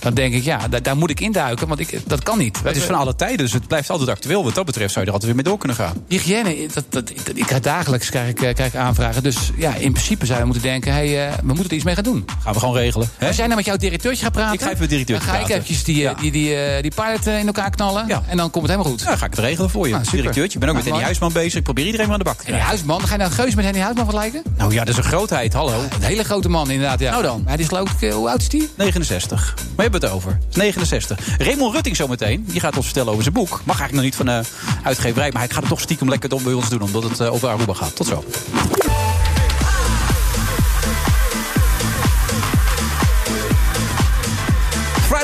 dan 0.00 0.14
denk 0.14 0.34
ik, 0.34 0.42
ja, 0.42 0.68
daar, 0.68 0.82
daar 0.82 0.96
moet 0.96 1.10
ik 1.10 1.20
induiken, 1.20 1.68
want 1.68 1.80
ik, 1.80 2.00
dat 2.06 2.22
kan 2.22 2.38
niet. 2.38 2.60
Het 2.64 2.76
is 2.76 2.82
van 2.82 2.94
alle 2.94 3.16
tijden, 3.16 3.38
dus 3.38 3.52
het 3.52 3.66
blijft 3.66 3.90
altijd 3.90 4.08
actueel. 4.08 4.44
Wat 4.44 4.54
dat 4.54 4.64
betreft 4.64 4.92
zou 4.92 5.04
je 5.04 5.10
er 5.10 5.16
altijd 5.16 5.34
weer 5.34 5.42
mee 5.42 5.52
door 5.52 5.58
kunnen 5.58 5.76
gaan. 5.76 6.04
Hygiëne, 6.08 6.66
dat, 6.72 6.84
dat, 6.88 7.08
dat, 7.08 7.36
ik 7.36 7.46
krijg 7.46 7.62
dagelijks 7.62 8.10
krijg 8.10 8.28
ik, 8.28 8.34
krijg 8.34 8.58
ik 8.58 8.74
aanvragen. 8.74 9.22
Dus 9.22 9.36
ja, 9.56 9.74
in 9.74 9.92
principe 9.92 10.26
zou 10.26 10.38
je 10.38 10.44
moeten 10.44 10.62
denken, 10.62 10.92
hey, 10.92 11.28
uh, 11.28 11.34
we 11.34 11.46
moeten 11.46 11.64
er 11.64 11.74
iets 11.74 11.84
mee 11.84 11.94
gaan 11.94 12.04
doen. 12.04 12.24
Gaan 12.42 12.52
we 12.52 12.58
gewoon 12.58 12.74
regelen. 12.74 13.08
Hè? 13.16 13.26
Als 13.26 13.36
jij 13.36 13.44
nou 13.44 13.56
met 13.56 13.66
jouw 13.66 13.76
directeurtje 13.76 14.24
gaat 14.24 14.32
praten, 14.32 14.54
ik 14.54 14.60
ga 14.60 14.66
even 14.66 14.80
met 14.80 14.90
directeur 14.90 15.15
dan 15.18 15.34
ga 15.34 15.38
ik 15.38 15.48
eventjes 15.48 15.84
die, 15.84 15.96
ja. 15.96 16.14
die, 16.14 16.30
die, 16.30 16.56
die, 16.56 16.82
die 16.82 16.90
pilot 16.94 17.26
in 17.26 17.46
elkaar 17.46 17.70
knallen. 17.70 18.04
Ja. 18.06 18.22
En 18.26 18.36
dan 18.36 18.50
komt 18.50 18.68
het 18.68 18.72
helemaal 18.72 18.92
goed. 18.92 19.00
Ja, 19.00 19.08
dan 19.08 19.18
ga 19.18 19.24
ik 19.24 19.30
het 19.30 19.40
regelen 19.40 19.70
voor 19.70 19.88
je. 19.88 20.00
Directeurtje. 20.10 20.54
Ik 20.54 20.58
ben 20.58 20.68
ook 20.68 20.74
met 20.74 20.84
Henny 20.84 21.02
Huisman 21.02 21.32
bezig. 21.32 21.54
Ik 21.54 21.62
probeer 21.62 21.84
iedereen 21.84 22.06
maar 22.06 22.14
aan 22.14 22.22
de 22.22 22.28
bak 22.28 22.36
te 22.36 22.44
krijgen. 22.44 22.66
Henny 22.66 22.78
Huisman? 22.84 23.08
Ga 23.08 23.12
je 23.12 23.18
nou 23.18 23.32
Geus 23.32 23.54
met 23.54 23.64
Henny 23.64 23.80
Huisman 23.80 24.04
vergelijken? 24.04 24.42
Nou 24.56 24.72
ja, 24.72 24.78
dat 24.78 24.88
is 24.88 24.96
een 24.96 25.10
grootheid. 25.10 25.52
Hallo. 25.52 25.82
Een 25.82 26.02
hele 26.02 26.24
grote 26.24 26.48
man 26.48 26.70
inderdaad. 26.70 27.00
Ja. 27.00 27.10
Nou 27.10 27.22
dan. 27.22 27.42
Maar 27.44 27.56
die 27.56 27.62
is 27.62 27.68
geloof 27.68 27.90
ik, 28.00 28.12
hoe 28.12 28.28
oud 28.28 28.40
is 28.40 28.48
die? 28.48 28.70
69. 28.76 29.54
Maar 29.56 29.84
je 29.84 29.90
hebt 29.90 30.02
het 30.02 30.12
over. 30.12 30.38
69. 30.52 31.18
Raymond 31.38 31.74
Rutting 31.74 31.96
zometeen. 31.96 32.44
Die 32.48 32.60
gaat 32.60 32.76
ons 32.76 32.84
vertellen 32.84 33.10
over 33.10 33.22
zijn 33.22 33.34
boek. 33.34 33.50
Mag 33.64 33.80
eigenlijk 33.80 33.92
nog 33.92 34.02
niet 34.02 34.16
van 34.16 34.44
uitgeverij. 34.82 35.30
Maar 35.30 35.40
hij 35.40 35.50
gaat 35.50 35.60
het 35.60 35.68
toch 35.68 35.80
stiekem 35.80 36.08
lekker 36.08 36.28
bij 36.28 36.52
ons 36.52 36.68
doen. 36.68 36.82
Omdat 36.82 37.02
het 37.02 37.20
over 37.20 37.48
Aruba 37.48 37.72
gaat. 37.72 37.96
Tot 37.96 38.06
zo. 38.06 38.24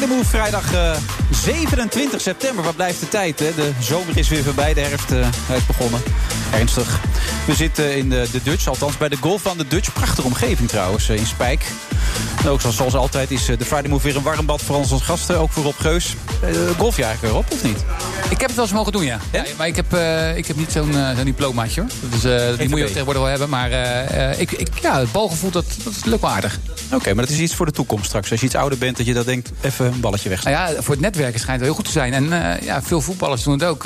Friday 0.02 0.16
Move, 0.16 0.30
vrijdag 0.30 0.72
uh, 0.72 0.96
27 1.30 2.20
september. 2.20 2.64
Wat 2.64 2.76
blijft 2.76 3.00
de 3.00 3.08
tijd, 3.08 3.38
hè? 3.38 3.54
De 3.54 3.70
zomer 3.80 4.16
is 4.18 4.28
weer 4.28 4.42
voorbij, 4.42 4.74
de 4.74 4.80
herfst 4.80 5.10
uh, 5.10 5.26
is 5.56 5.66
begonnen. 5.66 6.00
Ernstig. 6.52 7.00
We 7.46 7.54
zitten 7.54 7.96
in 7.96 8.08
de, 8.08 8.26
de 8.32 8.42
Dutch, 8.42 8.66
althans 8.66 8.96
bij 8.96 9.08
de 9.08 9.16
golf 9.16 9.42
van 9.42 9.58
de 9.58 9.68
Dutch. 9.68 9.92
Prachtige 9.92 10.26
omgeving 10.26 10.68
trouwens, 10.68 11.08
eh, 11.08 11.16
in 11.16 11.26
Spijk. 11.26 11.64
En 12.42 12.48
ook 12.48 12.60
zoals, 12.60 12.76
zoals 12.76 12.94
altijd 12.94 13.30
is 13.30 13.48
eh, 13.48 13.58
de 13.58 13.64
Friday 13.64 13.90
Move 13.90 14.06
weer 14.06 14.16
een 14.16 14.22
warm 14.22 14.46
bad 14.46 14.62
voor 14.62 14.76
onze 14.76 14.98
gasten. 14.98 15.38
Ook 15.38 15.52
voor 15.52 15.62
Rob 15.62 15.74
Geus. 15.78 16.14
Eh, 16.40 16.50
golf 16.78 16.96
je 16.96 17.04
eigenlijk 17.04 17.34
erop, 17.34 17.52
of 17.52 17.62
niet? 17.62 17.84
Ik 18.30 18.40
heb 18.40 18.46
het 18.46 18.54
wel 18.54 18.64
eens 18.64 18.74
mogen 18.74 18.92
doen, 18.92 19.04
ja. 19.04 19.18
ja 19.32 19.44
maar 19.56 19.66
ik 19.66 19.76
heb, 19.76 19.86
ik 20.36 20.46
heb 20.46 20.56
niet 20.56 20.72
zo'n 20.72 20.96
eh, 20.96 21.16
zo'n 21.16 21.24
diplomaatje, 21.24 21.80
hoor. 21.80 21.90
Dus 22.10 22.20
die 22.58 22.68
moet 22.68 22.78
je 22.78 22.84
tegenwoordig 22.84 23.22
wel 23.22 23.30
hebben. 23.30 23.48
Maar 23.48 23.70
ik, 24.38 24.52
ik, 24.52 24.68
ja, 24.80 24.98
het 24.98 25.12
balgevoel, 25.12 25.50
dat, 25.50 25.64
dat 25.84 25.92
is 25.92 26.04
leuk 26.04 26.20
wel 26.20 26.30
aardig. 26.30 26.58
Oké, 26.92 27.14
maar 27.14 27.24
dat 27.24 27.34
is 27.34 27.40
iets 27.40 27.54
voor 27.54 27.66
de 27.66 27.72
toekomst 27.72 28.04
straks. 28.04 28.30
Als 28.30 28.40
je 28.40 28.46
iets 28.46 28.54
ouder 28.54 28.78
bent, 28.78 28.96
dat 28.96 29.06
je 29.06 29.14
dat 29.14 29.26
denkt, 29.26 29.50
even 29.60 29.86
een 29.86 30.00
balletje 30.00 30.28
weg. 30.28 30.44
Nou 30.44 30.56
ja, 30.56 30.82
voor 30.82 30.94
het 30.94 31.02
netwerken 31.02 31.40
schijnt 31.40 31.60
het 31.60 31.68
heel 31.68 31.76
goed 31.76 31.84
te 31.84 31.90
zijn. 31.90 32.12
En 32.12 32.58
ja, 32.64 32.82
veel 32.82 33.00
voetballers 33.00 33.42
doen 33.42 33.52
het 33.52 33.64
ook. 33.64 33.84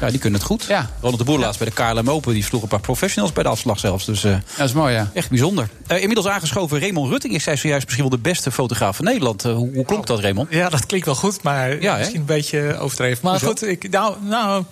Ja, 0.00 0.10
die 0.10 0.18
kunnen 0.18 0.38
het 0.38 0.48
goed. 0.48 0.64
Ja. 0.68 0.90
Ronald 1.00 1.18
de 1.18 1.24
Boer 1.24 1.38
laatst 1.38 1.58
bij 1.58 1.68
de 1.74 1.74
KLM 2.00 2.10
Open. 2.10 2.32
Die 2.34 2.44
sloeg 2.44 2.62
een 2.62 2.68
paar 2.68 2.80
professionals 2.80 3.32
bij 3.32 3.42
de 3.42 3.48
afslag 3.48 3.78
zelfs. 3.78 4.04
Dus 4.04 4.24
eh, 4.24 4.36
dat 4.56 4.68
is 4.68 4.72
mooi, 4.74 4.94
ja. 4.94 5.10
echt 5.14 5.28
bijzonder. 5.28 5.68
Eh, 5.86 5.98
inmiddels 6.00 6.26
aangeschoven 6.26 6.80
Raymond 6.80 7.10
Rutting. 7.10 7.34
Is 7.34 7.42
zij 7.42 7.56
zojuist 7.56 7.84
misschien 7.84 8.08
wel 8.08 8.16
de 8.18 8.22
beste 8.28 8.50
fotograaf 8.50 8.96
van 8.96 9.04
Nederland. 9.04 9.44
Eh, 9.44 9.54
hoe, 9.54 9.70
hoe 9.74 9.84
klonk 9.84 10.06
dat, 10.06 10.20
Raymond? 10.20 10.48
Ja, 10.50 10.68
dat 10.68 10.86
klinkt 10.86 11.06
wel 11.06 11.14
goed, 11.14 11.42
maar 11.42 11.80
Ja, 11.82 11.96
misschien 11.96 12.20
een 12.20 12.26
beetje 12.26 12.78
overdreven. 12.78 13.18
Maar 13.22 13.32
Hoezo? 13.32 13.46
goed, 13.46 13.62
ik, 13.66 13.90
nou, 13.90 14.14
nou, 14.22 14.64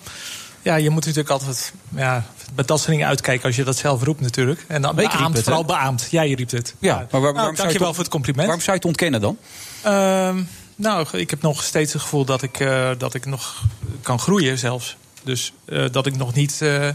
ja, 0.63 0.75
je 0.75 0.91
moet 0.91 1.05
natuurlijk 1.05 1.31
altijd 1.31 1.73
ja, 1.97 2.25
met 2.55 2.67
dat 2.69 2.79
soort 2.79 2.91
dingen 2.91 3.07
uitkijken 3.07 3.47
als 3.47 3.57
je 3.57 3.65
dat 3.65 3.77
zelf 3.77 4.03
roept 4.03 4.21
natuurlijk. 4.21 4.65
En 4.69 4.83
dan 4.83 4.95
beaamt, 4.97 5.37
het, 5.37 5.45
vooral 5.45 5.65
beaamd. 5.65 6.07
Jij 6.11 6.33
riep 6.33 6.51
het. 6.51 6.75
Ja, 6.79 7.07
maar 7.11 7.21
waar- 7.21 7.21
waarom 7.21 7.37
zou 7.43 7.51
je 7.51 7.57
dankjewel 7.57 7.87
het- 7.87 7.95
voor 7.97 8.05
het 8.05 8.13
compliment. 8.13 8.47
Waarom 8.47 8.65
zou 8.65 8.77
je 8.77 8.83
het 8.83 8.89
ontkennen 8.89 9.21
dan? 9.21 9.37
Ehm, 9.83 10.43
nou, 10.77 11.07
ik 11.19 11.31
heb 11.31 11.43
nog 11.43 11.63
steeds 11.63 11.93
het 11.93 12.03
gevoel 12.03 12.25
dat 12.25 12.43
ik, 12.43 12.61
eh, 12.61 12.91
dat 12.99 13.15
ik 13.15 13.27
nog 13.27 13.63
kan 14.03 14.19
groeien 14.19 14.59
zelfs. 14.59 14.97
Dus 15.25 15.53
eh, 15.65 15.85
dat 15.91 16.07
ik 16.07 16.17
nog 16.17 16.35
niet 16.35 16.63
eh, 16.63 16.89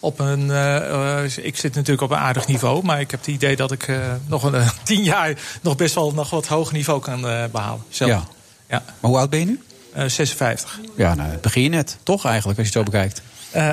op 0.00 0.18
een... 0.18 0.50
eh, 0.50 1.24
ik 1.46 1.56
zit 1.56 1.74
natuurlijk 1.74 2.02
op 2.02 2.10
een 2.10 2.16
aardig 2.16 2.46
niveau. 2.46 2.84
Maar 2.84 3.00
ik 3.00 3.10
heb 3.10 3.20
het 3.20 3.28
idee 3.28 3.56
dat 3.56 3.72
ik 3.72 3.86
nog 4.26 4.42
een 4.42 4.64
tien 4.84 5.02
jaar... 5.02 5.34
nog 5.60 5.76
best 5.76 5.94
wel 5.94 6.12
nog 6.12 6.30
wat 6.30 6.46
hoger 6.46 6.72
niveau 6.74 7.00
kan 7.00 7.28
eh, 7.28 7.44
behalen. 7.52 7.82
Zelf. 7.88 8.10
Ja. 8.10 8.22
Ja. 8.68 8.82
Maar 9.00 9.10
hoe 9.10 9.18
oud 9.18 9.30
ben 9.30 9.38
je 9.38 9.46
nu? 9.46 9.62
Eh, 9.92 10.04
56. 10.08 10.80
Ja, 10.96 11.14
nou, 11.14 11.36
begin 11.40 11.62
je 11.62 11.68
net. 11.68 11.96
Toch 12.02 12.24
eigenlijk, 12.24 12.58
als 12.58 12.68
je 12.68 12.78
het 12.78 12.86
zo 12.86 12.92
bekijkt. 12.92 13.22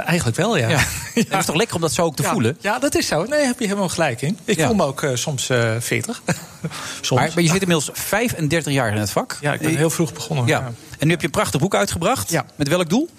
Eigenlijk 0.06 0.38
wel, 0.38 0.58
ja. 0.58 0.68
Het 1.14 1.34
is 1.40 1.46
toch 1.46 1.56
lekker 1.56 1.76
om 1.76 1.82
dat 1.82 1.92
zo 1.94 2.04
ook 2.04 2.16
te 2.16 2.24
Ja, 2.24 2.32
voelen? 2.32 2.58
Ja, 2.62 2.80
dat 2.80 2.96
is 2.96 3.08
zo. 3.08 3.24
Nee, 3.24 3.46
heb 3.46 3.60
je 3.60 3.66
helemaal 3.66 3.90
gelijk 3.90 4.22
in. 4.22 4.38
Ik 4.46 4.62
voel 4.62 4.74
me 4.76 4.84
ook 4.84 5.08
soms 5.14 5.50
eh 5.50 5.76
40. 5.80 6.22
soms. 7.02 7.22
Maar, 7.22 7.32
maar 7.34 7.44
je 7.44 7.50
zit 7.50 7.62
inmiddels 7.62 7.90
35 7.94 8.74
jaar 8.74 8.92
in 8.92 8.98
het 8.98 9.12
vak. 9.12 9.38
Ja, 9.42 9.54
ik 9.54 9.60
ben 9.60 9.76
heel 9.76 9.90
vroeg 9.90 10.14
begonnen. 10.14 10.46
Ja. 10.48 10.60
ja. 10.60 10.72
En 11.00 11.06
nu 11.08 11.12
heb 11.12 11.20
je 11.20 11.26
een 11.26 11.32
prachtig 11.32 11.60
boek 11.60 11.76
uitgebracht. 11.76 12.30
Ja. 12.32 12.46
Met 12.56 12.68
welk 12.68 12.90
doel? 12.90 13.10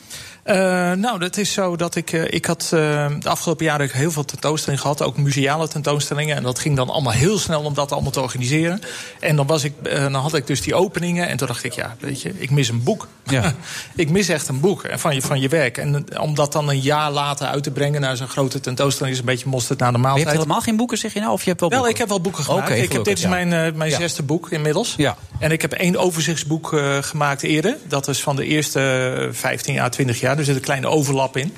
Eh, 0.43 0.57
nou, 0.93 1.18
dat 1.18 1.36
is 1.36 1.53
zo 1.53 1.76
dat 1.76 1.95
ik. 1.95 2.12
eh, 2.12 2.24
ik 2.32 2.45
had 2.45 2.62
eh, 2.74 3.07
de 3.20 3.28
afgelopen 3.28 3.64
jaren 3.64 3.88
heel 3.93 4.11
veel 4.11 4.24
tentoonstellingen 4.24 4.82
gehad, 4.82 5.03
ook 5.03 5.16
museale 5.16 5.68
tentoonstellingen. 5.68 6.36
En 6.36 6.43
dat 6.43 6.59
ging 6.59 6.76
dan 6.76 6.90
allemaal 6.90 7.12
heel 7.12 7.38
snel 7.38 7.62
om 7.62 7.74
dat 7.74 7.93
allemaal 7.93 8.11
te 8.11 8.20
organiseren. 8.20 8.80
En 9.20 9.36
dan, 9.36 9.47
was 9.47 9.64
ik, 9.64 9.72
dan 9.82 10.14
had 10.14 10.34
ik 10.34 10.47
dus 10.47 10.61
die 10.61 10.74
openingen. 10.74 11.28
En 11.28 11.36
toen 11.36 11.47
dacht 11.47 11.64
ik, 11.64 11.72
ja, 11.72 11.97
weet 12.01 12.22
je, 12.22 12.32
ik 12.36 12.51
mis 12.51 12.68
een 12.68 12.82
boek. 12.82 13.09
Ja. 13.24 13.55
ik 13.97 14.11
mis 14.11 14.28
echt 14.28 14.49
een 14.49 14.61
boek 14.61 14.82
van 14.93 15.14
je, 15.14 15.22
van 15.22 15.40
je 15.40 15.49
werk. 15.49 15.78
En 15.78 16.18
om 16.20 16.34
dat 16.34 16.53
dan 16.53 16.68
een 16.68 16.80
jaar 16.80 17.11
later 17.11 17.47
uit 17.47 17.62
te 17.62 17.70
brengen 17.70 18.01
naar 18.01 18.16
zo'n 18.16 18.28
grote 18.28 18.61
tentoonstelling 18.61 19.14
is 19.14 19.20
een 19.20 19.26
beetje 19.26 19.49
mosterd 19.49 19.78
naar 19.78 19.93
de 19.93 19.99
Maar 19.99 20.03
je 20.03 20.14
maaltijd. 20.14 20.28
hebt 20.36 20.43
helemaal 20.43 20.64
geen 20.64 20.76
boeken, 20.76 20.99
zeg 20.99 21.12
je 21.12 21.20
nou? 21.20 21.32
Of 21.32 21.43
je 21.43 21.49
hebt 21.49 21.61
wel 21.61 21.70
Wel, 21.70 21.88
ik 21.88 21.99
heb 21.99 22.09
wel 22.09 22.20
boeken 22.20 22.45
gemaakt. 22.45 22.70
Ik 22.70 22.93
heb, 22.93 23.05
dit 23.05 23.16
is 23.16 23.22
ja. 23.22 23.28
mijn, 23.28 23.49
mijn 23.76 23.90
Ja. 23.90 23.97
zesde 23.99 24.22
boek 24.22 24.51
inmiddels. 24.51 24.95
Ja. 24.97 25.16
En 25.38 25.51
ik 25.51 25.62
heb 25.62 25.72
één 25.72 25.97
overzichtsboek 25.97 26.76
gemaakt 27.01 27.43
eerder. 27.43 27.76
Dat 27.88 28.09
is 28.09 28.22
van 28.22 28.36
de 28.36 28.45
eerste 28.45 28.80
eh, 29.18 29.28
15 29.32 29.78
à 29.78 29.88
20 29.88 30.20
jaar. 30.20 30.32
Er 30.39 30.45
zit 30.45 30.55
een 30.55 30.61
kleine 30.61 30.87
overlap 30.87 31.37
in. 31.37 31.53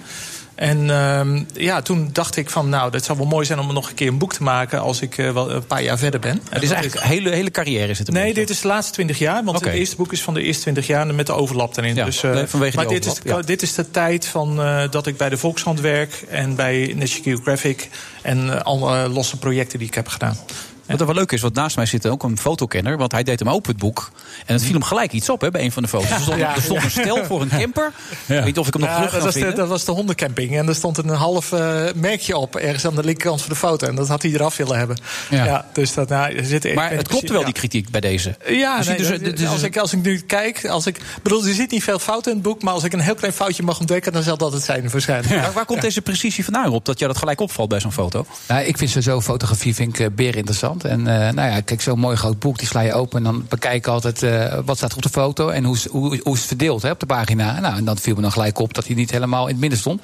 En 0.55 0.91
ehm, 0.91 1.43
ja, 1.53 1.83
toen 1.83 2.09
dacht 2.13 2.37
ik 2.37 2.51
van, 2.51 2.69
nou, 2.69 2.91
dat 2.91 3.05
zou 3.05 3.19
wel 3.19 3.27
mooi 3.27 3.47
zijn 3.47 3.59
om 3.59 3.73
nog 3.73 3.89
een 3.89 3.95
keer 3.95 4.09
een 4.09 4.19
boek 4.19 4.33
te 4.33 4.43
maken 4.43 4.81
als 4.81 5.01
ik 5.01 5.19
eh, 5.19 5.33
wel 5.33 5.51
een 5.51 5.67
paar 5.67 5.83
jaar 5.83 5.99
verder 5.99 6.21
ben. 6.21 6.41
Het 6.51 6.63
is 6.63 6.71
eigenlijk 6.71 7.05
een 7.05 7.11
hele, 7.11 7.31
hele 7.31 7.51
carrière 7.51 7.95
zit 7.95 8.07
er 8.07 8.13
Nee, 8.13 8.35
dit 8.35 8.51
is 8.51 8.61
de 8.61 8.69
laatste 8.69 8.93
20 8.93 9.19
jaar. 9.19 9.45
Want 9.45 9.61
het 9.61 9.75
eerste 9.75 9.97
boek 9.97 10.13
is 10.13 10.23
van 10.23 10.35
de 10.35 10.43
eerste 10.43 10.63
20 10.63 10.87
jaar 10.87 11.15
met 11.15 11.27
de 11.27 11.33
overlap 11.33 11.77
erin. 11.77 11.95
Ja, 11.95 12.05
dus, 12.05 12.23
eh, 12.23 12.43
vanwege 12.47 12.77
maar 12.77 12.89
dit 12.89 13.05
is, 13.05 13.11
overlap, 13.11 13.37
de, 13.37 13.41
ja. 13.41 13.47
dit 13.47 13.63
is 13.63 13.75
de 13.75 13.91
tijd 13.91 14.27
van, 14.27 14.63
eh, 14.63 14.83
dat 14.91 15.07
ik 15.07 15.17
bij 15.17 15.29
de 15.29 15.37
Volkshand 15.37 15.81
werk 15.81 16.25
en 16.29 16.55
bij 16.55 16.93
National 16.97 17.23
Geographic 17.23 17.89
en 18.23 18.65
alle 18.65 19.09
losse 19.09 19.39
projecten 19.39 19.79
die 19.79 19.89
ik 19.89 19.95
heb 19.95 20.09
gedaan. 20.09 20.37
Wat 20.87 21.01
er 21.01 21.07
wel 21.07 21.15
leuk 21.15 21.33
is, 21.33 21.41
want 21.41 21.55
naast 21.55 21.77
mij 21.77 21.87
zit 21.87 22.07
ook 22.07 22.23
een 22.23 22.39
fotokenner. 22.39 22.97
Want 22.97 23.13
hij 23.13 23.23
deed 23.23 23.39
hem 23.39 23.49
open, 23.49 23.71
het 23.71 23.81
boek. 23.81 24.11
En 24.47 24.53
het 24.55 24.63
viel 24.63 24.73
hem 24.73 24.83
gelijk 24.83 25.13
iets 25.13 25.29
op 25.29 25.41
hè, 25.41 25.51
bij 25.51 25.63
een 25.65 25.73
van 25.73 25.83
de 25.83 25.89
foto's. 25.89 26.11
Er 26.11 26.21
stond, 26.21 26.39
Ja, 26.39 26.55
er 26.55 26.63
stond 26.63 26.79
ja. 26.79 26.85
een 26.85 26.91
stel 26.91 27.25
voor 27.25 27.43
een 27.43 27.49
camper. 27.49 27.93
Ik 28.11 28.17
weet 28.27 28.45
niet 28.45 28.59
of 28.59 28.67
ik 28.67 28.73
hem 28.73 28.83
nog 28.83 28.95
terug 28.95 29.11
dat, 29.11 29.19
ga 29.19 29.25
was 29.25 29.35
de, 29.35 29.41
vinden. 29.41 29.57
dat 29.59 29.69
was 29.69 29.85
de 29.85 29.93
hondencamping. 29.93 30.57
En 30.57 30.69
er 30.69 30.75
stond 30.75 30.99
een 30.99 31.09
half 31.09 31.53
eh, 31.53 31.83
merkje 31.95 32.37
op, 32.37 32.57
ergens 32.57 32.85
aan 32.87 32.95
de 32.95 33.05
linkerkant 33.05 33.41
van 33.41 33.49
de 33.51 33.57
foto. 33.57 33.87
En 33.87 33.95
dat 33.95 34.09
had 34.09 34.23
hij 34.23 34.31
eraf 34.33 34.57
willen 34.57 34.79
hebben. 34.79 34.97
Ja. 35.31 35.67
dus 35.73 35.95
dat, 35.95 36.09
nou, 36.09 36.35
er 36.37 36.45
zit 36.45 36.65
echt 36.65 36.75
Maar 36.75 36.91
het 36.91 37.09
klopte 37.09 37.29
wel, 37.33 37.39
ja. 37.41 37.45
die 37.47 37.55
kritiek 37.55 37.91
bij 37.91 38.01
deze. 38.01 38.37
Ja, 38.49 38.83
nee, 38.85 38.97
dus- 38.97 39.09
dat- 39.09 39.37
dus- 39.37 39.49
als, 39.49 39.63
ik, 39.63 39.77
als 39.77 39.93
ik 39.93 40.03
nu 40.03 40.19
kijk, 40.21 40.67
als 40.67 40.87
ik 40.87 41.01
bedoel, 41.23 41.47
er 41.47 41.55
zit 41.55 41.71
niet 41.71 41.85
veel 41.85 41.99
fout 41.99 42.27
in 42.27 42.33
het 42.33 42.43
boek, 42.43 42.63
maar 42.63 42.73
als 42.75 42.85
ik 42.85 42.93
een 42.93 43.01
heel 43.01 43.15
klein 43.15 43.33
foutje 43.33 43.63
mag 43.63 43.79
ontdekken, 43.79 44.13
dan 44.13 44.23
zal 44.23 44.37
dat 44.37 44.53
het 44.53 44.63
zijn 44.65 44.91
waarschijnlijk. 44.91 45.41
Waar, 45.41 45.53
waar 45.53 45.65
komt 45.65 45.81
deze 45.81 46.03
precisie 46.03 46.45
vandaan 46.45 46.69
op? 46.71 46.85
Dat 46.85 46.99
je 46.99 47.07
dat 47.07 47.19
gelijk 47.19 47.41
opvalt 47.41 47.69
bij 47.69 47.81
zo'n 47.81 47.93
foto? 47.93 48.27
Nou, 48.49 48.65
ik 48.65 48.79
vind 48.79 48.91
sowieso 48.91 49.21
fotografie 49.21 49.75
vind 49.75 49.99
ik 49.99 50.07
eh, 50.07 50.15
beer 50.15 50.37
interessant. 50.37 50.74
En 50.83 51.07
eh, 51.07 51.33
nou 51.33 51.51
ja, 51.51 51.61
kijk, 51.61 51.81
zo'n 51.81 51.99
mooi 51.99 52.17
groot 52.17 52.39
boek, 52.39 52.59
die 52.59 52.67
sla 52.67 52.81
je 52.81 52.93
open. 52.93 53.19
En 53.19 53.25
dan 53.25 53.47
bekijk 53.49 53.75
ik 53.75 53.87
altijd 53.87 54.23
eh, 54.23 54.59
wat 54.65 54.77
staat 54.77 54.95
op 54.95 55.03
de 55.03 55.09
foto 55.09 55.49
en 55.49 55.65
hoe, 55.65 55.77
hoe, 55.91 56.21
hoe 56.23 56.33
is 56.33 56.39
het 56.39 56.49
verdeeld 56.49 56.83
hè, 56.83 56.91
op 56.91 57.01
de 57.01 57.07
pagina. 57.07 57.61
Nou, 57.61 57.77
en 57.77 57.85
dan 57.85 57.99
viel 57.99 58.15
me 58.15 58.21
dan 58.21 58.33
gelijk 58.33 58.59
op 58.59 58.75
dat 58.75 58.87
hij 58.87 58.95
niet 58.95 59.11
helemaal 59.11 59.47
in 59.47 59.53
het 59.53 59.61
midden 59.61 59.79
stond. 59.79 60.03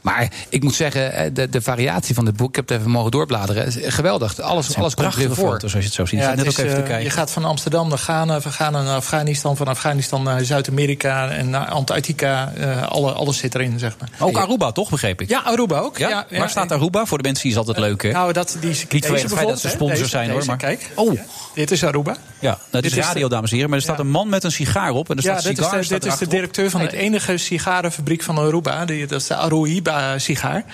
Maar 0.00 0.28
ik 0.48 0.62
moet 0.62 0.74
zeggen, 0.74 1.12
eh, 1.12 1.30
de, 1.32 1.48
de 1.48 1.60
variatie 1.62 2.14
van 2.14 2.26
het 2.26 2.36
boek, 2.36 2.48
ik 2.48 2.54
heb 2.56 2.68
het 2.68 2.78
even 2.78 2.90
mogen 2.90 3.10
doorbladeren. 3.10 3.66
is 3.66 3.76
Geweldig. 3.94 4.40
Alles, 4.40 4.76
alles 4.76 4.94
komt 4.94 5.14
weer 5.14 5.34
voor. 5.34 5.48
foto's 5.50 5.62
als 5.62 5.72
je 5.72 5.78
het 5.88 5.92
zo 5.92 6.04
ziet. 6.04 6.18
Ja, 6.20 6.34
net 6.34 6.40
ook 6.40 6.46
even 6.46 6.64
te 6.64 6.70
eh, 6.70 6.76
kijken. 6.76 7.02
je 7.02 7.10
gaat 7.10 7.30
van 7.30 7.44
Amsterdam 7.44 7.88
naar 7.88 7.98
Ghana, 7.98 8.40
van 8.40 8.52
Ghana 8.52 8.82
naar 8.82 8.96
Afghanistan, 8.96 9.56
van 9.56 9.66
Afghanistan 9.66 10.22
naar 10.22 10.44
Zuid-Amerika 10.44 11.28
en 11.30 11.50
naar 11.50 11.66
Antarctica. 11.66 12.52
eh, 12.56 12.82
alle, 12.88 13.12
alles 13.12 13.38
zit 13.38 13.54
erin, 13.54 13.78
zeg 13.78 13.96
maar. 14.00 14.08
Ook 14.28 14.36
Aruba, 14.36 14.72
toch, 14.72 14.90
begreep 14.90 15.20
ik? 15.20 15.28
Ja, 15.28 15.40
Aruba 15.44 15.78
ook. 15.78 15.98
Ja? 15.98 16.08
Ja, 16.08 16.26
ja, 16.30 16.38
Waar 16.38 16.50
staat 16.50 16.72
Aruba? 16.72 17.06
Voor 17.06 17.18
de 17.18 17.24
mensen 17.24 17.42
die 17.42 17.52
is 17.52 17.58
altijd 17.58 17.78
leuk, 17.78 18.02
hè? 18.02 18.10
Nou, 18.10 18.32
dat, 18.32 18.56
die, 18.60 18.68
Niet 18.68 19.04
vanwege 19.06 19.26
het 19.26 19.34
feit 19.34 19.48
dat 19.48 19.60
ze 19.60 19.68
sponsor 19.68 20.06
zijn, 20.06 20.30
hoor. 20.30 20.44
Maar... 20.44 20.56
Kijk, 20.56 20.90
Oh, 20.94 21.18
dit 21.54 21.70
is 21.70 21.84
Aruba. 21.84 22.16
ja, 22.38 22.48
nou, 22.48 22.58
dit 22.70 22.84
is 22.84 22.92
Dit 22.92 23.04
radio, 23.04 23.28
de- 23.28 23.34
dames 23.34 23.48
en 23.50 23.54
heren. 23.56 23.70
Maar 23.70 23.78
er 23.78 23.84
staat 23.84 23.98
een 23.98 24.10
man 24.10 24.28
met 24.28 24.44
een 24.44 24.52
sigaar 24.52 24.90
op. 24.90 25.10
En 25.10 25.16
er 25.16 25.24
Ja, 25.24 25.30
staat 25.32 25.42
dit 25.44 25.58
is, 25.58 25.64
sigaar, 25.64 25.78
de, 25.78 25.84
staat 25.84 26.02
dit 26.02 26.12
is 26.12 26.18
de 26.18 26.26
directeur 26.26 26.70
van 26.70 26.80
het 26.80 26.92
enige 26.92 27.36
sigarenfabriek 27.36 28.22
van 28.22 28.38
Aruba. 28.38 28.84
Die, 28.84 29.06
dat 29.06 29.20
is 29.20 29.26
de 29.26 29.34
Aruiba-sigaar. 29.90 30.64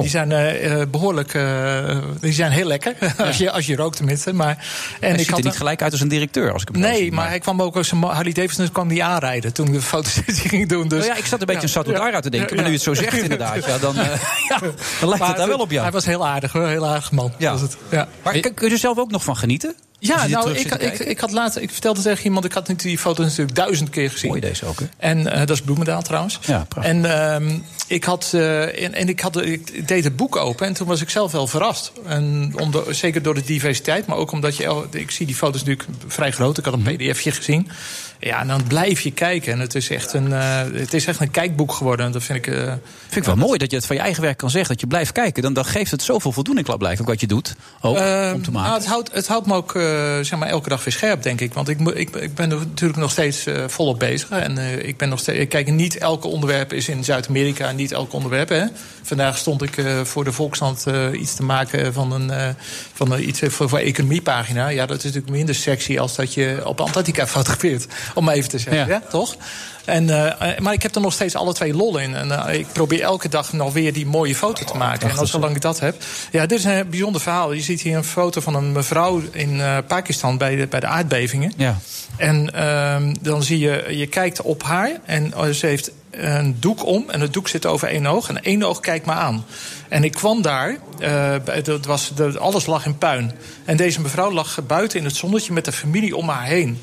Die 0.00 0.08
zijn 0.08 0.32
eh, 0.32 0.80
eh, 0.80 0.88
behoorlijk... 0.88 1.34
eh, 1.34 1.98
die 2.20 2.32
zijn 2.32 2.52
heel 2.52 2.66
lekker. 2.66 2.94
als, 3.26 3.36
je, 3.36 3.50
als 3.50 3.66
je 3.66 3.76
rookt 3.76 3.96
tenminste. 3.96 4.32
Maar, 4.32 4.50
en 4.50 4.64
Hij 5.00 5.10
ik 5.10 5.18
ziet 5.18 5.30
had 5.30 5.38
er 5.38 5.44
niet 5.44 5.56
gelijk 5.56 5.82
uit 5.82 5.92
als 5.92 6.00
een 6.00 6.08
directeur. 6.08 6.52
Als 6.52 6.62
ik 6.62 6.68
hem 6.72 6.80
Nee, 6.80 7.12
maar 7.12 7.28
hij 7.28 7.38
kwam 7.38 7.62
ook 7.62 7.76
als 7.76 7.92
een 7.92 8.02
Harley 8.02 8.32
Davidson 8.32 8.72
kwam 8.72 8.88
die 8.88 9.04
aanrijden 9.04 9.52
toen 9.52 9.66
we 9.66 9.72
de 9.72 9.82
fotosessie 9.92 10.48
gingen 10.48 10.68
doen. 10.68 10.88
Dus, 10.88 11.00
Oh 11.00 11.06
ja, 11.06 11.16
ik 11.16 11.26
zat 11.26 11.40
een 11.40 11.46
beetje 11.46 11.62
aan 11.62 11.68
Satudara 11.68 12.20
te 12.20 12.30
denken, 12.30 12.54
maar 12.56 12.64
nu 12.64 12.70
je 12.70 12.76
het 12.76 12.84
zo 12.84 12.94
zegt 12.94 13.22
inderdaad, 13.22 13.64
ja, 13.64 13.78
dan, 13.78 13.98
eh, 13.98 14.04
ja, 14.48 14.58
dan 15.00 15.08
lijkt 15.08 15.26
het 15.26 15.36
daar 15.36 15.48
wel 15.48 15.58
op 15.58 15.70
jou. 15.70 15.82
Hij 15.82 15.92
was 15.92 16.04
heel 16.04 16.26
aardig 16.26 16.52
hoor, 16.52 16.66
heel 16.66 16.86
aardig 16.86 17.12
man. 17.12 17.32
Ja. 17.38 17.52
Was 17.52 17.60
het. 17.60 17.76
ja. 17.90 18.08
Maar 18.22 18.32
kun 18.38 18.54
kun 18.54 18.66
je 18.68 18.74
er 18.74 18.80
zelf 18.80 18.98
ook 18.98 19.10
nog 19.10 19.24
van 19.24 19.36
genieten? 19.36 19.74
Ja, 20.04 20.26
nou, 20.26 20.52
ik, 20.52 20.74
ik, 20.74 20.98
ik 20.98 21.18
had 21.18 21.30
later, 21.30 21.62
ik 21.62 21.70
vertelde 21.70 22.02
tegen 22.02 22.24
iemand, 22.24 22.44
ik 22.44 22.52
had 22.52 22.68
nu 22.68 22.74
die 22.76 22.98
foto's 22.98 23.24
natuurlijk 23.26 23.56
duizend 23.56 23.90
keer 23.90 24.10
gezien. 24.10 24.28
Mooi 24.30 24.40
deze 24.40 24.66
ook, 24.66 24.80
hè? 24.80 24.86
En 24.96 25.32
eh, 25.32 25.38
dat 25.38 25.50
is 25.50 25.60
Bloemendaal 25.62 26.02
trouwens. 26.02 26.38
Ja, 26.46 26.64
prachtig. 26.68 26.92
En 26.92 27.04
ehm, 27.32 27.58
ik 27.86 28.04
had 28.04 28.30
eh, 28.34 28.84
en, 28.84 28.94
en 28.94 29.08
ik, 29.08 29.20
had, 29.20 29.42
ik 29.44 29.88
deed 29.88 30.04
het 30.04 30.16
boek 30.16 30.36
open 30.36 30.66
en 30.66 30.72
toen 30.72 30.86
was 30.86 31.00
ik 31.00 31.10
zelf 31.10 31.32
wel 31.32 31.46
verrast. 31.46 31.92
En 32.06 32.52
om 32.60 32.70
de- 32.70 32.86
zeker 32.90 33.22
door 33.22 33.34
de 33.34 33.42
diversiteit, 33.44 34.06
maar 34.06 34.16
ook 34.16 34.32
omdat 34.32 34.56
je, 34.56 34.84
ik 34.90 35.10
zie 35.10 35.26
die 35.26 35.34
foto's 35.34 35.64
natuurlijk 35.64 35.88
vrij 36.06 36.30
groot. 36.30 36.58
Ik 36.58 36.64
had 36.64 36.74
een 36.74 36.82
pdfje 36.82 37.30
gezien. 37.32 37.68
Ja, 38.24 38.40
en 38.40 38.48
dan 38.48 38.62
blijf 38.66 39.00
je 39.00 39.10
kijken. 39.12 39.52
En 39.52 39.58
het 39.60 39.74
is 39.74 39.90
echt 39.90 40.12
een, 40.12 40.32
eh, 40.32 40.60
het 40.72 40.94
is 40.94 41.06
echt 41.06 41.20
een 41.20 41.30
kijkboek 41.30 41.72
geworden. 41.72 42.06
En 42.06 42.12
dat 42.12 42.22
vind 42.22 42.38
ik. 42.38 42.54
eh, 42.54 42.62
Vind 43.08 43.16
ik 43.16 43.24
wel 43.24 43.36
mooi 43.46 43.58
dat 43.58 43.70
je 43.70 43.76
het 43.76 43.86
van 43.86 43.96
je 43.96 44.02
eigen 44.02 44.22
werk 44.22 44.36
kan 44.36 44.50
zeggen. 44.50 44.70
Dat 44.70 44.80
je 44.80 44.86
blijft 44.86 45.12
kijken. 45.12 45.42
Dan, 45.42 45.52
dan 45.52 45.64
geeft 45.64 45.90
het 45.90 46.02
zoveel 46.02 46.32
voldoening 46.32 46.66
blijkbaar 46.66 47.06
wat 47.06 47.20
je 47.20 47.26
doet. 47.26 47.54
Ook, 47.80 47.96
Ehm, 47.96 48.34
om 48.34 48.42
te 48.42 48.50
maken. 48.50 48.68
nou, 48.68 48.80
het, 48.80 48.88
houdt, 48.90 49.12
het 49.12 49.26
houdt 49.26 49.46
me 49.46 49.54
ook 49.54 49.74
eh, 49.74 49.82
zeg 50.20 50.38
maar, 50.38 50.48
elke 50.48 50.68
dag 50.68 50.84
weer 50.84 50.92
scherp, 50.92 51.22
denk 51.22 51.40
ik. 51.40 51.54
Want 51.54 51.68
ik, 51.68 51.80
ik, 51.80 52.16
ik 52.16 52.34
ben 52.34 52.50
er 52.50 52.56
natuurlijk 52.56 53.00
nog 53.00 53.10
steeds 53.10 53.46
volop 53.66 53.98
bezig. 53.98 54.28
En 54.30 54.58
ik, 54.86 54.96
ben 54.96 55.08
nog 55.08 55.18
steeds, 55.18 55.38
ik 55.38 55.48
kijk, 55.48 55.70
niet 55.70 55.96
elke 55.98 56.28
onderwerp 56.28 56.72
is 56.72 56.88
in 56.88 57.04
Zuid-Amerika. 57.04 57.68
En 57.68 57.76
niet 57.76 57.92
elk 57.92 58.12
onderwerp. 58.12 58.48
Hè. 58.48 58.64
Vandaag 59.02 59.38
stond 59.38 59.62
ik 59.62 59.84
voor 60.02 60.24
de 60.24 60.32
Volkskrant 60.32 60.86
eh, 60.86 61.20
iets 61.20 61.34
te 61.34 61.42
maken 61.42 61.92
van 61.92 62.12
een, 62.12 62.54
van 62.92 63.12
een 63.12 63.28
iets 63.28 63.40
voor, 63.44 63.68
voor 63.68 63.78
economiepagina. 63.78 64.68
Ja, 64.68 64.86
dat 64.86 64.96
is 64.98 65.04
natuurlijk 65.04 65.32
minder 65.32 65.54
sexy 65.54 65.98
als 65.98 66.14
dat 66.14 66.34
je 66.34 66.60
op 66.64 66.80
Antarctica 66.80 67.26
fotografeert. 67.36 67.86
Om 68.14 68.24
maar 68.24 68.34
even 68.34 68.50
te 68.50 68.58
zeggen, 68.58 68.86
Ja. 68.86 68.86
ja. 68.88 69.02
toch? 69.10 69.36
En, 69.84 70.10
eh, 70.10 70.58
maar 70.58 70.72
ik 70.72 70.82
heb 70.82 70.94
er 70.94 71.00
nog 71.00 71.12
steeds 71.12 71.34
alle 71.34 71.52
twee 71.52 71.74
lol 71.74 71.98
in. 71.98 72.14
En 72.14 72.46
eh, 72.46 72.58
ik 72.58 72.66
probeer 72.72 73.00
elke 73.02 73.28
dag 73.28 73.52
nog 73.52 73.72
weer 73.72 73.92
die 73.92 74.06
mooie 74.06 74.34
foto 74.34 74.64
te 74.64 74.76
maken. 74.76 75.10
En 75.10 75.18
als 75.18 75.30
zolang 75.30 75.54
ik 75.54 75.60
dat 75.60 75.80
heb. 75.80 75.96
Ja, 76.30 76.46
dit 76.46 76.58
is 76.58 76.64
een 76.64 76.90
bijzonder 76.90 77.20
verhaal. 77.20 77.52
Je 77.52 77.62
ziet 77.62 77.80
hier 77.80 77.96
een 77.96 78.04
foto 78.04 78.40
van 78.40 78.54
een 78.54 78.72
mevrouw 78.72 79.22
in 79.30 79.60
eh, 79.60 79.76
Pakistan 79.86 80.38
bij 80.38 80.56
de, 80.56 80.66
bij 80.66 80.80
de 80.80 80.86
aardbevingen. 80.86 81.52
Ja. 81.56 81.78
En 82.16 82.54
ehm, 82.54 83.14
dan 83.20 83.42
zie 83.42 83.58
je, 83.58 83.86
je 83.90 84.06
kijkt 84.06 84.42
op 84.42 84.62
haar 84.62 84.90
en 85.04 85.36
oh, 85.36 85.48
ze 85.48 85.66
heeft 85.66 85.90
een 86.10 86.56
doek 86.60 86.86
om. 86.86 87.10
En 87.10 87.20
het 87.20 87.32
doek 87.32 87.48
zit 87.48 87.66
over 87.66 87.88
één 87.88 88.06
oog. 88.06 88.28
En 88.28 88.42
één 88.42 88.62
oog 88.62 88.80
kijkt 88.80 89.06
me 89.06 89.12
aan. 89.12 89.44
En 89.88 90.04
ik 90.04 90.12
kwam 90.12 90.42
daar, 90.42 90.76
eh, 90.98 91.34
dat 91.62 91.86
was, 91.86 92.12
de, 92.14 92.38
alles 92.38 92.66
lag 92.66 92.86
in 92.86 92.98
puin. 92.98 93.32
En 93.64 93.76
deze 93.76 94.00
mevrouw 94.00 94.32
lag 94.32 94.58
buiten 94.66 94.98
in 94.98 95.04
het 95.04 95.16
zonnetje 95.16 95.52
met 95.52 95.64
de 95.64 95.72
familie 95.72 96.16
om 96.16 96.28
haar 96.28 96.46
heen. 96.46 96.78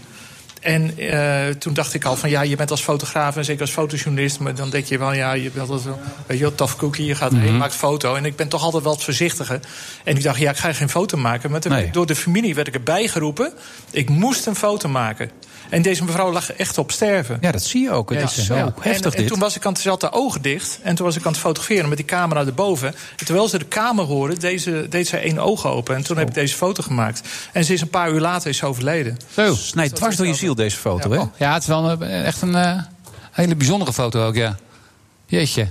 En 0.60 0.97
eh, 0.97 1.47
toen 1.55 1.74
dacht 1.74 1.93
ik 1.93 2.05
al 2.05 2.16
van 2.16 2.30
ja, 2.30 2.41
je 2.41 2.55
bent 2.55 2.72
als 2.72 2.82
fotograaf 2.82 3.38
en 3.38 3.45
zeker 3.45 3.62
als 3.62 3.72
fotojournalist, 3.72 4.39
maar 4.39 4.55
dan 4.55 4.70
denk 4.70 4.86
je 4.86 4.97
wel, 4.97 5.14
ja, 5.14 5.34
je 5.34 5.49
bent 5.51 5.68
wel, 5.68 5.99
weet 6.26 6.39
je 6.39 6.55
tough 6.55 6.76
cookie, 6.76 7.05
je 7.05 7.16
gaat 7.16 7.32
heen, 7.32 7.57
maakt 7.57 7.76
foto. 7.76 8.16
En 8.16 8.26
ik 8.26 8.36
ben 8.36 8.47
toch 8.47 8.64
altijd 8.64 8.84
wel 8.84 8.93
wat 8.93 9.03
voorzichtiger. 9.03 9.60
En 10.03 10.16
ik 10.16 10.24
dacht, 10.24 10.39
ja, 10.39 10.49
ik 10.51 10.57
ga 10.57 10.74
geen 10.74 10.89
foto 10.89 11.18
maken. 11.18 11.51
Maar 11.51 11.60
toen 11.60 11.72
Nee. 11.72 11.91
door 11.91 12.05
de 12.05 12.16
familie 12.16 12.55
werd 12.55 12.68
ik 12.68 12.74
erbij 12.74 13.07
geroepen. 13.07 13.53
Ik 13.91 14.10
moest 14.10 14.45
een 14.45 14.55
foto 14.55 14.89
maken. 14.89 15.32
En 15.70 15.82
deze 15.82 16.03
mevrouw 16.03 16.32
lag 16.32 16.51
echt 16.53 16.78
op 16.78 16.91
sterven. 16.91 17.38
Ja, 17.41 17.51
dat 17.51 17.63
zie 17.63 17.82
je 17.82 17.91
ook. 17.91 18.09
Het 18.09 18.22
is 18.38 18.45
zo 18.45 18.55
heftig 18.55 18.84
en, 19.05 19.11
en 19.11 19.17
dit. 19.17 19.28
toen 19.28 19.39
was 19.39 19.55
ik 19.55 19.65
aan 19.65 19.74
het, 19.74 19.82
ze 19.82 19.89
had 19.89 20.01
de 20.01 20.11
ogen 20.11 20.41
dicht. 20.41 20.80
En 20.84 20.95
toen 20.95 21.05
was 21.05 21.15
ik 21.15 21.26
aan 21.26 21.32
het 21.32 21.41
fotograferen 21.41 21.88
met 21.89 21.97
die 21.97 22.05
camera 22.07 22.45
erboven. 22.45 22.88
En 23.17 23.26
terwijl 23.26 23.47
ze 23.47 23.57
de 23.57 23.65
kamer 23.65 24.05
hoorde, 24.05 24.38
deze, 24.38 24.86
deed 24.89 25.07
ze 25.07 25.17
één 25.17 25.39
oog 25.39 25.65
open. 25.67 25.95
En 25.95 26.03
toen 26.03 26.17
heb 26.17 26.28
ik 26.28 26.34
deze 26.34 26.55
foto 26.55 26.84
gemaakt. 26.84 27.22
En 27.51 27.65
ze 27.65 27.74
is 27.74 27.82
een 27.82 27.89
paar 27.89 28.11
uur 28.11 28.20
later 28.20 28.49
is 28.49 28.63
overleden. 28.63 29.17
Zo. 29.34 29.55
Snijdt 29.55 29.95
dwars 29.95 30.15
door 30.15 30.28
je 30.28 30.34
ziel, 30.34 30.55
deze 30.55 30.78
foto, 30.78 31.11
hè? 31.11 31.22
Ja, 31.45 31.53
het 31.53 31.61
is 31.61 31.67
wel 31.67 31.89
een- 31.89 32.01
echt 32.01 32.41
een 32.41 32.55
eh, 32.55 32.82
hele 33.32 33.55
bijzondere 33.55 33.93
foto 33.93 34.26
ook, 34.28 34.36
ja. 34.36 34.57
Jeetje. 35.26 35.67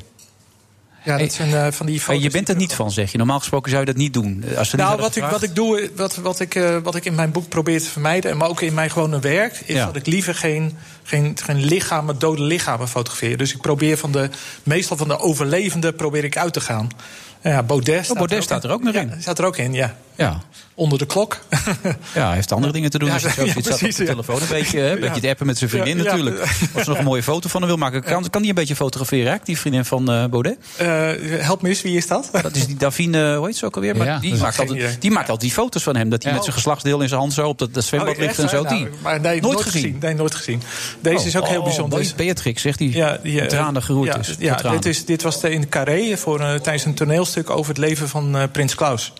Ja, 1.08 1.18
dat 1.18 1.32
zijn 1.32 1.54
eh, 1.54 1.72
van 1.72 1.86
die 1.86 2.00
foto's. 2.00 2.22
je 2.22 2.30
bent 2.30 2.48
er 2.48 2.56
niet 2.56 2.72
van, 2.74 2.90
zeg 2.90 3.12
je. 3.12 3.18
Normaal 3.18 3.38
gesproken 3.38 3.70
zou 3.70 3.80
je 3.84 3.86
dat 3.92 3.96
niet 4.00 4.12
doen. 4.12 4.44
Als 4.56 4.68
ze 4.68 4.76
niet 4.76 4.84
Nou, 4.86 5.00
hadden 5.00 5.00
wat 5.00 5.16
ik, 5.16 5.24
wat 5.30 5.42
ik 5.42 5.54
doe, 5.54 5.90
wat, 5.96 6.16
wat, 6.16 6.40
ik, 6.40 6.54
eh, 6.54 6.76
wat 6.82 6.94
ik 6.94 7.04
in 7.04 7.14
mijn 7.14 7.32
boek 7.32 7.48
probeer 7.48 7.80
te 7.80 7.90
vermijden, 7.90 8.36
maar 8.36 8.48
ook 8.48 8.60
in 8.60 8.74
mijn 8.74 8.90
gewone 8.90 9.18
werk, 9.20 9.60
is 9.64 9.74
Ja. 9.74 9.86
dat 9.86 9.96
ik 9.96 10.06
liever 10.06 10.34
geen, 10.34 10.76
geen, 11.02 11.36
geen 11.44 11.64
lichamen, 11.64 12.18
dode 12.18 12.42
lichamen 12.42 12.88
fotografeer. 12.88 13.36
Dus 13.36 13.54
ik 13.54 13.60
probeer 13.60 13.98
van 13.98 14.12
de, 14.12 14.30
meestal 14.62 14.96
van 14.96 15.08
de 15.08 15.18
overlevenden 15.18 15.94
probeer 15.94 16.24
ik 16.24 16.36
uit 16.36 16.52
te 16.52 16.60
gaan. 16.60 16.88
Ja, 17.42 17.62
Baudet, 17.62 18.04
staat, 18.04 18.16
Baudet 18.16 18.30
er 18.32 18.36
ook 18.38 18.42
staat 18.44 18.62
in. 18.64 18.68
er 18.68 18.74
ook 18.74 18.82
nog 18.82 18.94
Ja, 18.94 19.00
in. 19.00 19.12
Staat 19.20 19.38
er 19.38 19.44
ook 19.44 19.56
in, 19.56 19.72
ja. 19.72 19.94
Ja. 20.16 20.40
Onder 20.74 20.98
de 20.98 21.06
klok. 21.06 21.38
Ja, 22.14 22.26
hij 22.26 22.34
heeft 22.34 22.52
andere 22.52 22.72
dingen 22.72 22.90
te 22.90 22.98
doen. 22.98 23.08
Ja, 23.08 23.14
als 23.14 23.22
je 23.22 23.30
zo 23.30 23.44
ja, 23.44 23.52
zat 23.52 23.72
op 23.72 23.80
de 23.80 23.86
ja. 24.04 24.04
telefoon 24.04 24.40
een 24.40 24.48
beetje, 24.48 24.78
hè, 24.80 24.92
een 24.92 25.00
beetje 25.00 25.20
te 25.20 25.28
appen 25.28 25.46
met 25.46 25.58
zijn 25.58 25.70
vriendin 25.70 25.96
Ja, 25.96 26.02
ja. 26.02 26.10
natuurlijk. 26.10 26.40
Als 26.74 26.84
ze 26.84 26.88
nog 26.90 26.98
een 26.98 27.04
mooie 27.04 27.22
foto 27.22 27.48
van 27.48 27.60
hem 27.60 27.70
wil 27.70 27.78
maken, 27.78 28.02
kan, 28.02 28.30
kan 28.30 28.40
die 28.40 28.50
een 28.50 28.56
beetje 28.56 28.76
fotograferen, 28.76 29.26
eigenlijk, 29.28 29.46
die 29.46 29.58
vriendin 29.58 29.84
van 29.84 30.10
eh, 30.10 30.24
Baudet? 30.26 30.56
Eh, 30.76 30.86
help 31.40 31.62
me 31.62 31.68
eens, 31.68 31.82
wie 31.82 31.96
is 31.96 32.06
dat? 32.06 32.28
Dat 32.42 32.56
is 32.56 32.66
die 32.66 32.76
Davine, 32.76 33.36
hoe 33.36 33.46
heet 33.46 33.56
ze 33.56 33.64
ook 33.66 33.74
alweer? 33.74 33.96
Maar 33.96 34.20
die, 34.20 34.34
maakt 34.36 34.58
altijd, 34.58 34.78
idee. 34.78 34.98
die 34.98 35.10
maakt 35.10 35.28
altijd 35.28 35.40
die 35.40 35.50
foto's 35.58 35.82
van 35.82 35.96
hem. 35.96 36.08
Dat 36.08 36.22
hij 36.22 36.30
Ja. 36.30 36.36
met 36.36 36.44
zijn 36.46 36.56
geslachtsdeel 36.56 37.00
in 37.00 37.08
zijn 37.08 37.20
hand 37.20 37.32
zo 37.32 37.48
op 37.48 37.58
dat, 37.58 37.74
dat 37.74 37.84
zwembad 37.84 38.14
Oh, 38.14 38.20
ligt 38.20 38.38
en 38.38 38.48
zo. 38.48 38.62
hè? 38.64 38.68
Die. 38.68 38.78
Nou, 38.84 38.94
maar 39.02 39.20
nee, 39.20 39.40
nooit, 39.40 39.60
gezien. 39.60 39.96
Nee, 40.00 40.14
nooit 40.14 40.34
gezien. 40.34 40.62
Deze 41.00 41.26
is 41.26 41.36
ook 41.36 41.42
Oh, 41.42 41.48
heel 41.48 41.58
oh, 41.58 41.64
bijzonder. 41.64 41.98
Be- 41.98 42.12
Beatrix, 42.16 42.62
zegt 42.62 42.78
die. 42.78 42.92
Ja, 42.96 43.18
die, 43.22 43.40
eh, 43.40 43.46
tranen 43.46 43.82
geroerd 43.82 44.08
ja, 44.14 44.18
is. 44.18 44.34
Ja, 44.38 44.54
dit, 44.70 44.86
is, 44.86 45.04
dit 45.04 45.22
was 45.22 45.42
in 45.42 45.68
Carré 45.68 46.16
voor, 46.16 46.40
eh, 46.40 46.54
tijdens 46.54 46.84
een 46.84 46.94
toneelstuk 47.32 47.50
over 47.58 47.68
het 47.74 47.78
leven 47.84 48.08
van 48.08 48.36
eh, 48.36 48.42
Prins 48.52 48.74
Klaus. 48.74 49.12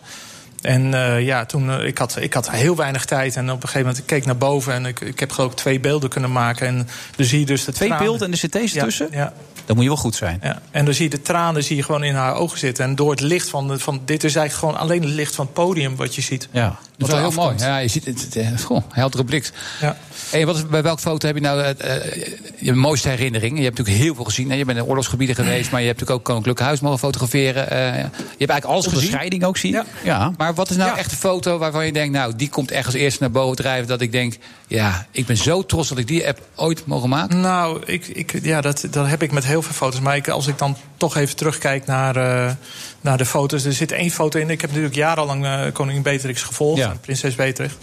En 0.62 0.94
eh, 0.94 1.24
ja, 1.24 1.44
toen, 1.46 1.70
eh, 1.70 1.86
ik, 1.86 1.98
had, 1.98 2.16
ik 2.20 2.34
had 2.34 2.50
heel 2.50 2.76
weinig 2.76 3.04
tijd. 3.04 3.36
En 3.36 3.44
op 3.50 3.54
een 3.54 3.60
gegeven 3.60 3.80
moment 3.80 3.98
ik 3.98 4.06
keek 4.06 4.24
naar 4.24 4.36
boven. 4.36 4.72
En 4.72 4.86
ik, 4.86 5.00
ik 5.00 5.20
heb 5.20 5.30
geloof 5.30 5.50
ik 5.50 5.56
twee 5.56 5.80
beelden 5.80 6.08
kunnen 6.10 6.32
maken. 6.32 6.66
En 6.66 6.88
dan 7.16 7.26
zie 7.26 7.40
je 7.40 7.46
dus 7.46 7.64
de 7.64 7.72
Twee 7.72 7.88
tranen. 7.88 8.06
beelden 8.06 8.26
en 8.26 8.32
er 8.32 8.38
zit 8.38 8.52
deze 8.52 8.76
Ja, 8.76 8.84
tussen? 8.84 9.08
Ja, 9.10 9.32
Dan 9.66 9.74
moet 9.76 9.84
je 9.84 9.90
wel 9.90 9.98
goed 9.98 10.14
zijn. 10.14 10.38
ja. 10.42 10.60
En 10.70 10.84
dan 10.84 10.94
zie 10.94 11.04
je 11.04 11.10
de 11.10 11.22
tranen 11.22 11.64
zie 11.64 11.76
je 11.76 11.82
gewoon 11.82 12.04
in 12.04 12.14
haar 12.14 12.34
ogen 12.34 12.58
zitten. 12.58 12.84
En 12.84 12.94
door 12.94 13.10
het 13.10 13.20
licht 13.20 13.48
van, 13.48 13.68
de, 13.68 13.78
van... 13.78 14.00
Dit 14.04 14.24
is 14.24 14.34
eigenlijk 14.36 14.66
gewoon 14.74 14.88
alleen 14.88 15.02
het 15.02 15.10
licht 15.14 15.34
van 15.34 15.44
het 15.44 15.54
podium 15.54 15.96
wat 15.96 16.14
je 16.14 16.22
ziet. 16.22 16.48
Ja. 16.50 16.78
Dat 16.98 17.08
is 17.08 17.14
wel 17.14 17.30
heel 17.30 17.42
mooi. 17.42 17.56
Ja, 17.58 17.78
je 17.78 17.88
ziet 17.88 18.04
het, 18.04 18.20
het, 18.20 18.34
het, 18.34 18.62
goh, 18.62 18.82
heldere 18.88 19.24
blik. 19.24 19.50
Ja. 19.80 19.96
Hey, 20.30 20.46
wat 20.46 20.56
is, 20.56 20.66
bij 20.66 20.82
welke 20.82 21.00
foto 21.00 21.26
heb 21.26 21.36
je 21.36 21.42
nou 21.42 21.62
eh, 21.62 21.96
eh, 21.96 22.32
je 22.58 22.72
mooiste 22.72 23.08
herinnering? 23.08 23.58
Je 23.58 23.64
hebt 23.64 23.78
natuurlijk 23.78 24.04
heel 24.04 24.14
veel 24.14 24.24
gezien. 24.24 24.50
Hè? 24.50 24.56
Je 24.56 24.64
bent 24.64 24.78
in 24.78 24.84
oorlogsgebieden 24.84 25.36
geweest, 25.44 25.70
maar 25.70 25.80
je 25.80 25.86
hebt 25.86 25.98
natuurlijk 26.00 26.18
ook 26.18 26.32
Koninklijk 26.34 26.60
Huis 26.60 26.80
mogen 26.80 26.98
fotograferen. 26.98 27.70
Eh, 27.70 27.78
je 27.78 28.00
hebt 28.00 28.28
eigenlijk 28.38 28.64
alles 28.64 28.84
de 28.84 28.90
gezien. 28.90 29.08
scheiding 29.08 29.44
ook 29.44 29.56
zie 29.56 29.72
je. 29.72 29.82
Ja. 30.04 30.32
Maar 30.36 30.54
wat 30.54 30.70
is 30.70 30.76
nou 30.76 30.90
Ja. 30.90 30.96
echt 30.96 31.10
een 31.12 31.18
foto 31.18 31.58
waarvan 31.58 31.86
je 31.86 31.92
denkt, 31.92 32.14
nou, 32.14 32.36
die 32.36 32.48
komt 32.48 32.70
echt 32.70 32.86
als 32.86 32.94
eerste 32.94 33.22
naar 33.22 33.30
boven 33.30 33.56
drijven. 33.56 33.88
Dat 33.88 34.00
ik 34.00 34.12
denk, 34.12 34.38
ja, 34.66 35.06
ik 35.10 35.26
ben 35.26 35.36
zo 35.36 35.64
trots 35.64 35.88
dat 35.88 35.98
ik 35.98 36.06
die 36.06 36.24
heb 36.24 36.40
ooit 36.54 36.86
mogen 36.86 37.08
maken. 37.08 37.40
Nou, 37.40 37.82
ik, 37.86 38.06
ik, 38.06 38.38
ja, 38.42 38.60
dat, 38.60 38.86
dat 38.90 39.06
heb 39.06 39.22
ik 39.22 39.32
met 39.32 39.44
heel 39.44 39.62
veel 39.62 39.74
foto's. 39.74 40.00
Maar 40.00 40.16
ik, 40.16 40.28
als 40.28 40.46
ik 40.46 40.58
dan 40.58 40.76
toch 40.96 41.16
even 41.16 41.36
terugkijk 41.36 41.86
naar, 41.86 42.16
eh, 42.16 42.52
naar 43.00 43.18
de 43.18 43.26
foto's. 43.26 43.64
Er 43.64 43.72
zit 43.72 43.92
één 43.92 44.10
foto 44.10 44.38
in. 44.38 44.50
Ik 44.50 44.60
heb 44.60 44.70
natuurlijk 44.70 44.96
jarenlang 44.96 45.44
eh, 45.44 45.60
koningin 45.72 46.02
Beatrix 46.02 46.42
gevolgd. 46.42 46.78
Ja. 46.78 46.96
Prinses 47.00 47.34
Beatrix. 47.34 47.74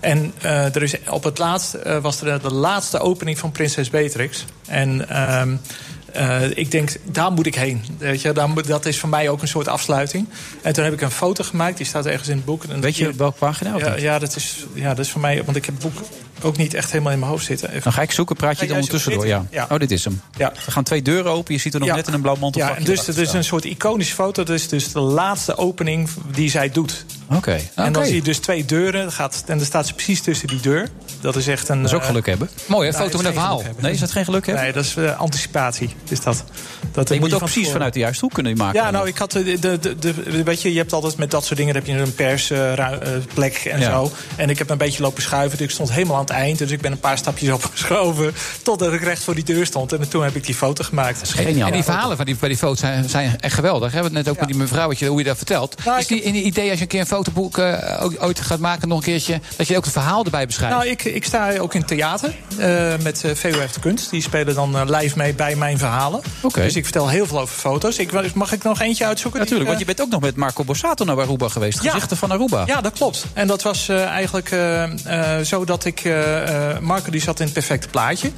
En 0.00 0.32
eh, 0.40 0.74
er 0.74 0.82
is, 0.82 0.94
op 1.08 1.24
het 1.24 1.38
laatst 1.38 1.74
eh, 1.74 1.98
was 1.98 2.20
er 2.20 2.42
de 2.42 2.52
laatste 2.52 2.98
opening 2.98 3.38
van 3.38 3.52
Prinses 3.52 3.90
Beatrix. 3.90 4.44
En... 4.66 5.08
ehm, 5.08 5.56
eh, 6.12 6.56
ik 6.56 6.70
denk, 6.70 6.96
daar 7.04 7.32
moet 7.32 7.46
ik 7.46 7.54
heen. 7.54 7.84
Weet 7.98 8.22
je, 8.22 8.32
daar 8.32 8.62
dat 8.66 8.86
is 8.86 8.98
voor 8.98 9.08
mij 9.08 9.28
ook 9.28 9.42
een 9.42 9.48
soort 9.48 9.68
afsluiting. 9.68 10.28
En 10.62 10.72
toen 10.72 10.84
heb 10.84 10.92
ik 10.92 11.00
een 11.00 11.10
foto 11.10 11.44
gemaakt, 11.44 11.76
die 11.76 11.86
staat 11.86 12.06
ergens 12.06 12.28
in 12.28 12.36
het 12.36 12.44
boek. 12.44 12.64
Weet 12.64 12.96
je 12.96 13.12
welke 13.12 13.38
pagina? 13.38 13.76
Ja, 13.76 13.96
ja, 13.96 14.18
dat 14.18 14.36
is, 14.36 14.66
ja, 14.74 14.88
dat 14.94 15.04
is 15.04 15.10
voor 15.10 15.20
mij, 15.20 15.44
want 15.44 15.56
ik 15.56 15.64
heb 15.64 15.74
het 15.74 15.82
boek 15.82 16.06
ook 16.42 16.56
niet 16.56 16.74
echt 16.74 16.90
helemaal 16.90 17.12
in 17.12 17.18
mijn 17.18 17.30
hoofd 17.30 17.44
zitten. 17.44 17.68
Even 17.68 17.82
Dan 17.82 17.92
ga 17.92 18.02
ik 18.02 18.12
zoeken, 18.12 18.36
praat 18.36 18.52
je 18.52 18.58
dan 18.58 18.66
jij 18.68 18.76
ondertussen 18.76 19.12
door. 19.12 19.26
Ja. 19.26 19.44
Ja. 19.50 19.66
Oh, 19.70 19.78
dit 19.78 19.90
is 19.90 20.04
hem. 20.04 20.20
Ja. 20.36 20.52
Er 20.66 20.72
gaan 20.72 20.84
twee 20.84 21.02
deuren 21.02 21.30
open. 21.32 21.54
Je 21.54 21.60
ziet 21.60 21.74
er 21.74 21.80
nog 21.80 21.88
Ja. 21.88 21.94
net 21.94 22.06
in 22.08 22.12
een 22.14 22.20
blauw 22.20 22.36
mantelvakje. 22.36 22.74
Ja, 22.82 22.86
en 22.88 22.94
dus 22.94 23.06
het 23.06 23.16
is 23.16 23.32
een 23.32 23.44
soort 23.44 23.64
iconische 23.64 24.14
foto. 24.14 24.42
Dat 24.44 24.56
is 24.56 24.68
dus 24.68 24.92
de 24.92 25.00
laatste 25.00 25.56
opening 25.56 26.08
die 26.32 26.50
zij 26.50 26.70
doet. 26.70 27.04
Oké. 27.30 27.60
En 27.74 27.92
dan 27.92 28.04
zie 28.04 28.14
je 28.14 28.22
dus 28.22 28.38
twee 28.38 28.64
deuren. 28.64 29.12
Gaat, 29.12 29.42
en 29.46 29.56
dan 29.56 29.66
staat 29.66 29.86
ze 29.86 29.94
precies 29.94 30.20
tussen 30.20 30.48
die 30.48 30.60
deur. 30.60 30.88
Dat 31.20 31.36
is 31.36 31.46
echt 31.46 31.68
een... 31.68 31.78
Dat 31.82 31.90
is 31.90 31.94
ook 31.96 32.00
eh, 32.00 32.06
geluk 32.06 32.26
hebben. 32.26 32.50
Mooi, 32.66 32.90
hè? 32.90 32.96
nee, 32.98 33.02
Foto 33.06 33.16
met 33.16 33.26
een 33.26 33.32
verhaal. 33.32 33.62
Nee, 33.80 33.92
is 33.92 34.00
dat 34.00 34.10
geen 34.10 34.24
geluk 34.24 34.46
hebben? 34.46 34.64
Nee, 34.64 34.72
dat 34.72 34.84
is 34.84 34.96
eh, 34.96 35.18
anticipatie. 35.18 35.90
Is 36.08 36.20
dat. 36.20 36.44
dat 36.92 37.08
je 37.08 37.14
moet 37.20 37.32
ook 37.32 37.38
van 37.38 37.48
precies 37.50 37.70
vanuit 37.70 37.92
de 37.92 37.98
juiste 37.98 38.24
hoek 38.24 38.34
kunnen 38.34 38.56
maken. 38.56 38.80
Ja, 38.82 38.90
nou, 38.90 39.08
ik 39.08 39.16
had 39.18 39.32
de, 39.32 39.58
de, 39.58 39.78
de, 39.78 39.98
de- 39.98 40.42
weet 40.44 40.62
je, 40.62 40.72
je 40.72 40.78
hebt 40.78 40.92
altijd 40.92 41.16
met 41.16 41.30
dat 41.30 41.44
soort 41.44 41.58
dingen 41.58 41.74
heb 41.74 41.86
je 41.86 41.92
een 41.92 42.14
persplek 42.14 43.54
en 43.54 43.80
Ja. 43.80 43.90
zo. 43.90 44.10
En 44.36 44.50
ik 44.50 44.58
heb 44.58 44.70
een 44.70 44.78
beetje 44.78 45.02
lopen 45.02 45.22
schuiven. 45.22 45.58
Dus 45.58 45.66
ik 45.66 45.72
stond 45.72 45.92
helemaal 45.92 46.16
aan 46.16 46.24
het 46.30 46.38
eind. 46.38 46.58
Dus 46.58 46.70
ik 46.70 46.80
ben 46.80 46.92
een 46.92 47.00
paar 47.00 47.18
stapjes 47.18 47.50
opgeschoven 47.50 48.34
totdat 48.62 48.92
ik 48.92 49.02
recht 49.02 49.22
voor 49.24 49.34
die 49.34 49.44
deur 49.44 49.66
stond. 49.66 49.92
En 49.92 50.08
toen 50.08 50.22
heb 50.24 50.34
ik 50.36 50.46
die 50.46 50.54
foto 50.54 50.84
gemaakt. 50.84 51.30
Geniaal. 51.30 51.66
En 51.66 51.72
die 51.72 51.82
verhalen 51.82 52.16
van 52.16 52.26
die, 52.26 52.36
bij 52.36 52.48
die 52.48 52.58
foto's 52.58 52.78
zijn, 52.80 53.08
zijn 53.08 53.40
echt 53.40 53.54
geweldig. 53.54 53.88
We 53.88 53.94
hebben 53.94 54.14
het 54.16 54.24
net 54.24 54.34
ook 54.34 54.40
met 54.40 54.48
die 54.48 54.58
mevrouwtje, 54.58 55.06
hoe 55.06 55.18
je 55.18 55.24
dat 55.24 55.36
vertelt. 55.36 55.84
Nou, 55.84 55.98
is 55.98 56.06
die 56.06 56.22
in 56.22 56.32
die 56.32 56.42
idee 56.42 56.68
als 56.68 56.76
je 56.78 56.82
een 56.82 56.88
keer 56.88 57.00
een 57.00 57.06
fotoboek 57.06 57.58
eh, 57.58 58.02
ook- 58.04 58.14
ooit 58.22 58.40
gaat 58.40 58.58
maken, 58.58 58.88
nog 58.88 58.98
een 58.98 59.04
keertje, 59.04 59.40
dat 59.56 59.66
je 59.68 59.76
ook 59.76 59.84
het 59.84 59.92
verhaal 59.92 60.24
erbij 60.24 60.46
beschrijft? 60.46 60.76
Nou, 60.76 60.88
ik, 60.88 61.04
ik 61.04 61.24
sta 61.24 61.56
ook 61.58 61.74
in 61.74 61.84
theater 61.84 62.34
eh, 62.58 62.92
met 63.02 63.22
uh, 63.24 63.30
VOF 63.34 63.72
de 63.72 63.80
Kunst. 63.80 64.10
Die 64.10 64.22
spelen 64.22 64.54
dan 64.54 64.76
eh, 64.78 64.82
live 65.00 65.18
mee 65.18 65.34
bij 65.34 65.56
mijn 65.56 65.78
verhalen. 65.78 66.20
Oké. 66.42 66.62
Dus 66.62 66.76
ik 66.76 66.82
vertel 66.84 67.08
heel 67.08 67.26
veel 67.26 67.40
over 67.40 67.54
foto's. 67.58 67.98
Ik, 67.98 68.34
mag 68.34 68.52
ik 68.52 68.62
nog 68.62 68.80
eentje 68.80 69.04
uitzoeken? 69.06 69.40
Natuurlijk, 69.40 69.68
want 69.68 69.80
je 69.80 69.86
bent 69.86 70.00
ook 70.00 70.10
nog 70.10 70.20
met 70.20 70.36
Marco 70.36 70.64
Borsato 70.64 71.04
naar 71.04 71.20
Aruba 71.20 71.48
geweest. 71.48 71.82
Ja. 71.82 71.90
Gezichten 71.90 72.16
van 72.16 72.30
Aruba. 72.30 72.60
eh, 72.60 72.66
Ja, 72.66 72.80
dat 72.80 72.92
klopt. 72.92 73.24
En 73.32 73.46
dat 73.46 73.62
was 73.62 73.88
eh, 73.88 74.04
eigenlijk 74.04 74.50
eh, 74.50 75.38
eh, 75.38 75.44
zo 75.44 75.64
dat 75.64 75.84
ik... 75.84 76.00
eh, 76.20 76.70
eh, 76.70 76.78
Marco 76.78 77.10
die 77.10 77.20
zat 77.20 77.38
in 77.38 77.44
het 77.44 77.54
perfecte 77.54 77.88
plaatje. 77.88 78.30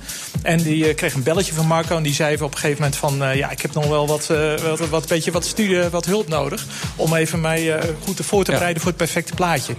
En 0.42 0.62
die 0.62 0.88
eh, 0.88 0.94
kreeg 0.94 1.14
een 1.14 1.22
belletje 1.22 1.54
van 1.54 1.66
Marco. 1.66 1.96
En 1.96 2.02
die 2.02 2.14
zei 2.14 2.34
op 2.34 2.40
een 2.40 2.58
gegeven 2.58 2.82
moment 2.82 2.96
van... 2.96 3.36
ja, 3.36 3.50
ik 3.50 3.62
heb 3.62 3.72
nog 3.72 3.86
wel 3.86 4.06
wat, 4.06 4.26
wat, 4.62 4.88
wat, 4.88 5.08
beetje 5.08 5.30
wat 5.30 5.44
studie, 5.44 5.88
wat 5.88 6.04
hulp 6.04 6.28
nodig... 6.28 6.66
om 6.96 7.14
even 7.14 7.40
mij 7.40 7.80
goed 8.04 8.16
te 8.16 8.24
voor 8.24 8.44
te 8.44 8.50
bereiden 8.50 8.82
voor 8.82 8.90
het 8.90 9.00
perfecte 9.00 9.34
plaatje. 9.34 9.74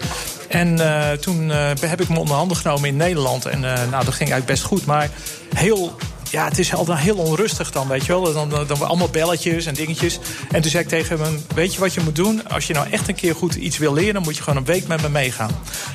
En 0.48 0.76
toen 1.20 1.50
heb 1.80 2.02
ik 2.02 2.10
me 2.10 2.20
onder 2.20 2.36
handen 2.36 2.58
genomen 2.58 2.90
in 2.90 2.96
Nederland. 2.96 3.46
En 3.46 3.60
nou, 3.60 3.90
dat 3.90 4.14
ging 4.14 4.30
eigenlijk 4.32 4.46
best 4.46 4.64
goed. 4.64 4.86
Maar 4.86 5.10
heel 5.56 5.96
ja, 6.34 6.46
het 6.46 6.60
is 6.60 6.74
altijd 6.74 7.00
heel 7.00 7.16
onrustig 7.16 7.72
dan, 7.72 7.88
weet 7.88 8.06
je 8.06 8.12
wel. 8.12 8.34
Dan, 8.34 8.50
dan, 8.50 8.68
dan 8.68 8.82
allemaal 8.82 9.10
belletjes 9.10 9.66
en 9.66 9.74
dingetjes. 9.74 10.20
En 10.52 10.62
toen 10.62 10.72
zei 10.72 10.84
ik 10.84 10.90
tegen 10.90 11.20
hem, 11.20 11.46
weet 11.56 11.74
je 11.74 11.80
wat 11.80 11.94
je 11.94 12.02
moet 12.02 12.16
doen? 12.16 12.50
Als 12.50 12.68
je 12.68 12.74
nou 12.74 12.90
echt 12.90 13.08
een 13.08 13.16
keer 13.16 13.36
goed 13.36 13.56
iets 13.56 13.78
wil 13.78 13.94
leren... 13.94 14.22
moet 14.22 14.36
je 14.38 14.44
gewoon 14.44 14.58
een 14.58 14.66
week 14.66 14.88
met 14.88 15.02
me 15.02 15.10
meegaan. 15.10 15.50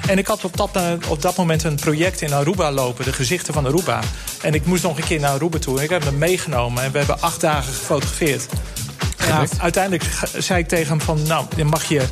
En 0.09 0.19
ik 0.19 0.27
had 0.27 0.45
op 0.45 0.57
dat, 0.57 0.71
eh, 0.73 0.93
op 1.09 1.23
dat 1.23 1.37
moment 1.37 1.65
een 1.65 1.75
project 1.75 2.21
in 2.21 2.33
Aruba 2.33 2.73
lopen. 2.73 3.05
De 3.05 3.13
gezichten 3.13 3.55
van 3.55 3.67
Aruba. 3.67 4.01
En 4.43 4.55
ik 4.55 4.67
moest 4.67 4.83
nog 4.83 4.97
een 4.97 5.05
keer 5.05 5.21
naar 5.21 5.31
Aruba 5.31 5.59
toe. 5.59 5.79
En 5.79 5.85
ik 5.85 5.91
heb 5.91 6.05
hem 6.05 6.19
meegenomen. 6.19 6.83
En 6.83 6.93
we 6.93 6.99
hebben 6.99 7.21
acht 7.21 7.41
dagen 7.41 7.73
gefotografeerd. 7.73 8.47
Ja, 9.19 9.45
uiteindelijk 9.59 10.05
zei 10.39 10.61
ik 10.61 10.69
tegen 10.69 10.89
hem 10.89 11.01
van... 11.01 11.23
nou, 11.23 11.47
dan 11.57 11.67
mag 11.67 11.85
je 11.85 12.03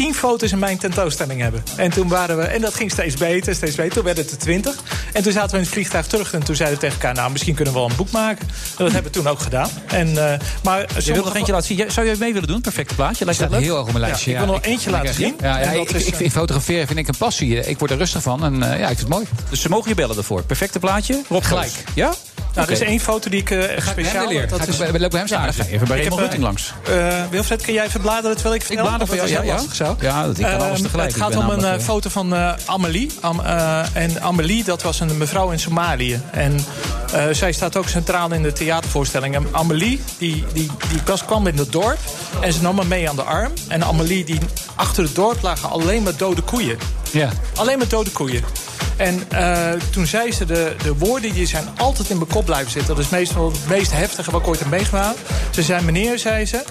tien 0.00 0.14
foto's 0.14 0.52
in 0.52 0.58
mijn 0.58 0.78
tentoonstelling 0.78 1.40
hebben. 1.40 1.62
En 1.76 1.90
toen 1.90 2.08
waren 2.08 2.36
we, 2.36 2.42
en 2.42 2.60
dat 2.60 2.74
ging 2.74 2.90
steeds 2.90 3.16
beter, 3.16 3.54
steeds 3.54 3.74
beter. 3.74 3.92
Toen 3.92 4.04
werden 4.04 4.24
het 4.24 4.32
er 4.32 4.38
twintig. 4.38 4.82
En 5.12 5.22
toen 5.22 5.32
zaten 5.32 5.50
we 5.50 5.56
in 5.56 5.62
het 5.62 5.72
vliegtuig 5.72 6.06
terug 6.06 6.32
en 6.32 6.44
toen 6.44 6.56
zeiden 6.56 6.78
we 6.78 6.84
tegen 6.84 7.00
elkaar... 7.00 7.14
nou, 7.14 7.32
misschien 7.32 7.54
kunnen 7.54 7.74
we 7.74 7.80
wel 7.80 7.90
een 7.90 7.96
boek 7.96 8.10
maken. 8.10 8.46
En 8.48 8.84
dat 8.84 8.92
hebben 8.92 9.12
we 9.12 9.18
toen 9.18 9.28
ook 9.28 9.40
gedaan. 9.40 9.68
En, 9.86 10.08
uh, 10.08 10.32
maar 10.62 10.86
je 10.98 11.12
wil 11.12 11.24
nog 11.24 11.34
eentje 11.34 11.52
laten 11.52 11.76
zien. 11.76 11.90
Zou 11.90 12.06
jij 12.06 12.16
mee 12.18 12.32
willen 12.32 12.48
doen? 12.48 12.60
Perfecte 12.60 12.94
plaatje. 12.94 13.24
Lijkt 13.24 13.40
dat 13.40 13.50
leuk? 13.50 13.60
heel 13.60 13.76
hoog 13.76 13.86
op 13.86 13.92
mijn 13.92 14.04
lijstje. 14.04 14.30
Ja, 14.30 14.38
ik 14.38 14.44
wil 14.44 14.54
nog 14.54 14.64
eentje 14.64 14.90
laten 14.90 15.14
zien. 15.14 15.34
Ja, 15.40 15.58
ja, 15.58 15.64
En 15.64 15.76
dat 15.76 15.90
ik, 15.90 15.96
is, 15.96 16.04
ik, 16.04 16.14
vind 16.14 16.32
fotograferen 16.32 16.86
vind 16.86 16.98
ik 16.98 17.08
een 17.08 17.16
passie. 17.18 17.66
Ik 17.66 17.78
word 17.78 17.90
er 17.90 17.96
rustig 17.96 18.22
van 18.22 18.44
en 18.44 18.54
uh, 18.54 18.60
ja, 18.60 18.74
ik 18.74 18.86
vind 18.86 18.98
het 18.98 19.08
mooi. 19.08 19.26
Dus 19.50 19.60
ze 19.60 19.68
mogen 19.68 19.88
je 19.88 19.94
bellen 19.94 20.16
ervoor. 20.16 20.42
Perfecte 20.42 20.78
plaatje. 20.78 21.22
Rob 21.28 21.44
Gelijk. 21.44 21.72
Ja? 21.94 22.14
Nou, 22.54 22.66
er 22.66 22.72
is 22.72 22.80
één 22.80 23.00
foto 23.00 23.30
die 23.30 23.40
ik 23.40 23.50
eh, 23.50 23.76
echt 23.76 23.88
speciaal... 23.88 24.28
dat 24.48 24.60
ik 24.62 24.66
is- 24.68 24.76
bij- 24.76 24.90
bij- 24.90 25.00
loop 25.00 25.10
bij 25.10 25.18
hem 25.18 25.28
staan. 25.28 25.42
Ja, 25.42 25.64
even 25.64 25.68
bij 25.68 25.78
ik 25.80 25.88
Raymond 25.88 26.10
heb, 26.10 26.18
Rutting 26.18 26.42
langs. 26.42 26.72
eh, 26.88 27.22
Wilfred, 27.30 27.62
kun 27.62 27.72
jij 27.74 27.84
even 27.84 28.00
bladeren 28.00 28.34
terwijl 28.36 28.54
ik 28.54 28.62
vertel? 28.62 28.84
blader 28.86 29.06
voor 29.06 29.16
jou, 29.16 29.28
ja, 29.28 29.42
ja. 29.42 29.52
lastig 29.54 29.74
zo. 29.74 29.96
Ja, 30.00 30.26
dat- 30.26 30.38
ik 30.38 30.44
kan 30.44 30.60
alles 30.60 30.82
tegelijk. 30.82 31.08
Het 31.08 31.16
Ik 31.16 31.22
gaat 31.22 31.36
om 31.36 31.50
een 31.50 31.64
eh, 31.64 31.74
eh, 31.74 31.80
foto 31.80 32.10
van 32.10 32.34
eh, 32.34 32.52
Amelie. 32.66 33.10
Am- 33.20 33.40
eh, 33.40 33.96
en 33.96 34.22
Amelie, 34.22 34.64
dat 34.64 34.82
was 34.82 35.00
een 35.00 35.18
mevrouw 35.18 35.50
in 35.50 35.58
Somalië. 35.60 36.20
En 36.30 36.64
eh, 37.12 37.24
zij 37.32 37.52
staat 37.52 37.76
ook 37.76 37.88
centraal 37.88 38.32
in 38.32 38.42
de 38.42 38.52
theatervoorstelling. 38.52 39.34
En 39.34 39.46
Amelie, 39.52 40.02
die, 40.18 40.44
die, 40.52 40.70
die 40.90 41.00
kwam 41.26 41.46
in 41.46 41.56
het 41.58 41.72
dorp 41.72 41.98
en 42.40 42.52
ze 42.52 42.62
nam 42.62 42.74
me 42.74 42.84
mee 42.84 43.08
aan 43.08 43.16
de 43.16 43.22
arm. 43.22 43.52
En 43.68 43.84
Amelie, 43.84 44.24
die, 44.24 44.38
achter 44.74 45.02
het 45.04 45.14
dorp 45.14 45.42
lagen 45.42 45.70
alleen 45.70 46.02
maar 46.02 46.16
dode 46.16 46.42
koeien. 46.42 46.78
Ja. 47.10 47.30
Alleen 47.56 47.78
maar 47.78 47.88
dode 47.88 48.10
koeien. 48.10 48.44
En 48.96 49.30
eh, 49.30 49.80
toen 49.90 50.06
zei 50.06 50.32
ze, 50.32 50.44
de, 50.44 50.74
de 50.82 50.94
woorden 50.94 51.32
die 51.32 51.46
zijn 51.46 51.68
altijd 51.76 52.10
in 52.10 52.16
mijn 52.16 52.28
kop 52.28 52.44
blijven 52.44 52.70
zitten. 52.70 52.94
Dat 52.94 53.04
is 53.04 53.10
meestal 53.10 53.50
het 53.50 53.68
meest 53.68 53.92
heftige 53.92 54.30
wat 54.30 54.40
ik 54.40 54.46
ooit 54.46 54.58
heb 54.58 54.68
meegemaakt. 54.68 55.18
Ze 55.50 55.62
zei, 55.62 55.84
meneer, 55.84 56.18
zei 56.18 56.46
ze, 56.46 56.64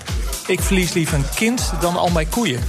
ik 0.47 0.59
verlies 0.59 0.93
liever 0.93 1.17
een 1.17 1.29
kind 1.35 1.71
dan 1.79 1.95
al 1.95 2.09
mijn 2.09 2.29
koeien. 2.29 2.63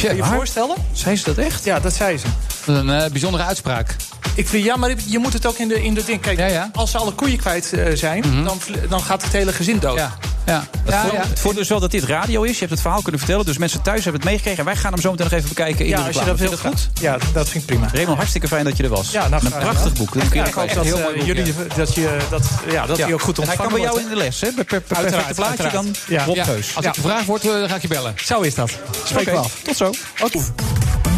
Kun 0.00 0.08
je 0.08 0.16
je 0.16 0.24
voorstellen? 0.24 0.76
Zei 0.92 1.16
ze 1.16 1.24
dat 1.24 1.38
echt? 1.38 1.64
Ja, 1.64 1.80
dat 1.80 1.94
zei 1.94 2.18
ze. 2.18 2.26
Een 2.66 2.90
eh, 2.90 3.10
bijzondere 3.10 3.44
uitspraak. 3.44 3.96
Ik 4.34 4.48
vind, 4.48 4.64
ja, 4.64 4.76
maar 4.76 4.94
je 5.06 5.18
moet 5.18 5.32
het 5.32 5.46
ook 5.46 5.58
in 5.58 5.68
de, 5.68 5.82
in 5.84 5.94
de 5.94 6.04
ding. 6.04 6.20
Kijk, 6.20 6.68
als 6.72 6.90
ze 6.90 6.98
alle 6.98 7.12
koeien 7.12 7.38
kwijt 7.38 7.72
eh, 7.72 7.94
zijn, 7.94 8.44
dan, 8.44 8.60
vl- 8.60 8.88
dan 8.88 9.02
gaat 9.02 9.22
het 9.22 9.32
hele 9.32 9.52
gezin 9.52 9.78
dood. 9.78 9.96
Ja. 9.98 10.12
Ja. 10.46 10.64
Het, 10.84 10.94
voordeel, 10.94 11.20
het 11.20 11.38
voordeel 11.40 11.62
is 11.62 11.68
wel 11.68 11.80
dat 11.80 11.90
dit 11.90 12.04
radio 12.04 12.42
is. 12.42 12.52
Je 12.52 12.58
hebt 12.58 12.70
het 12.70 12.80
verhaal 12.80 13.02
kunnen 13.02 13.20
vertellen. 13.20 13.44
Dus 13.44 13.58
mensen 13.58 13.82
thuis 13.82 14.02
hebben 14.02 14.20
het 14.20 14.30
meegekregen. 14.30 14.58
En 14.58 14.64
wij 14.64 14.76
gaan 14.76 14.92
hem 14.92 15.00
zo 15.00 15.10
meteen 15.10 15.26
nog 15.26 15.34
even 15.34 15.48
bekijken 15.48 15.84
in 15.84 15.90
Ja, 15.90 15.96
de 15.96 16.02
als 16.02 16.14
je 16.18 16.24
dat 16.24 16.38
Vind 16.38 16.50
wil 16.50 16.58
je 16.58 16.68
goed? 16.68 16.88
Ja, 17.00 17.16
dat 17.32 17.48
vind 17.48 17.62
ik 17.62 17.66
prima. 17.66 17.88
Raymond, 17.92 18.16
hartstikke 18.16 18.48
fijn 18.48 18.64
dat 18.64 18.76
je 18.76 18.82
er 18.82 18.88
was. 18.88 19.10
Ja, 19.10 19.28
nou, 19.28 19.44
een 19.44 19.50
prachtig 19.50 19.92
boek. 19.92 20.14
Ja, 20.14 20.20
kun 20.20 20.40
je 20.40 20.46
ik 20.48 20.74
dat, 20.74 20.84
heel 20.84 20.96
eh, 20.96 21.02
mooi 21.02 21.16
boek, 21.16 21.26
jullie, 21.26 21.46
ja. 21.46 21.74
dat, 21.76 21.94
je, 21.94 22.16
dat, 22.30 22.42
ja, 22.70 22.86
dat 22.86 22.98
hij 22.98 23.12
ook 23.12 23.20
goed 23.22 23.38
En 23.38 23.44
hij 23.44 23.56
ontvangen 23.56 23.72
kan 23.72 23.80
bij 23.80 23.80
jou 23.80 23.90
wordt. 23.90 24.04
in 24.04 24.18
de 24.18 24.24
les, 24.24 24.40
hè? 24.40 24.52
Per, 24.52 24.64
per, 24.64 24.80
per 24.80 24.96
perfecte 24.96 25.16
Uiteraard, 25.16 25.34
plaatje 25.56 25.76
dan 25.76 25.84
uiteraard. 25.84 25.98
Ja. 26.08 26.24
Rob 26.24 26.36
Ja. 26.36 26.44
Als 26.74 26.84
ik 26.86 26.94
gevraagd 26.94 27.26
word, 27.26 27.44
eh, 27.44 27.52
dan 27.52 27.68
ga 27.68 27.74
ik 27.74 27.82
je 27.82 27.88
bellen. 27.88 28.14
Zo 28.24 28.40
is 28.40 28.54
dat. 28.54 28.70
Spreek 29.04 29.20
Oké, 29.22 29.30
wel 29.30 29.40
af. 29.44 29.60
Tot 29.62 29.76
zo. 29.76 29.90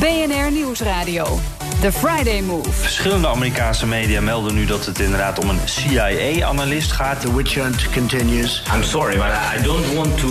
BNR 0.01 0.53
Nieuwsradio. 0.53 1.39
The 1.81 1.93
Friday 1.93 2.41
Move. 2.41 2.71
Verschillende 2.71 3.29
Amerikaanse 3.29 3.87
media 3.87 4.21
melden 4.21 4.55
nu 4.55 4.65
dat 4.65 4.87
het 4.87 4.99
inderdaad 4.99 5.39
om 5.39 5.49
een 5.49 5.61
CIA-analyst 5.65 6.93
gaat. 6.93 7.21
The 7.21 7.35
witch 7.35 7.55
hunt 7.55 7.91
continues. 7.93 8.63
I'm 8.75 8.83
sorry, 8.83 9.17
but 9.17 9.27
I 9.59 9.63
don't 9.63 9.95
want 9.95 10.19
to 10.19 10.29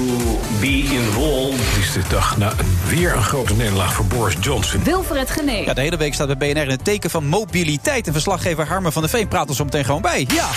be 0.60 0.84
involved. 0.92 1.60
Het 1.60 1.78
is 1.78 1.92
de 1.92 2.02
dag 2.10 2.38
na 2.38 2.52
een, 2.52 2.78
weer 2.88 3.16
een 3.16 3.24
grote 3.24 3.54
nederlaag 3.54 3.94
voor 3.94 4.06
Boris 4.06 4.36
Johnson. 4.40 4.84
Wilfred 4.84 5.32
Genee. 5.32 5.66
Ja, 5.66 5.74
de 5.74 5.82
hele 5.82 5.98
week 5.98 6.14
staat 6.14 6.38
bij 6.38 6.54
BNR 6.54 6.64
in 6.64 6.70
het 6.70 6.84
teken 6.84 7.10
van 7.10 7.26
mobiliteit. 7.26 8.08
En 8.08 8.14
verslaggever 8.14 8.68
Harmen 8.68 8.92
van 8.92 9.02
der 9.02 9.12
Veen 9.12 9.28
praat 9.28 9.50
er 9.50 9.56
zo 9.56 9.64
meteen 9.64 9.86
gewoon 9.86 10.02
bij. 10.02 10.28
Ja. 10.34 10.48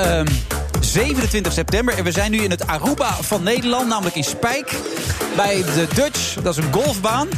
Move, 0.00 0.24
Vrijdag 0.80 0.80
ehm, 0.80 0.80
27 0.80 1.52
september. 1.52 1.94
En 1.94 2.04
we 2.04 2.12
zijn 2.12 2.30
nu 2.30 2.38
in 2.38 2.50
het 2.50 2.66
Aruba 2.66 3.12
van 3.20 3.42
Nederland, 3.42 3.88
namelijk 3.88 4.16
in 4.16 4.24
Spijk. 4.24 4.74
Bij 5.36 5.64
de 5.74 5.86
Dutch, 5.94 6.34
dat 6.42 6.58
is 6.58 6.64
een 6.64 6.72
golfbaan. 6.72 7.28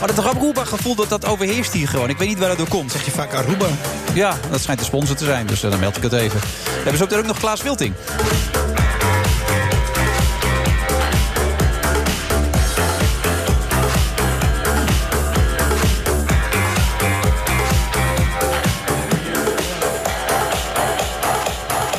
Maar 0.00 0.08
het 0.08 0.18
Aruba-gevoel, 0.18 0.94
dat, 0.94 1.08
dat 1.08 1.24
overheerst 1.24 1.72
hier 1.72 1.88
gewoon. 1.88 2.08
Ik 2.08 2.18
weet 2.18 2.28
niet 2.28 2.38
waar 2.38 2.48
dat 2.48 2.58
door 2.58 2.68
komt. 2.68 2.92
Zeg 2.92 3.04
je 3.04 3.10
vaak 3.10 3.34
Aruba? 3.34 3.66
Ja, 4.14 4.36
dat 4.50 4.60
schijnt 4.60 4.80
de 4.80 4.86
sponsor 4.86 5.16
te 5.16 5.24
zijn, 5.24 5.46
dus 5.46 5.62
eh, 5.62 5.70
dan 5.70 5.80
meld 5.80 5.96
ik 5.96 6.02
het 6.02 6.12
even. 6.12 6.40
We 6.40 6.90
hebben 6.90 7.10
zo 7.10 7.18
ook 7.18 7.26
nog 7.26 7.38
Klaas 7.38 7.62
Wilting. 7.62 7.94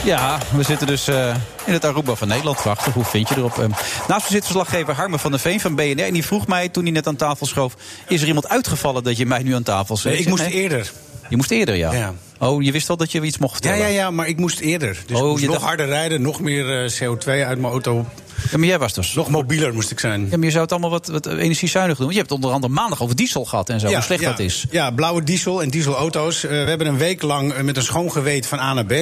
Ja, 0.07 0.37
we 0.55 0.63
zitten 0.63 0.87
dus 0.87 1.07
eh, 1.07 1.35
in 1.65 1.73
het 1.73 1.85
Aruba 1.85 2.15
van 2.15 2.27
Nederland. 2.27 2.57
Prachtig, 2.61 2.93
hoe 2.93 3.03
vind 3.03 3.29
je 3.29 3.35
erop? 3.37 3.57
Ehm, 3.59 3.69
naast 4.07 4.23
me 4.25 4.31
zit 4.35 4.43
verslaggever 4.43 4.93
Harmen 4.93 5.19
van 5.19 5.31
der 5.31 5.39
Veen 5.39 5.59
van 5.59 5.75
BNR. 5.75 5.99
En 6.05 6.13
die 6.13 6.25
vroeg 6.25 6.47
mij 6.47 6.69
toen 6.69 6.83
hij 6.83 6.91
net 6.91 7.07
aan 7.07 7.15
tafel 7.15 7.45
schoof... 7.45 7.73
is 8.07 8.21
er 8.21 8.27
iemand 8.27 8.47
uitgevallen 8.49 9.03
dat 9.03 9.17
je 9.17 9.25
mij 9.25 9.43
nu 9.43 9.55
aan 9.55 9.63
tafel 9.63 9.97
zet? 9.97 10.11
Nee, 10.11 10.21
ik 10.21 10.27
moest 10.27 10.43
eerder. 10.45 10.91
Je 11.29 11.35
moest 11.37 11.51
eerder, 11.51 11.75
ja. 11.75 11.93
Ja. 11.93 12.13
Oh, 12.39 12.63
je 12.63 12.71
wist 12.71 12.87
wel 12.87 12.97
dat 12.97 13.11
je 13.11 13.21
iets 13.21 13.37
mocht 13.37 13.63
Ja, 13.63 13.69
vertellen? 13.69 13.93
ja, 13.93 13.99
ja, 14.01 14.11
maar 14.11 14.27
ik 14.27 14.37
moest 14.37 14.59
eerder. 14.59 14.97
Dus 15.07 15.17
Oh, 15.17 15.23
ik 15.23 15.29
moest 15.29 15.39
je 15.41 15.45
nog 15.45 15.55
dacht- 15.55 15.67
harder 15.67 15.85
rijden, 15.87 16.21
nog 16.21 16.39
meer 16.39 16.83
eh, 16.83 16.91
CO2 16.91 17.27
uit 17.27 17.59
mijn 17.59 17.71
auto. 17.71 18.05
Ja, 18.51 18.57
maar 18.57 18.67
jij 18.67 18.79
was 18.79 18.93
dus... 18.93 19.13
Nog 19.13 19.29
mobieler 19.29 19.73
moest 19.73 19.91
ik 19.91 19.99
zijn. 19.99 20.27
Ja, 20.29 20.37
maar 20.37 20.45
je 20.45 20.51
zou 20.51 20.61
het 20.63 20.71
allemaal 20.71 20.89
wat, 20.89 21.07
wat 21.07 21.25
energiezuinig 21.25 21.97
doen. 21.97 22.11
Je 22.11 22.17
hebt 22.17 22.31
onder 22.31 22.51
andere 22.51 22.73
maandag 22.73 23.01
over 23.01 23.15
diesel 23.15 23.45
gehad 23.45 23.69
en 23.69 23.79
zo, 23.79 23.87
hoe 23.87 24.01
slecht 24.01 24.21
ja, 24.21 24.29
dat 24.29 24.39
is. 24.39 24.65
Ja, 24.71 24.91
blauwe 24.91 25.23
diesel 25.23 25.61
en 25.61 25.69
dieselauto's. 25.69 26.43
Eh, 26.43 26.49
we 26.49 26.55
hebben 26.55 26.87
een 26.87 26.97
week 26.97 27.21
lang 27.21 27.61
met 27.61 27.77
een 27.77 27.83
schoon 27.83 28.11
geweten 28.11 28.49
van 28.49 28.59
A 28.59 28.73
naar 28.73 28.85
B. 28.85 28.93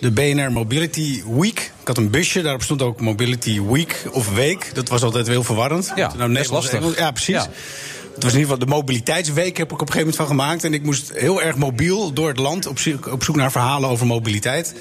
De 0.00 0.10
BNR 0.10 0.52
Mobility 0.52 1.22
Week. 1.26 1.72
Ik 1.80 1.86
had 1.86 1.96
een 1.96 2.10
busje, 2.10 2.42
daarop 2.42 2.62
stond 2.62 2.82
ook 2.82 3.00
Mobility 3.00 3.62
Week 3.62 4.06
of 4.12 4.34
Week. 4.34 4.70
Dat 4.74 4.88
was 4.88 5.02
altijd 5.02 5.26
heel 5.26 5.44
verwarrend. 5.44 5.92
Ja, 5.94 6.12
nou, 6.16 6.30
Nederlands, 6.30 6.70
lastig. 6.72 6.98
Ja, 6.98 7.10
precies. 7.10 7.34
Ja. 7.34 7.50
Het 8.14 8.22
was 8.26 8.32
in 8.32 8.38
ieder 8.38 8.54
geval 8.54 8.58
de 8.58 8.74
mobiliteitsweek 8.74 9.56
heb 9.56 9.66
ik 9.66 9.72
op 9.72 9.80
een 9.80 9.92
gegeven 9.92 9.98
moment 9.98 10.16
van 10.16 10.26
gemaakt. 10.26 10.64
En 10.64 10.74
ik 10.74 10.82
moest 10.82 11.12
heel 11.14 11.42
erg 11.42 11.56
mobiel 11.56 12.12
door 12.12 12.28
het 12.28 12.38
land 12.38 12.66
op 12.66 12.78
zoek, 12.78 13.12
op 13.12 13.24
zoek 13.24 13.36
naar 13.36 13.50
verhalen 13.52 13.88
over 13.88 14.06
mobiliteit. 14.06 14.74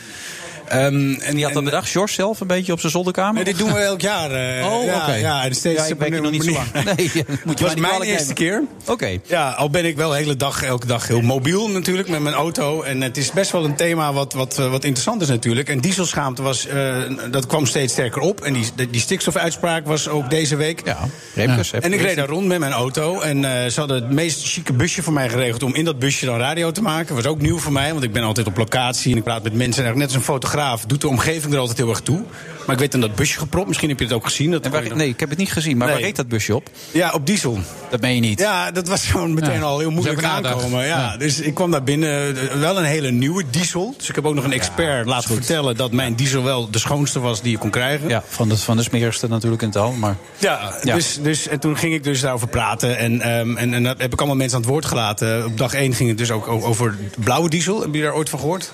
Ehm, 0.67 1.13
en 1.13 1.37
Je 1.37 1.43
had 1.43 1.53
dat 1.53 1.63
bedacht, 1.63 1.89
George 1.89 2.13
zelf, 2.13 2.39
een 2.39 2.47
beetje 2.47 2.71
op 2.71 2.79
zijn 2.79 2.91
zolderkamer? 2.91 3.33
Nee, 3.33 3.43
dit 3.43 3.57
doen 3.57 3.73
we 3.73 3.79
elk 3.79 4.01
jaar. 4.01 4.31
eh, 4.31 4.65
Oh, 4.71 4.85
ja, 4.85 4.95
oké. 5.01 5.13
Ja, 5.13 5.43
en 5.43 5.55
steeds 5.55 5.81
Ja, 5.81 5.93
ik 5.93 5.99
werk 5.99 6.21
nog 6.21 6.31
niet 6.31 6.43
zo 6.43 6.51
lang. 6.51 6.95
Nee, 6.97 7.11
moet 7.45 7.59
je 7.59 7.65
was 7.65 7.75
mijn 7.75 8.01
eerste 8.01 8.33
keer. 8.33 8.63
Oké. 8.85 9.17
Ja, 9.25 9.49
al 9.49 9.69
ben 9.69 9.85
ik 9.85 9.95
wel 9.95 10.09
de 10.09 10.15
hele 10.15 10.35
dag, 10.35 10.63
elke 10.63 10.87
dag 10.87 11.07
heel 11.07 11.21
mobiel 11.21 11.69
natuurlijk 11.69 12.07
met 12.09 12.19
mijn 12.21 12.35
auto. 12.35 12.81
En 12.81 13.01
het 13.01 13.17
is 13.17 13.31
best 13.31 13.51
wel 13.51 13.65
een 13.65 13.75
thema 13.75 14.13
wat, 14.13 14.33
wat, 14.33 14.59
eh, 14.59 14.69
wat 14.69 14.83
interessant 14.83 15.21
is 15.21 15.27
natuurlijk. 15.27 15.69
En 15.69 15.79
dieselschaamte 15.79 16.41
was, 16.41 16.67
eh, 16.67 16.95
dat 17.31 17.45
kwam 17.45 17.65
steeds 17.65 17.93
sterker 17.93 18.21
op. 18.21 18.41
En 18.41 18.53
die, 18.53 18.65
die 18.89 19.01
stikstofuitspraak 19.01 19.85
was 19.85 20.07
ook 20.07 20.29
deze 20.29 20.55
week. 20.55 20.81
Ja, 20.85 20.97
Remkes. 21.35 21.71
En 21.71 21.93
ik 21.93 22.01
reed 22.01 22.15
daar 22.15 22.27
rond 22.27 22.47
met 22.47 22.59
mijn 22.59 22.71
auto. 22.71 23.19
En 23.19 23.45
eh, 23.45 23.69
ze 23.69 23.79
hadden 23.79 23.97
het 24.03 24.11
meest 24.11 24.47
chique 24.47 24.73
busje 24.73 25.03
voor 25.03 25.13
mij 25.13 25.29
geregeld 25.29 25.63
om 25.63 25.75
in 25.75 25.85
dat 25.85 25.99
busje 25.99 26.25
dan 26.25 26.37
radio 26.37 26.71
te 26.71 26.81
maken. 26.81 27.15
was 27.15 27.25
ook 27.25 27.41
nieuw 27.41 27.57
voor 27.59 27.71
mij, 27.73 27.91
want 27.91 28.03
ik 28.03 28.11
ben 28.11 28.23
altijd 28.23 28.47
op 28.47 28.57
locatie 28.57 29.11
en 29.11 29.17
ik 29.17 29.23
praat 29.23 29.43
met 29.43 29.53
mensen. 29.53 29.85
En 29.85 29.97
net 29.97 30.07
als 30.07 30.15
een 30.15 30.21
fotograaf 30.21 30.55
doet 30.87 31.01
de 31.01 31.07
omgeving 31.07 31.53
er 31.53 31.59
altijd 31.59 31.77
heel 31.77 31.89
erg 31.89 32.01
toe. 32.01 32.21
Maar 32.65 32.75
ik 32.75 32.81
werd 32.81 32.93
in 32.93 33.01
dat 33.01 33.15
busje 33.15 33.39
gepropt. 33.39 33.67
Misschien 33.67 33.89
heb 33.89 33.99
je 33.99 34.05
het 34.05 34.13
ook 34.13 34.23
gezien. 34.25 34.51
Dat 34.51 34.67
waar- 34.67 34.95
nee, 34.95 35.09
ik 35.09 35.19
heb 35.19 35.29
het 35.29 35.37
niet 35.37 35.51
gezien, 35.51 35.77
maar 35.77 35.87
waar 35.87 35.99
reed 35.99 36.15
dat 36.15 36.27
busje 36.27 36.55
op? 36.55 36.69
Ja, 36.91 37.11
op 37.11 37.25
diesel. 37.25 37.59
Dat 37.89 38.01
meen 38.01 38.15
je 38.15 38.21
niet. 38.21 38.39
Ja, 38.39 38.71
dat 38.71 38.87
was 38.87 39.05
gewoon 39.05 39.33
meteen 39.33 39.53
Ja. 39.53 39.61
al 39.61 39.79
heel 39.79 39.91
moeilijk 39.91 40.23
aankomen. 40.23 40.79
Ja. 40.85 40.97
Ja. 40.97 41.17
Dus 41.17 41.39
ik 41.39 41.53
kwam 41.53 41.71
daar 41.71 41.83
binnen. 41.83 42.35
Wel 42.59 42.77
een 42.77 42.83
hele 42.83 43.11
nieuwe 43.11 43.43
diesel. 43.49 43.93
Dus 43.97 44.09
ik 44.09 44.15
heb 44.15 44.25
ook 44.25 44.33
nog 44.33 44.43
een 44.43 44.53
expert 44.53 45.05
laten 45.05 45.33
vertellen 45.33 45.75
dat 45.75 45.91
mijn 45.91 46.15
diesel 46.15 46.43
wel 46.43 46.69
de 46.71 46.79
schoonste 46.79 47.19
was 47.19 47.41
die 47.41 47.51
je 47.51 47.57
kon 47.57 47.69
krijgen. 47.69 48.09
Ja, 48.09 48.23
van 48.27 48.49
de, 48.49 48.57
van 48.57 48.77
de 48.77 48.83
smerigste 48.83 49.27
natuurlijk 49.27 49.61
in 49.61 49.67
het 49.67 49.77
al. 49.77 49.91
Maar 49.91 50.15
Ja. 50.37 50.71
Dus, 50.83 51.19
dus, 51.21 51.47
en 51.47 51.59
toen 51.59 51.77
ging 51.77 51.93
ik 51.93 52.03
dus 52.03 52.21
daarover 52.21 52.47
praten. 52.47 52.97
En, 52.97 53.21
ehm, 53.21 53.57
en, 53.57 53.73
en 53.73 53.83
dat 53.83 54.01
heb 54.01 54.13
ik 54.13 54.19
allemaal 54.19 54.37
mensen 54.37 54.55
aan 54.57 54.63
het 54.63 54.71
woord 54.71 54.85
gelaten. 54.85 55.45
Op 55.45 55.57
dag 55.57 55.73
1 55.73 55.93
ging 55.93 56.09
het 56.09 56.17
dus 56.17 56.31
ook 56.31 56.47
over 56.47 56.95
blauwe 57.17 57.49
diesel. 57.49 57.81
Heb 57.81 57.93
je 57.93 58.01
daar 58.01 58.13
ooit 58.15 58.29
van 58.29 58.39
gehoord? 58.39 58.73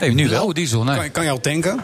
Nee, 0.00 0.12
nu 0.12 0.28
wel. 0.28 0.52
Diesel, 0.52 0.84
nee. 0.84 0.96
Kan, 0.96 1.10
kan 1.10 1.24
je 1.24 1.30
al 1.30 1.40
tanken? 1.40 1.80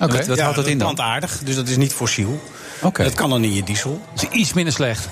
Oké, 0.00 0.22
Ja, 0.34 0.42
houdt 0.42 0.56
dat 0.56 0.66
in 0.66 0.78
dan? 0.78 0.94
Plantaardig, 0.94 1.38
dus 1.44 1.54
dat 1.54 1.68
is 1.68 1.76
niet 1.76 1.92
fossiel. 1.92 2.40
Oké. 2.82 3.02
Dat 3.04 3.14
kan 3.14 3.30
dan 3.30 3.44
in 3.44 3.52
je 3.54 3.62
diesel. 3.62 4.00
Dat 4.14 4.22
is 4.30 4.38
iets 4.38 4.52
minder 4.52 4.72
slecht. 4.72 5.08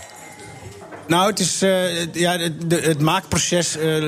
Nou, 1.07 1.31
het 1.31 1.39
is 1.41 1.63
eh, 1.63 2.13
ja, 2.13 2.37
de- 2.67 2.81
het 2.81 3.01
maakproces. 3.01 3.77
eh, 3.77 4.03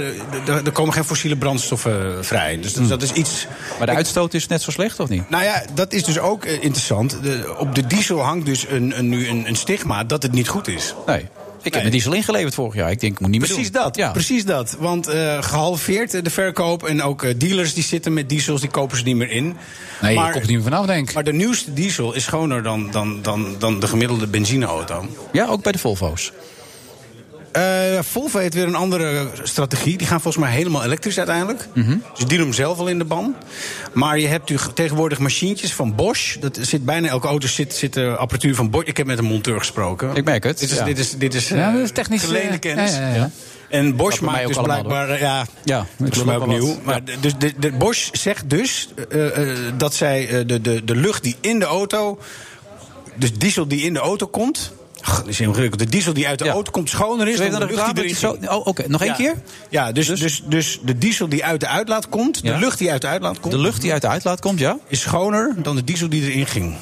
er 0.49 0.73
komen 0.73 0.93
geen 0.95 1.05
fossiele 1.05 1.37
brandstoffen 1.37 2.25
vrij. 2.25 2.61
Dus 2.61 2.73
dat, 2.73 2.89
dat 2.89 3.03
is 3.03 3.12
iets. 3.12 3.47
Maar 3.79 3.87
de 3.87 3.93
uitstoot 3.93 4.35
is 4.35 4.47
net 4.47 4.62
zo 4.62 4.70
slecht, 4.70 5.01
of 5.01 5.09
niet? 5.09 5.31
Nou 5.31 5.45
ja, 5.45 5.64
dat 5.75 5.93
is 5.93 6.05
dus 6.05 6.18
ook 6.18 6.45
eh, 6.45 6.53
interessant. 6.62 7.23
De, 7.23 7.55
op 7.59 7.75
de 7.75 7.87
diesel 7.87 8.20
hangt 8.20 8.47
dus 8.47 8.66
een, 8.68 8.99
een, 8.99 9.09
nu 9.09 9.29
een, 9.29 9.49
een 9.49 9.57
stigma 9.57 10.05
dat 10.05 10.23
het 10.23 10.33
niet 10.33 10.49
goed 10.49 10.68
is. 10.68 10.95
Nee. 11.07 11.29
Ik 11.63 11.73
heb 11.73 11.83
mijn 11.83 11.95
diesel 11.95 12.13
ingeleverd 12.13 12.55
vorig 12.55 12.75
jaar. 12.75 12.91
Ik 12.91 13.01
denk, 13.01 13.13
ik 13.13 13.21
moet 13.21 13.31
niet 13.31 13.41
meer 13.41 13.49
Precies 13.49 13.71
doen. 13.73 13.83
dat, 13.83 13.97
Ja. 13.97 14.11
precies 14.11 14.45
dat. 14.45 14.77
Want 14.79 15.07
eh, 15.07 15.43
gehalveerd 15.43 16.15
eh, 16.15 16.23
de 16.23 16.31
verkoop 16.31 16.85
en 16.85 17.03
ook 17.03 17.23
eh, 17.23 17.35
dealers 17.37 17.75
die 17.75 17.83
zitten 17.85 18.13
met 18.13 18.29
diesels, 18.29 18.61
die 18.61 18.71
kopen 18.71 18.97
ze 18.97 19.03
niet 19.05 19.17
meer 19.17 19.31
in. 19.31 19.57
Nee, 20.03 20.15
maar, 20.15 20.27
ik 20.27 20.33
kom 20.33 20.41
er 20.41 20.47
niet 20.47 20.57
meer 20.57 20.65
vanaf, 20.65 20.87
denk 20.87 21.09
ik. 21.09 21.15
maar 21.15 21.25
de 21.25 21.33
nieuwste 21.33 21.73
diesel 21.73 22.15
is 22.15 22.25
schoner 22.25 22.63
dan, 22.63 22.91
dan, 22.91 23.19
dan, 23.23 23.57
dan 23.59 23.81
de 23.81 23.87
gemiddelde 23.87 24.27
benzineauto. 24.27 25.07
Ja, 25.33 25.47
ook 25.47 25.63
bij 25.63 25.73
de 25.73 25.79
Volvo's. 25.79 26.33
Eh, 27.53 27.98
Volvo 28.03 28.38
heeft 28.38 28.55
weer 28.55 28.66
een 28.66 28.74
andere 28.74 29.28
strategie. 29.42 29.96
Die 29.96 30.07
gaan 30.07 30.20
volgens 30.20 30.44
mij 30.44 30.53
helemaal 30.53 30.84
elektrisch 30.84 31.18
uiteindelijk. 31.18 31.68
Mhm. 31.74 31.96
Dus 32.14 32.18
die 32.18 32.26
doen 32.26 32.46
hem 32.46 32.53
zelf 32.53 32.78
al 32.78 32.88
in 32.88 32.98
de 32.98 33.05
ban. 33.05 33.34
Maar 33.92 34.18
je 34.18 34.26
hebt 34.26 34.50
nu 34.50 34.57
tegenwoordig 34.74 35.18
machientjes 35.18 35.74
van 35.74 35.94
Bosch. 35.94 36.36
Dat 36.38 36.59
zit 36.61 36.84
bijna 36.84 37.09
elke 37.09 37.26
auto 37.26 37.46
zit, 37.46 37.74
zit 37.74 37.92
de 37.92 38.16
apparatuur 38.16 38.55
van 38.55 38.70
Bosch. 38.70 38.86
Ik 38.86 38.96
heb 38.96 39.07
met 39.07 39.18
een 39.18 39.24
monteur 39.24 39.59
gesproken. 39.59 40.16
Ik 40.16 40.24
merk 40.24 40.44
het. 40.44 40.59
Dit 40.59 40.70
is, 40.70 40.76
ja. 40.76 40.84
dit 40.84 40.98
is, 40.98 41.16
dit 41.16 41.34
is, 41.34 41.48
Ja, 41.48 41.68
eh, 41.68 41.72
dat 41.72 41.82
is 41.82 41.92
technisch, 41.92 42.22
geleende 42.22 42.53
eh, 42.53 42.59
kennis. 42.59 42.94
ja, 42.94 43.09
ja, 43.09 43.14
ja. 43.14 43.30
En 43.72 43.96
Bosch 43.96 44.20
maakt 44.20 44.46
dus 44.46 44.57
blijkbaar... 44.57 45.20
Ja, 45.20 45.46
Ja, 45.64 45.86
ik 46.05 46.16
mij 46.16 46.24
wel 46.24 46.40
opnieuw. 46.40 46.76
Maar 46.84 47.00
dus 47.20 47.32
de, 47.38 47.53
de 47.59 47.72
Bosch 47.72 48.09
zegt 48.12 48.50
dus 48.50 48.88
eh, 49.11 49.50
eh, 49.50 49.59
dat 49.76 49.94
zij 49.94 50.28
eh, 50.28 50.46
de, 50.46 50.61
de, 50.61 50.84
de 50.84 50.96
lucht 50.96 51.22
die 51.22 51.36
in 51.40 51.59
de 51.59 51.64
auto 51.64 52.18
de 53.14 53.38
diesel 53.38 53.68
die 53.68 53.82
in 53.82 53.92
de 53.92 53.98
auto 53.98 54.26
komt. 54.26 54.72
Ach, 55.03 55.18
dat 55.18 55.28
is 55.28 55.38
heel 55.38 55.48
ingewikkeld. 55.48 55.80
De 55.80 55.86
diesel 55.88 56.12
die 56.12 56.28
uit 56.28 56.38
de 56.38 56.48
auto 56.48 56.70
komt 56.70 56.88
schoner 56.88 57.28
is 57.28 57.36
dan 57.38 57.50
de 57.50 57.66
lucht 57.66 57.94
die 57.94 58.05
erin 58.05 58.16
Zo- 58.16 58.36
oh, 58.48 58.66
Oké, 58.66 58.84
nog 58.88 59.00
één 59.00 59.11
Ja. 59.11 59.16
keer? 59.16 59.34
Ja, 59.70 59.92
dus, 59.92 60.07
dus, 60.07 60.42
dus, 60.46 60.80
de 60.84 60.98
diesel 60.98 61.28
die 61.28 61.44
uit 61.44 61.61
de 61.61 61.68
uitlaat 61.68 62.09
komt, 62.09 62.40
Ja. 62.42 62.53
de 62.53 62.59
lucht 62.59 62.78
die 62.78 62.90
uit 62.90 63.00
de 63.00 63.07
uitlaat 63.07 63.40
komt... 63.40 63.53
De 63.53 63.59
lucht 63.61 63.80
die 63.80 63.92
uit 63.92 64.03
de 64.03 64.09
uitlaat 64.09 64.40
komt, 64.40 64.59
ja? 64.59 64.78
is 64.88 65.00
schoner 65.00 65.55
dan 65.62 65.76
de 65.76 65.84
diesel 65.84 66.09
die 66.09 66.22
erin 66.30 66.46
ging. 66.46 66.76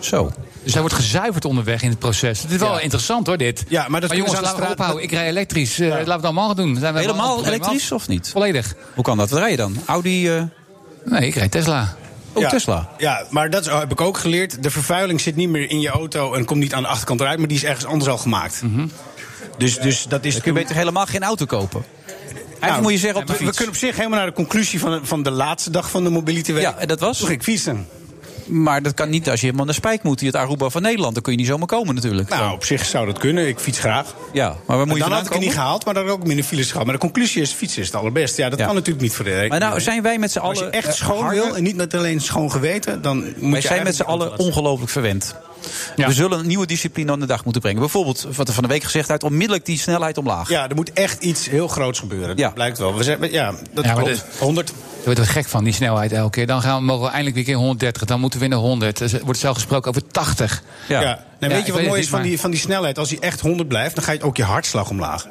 Zo. 0.00 0.32
Dus 0.62 0.72
hij 0.72 0.80
wordt 0.80 0.96
gezuiverd 0.96 1.44
onderweg 1.44 1.82
in 1.82 1.90
het 1.90 1.98
proces. 1.98 2.42
Het 2.42 2.50
is 2.50 2.56
wel 2.58 2.72
Ja. 2.74 2.80
interessant 2.80 3.26
hoor, 3.26 3.36
dit. 3.36 3.64
Ja, 3.68 3.88
maar 3.88 4.00
dat 4.00 4.10
kunnen 4.10 4.26
jongens, 4.28 4.44
laten 4.44 4.56
we 4.58 4.62
straat- 4.64 4.78
ophouden. 4.78 5.02
Ik 5.04 5.10
rij 5.10 5.28
elektrisch. 5.28 5.78
Eh, 5.78 5.88
Laten 5.88 6.06
we 6.06 6.12
het 6.12 6.24
allemaal 6.24 6.46
gaan 6.46 6.56
doen. 6.56 6.76
Zijn 6.76 6.94
we 6.94 7.00
Helemaal 7.00 7.46
elektrisch 7.46 7.92
af. 7.92 7.98
of 8.00 8.08
niet? 8.08 8.28
Volledig. 8.30 8.74
Hoe 8.94 9.04
kan 9.04 9.16
dat? 9.16 9.30
Wat 9.30 9.38
rij 9.40 9.50
je 9.50 9.56
dan? 9.56 9.76
Audi... 9.86 10.28
eh 10.28 10.42
Nee, 11.04 11.26
ik 11.26 11.34
rijd 11.34 11.50
Tesla. 11.50 11.96
Oh, 12.32 12.42
ja, 12.42 12.48
Tesla. 12.48 12.88
Ja, 12.98 13.24
maar 13.30 13.50
dat 13.50 13.66
is- 13.66 13.72
heb 13.72 13.92
ik 13.92 14.00
ook 14.00 14.18
geleerd. 14.18 14.62
De 14.62 14.70
vervuiling 14.70 15.20
zit 15.20 15.36
niet 15.36 15.48
meer 15.48 15.70
in 15.70 15.80
je 15.80 15.88
auto 15.88 16.34
en 16.34 16.44
komt 16.44 16.60
niet 16.60 16.74
aan 16.74 16.82
de 16.82 16.88
achterkant 16.88 17.20
eruit, 17.20 17.38
maar 17.38 17.48
die 17.48 17.56
is 17.56 17.64
ergens 17.64 17.84
anders 17.84 18.10
al 18.10 18.18
gemaakt. 18.18 18.62
Dus, 19.58 19.78
dus 19.78 20.04
dat 20.08 20.24
is. 20.24 20.32
Dan 20.32 20.42
kun 20.42 20.52
je 20.54 20.58
beter 20.60 20.76
helemaal 20.76 21.06
geen 21.06 21.22
auto 21.22 21.44
kopen. 21.46 21.84
Eigenlijk 22.06 22.70
Nou, 22.70 22.82
moet 22.82 22.92
je 22.92 22.98
zeggen 22.98 23.20
op 23.20 23.26
de 23.26 23.32
we, 23.32 23.50
kunnen 23.50 23.68
op 23.74 23.76
zich 23.80 23.96
helemaal 23.96 24.18
naar 24.18 24.26
de 24.26 24.32
conclusie 24.32 24.80
van 24.80 24.90
de, 24.90 25.00
van 25.02 25.22
de 25.22 25.30
laatste 25.30 25.70
dag 25.70 25.90
van 25.90 26.04
de 26.04 26.10
Mobility 26.10 26.52
Week. 26.52 26.62
Ja, 26.62 26.76
en 26.78 26.88
dat 26.88 27.00
was? 27.00 27.18
Toen 27.18 27.26
ging 27.26 27.38
ik 27.38 27.44
fietsen. 27.46 27.86
Maar 28.52 28.82
dat 28.82 28.94
kan 28.94 29.10
niet 29.10 29.30
als 29.30 29.38
je 29.40 29.44
helemaal 29.46 29.64
naar 29.66 29.74
Spijk 29.74 30.02
moet. 30.02 30.18
Die 30.18 30.28
het 30.28 30.36
Aruba 30.36 30.68
van 30.68 30.82
Nederland. 30.82 31.14
Dan 31.14 31.22
kun 31.22 31.32
je 31.32 31.38
niet 31.38 31.46
zomaar 31.46 31.66
komen 31.66 31.94
natuurlijk. 31.94 32.28
Nou, 32.28 32.52
op 32.52 32.64
zich 32.64 32.84
zou 32.84 33.06
dat 33.06 33.18
kunnen. 33.18 33.48
Ik 33.48 33.58
fiets 33.58 33.78
graag. 33.78 34.14
Ja, 34.32 34.56
maar 34.66 34.76
waar 34.76 34.86
moet 34.86 34.96
je 34.96 35.02
dan 35.02 35.12
had 35.12 35.26
ik 35.26 35.32
het 35.32 35.40
niet 35.40 35.52
gehaald, 35.52 35.84
maar 35.84 35.94
dan 35.94 36.06
ook 36.08 36.26
minder 36.26 36.44
files 36.44 36.70
gehad. 36.70 36.84
Maar 36.84 36.94
de 36.94 37.00
conclusie 37.00 37.42
is, 37.42 37.52
fietsen 37.52 37.80
is 37.80 37.86
het 37.86 37.96
allerbeste. 37.96 38.42
Ja, 38.42 38.48
dat 38.48 38.58
Ja. 38.58 38.64
kan 38.64 38.74
natuurlijk 38.74 39.02
niet 39.02 39.14
voor 39.14 39.24
de 39.24 39.46
Maar 39.48 39.58
nou 39.60 39.80
zijn 39.80 40.02
wij 40.02 40.18
met 40.18 40.32
z'n 40.32 40.38
Als 40.38 40.58
je 40.58 40.64
allen... 40.64 40.76
echt 40.76 40.86
eh, 40.86 40.92
schoon 40.92 41.28
wil 41.28 41.56
en 41.56 41.62
niet 41.62 41.76
met 41.76 41.94
alleen 41.94 42.20
schoon 42.20 42.50
geweten, 42.50 43.02
dan 43.02 43.18
moet 43.18 43.50
Wij 43.52 43.60
je 43.60 43.66
zijn 43.66 43.82
met 43.82 43.96
z'n 43.96 44.02
allen 44.02 44.38
ongelooflijk 44.38 44.90
verwend. 44.90 45.34
We 45.96 46.12
zullen 46.12 46.38
een 46.38 46.46
nieuwe 46.46 46.66
discipline 46.66 47.12
aan 47.12 47.20
de 47.20 47.26
dag 47.26 47.44
moeten 47.44 47.62
brengen. 47.62 47.80
Bijvoorbeeld, 47.80 48.26
wat 48.36 48.48
er 48.48 48.54
van 48.54 48.62
de 48.62 48.68
week 48.68 48.82
gezegd 48.82 49.10
uit, 49.10 49.22
onmiddellijk 49.22 49.66
die 49.66 49.78
snelheid 49.78 50.18
omlaag. 50.18 50.48
Ja, 50.48 50.68
er 50.68 50.74
moet 50.74 50.92
echt 50.92 51.22
iets 51.22 51.48
heel 51.48 51.68
groots 51.68 51.98
gebeuren. 51.98 52.36
Dat 52.36 52.54
blijkt 52.54 52.78
wel. 52.78 52.96
We 52.96 53.02
zijn, 53.02 53.32
ja, 53.32 53.54
dat 53.72 53.84
Ja, 53.84 53.94
maar 53.94 54.04
klopt. 54.04 54.24
100. 54.38 54.66
Daar 54.66 55.04
wordt 55.04 55.18
er 55.18 55.26
gek 55.26 55.48
van, 55.48 55.64
die 55.64 55.72
snelheid 55.72 56.12
elke 56.12 56.30
keer. 56.30 56.46
Dan 56.46 56.62
gaan 56.62 56.78
we, 56.78 56.84
mogen 56.84 57.02
we 57.02 57.10
eindelijk 57.10 57.34
weer 57.34 57.44
een 57.44 57.50
keer 57.50 57.60
130. 57.60 58.04
Dan 58.04 58.20
moeten 58.20 58.40
we 58.40 58.46
naar 58.46 58.58
100. 58.58 59.00
Er 59.00 59.20
wordt 59.24 59.40
zelf 59.40 59.54
gesproken 59.54 59.88
over 59.88 60.06
80. 60.06 60.62
Ja. 60.88 61.00
Ja, 61.00 61.48
weet 61.48 61.66
je 61.66 61.72
wat 61.72 61.80
weet 61.80 61.88
mooi 61.88 62.00
is 62.00 62.08
van 62.08 62.22
die, 62.22 62.40
van 62.40 62.50
die 62.50 62.60
snelheid? 62.60 62.98
Als 62.98 63.10
hij 63.10 63.18
echt 63.18 63.40
100 63.40 63.68
blijft, 63.68 63.94
dan 63.94 64.04
ga 64.04 64.12
je 64.12 64.22
ook 64.22 64.36
je 64.36 64.44
hartslag 64.44 64.90
omlaag. 64.90 65.26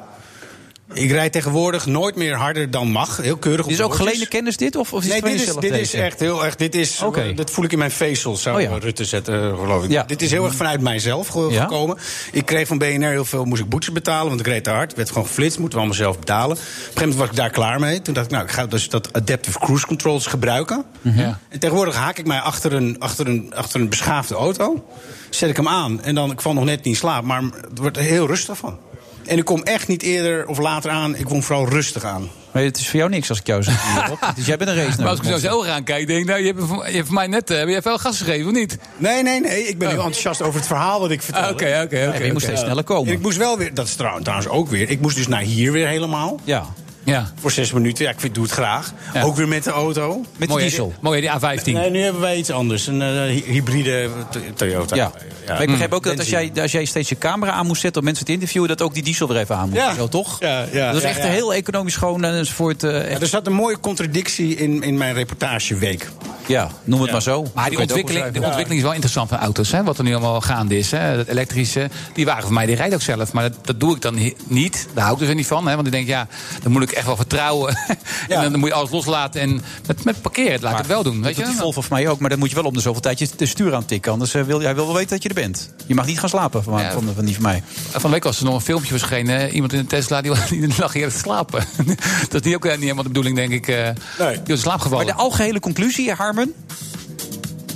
Ik 0.94 1.12
rijd 1.12 1.32
tegenwoordig 1.32 1.86
nooit 1.86 2.16
meer 2.16 2.36
harder 2.36 2.72
dan 2.72 2.88
mag. 2.88 3.18
Heel 3.18 3.38
keurig. 3.38 3.66
Is 3.66 3.72
op 3.72 3.78
de 3.78 3.84
ook 3.84 3.96
geleende 3.96 4.28
kennis 4.28 4.58
dit? 4.58 4.76
Of, 4.76 4.94
of 4.94 5.04
is 5.04 5.10
Nee, 5.10 5.22
dit 5.22 5.48
is, 5.48 5.56
dit 5.56 5.72
is 5.72 5.94
echt 5.94 6.20
heel 6.20 6.46
erg. 6.46 6.56
Dit, 6.56 6.76
is, 6.76 7.04
dat 7.36 7.52
voel 7.52 7.66
ik 7.66 7.72
in 7.72 7.78
mijn 7.78 7.92
vezels, 7.92 8.42
zou 8.42 8.56
Oh 8.56 8.62
ja. 8.62 8.78
Rutte 8.78 9.06
zetten, 9.06 9.58
geloof 9.58 9.84
ik. 9.84 9.92
Ja. 9.92 10.04
Dit 10.04 10.22
is 10.22 10.32
heel 10.32 10.46
erg 10.46 10.56
vanuit 10.56 10.82
mijzelf 10.82 11.34
Ja? 11.50 11.62
gekomen. 11.62 11.98
Ik 12.32 12.46
kreeg 12.46 12.68
van 12.68 12.78
BNR 12.78 13.10
heel 13.10 13.26
veel, 13.26 13.46
moest 13.46 13.62
ik 13.62 13.70
boetes 13.70 13.92
betalen, 13.92 14.28
want 14.28 14.40
ik 14.40 14.46
reed 14.46 14.64
te 14.64 14.70
hard. 14.70 14.96
werd 14.96 15.08
gewoon 15.08 15.28
geflitst, 15.28 15.60
moeten 15.60 15.78
we 15.80 15.84
allemaal 15.86 16.04
zelf 16.04 16.20
betalen. 16.20 16.56
Op 16.56 16.62
een 16.62 16.68
gegeven 16.68 17.02
moment 17.02 17.20
was 17.20 17.30
ik 17.30 17.36
daar 17.36 17.50
klaar 17.50 17.80
mee. 17.80 18.02
Toen 18.02 18.14
dacht 18.14 18.26
ik, 18.26 18.32
nou, 18.32 18.44
ik 18.44 18.52
ga 18.52 18.66
dus 18.66 18.90
dat 18.90 19.14
adaptive 19.14 19.60
cruise 19.60 19.86
controls 19.86 20.26
gebruiken. 20.26 20.86
Ja. 21.02 21.40
En 21.50 21.60
tegenwoordig 21.60 21.96
haak 21.96 22.18
ik 22.18 22.26
mij 22.26 22.40
achter 22.40 22.74
een, 22.74 22.96
achter, 23.00 23.28
een, 23.28 23.54
achter 23.56 23.82
een 23.82 23.90
beschaafde 23.90 24.36
auto. 24.36 24.86
Zet 25.30 25.50
ik 25.50 25.56
hem 25.56 25.68
aan 25.68 26.04
en 26.04 26.16
dan, 26.16 26.32
ik 26.32 26.42
val 26.42 26.54
nog 26.54 26.64
net 26.64 26.78
niet 26.78 26.86
in 26.86 26.96
slaap, 26.96 27.24
maar 27.24 27.42
het 27.70 27.78
wordt 27.80 27.98
er 27.98 28.04
heel 28.04 28.28
rustig 28.28 28.58
van. 28.58 28.80
En 29.26 29.38
ik 29.38 29.46
kom 29.46 29.64
echt 29.64 29.88
niet 29.88 30.02
eerder 30.04 30.48
of 30.48 30.58
later 30.58 30.92
aan. 30.92 31.16
Ik 31.16 31.26
kom 31.26 31.44
vooral 31.44 31.70
rustig 31.70 32.04
aan. 32.04 32.30
Maar 32.52 32.64
het 32.64 32.78
is 32.78 32.90
voor 32.90 33.00
jou 33.00 33.12
niks 33.12 33.30
als 33.30 33.40
ik 33.40 33.48
jou 33.48 33.64
zeg. 33.64 33.94
hierop. 33.94 34.20
dus 34.36 34.46
jij 34.46 34.58
bent 34.58 34.70
een 34.70 34.76
race 34.76 35.02
Maar 35.02 35.10
als 35.10 35.20
ik 35.20 35.26
zo 35.26 35.38
zo 35.38 35.66
aan 35.66 35.84
kijk, 35.84 36.08
denk 36.08 36.20
ik, 36.20 36.26
nou, 36.26 36.40
je 36.40 36.46
hebt, 36.46 36.60
voor- 36.64 36.88
je 36.88 36.94
hebt 36.96 37.06
voor 37.06 37.16
mij 37.16 37.28
net 37.28 37.50
eh, 37.50 37.58
heb 37.58 37.68
je 37.68 37.82
veel 37.82 37.98
gas 37.98 38.18
gegeven, 38.18 38.46
of 38.48 38.54
niet? 38.54 38.78
Nee, 38.98 39.24
nee, 39.24 39.40
nee. 39.42 39.68
Ik 39.68 39.78
ben 39.78 39.88
heel 39.90 39.98
enthousiast 39.98 40.42
over 40.42 40.56
het 40.60 40.68
verhaal 40.68 41.00
wat 41.00 41.12
ik 41.12 41.22
vertel. 41.22 41.44
Ah, 41.44 41.50
Oké, 41.52 41.82
oké, 41.84 42.08
oké. 42.14 42.24
je 42.24 42.32
moest 42.34 42.46
steeds 42.46 42.62
sneller 42.62 42.84
komen. 42.84 43.08
En 43.08 43.14
ik 43.14 43.22
moest 43.22 43.38
wel 43.38 43.58
weer, 43.58 43.74
dat 43.74 43.86
is 43.88 43.96
trouw- 43.96 44.20
trouwens 44.20 44.50
ook 44.50 44.70
weer. 44.70 44.90
Ik 44.90 45.02
moest 45.02 45.16
dus 45.16 45.28
naar 45.28 45.42
hier 45.42 45.72
weer 45.72 45.88
helemaal. 45.88 46.40
Ja. 46.44 46.66
Ja. 47.12 47.32
Voor 47.40 47.52
zes 47.52 47.72
minuten. 47.72 48.06
Ja, 48.06 48.12
ik 48.12 48.20
vind- 48.20 48.34
doe 48.36 48.44
het 48.44 48.54
graag. 48.54 48.94
Ja. 49.14 49.22
Ook 49.22 49.36
weer 49.36 49.48
met 49.48 49.64
de 49.64 49.70
auto. 49.72 50.26
Met 50.38 50.50
Mooi, 50.50 50.64
de 50.64 50.70
diesel. 50.70 50.88
die- 50.88 50.96
Mooi, 51.02 51.22
die 51.22 51.30
A15. 51.30 51.64
Nee, 51.74 51.90
nu 51.90 52.02
hebben 52.02 52.22
wij 52.22 52.38
iets 52.38 52.50
anders. 52.52 52.88
Een 52.88 53.02
eh, 53.02 53.08
hy- 53.08 53.44
hybride 53.46 54.10
to- 54.32 54.40
Toyota. 54.56 54.96
Ja. 54.96 55.12
Maar 55.48 55.62
ik 55.62 55.68
begrijp 55.70 55.94
ook 55.94 56.04
dat 56.04 56.18
als 56.20 56.30
jij, 56.30 56.52
als 56.62 56.72
jij 56.72 56.86
steeds 56.86 57.10
je 57.10 57.18
camera 57.18 57.52
aan 57.52 57.66
moest 57.68 57.82
zetten 57.82 58.00
om 58.02 58.08
mensen 58.08 58.26
te 58.26 58.32
interviewen, 58.32 58.70
dat 58.70 58.82
ook 58.82 58.94
die 58.94 59.04
diesel 59.04 59.28
weer 59.28 59.38
even 59.38 59.56
aan 59.56 59.70
moet. 59.70 59.78
Ja. 59.78 59.94
Zo 59.94 60.08
toch? 60.08 60.40
Ja, 60.40 60.66
ja, 60.72 60.88
dat 60.88 60.96
is 60.96 61.02
ja, 61.02 61.08
echt 61.10 61.18
ja. 61.24 61.28
heel 61.30 61.54
economisch 61.54 61.94
schoon 61.94 62.24
enzovoort. 62.24 62.84
eh, 62.84 62.92
Ja, 62.92 63.00
echt- 63.00 63.22
er 63.22 63.28
zat 63.28 63.48
een 63.48 63.54
mooie 63.54 63.80
contradictie 63.80 64.56
in, 64.56 64.82
in 64.84 64.98
mijn 64.98 65.14
reportageweek. 65.14 66.10
ja, 66.46 66.70
noem 66.84 67.02
het 67.02 67.12
maar 67.12 67.22
zo. 67.22 67.46
Maar 67.54 67.70
die 67.70 67.80
het 67.80 67.92
ontwikkeling, 67.92 68.34
de 68.34 68.40
ontwikkeling 68.40 68.76
is 68.76 68.82
wel 68.82 68.92
interessant 68.94 69.30
van 69.30 69.38
auto's. 69.38 69.72
Hè? 69.72 69.84
Wat 69.84 69.98
er 69.98 70.04
nu 70.04 70.12
allemaal 70.12 70.42
gaande 70.42 70.78
is. 70.78 70.92
Hè? 70.92 71.16
Dat 71.16 71.28
elektrische. 71.28 71.90
Die 72.14 72.26
wagen 72.26 72.44
van 72.44 72.54
mij, 72.54 72.66
die 72.66 72.76
rijdt 72.76 72.94
ook 72.94 73.02
zelf. 73.02 73.34
Maar 73.34 73.44
dat, 73.50 73.66
dat 73.66 73.80
doe 73.80 73.96
ik 73.96 74.02
dan 74.02 74.34
niet. 74.48 74.88
Daar 74.94 75.04
hou 75.04 75.14
ik 75.16 75.20
dus 75.22 75.30
er 75.30 75.36
niet 75.36 75.48
van. 75.48 75.68
Hè? 75.68 75.76
Want 75.76 75.88
ik 75.88 75.94
denk, 75.94 76.08
ja, 76.08 76.28
dan 76.64 76.72
moet 76.72 76.82
ik 76.82 76.92
echt 77.02 77.10
wel 77.10 77.26
vertrouwen. 77.26 77.78
en 78.30 78.52
dan, 78.52 78.60
moet 78.60 78.70
je 78.70 78.76
alles 78.76 78.90
loslaten. 78.90 79.42
En 79.42 79.62
met, 79.88 80.04
met 80.04 80.22
parkeren, 80.22 80.62
laat 80.62 80.72
ik 80.72 80.78
het 80.78 80.88
wel 80.88 81.04
doen. 81.04 81.16
Dat 81.16 81.24
Weet 81.24 81.36
doet 81.36 81.46
je? 81.46 81.52
die 81.52 81.60
Volvo 81.62 81.82
van 81.82 81.98
mij 81.98 82.08
ook, 82.10 82.20
maar 82.20 82.30
dan 82.30 82.40
moet 82.40 82.50
je 82.50 82.56
wel 82.56 82.64
om 82.64 82.74
de 82.74 82.80
zoveel 82.80 83.02
tijd 83.02 83.20
je 83.20 83.28
de 83.38 83.46
stuur 83.46 83.74
aan 83.76 83.86
tikken. 83.86 84.12
Anders 84.12 84.34
eh, 84.34 84.44
wil 84.44 84.62
jij 84.62 84.76
wil 84.76 84.86
wel 84.86 84.94
weten 84.96 85.10
dat 85.10 85.24
je 85.24 85.30
er 85.30 85.36
bent. 85.36 85.74
Je 85.86 85.96
mag 85.96 86.06
niet 86.06 86.20
gaan 86.20 86.30
slapen 86.30 86.64
van, 86.64 86.82
Ja. 86.82 86.92
van, 86.92 87.10
van 87.16 87.26
die 87.26 87.34
van 87.34 87.44
mij. 87.44 87.64
Van 87.92 88.02
de 88.02 88.10
week 88.10 88.24
was 88.24 88.40
er 88.40 88.46
nog 88.46 88.54
een 88.56 88.62
filmpje 88.62 88.90
verschenen. 88.90 89.36
hè? 89.40 89.48
Iemand 89.50 89.74
in 89.74 89.80
een 89.80 89.88
Tesla 89.88 90.22
die, 90.22 90.32
die 90.50 90.74
lag 90.78 90.94
hier 90.94 91.10
te 91.10 91.18
slapen. 91.18 91.66
dat 92.30 92.34
is 92.34 92.42
niet 92.42 92.56
ook 92.56 92.66
eh, 92.66 92.72
niet 92.72 92.82
helemaal 92.82 93.04
de 93.04 93.10
bedoeling, 93.10 93.36
denk 93.36 93.52
ik. 93.52 93.68
eh 93.68 93.86
Die 94.18 94.26
was 94.28 94.38
in 94.46 94.58
slaap 94.58 94.90
Maar 94.90 95.06
de 95.06 95.14
algehele 95.14 95.60
conclusie, 95.60 96.12
Harmen, 96.14 96.54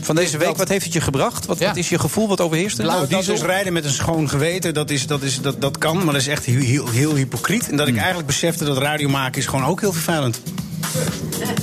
van 0.06 0.16
deze 0.16 0.38
week, 0.38 0.58
wat 0.58 0.70
heeft 0.70 0.84
het 0.84 0.94
je 0.94 1.02
gebracht? 1.02 1.46
Wat, 1.46 1.60
Ja. 1.60 1.68
wat 1.68 1.78
is 1.78 1.90
je 1.90 2.00
gevoel 2.00 2.28
wat 2.28 2.42
overheerst? 2.42 2.78
er? 2.78 2.86
Nou, 2.86 3.08
dat 3.08 3.26
dus 3.26 3.42
rijden 3.42 3.74
met 3.74 3.86
een 3.86 3.92
schoon 3.92 4.30
geweten, 4.30 4.74
dat, 4.74 4.90
is, 4.90 5.08
dat, 5.08 5.22
is, 5.22 5.42
dat, 5.42 5.62
dat 5.62 5.78
kan. 5.78 5.96
Maar 5.96 6.06
dat 6.06 6.16
is 6.22 6.28
echt 6.28 6.46
heel, 6.46 6.60
heel, 6.60 6.90
heel 6.90 7.16
hypocriet. 7.16 7.70
En 7.70 7.76
dat 7.76 7.86
Hmm. 7.86 7.96
ik 7.96 8.02
eigenlijk 8.02 8.28
besefte 8.28 8.66
dat 8.66 8.78
radio 8.78 9.10
maken 9.10 9.42
is 9.42 9.48
gewoon 9.48 9.66
ook 9.66 9.82
heel 9.82 9.94
vervelend. 9.94 10.42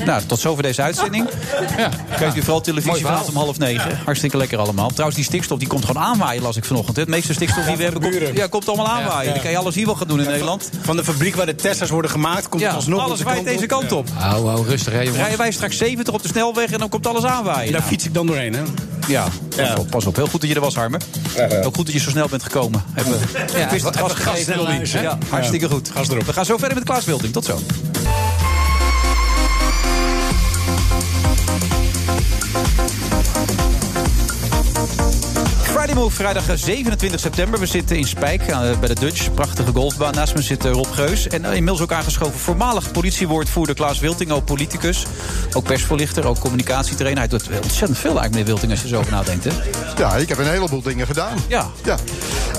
Nou, 0.04 0.22
tot 0.26 0.40
zover 0.40 0.62
deze 0.62 0.82
uitzending. 0.82 1.28
Ja. 1.76 1.90
Kijkt 2.18 2.36
u 2.36 2.42
vooral 2.42 2.60
televisie 2.60 3.02
vanavond 3.02 3.28
om 3.28 3.36
half 3.36 3.58
negen. 3.58 3.98
Hartstikke 4.04 4.36
lekker 4.36 4.58
allemaal. 4.58 4.88
Trouwens, 4.88 5.16
die 5.16 5.24
stikstof 5.24 5.58
die 5.58 5.68
komt 5.68 5.84
gewoon 5.84 6.02
aanwaaien, 6.02 6.42
las 6.42 6.56
ik 6.56 6.64
vanochtend. 6.64 6.96
Het 6.96 7.08
meeste 7.08 7.32
stikstof 7.32 7.64
die 7.64 7.76
we 7.76 7.82
hebben, 7.82 8.02
komt, 8.02 8.14
ja, 8.34 8.46
komt 8.46 8.68
allemaal 8.68 8.88
aanwaaien. 8.88 9.32
Dan 9.32 9.42
kan 9.42 9.50
je 9.50 9.56
alles 9.56 9.74
hier 9.74 9.86
wel 9.86 9.94
gaan 9.94 10.08
doen 10.08 10.20
in 10.20 10.26
Nederland. 10.26 10.70
Van 10.80 10.96
de 10.96 11.04
fabriek 11.04 11.36
waar 11.36 11.46
de 11.46 11.54
Tesla's 11.54 11.90
worden 11.90 12.10
gemaakt, 12.10 12.48
komt 12.48 12.62
Ja, 12.62 12.68
het 12.68 12.76
alsnog 12.76 13.00
alles 13.00 13.22
waait 13.22 13.44
deze 13.44 13.66
kant 13.66 13.92
op. 13.92 14.08
Hou, 14.14 14.48
hou, 14.48 14.66
rustig, 14.66 14.92
hè, 14.92 14.98
jongens. 14.98 15.16
Rijden 15.16 15.38
wij 15.38 15.50
straks 15.50 15.76
70 15.76 16.14
op 16.14 16.22
de 16.22 16.28
snelweg 16.28 16.70
en 16.70 16.78
dan 16.78 16.88
komt 16.88 17.06
alles 17.06 17.24
aanwaaien. 17.24 17.66
En 17.66 17.72
daar 17.72 17.80
Nou, 17.80 17.92
fiets 17.92 18.04
ik 18.04 18.14
dan 18.14 18.26
doorheen, 18.26 18.54
hè? 18.54 18.62
ja, 19.06 19.28
pas, 19.48 19.56
Ja. 19.56 19.74
Op, 19.74 19.90
pas 19.90 20.06
op. 20.06 20.16
Heel 20.16 20.26
goed 20.26 20.40
dat 20.40 20.48
je 20.50 20.56
er 20.56 20.62
was, 20.62 20.74
Harmen. 20.74 21.00
Ook 21.64 21.74
goed 21.74 21.84
dat 21.86 21.94
je 21.94 22.00
zo 22.00 22.10
snel 22.10 22.28
bent 22.28 22.42
gekomen. 22.42 22.84
Even, 22.94 23.18
ja, 23.56 23.68
het 23.68 24.12
gas? 24.12 24.44
Ja, 24.90 25.18
hartstikke 25.28 25.68
goed. 25.68 25.90
Gas 25.94 26.08
erop. 26.08 26.26
We 26.26 26.32
gaan 26.32 26.44
zo 26.44 26.56
verder 26.56 26.74
met 26.76 26.84
Klaas 26.84 27.04
Wilding. 27.04 27.32
Tot 27.32 27.44
zo. 27.44 27.58
Vrijdag 36.10 36.44
27 36.54 37.20
september. 37.20 37.60
We 37.60 37.66
zitten 37.66 37.96
in 37.96 38.06
Spijk 38.06 38.42
eh, 38.42 38.78
bij 38.78 38.88
de 38.88 38.94
Dutch. 38.94 39.34
Prachtige 39.34 39.72
golfbaan. 39.72 40.14
Naast 40.14 40.34
me 40.34 40.42
zit 40.42 40.64
eh, 40.64 40.72
Rob 40.72 40.92
Geus. 40.92 41.28
En 41.28 41.44
eh, 41.44 41.50
inmiddels 41.50 41.80
ook 41.80 41.92
aangeschoven 41.92 42.38
voormalig 42.38 42.90
politiewoordvoerder 42.90 43.74
Klaas 43.74 43.98
Wilting. 43.98 44.30
Ook 44.30 44.44
politicus. 44.44 45.06
Ook 45.52 45.64
persvoorlichter. 45.64 46.26
Ook 46.26 46.38
communicatietrainer. 46.38 47.18
Hij 47.18 47.28
doet 47.28 47.48
ontzettend 47.62 47.98
veel 47.98 48.20
eigenlijk, 48.20 48.30
meneer 48.30 48.44
Wilting, 48.44 48.72
als 48.72 48.82
je 48.82 48.88
zo 48.88 48.98
over 48.98 49.12
nadenkt. 49.12 49.44
Hè? 49.44 49.50
Ja, 49.96 50.16
ik 50.16 50.28
heb 50.28 50.38
een 50.38 50.46
heleboel 50.46 50.82
dingen 50.82 51.06
gedaan. 51.06 51.36
Ja. 51.48 51.66
ja. 51.84 51.96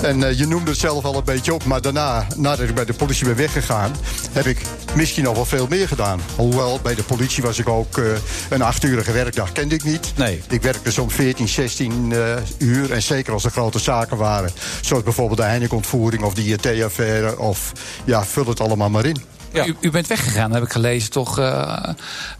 En 0.02 0.22
eh, 0.22 0.38
je 0.38 0.46
noemde 0.46 0.70
het 0.70 0.80
zelf 0.80 1.04
al 1.04 1.16
een 1.16 1.24
beetje 1.24 1.54
op. 1.54 1.64
Maar 1.64 1.80
daarna, 1.80 2.26
nadat 2.36 2.68
ik 2.68 2.74
bij 2.74 2.84
de 2.84 2.92
politie 2.92 3.26
ben 3.26 3.36
weggegaan... 3.36 3.92
heb 4.32 4.46
ik 4.46 4.62
misschien 4.94 5.24
nog 5.24 5.34
wel 5.34 5.44
veel 5.44 5.66
meer 5.70 5.88
gedaan. 5.88 6.20
Hoewel, 6.36 6.80
bij 6.82 6.94
de 6.94 7.02
politie 7.02 7.42
was 7.42 7.58
ik 7.58 7.68
ook 7.68 7.98
eh, 7.98 8.04
een 8.48 8.62
achturige 8.62 9.12
werkdag. 9.12 9.52
Kende 9.52 9.74
ik 9.74 9.84
niet. 9.84 10.12
Nee. 10.16 10.42
Ik 10.48 10.62
werkte 10.62 10.92
soms 10.92 11.14
14, 11.14 11.48
16 11.48 12.12
eh, 12.12 12.18
uur. 12.58 12.92
En 12.92 13.02
zeker 13.02 13.33
als 13.34 13.44
er 13.44 13.50
grote 13.50 13.78
zaken 13.78 14.16
waren. 14.16 14.50
Zoals 14.80 15.02
bijvoorbeeld 15.02 15.38
de 15.38 15.44
Heineken-ontvoering 15.44 16.22
of 16.22 16.34
de 16.34 16.42
IET-affaire. 16.42 17.38
Of 17.38 17.72
ja, 18.04 18.24
vul 18.24 18.46
het 18.46 18.60
allemaal 18.60 18.90
maar 18.90 19.04
in. 19.04 19.33
U, 19.54 19.76
u 19.80 19.90
bent 19.90 20.06
weggegaan, 20.06 20.52
heb 20.52 20.62
ik 20.62 20.72
gelezen, 20.72 21.10
toch, 21.10 21.38
eh, 21.38 21.88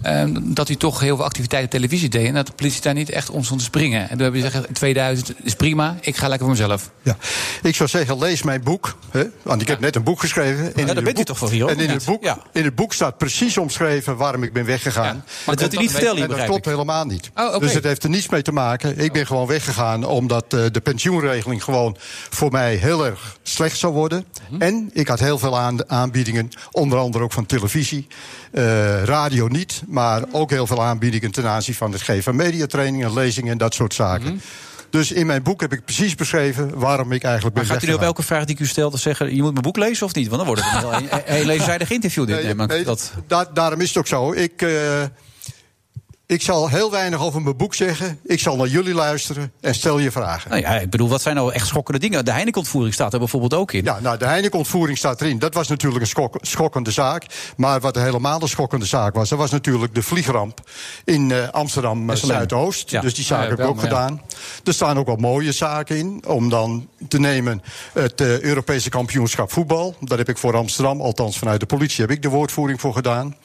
eh, 0.02 0.28
dat 0.42 0.68
u 0.68 0.74
toch 0.76 1.00
heel 1.00 1.16
veel 1.16 1.24
activiteiten 1.24 1.70
televisie 1.70 2.08
deed. 2.08 2.26
En 2.26 2.34
dat 2.34 2.46
de 2.46 2.52
politie 2.52 2.80
daar 2.82 2.94
niet 2.94 3.10
echt 3.10 3.30
om 3.30 3.44
stond 3.44 3.58
te 3.58 3.64
springen. 3.66 4.00
En 4.10 4.16
toen 4.16 4.24
heb 4.24 4.34
je 4.34 4.42
gezegd, 4.42 4.74
2000 4.74 5.32
is 5.42 5.54
prima, 5.54 5.96
ik 6.00 6.16
ga 6.16 6.28
lekker 6.28 6.46
voor 6.46 6.56
mezelf. 6.56 6.90
Ja, 7.02 7.16
ik 7.62 7.74
zou 7.74 7.88
zeggen, 7.88 8.18
lees 8.18 8.42
mijn 8.42 8.62
boek. 8.62 8.96
Hè? 9.10 9.24
Want 9.42 9.62
ik 9.62 9.68
heb 9.68 9.80
net 9.80 9.96
een 9.96 10.02
boek 10.02 10.20
geschreven. 10.20 10.64
En 10.64 10.72
in 10.74 10.86
daar 10.86 10.94
het 10.94 11.04
bent 11.04 11.08
u 11.08 11.12
boek- 11.14 11.26
toch 11.26 11.38
voor 11.38 11.50
hier 11.50 11.68
En 11.68 11.78
in 11.80 11.90
het, 11.90 12.04
boek, 12.04 12.22
Ja. 12.24 12.38
in 12.52 12.64
het 12.64 12.74
boek 12.74 12.92
staat 12.92 13.18
precies 13.18 13.58
omschreven 13.58 14.16
waarom 14.16 14.42
ik 14.42 14.52
ben 14.52 14.64
weggegaan. 14.64 15.24
Maar 15.46 15.56
dat 15.56 15.58
wilt 15.60 15.74
u 15.74 15.78
niet 15.78 15.90
vertellen, 15.90 16.16
hier, 16.16 16.24
En 16.30 16.36
dat 16.36 16.44
klopt 16.44 16.66
ik. 16.66 16.72
helemaal 16.72 17.04
niet. 17.04 17.30
Oh. 17.34 17.58
Dus 17.58 17.74
het 17.74 17.84
heeft 17.84 18.02
er 18.04 18.10
niets 18.10 18.28
mee 18.28 18.42
te 18.42 18.52
maken. 18.52 18.98
Ik 18.98 19.12
ben 19.12 19.26
gewoon 19.26 19.46
weggegaan 19.46 20.04
omdat 20.04 20.44
eh, 20.54 20.60
de 20.72 20.80
pensioenregeling 20.80 21.64
gewoon 21.64 21.96
voor 22.30 22.50
mij 22.50 22.74
heel 22.74 23.06
erg 23.06 23.36
slecht 23.42 23.78
zou 23.78 23.92
worden. 23.92 24.24
Mhm. 24.50 24.62
En 24.62 24.90
ik 24.92 25.08
had 25.08 25.20
heel 25.20 25.38
veel 25.38 25.58
aan, 25.58 25.90
aanbiedingen, 25.90 26.48
onder 26.70 26.98
andere 27.04 27.24
ook 27.24 27.32
van 27.32 27.46
televisie. 27.46 28.06
Eh, 28.52 29.02
radio 29.04 29.46
niet, 29.46 29.82
maar 29.86 30.22
ook 30.32 30.50
heel 30.50 30.66
veel 30.66 30.82
aanbiedingen 30.82 31.30
ten 31.30 31.46
aanzien 31.48 31.74
van 31.74 31.92
het 31.92 32.02
geven 32.02 32.22
van 32.22 32.36
mediatrainingen, 32.36 33.12
lezingen 33.14 33.52
en 33.52 33.58
dat 33.58 33.74
soort 33.74 33.94
zaken. 33.94 34.26
Mhm. 34.26 34.36
Dus 34.90 35.12
in 35.12 35.26
mijn 35.26 35.42
boek 35.42 35.60
heb 35.60 35.72
ik 35.72 35.84
precies 35.84 36.14
beschreven 36.14 36.78
waarom 36.78 37.12
ik 37.12 37.22
eigenlijk 37.22 37.54
Maar 37.56 37.64
ben 37.64 37.72
gaat 37.72 37.82
u 37.82 37.86
nu 37.86 37.92
op 37.94 38.02
elke 38.02 38.22
vraag 38.22 38.44
die 38.44 38.54
ik 38.54 38.60
u 38.60 38.66
stel 38.66 38.90
te 38.90 38.98
zeggen... 38.98 39.34
je 39.34 39.42
moet 39.42 39.50
mijn 39.52 39.62
boek 39.62 39.76
lezen 39.76 40.06
of 40.06 40.14
niet? 40.14 40.28
Want 40.28 40.36
dan 40.36 40.46
wordt 40.46 40.62
het 40.64 40.82
een 40.82 40.88
heel, 40.88 41.50
interview. 41.96 42.26
Dit, 42.26 42.36
Nee, 42.36 42.44
neem 42.44 42.60
ik. 42.60 42.68
nee, 42.68 42.84
dat, 42.84 43.12
da- 43.26 43.50
daarom 43.54 43.80
is 43.80 43.88
het 43.88 43.96
ook 43.98 44.06
zo. 44.06 44.32
Ik, 44.32 44.62
eh, 44.62 44.70
ik 46.26 46.42
zal 46.42 46.68
heel 46.68 46.90
weinig 46.90 47.20
over 47.20 47.42
mijn 47.42 47.56
boek 47.56 47.74
zeggen. 47.74 48.18
Ik 48.22 48.40
zal 48.40 48.56
naar 48.56 48.66
jullie 48.66 48.94
luisteren 48.94 49.52
en 49.60 49.74
stel 49.74 49.98
je 49.98 50.10
vragen. 50.10 50.50
nou 50.50 50.62
ja, 50.62 50.70
ik 50.70 50.90
bedoel, 50.90 51.08
wat 51.08 51.22
zijn 51.22 51.34
nou 51.36 51.52
echt 51.52 51.66
schokkende 51.66 52.00
dingen? 52.00 52.24
De 52.24 52.32
Heineken-ontvoering 52.32 52.94
staat 52.94 53.12
er 53.12 53.18
bijvoorbeeld 53.18 53.54
ook 53.54 53.72
in. 53.72 53.84
Ja, 53.84 54.00
nou, 54.00 54.18
de 54.18 54.24
Heineken-ontvoering 54.26 54.98
staat 54.98 55.20
erin. 55.20 55.38
Dat 55.38 55.54
was 55.54 55.68
natuurlijk 55.68 56.00
een 56.00 56.08
schok- 56.08 56.38
schokkende 56.40 56.90
zaak. 56.90 57.26
Maar 57.56 57.80
wat 57.80 57.94
helemaal 57.94 58.42
een 58.42 58.48
schokkende 58.48 58.86
zaak 58.86 59.14
was... 59.14 59.28
dat 59.28 59.38
was 59.38 59.50
natuurlijk 59.50 59.94
de 59.94 60.02
vliegramp 60.02 60.70
in 61.04 61.30
eh, 61.32 61.48
Amsterdam 61.48 62.00
eh, 62.00 62.06
Westerlee. 62.06 62.36
Zuidoost. 62.36 62.90
Ja. 62.90 63.00
Dus 63.00 63.14
die 63.14 63.24
zaak 63.24 63.42
Ja, 63.42 63.48
heb 63.48 63.58
ik 63.58 63.66
ook 63.66 63.80
gedaan. 63.80 64.20
Er 64.64 64.74
staan 64.74 64.98
ook 64.98 65.06
wel 65.06 65.16
mooie 65.16 65.52
zaken 65.52 65.96
in. 65.96 66.24
Om 66.26 66.48
dan 66.48 66.88
te 67.08 67.18
nemen 67.18 67.62
het 67.92 68.20
eh, 68.20 68.40
Europese 68.40 68.88
kampioenschap 68.90 69.52
voetbal. 69.52 69.94
Daar 70.00 70.18
heb 70.18 70.28
ik 70.28 70.38
voor 70.38 70.56
Amsterdam, 70.56 71.00
althans 71.00 71.38
vanuit 71.38 71.60
de 71.60 71.66
politie... 71.66 72.00
heb 72.00 72.10
ik 72.10 72.22
de 72.22 72.28
woordvoering 72.28 72.80
voor 72.80 72.94
gedaan. 72.94 73.36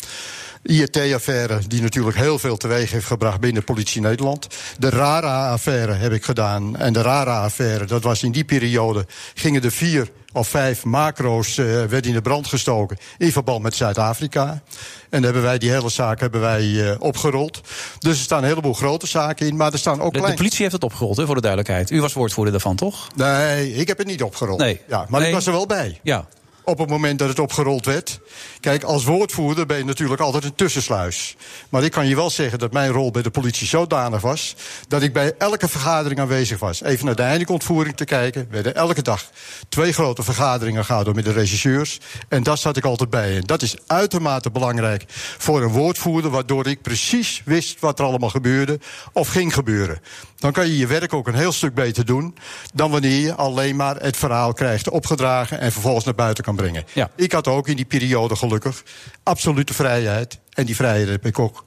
IET-affaire, 0.63 1.59
die 1.67 1.81
natuurlijk 1.81 2.17
heel 2.17 2.39
veel 2.39 2.57
teweeg 2.57 2.91
heeft 2.91 3.05
gebracht 3.05 3.39
binnen 3.39 3.63
politie 3.63 4.01
Nederland. 4.01 4.47
De 4.77 4.89
RARA-affaire 4.89 5.93
heb 5.93 6.11
ik 6.11 6.23
gedaan. 6.23 6.77
En 6.77 6.93
de 6.93 7.01
RARA-affaire, 7.01 7.85
dat 7.85 8.03
was 8.03 8.23
in 8.23 8.31
die 8.31 8.43
periode... 8.43 9.05
gingen 9.33 9.63
er 9.63 9.71
vier 9.71 10.09
of 10.33 10.47
vijf 10.47 10.83
macro's 10.83 11.57
eh 11.57 11.65
werden 11.65 12.03
in 12.03 12.13
de 12.13 12.21
brand 12.21 12.47
gestoken... 12.47 12.97
in 13.17 13.31
verband 13.31 13.63
met 13.63 13.75
Zuid-Afrika. 13.75 14.61
En 15.09 15.23
hebben 15.23 15.41
wij 15.41 15.57
die 15.57 15.71
hele 15.71 15.89
zaak 15.89 16.19
hebben 16.19 16.41
wij, 16.41 16.89
eh, 16.91 16.95
opgerold. 16.99 17.61
Dus 17.99 18.17
er 18.17 18.23
staan 18.23 18.41
een 18.43 18.49
heleboel 18.49 18.73
grote 18.73 19.07
zaken 19.07 19.47
in, 19.47 19.55
maar 19.55 19.73
er 19.73 19.79
staan 19.79 20.01
ook 20.01 20.13
De, 20.13 20.21
de 20.21 20.33
politie 20.33 20.61
heeft 20.61 20.73
het 20.73 20.83
opgerold, 20.83 21.17
hè, 21.17 21.25
voor 21.25 21.35
de 21.35 21.41
duidelijkheid. 21.41 21.91
U 21.91 22.01
was 22.01 22.13
woordvoerder 22.13 22.51
daarvan, 22.53 22.75
toch? 22.75 23.07
Nee, 23.15 23.73
ik 23.73 23.87
heb 23.87 23.97
het 23.97 24.07
niet 24.07 24.23
opgerold. 24.23 24.59
Nee. 24.59 24.81
Ja, 24.87 25.05
maar 25.09 25.19
Nee. 25.19 25.29
ik 25.29 25.35
was 25.35 25.45
er 25.45 25.51
wel 25.51 25.65
bij. 25.65 25.99
Ja. 26.03 26.27
Op 26.69 26.77
het 26.77 26.89
moment 26.89 27.19
dat 27.19 27.27
het 27.29 27.39
opgerold 27.39 27.85
werd. 27.85 28.19
Kijk, 28.59 28.83
als 28.83 29.03
woordvoerder 29.03 29.65
ben 29.65 29.77
je 29.77 29.83
natuurlijk 29.83 30.21
altijd 30.21 30.43
een 30.43 30.55
tussensluis. 30.55 31.35
Maar 31.69 31.83
ik 31.83 31.91
kan 31.91 32.07
je 32.07 32.15
wel 32.15 32.29
zeggen 32.29 32.59
dat 32.59 32.73
mijn 32.73 32.91
rol 32.91 33.11
bij 33.11 33.21
de 33.21 33.29
politie 33.29 33.67
zodanig 33.67 34.21
was... 34.21 34.55
dat 34.87 35.01
ik 35.01 35.13
bij 35.13 35.33
elke 35.37 35.67
vergadering 35.67 36.19
aanwezig 36.19 36.59
was. 36.59 36.81
Even 36.83 37.05
naar 37.05 37.15
de 37.15 37.21
Heineken-ontvoering 37.21 37.97
te 37.97 38.05
kijken. 38.05 38.41
We 38.41 38.53
werden 38.53 38.75
elke 38.75 39.01
dag 39.01 39.29
twee 39.69 39.93
grote 39.93 40.23
vergaderingen 40.23 40.85
gehouden 40.85 41.15
met 41.15 41.25
de 41.25 41.31
regisseurs. 41.31 41.99
En 42.27 42.43
daar 42.43 42.57
zat 42.57 42.77
ik 42.77 42.85
altijd 42.85 43.09
bij. 43.09 43.35
En 43.35 43.41
dat 43.41 43.61
is 43.61 43.75
uitermate 43.87 44.51
belangrijk 44.51 45.03
voor 45.37 45.61
een 45.61 45.71
woordvoerder... 45.71 46.31
waardoor 46.31 46.67
ik 46.67 46.81
precies 46.81 47.41
wist 47.45 47.79
wat 47.79 47.99
er 47.99 48.05
allemaal 48.05 48.29
gebeurde 48.29 48.79
of 49.13 49.27
ging 49.27 49.53
gebeuren. 49.53 49.99
Dan 50.39 50.51
kan 50.51 50.67
je 50.67 50.77
je 50.77 50.87
werk 50.87 51.13
ook 51.13 51.27
een 51.27 51.35
heel 51.35 51.51
stuk 51.51 51.73
beter 51.73 52.05
doen... 52.05 52.35
dan 52.73 52.91
wanneer 52.91 53.19
je 53.19 53.35
alleen 53.35 53.75
maar 53.75 53.95
het 53.95 54.17
verhaal 54.17 54.53
krijgt 54.53 54.89
opgedragen... 54.89 55.59
en 55.59 55.71
vervolgens 55.71 56.05
naar 56.05 56.15
buiten 56.15 56.43
kan 56.43 56.55
brengen. 56.55 56.83
Ja. 56.93 57.09
Ik 57.15 57.31
had 57.31 57.47
ook 57.47 57.67
in 57.67 57.75
die 57.75 57.85
periode 57.85 58.35
gelukkig 58.35 58.83
absolute 59.23 59.73
vrijheid. 59.73 60.39
En 60.53 60.65
die 60.65 60.75
vrijheid 60.75 61.07
heb 61.09 61.25
ik 61.25 61.39
ook 61.39 61.65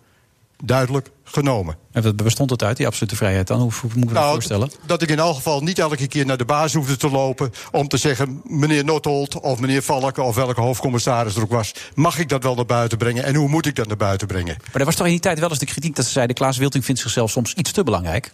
duidelijk 0.65 1.11
genomen. 1.33 1.77
En 1.93 2.03
wat 2.03 2.17
bestond 2.17 2.51
het 2.51 2.63
uit, 2.63 2.77
die 2.77 2.87
absolute 2.87 3.17
vrijheid 3.17 3.47
dan? 3.47 3.61
Hoe, 3.61 3.73
hoe 3.81 3.91
moet 3.95 4.03
ik 4.03 4.09
me 4.09 4.13
dat 4.13 4.23
Nou, 4.23 4.33
voorstellen? 4.33 4.71
dat 4.87 5.03
ik 5.03 5.09
in 5.09 5.19
elk 5.19 5.35
geval 5.35 5.61
niet 5.61 5.79
elke 5.79 6.07
keer 6.07 6.27
naar 6.27 6.37
de 6.37 6.45
baas 6.45 6.73
hoefde 6.75 6.97
te 6.97 7.11
lopen... 7.11 7.53
om 7.71 7.89
te 7.89 7.97
zeggen, 7.97 8.41
meneer 8.45 8.85
Nottold 8.85 9.41
of 9.41 9.59
meneer 9.61 9.83
Valken... 9.83 10.25
of 10.25 10.35
welke 10.35 10.61
hoofdcommissaris 10.61 11.37
er 11.37 11.43
ook 11.43 11.51
was... 11.51 11.75
mag 11.95 12.19
ik 12.19 12.29
dat 12.29 12.43
wel 12.43 12.55
naar 12.55 12.67
buiten 12.67 12.99
brengen 12.99 13.25
en 13.25 13.35
hoe 13.35 13.49
moet 13.49 13.67
ik 13.67 13.75
dat 13.75 13.87
naar 13.87 13.97
buiten 13.97 14.27
brengen? 14.27 14.57
Maar 14.65 14.81
er 14.81 14.85
was 14.85 14.97
toch 14.97 15.07
in 15.07 15.13
die 15.13 15.21
tijd 15.21 15.39
wel 15.39 15.49
eens 15.51 15.59
de 15.59 15.67
kritiek 15.67 15.97
dat 15.97 16.05
ze 16.05 16.11
zeiden... 16.11 16.37
Klaas 16.37 16.57
Wilting 16.57 16.85
vindt 16.85 17.01
zichzelf 17.01 17.31
soms 17.31 17.55
iets 17.55 17.73
te 17.73 17.83
belangrijk. 17.85 18.31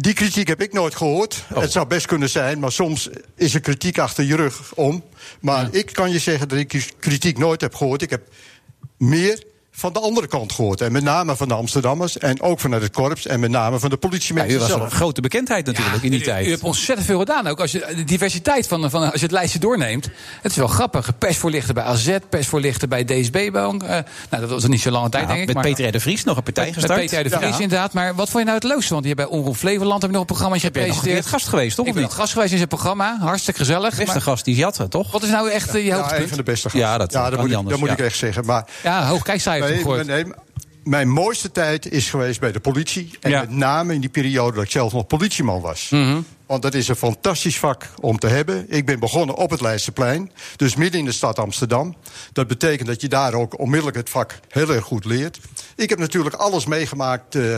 Die 0.00 0.12
kritiek 0.12 0.48
heb 0.48 0.62
ik 0.62 0.72
nooit 0.72 0.94
gehoord. 0.96 1.44
Oh. 1.52 1.60
Het 1.60 1.72
zou 1.72 1.86
best 1.86 2.06
kunnen 2.06 2.30
zijn, 2.30 2.58
maar 2.58 2.72
soms 2.72 3.08
is 3.36 3.54
er 3.54 3.60
kritiek 3.60 3.98
achter 3.98 4.24
je 4.24 4.36
rug 4.36 4.72
om. 4.74 5.04
Maar 5.40 5.68
ik 5.70 5.92
kan 5.92 6.10
je 6.10 6.18
zeggen 6.18 6.48
dat 6.48 6.58
ik 6.58 6.94
kritiek 6.98 7.38
nooit 7.38 7.60
heb 7.60 7.74
gehoord. 7.74 8.02
Ik 8.02 8.10
heb 8.10 8.22
meer 8.96 9.42
van 9.78 9.92
de 9.92 10.00
andere 10.00 10.26
kant 10.26 10.52
gehoord. 10.52 10.80
En 10.80 10.92
met 10.92 11.02
name 11.02 11.36
van 11.36 11.48
de 11.48 11.54
Amsterdammers 11.54 12.18
en 12.18 12.42
ook 12.42 12.60
vanuit 12.60 12.82
het 12.82 12.92
korps... 12.92 13.26
en 13.26 13.40
met 13.40 13.50
name 13.50 13.78
van 13.78 13.88
de 13.90 13.96
Ja, 14.00 14.08
politiemensen 14.08 14.54
u 14.56 14.58
was 14.58 14.68
zelf. 14.68 14.82
een 14.82 14.90
grote 14.90 15.20
bekendheid 15.20 15.66
natuurlijk 15.66 16.02
in 16.02 16.10
die 16.10 16.20
u, 16.20 16.22
tijd. 16.22 16.46
U 16.46 16.50
hebt 16.50 16.62
ontzettend 16.62 17.06
veel 17.06 17.18
gedaan 17.18 17.46
ook. 17.46 17.60
Als 17.60 17.72
je 17.72 17.92
de 17.96 18.04
diversiteit 18.04 18.66
van, 18.68 18.90
van 18.90 19.02
als 19.02 19.14
je 19.14 19.20
het 19.26 19.30
lijstje 19.30 19.58
doorneemt. 19.58 20.08
Het 20.42 20.50
is 20.50 20.56
wel 20.56 20.66
grappig. 20.66 21.18
Persvoorlichter 21.18 21.74
bij 21.74 21.84
AZ, 21.84 22.16
persvoorlichter 22.28 22.88
bij 22.88 23.04
DSB 23.04 23.50
Bank. 23.52 23.82
Eh, 23.82 23.88
nou, 23.88 24.04
dat 24.30 24.50
was 24.50 24.66
niet 24.66 24.80
zo 24.80 24.90
lange 24.90 25.08
tijd, 25.08 25.22
Ja, 25.22 25.28
denk 25.28 25.40
ik. 25.40 25.46
met 25.46 25.54
maar- 25.54 25.64
Peter 25.64 25.88
R. 25.88 25.92
de 25.92 26.00
Vries 26.00 26.24
nog 26.24 26.36
een 26.36 26.42
partij 26.42 26.64
met, 26.64 26.74
gestart. 26.74 27.00
Met 27.00 27.10
Peter 27.10 27.26
R. 27.26 27.28
de 27.30 27.36
Vries, 27.36 27.56
Ja. 27.56 27.62
inderdaad. 27.62 27.92
Maar 27.92 28.14
wat 28.14 28.28
vond 28.28 28.38
je 28.38 28.44
nou 28.50 28.54
het 28.54 28.64
leukste? 28.68 28.92
Want 28.92 29.06
je 29.06 29.12
hebt 29.14 29.28
bij 29.28 29.38
Omroep 29.38 29.56
Flevoland 29.56 30.02
heb 30.02 30.10
je 30.10 30.16
nog 30.16 30.20
een 30.20 30.26
programma 30.26 30.54
je 30.54 30.60
gepresenteerd. 30.60 31.16
het 31.18 31.26
gast 31.26 31.48
geweest, 31.48 31.76
toch? 31.76 31.86
Ik 31.86 31.94
of 31.94 32.00
ben 32.00 32.10
gast 32.10 32.32
geweest 32.32 32.50
in 32.50 32.56
zijn 32.56 32.68
programma. 32.68 33.16
Hartstikke 33.20 33.58
gezellig. 33.60 33.96
Beste 33.96 34.12
Maar 34.12 34.22
gast 34.22 34.44
die 34.44 34.54
Jatte, 34.54 34.88
toch? 34.88 35.12
wat 35.12 35.22
is 35.22 35.28
nou 35.30 35.50
echt 35.50 35.68
eh, 35.68 35.74
je 35.74 35.84
Ja, 35.84 35.94
hoogtepunt? 35.94 36.22
een 36.22 36.28
van 36.28 36.36
de 36.38 36.42
beste 36.44 36.70
gasten. 36.70 36.80
Ja, 36.88 36.98
dat 36.98 37.12
ja, 37.12 37.20
kan 37.20 37.30
dat 37.30 37.40
moet, 37.40 37.50
ik, 37.50 37.68
dat 37.68 37.78
moet 37.78 37.88
ja. 37.88 37.94
ik 37.94 38.00
echt 38.00 38.16
zeggen. 38.16 38.44
Maar 38.46 38.64
Ja, 38.82 39.06
hoog 39.06 39.22
kijkcijfer 39.22 39.67
Nee, 39.68 39.76
gegooid. 39.78 40.06
nee, 40.06 40.24
mijn 40.84 41.08
mooiste 41.08 41.50
tijd 41.52 41.90
is 41.92 42.10
geweest 42.10 42.40
bij 42.40 42.52
de 42.52 42.60
politie. 42.60 43.10
En 43.20 43.30
Ja. 43.30 43.40
met 43.40 43.50
name 43.50 43.94
in 43.94 44.00
die 44.00 44.10
periode 44.10 44.54
dat 44.54 44.64
ik 44.64 44.70
zelf 44.70 44.92
nog 44.92 45.06
politieman 45.06 45.60
was. 45.60 45.88
Mhm. 45.90 46.20
Want 46.48 46.62
dat 46.62 46.74
is 46.74 46.88
een 46.88 46.96
fantastisch 46.96 47.58
vak 47.58 47.88
om 48.00 48.18
te 48.18 48.26
hebben. 48.26 48.64
Ik 48.68 48.86
ben 48.86 48.98
begonnen 49.00 49.34
op 49.36 49.50
het 49.50 49.60
Leidseplein, 49.60 50.32
dus 50.56 50.76
midden 50.76 51.00
in 51.00 51.06
de 51.06 51.12
stad 51.12 51.38
Amsterdam. 51.38 51.96
Dat 52.32 52.46
betekent 52.46 52.88
dat 52.88 53.00
je 53.00 53.08
daar 53.08 53.34
ook 53.34 53.58
onmiddellijk 53.58 53.96
het 53.96 54.10
vak 54.10 54.38
heel 54.48 54.70
erg 54.70 54.84
goed 54.84 55.04
leert. 55.04 55.38
Ik 55.76 55.88
heb 55.90 55.98
natuurlijk 55.98 56.34
alles 56.34 56.66
meegemaakt. 56.66 57.34
eh, 57.34 57.56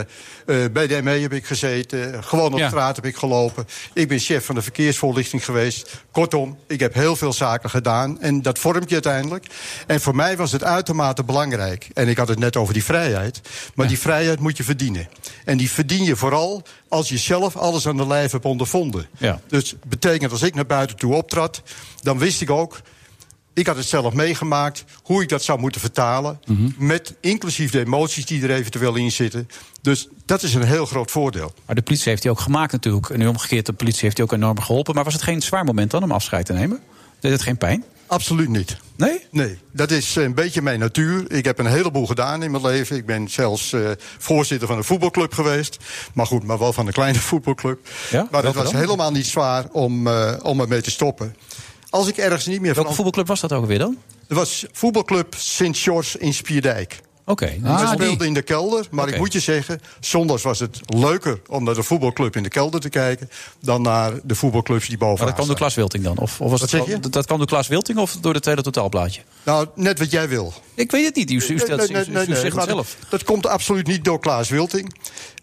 bij 0.71 0.87
de 0.87 1.01
ME 1.01 1.11
heb 1.19 1.33
ik 1.33 1.45
gezeten, 1.45 2.23
gewoon 2.23 2.53
op 2.53 2.59
Ja. 2.59 2.67
straat 2.67 2.95
heb 2.95 3.05
ik 3.05 3.15
gelopen. 3.15 3.67
Ik 3.93 4.07
ben 4.07 4.19
chef 4.19 4.45
van 4.45 4.55
de 4.55 4.61
verkeersvoorlichting 4.61 5.45
geweest. 5.45 6.03
Kortom, 6.11 6.57
ik 6.67 6.79
heb 6.79 6.93
heel 6.93 7.15
veel 7.15 7.33
zaken 7.33 7.69
gedaan 7.69 8.21
en 8.21 8.41
dat 8.41 8.59
vormt 8.59 8.87
je 8.87 8.93
uiteindelijk. 8.93 9.45
En 9.87 10.01
voor 10.01 10.15
mij 10.15 10.37
was 10.37 10.51
het 10.51 10.63
uitermate 10.63 11.23
belangrijk. 11.23 11.87
En 11.93 12.07
ik 12.07 12.17
had 12.17 12.27
het 12.27 12.39
net 12.39 12.55
over 12.55 12.73
die 12.73 12.83
vrijheid. 12.83 13.41
Maar 13.75 13.87
die 13.87 13.99
vrijheid 13.99 14.39
moet 14.39 14.57
je 14.57 14.63
verdienen. 14.63 15.07
En 15.45 15.57
die 15.57 15.71
verdien 15.71 16.03
je 16.03 16.15
vooral 16.15 16.63
als 16.91 17.09
je 17.09 17.17
zelf 17.17 17.55
alles 17.57 17.87
aan 17.87 17.97
de 17.97 18.07
lijf 18.07 18.31
hebt 18.31 18.45
ondervonden. 18.45 19.07
Ja. 19.17 19.41
Dus 19.47 19.75
betekent 19.87 20.31
als 20.31 20.41
ik 20.41 20.55
naar 20.55 20.65
buiten 20.65 20.97
toe 20.97 21.13
optrad, 21.13 21.61
dan 22.01 22.17
wist 22.17 22.41
ik 22.41 22.49
ook. 22.49 22.81
Ik 23.53 23.67
had 23.67 23.75
het 23.75 23.85
zelf 23.85 24.13
meegemaakt, 24.13 24.83
hoe 25.03 25.21
ik 25.21 25.29
dat 25.29 25.43
zou 25.43 25.59
moeten 25.59 25.81
vertalen. 25.81 26.39
Mhm. 26.45 26.69
Met 26.77 27.15
inclusief 27.19 27.71
de 27.71 27.79
emoties 27.79 28.25
die 28.25 28.43
er 28.43 28.51
eventueel 28.51 28.95
in 28.95 29.11
zitten. 29.11 29.49
Dus 29.81 30.07
dat 30.25 30.43
is 30.43 30.53
een 30.53 30.63
heel 30.63 30.85
groot 30.85 31.11
voordeel. 31.11 31.53
Maar 31.65 31.75
de 31.75 31.81
politie 31.81 32.09
heeft 32.09 32.23
hij 32.23 32.31
ook 32.31 32.39
gemaakt 32.39 32.71
natuurlijk. 32.71 33.09
En 33.09 33.19
nu 33.19 33.27
omgekeerd, 33.27 33.65
de 33.65 33.73
politie 33.73 34.01
heeft 34.01 34.17
hij 34.17 34.25
ook 34.25 34.33
enorm 34.33 34.59
geholpen. 34.59 34.95
Maar 34.95 35.03
was 35.03 35.13
het 35.13 35.23
geen 35.23 35.41
zwaar 35.41 35.63
moment 35.63 35.91
dan 35.91 36.03
om 36.03 36.11
afscheid 36.11 36.45
te 36.45 36.53
nemen? 36.53 36.79
Deed 37.19 37.31
het 37.31 37.41
geen 37.41 37.57
pijn? 37.57 37.83
Absoluut 38.11 38.49
niet. 38.49 38.77
Nee? 38.95 39.25
Nee, 39.29 39.57
dat 39.71 39.91
is 39.91 40.15
een 40.15 40.33
beetje 40.33 40.61
mijn 40.61 40.79
natuur. 40.79 41.31
Ik 41.31 41.45
heb 41.45 41.59
een 41.59 41.65
heleboel 41.65 42.05
gedaan 42.05 42.43
in 42.43 42.51
mijn 42.51 42.63
leven. 42.63 42.95
Ik 42.95 43.05
ben 43.05 43.29
zelfs 43.29 43.73
eh, 43.73 43.89
voorzitter 44.17 44.67
van 44.67 44.77
een 44.77 44.83
voetbalclub 44.83 45.33
geweest. 45.33 45.77
Maar 46.13 46.25
goed, 46.25 46.43
maar 46.43 46.59
wel 46.59 46.73
van 46.73 46.87
een 46.87 46.93
kleine 46.93 47.19
voetbalclub. 47.29 47.79
Ja? 48.09 48.27
Maar 48.31 48.43
het 48.43 48.55
was 48.55 48.71
dan? 48.71 48.81
helemaal 48.81 49.11
niet 49.11 49.27
zwaar 49.27 49.65
om, 49.71 50.07
eh 50.07 50.33
om 50.41 50.59
ermee 50.59 50.81
te 50.81 50.91
stoppen. 50.91 51.35
Als 51.89 52.07
ik 52.07 52.17
ergens 52.17 52.45
niet 52.45 52.61
meer 52.61 52.73
Welke 52.73 52.93
voetbalclub 52.93 53.27
was 53.27 53.39
dat 53.39 53.53
ook 53.53 53.65
weer 53.65 53.79
dan? 53.79 53.97
Er 54.27 54.35
was 54.35 54.65
voetbalclub 54.71 55.35
Sint-George 55.37 56.19
in 56.19 56.33
Spierdijk. 56.33 57.01
Oké. 57.31 57.45
We 57.45 57.59
nou, 57.59 57.87
speelden 57.95 58.27
in 58.27 58.33
de 58.33 58.41
kelder, 58.41 58.87
maar 58.91 59.07
ik 59.07 59.17
moet 59.17 59.33
je 59.33 59.39
zeggen... 59.39 59.81
zondags 59.99 60.43
was 60.43 60.59
het 60.59 60.79
leuker 60.85 61.41
om 61.49 61.63
naar 61.63 61.73
de 61.73 61.83
voetbalclub 61.83 62.35
in 62.35 62.43
de 62.43 62.49
kelder 62.49 62.79
te 62.79 62.89
kijken... 62.89 63.29
dan 63.59 63.81
naar 63.81 64.11
de 64.23 64.35
voetbalclubs 64.35 64.87
die 64.87 64.97
Maar 64.97 65.07
bovenaan 65.07 65.25
dat 65.25 65.35
kwam 65.35 65.47
door. 65.47 65.57
Klaas 65.57 65.75
Wilting 65.75 66.03
dan? 66.03 66.17
Of, 66.17 66.41
of 66.41 66.51
was 66.51 66.61
het? 66.61 67.01
Dat, 67.01 67.13
dat 67.13 67.25
kwam 67.25 67.37
door 67.37 67.47
Klaas 67.47 67.67
Wilting 67.67 67.97
of 67.97 68.17
door 68.21 68.33
het 68.33 68.43
tweede 68.43 68.61
totaalplaatje? 68.61 69.21
Nou, 69.43 69.67
net 69.75 69.99
wat 69.99 70.11
jij 70.11 70.29
wil. 70.29 70.53
Ik 70.75 70.91
weet 70.91 71.05
het 71.05 71.15
niet. 71.15 71.31
U, 71.31 71.35
u, 71.35 71.39
stelt, 71.39 71.67
Nee, 71.67 71.77
nee, 71.77 72.05
u- 72.05 72.11
nee, 72.11 72.23
u 72.23 72.27
nee, 72.27 72.35
zegt 72.35 72.43
het 72.43 72.53
maar 72.53 72.65
zelf. 72.67 72.95
Dat, 72.99 73.09
dat 73.09 73.23
komt 73.23 73.45
absoluut 73.45 73.87
niet 73.87 74.03
door 74.03 74.19
Klaas 74.19 74.49
Wilting. 74.49 74.95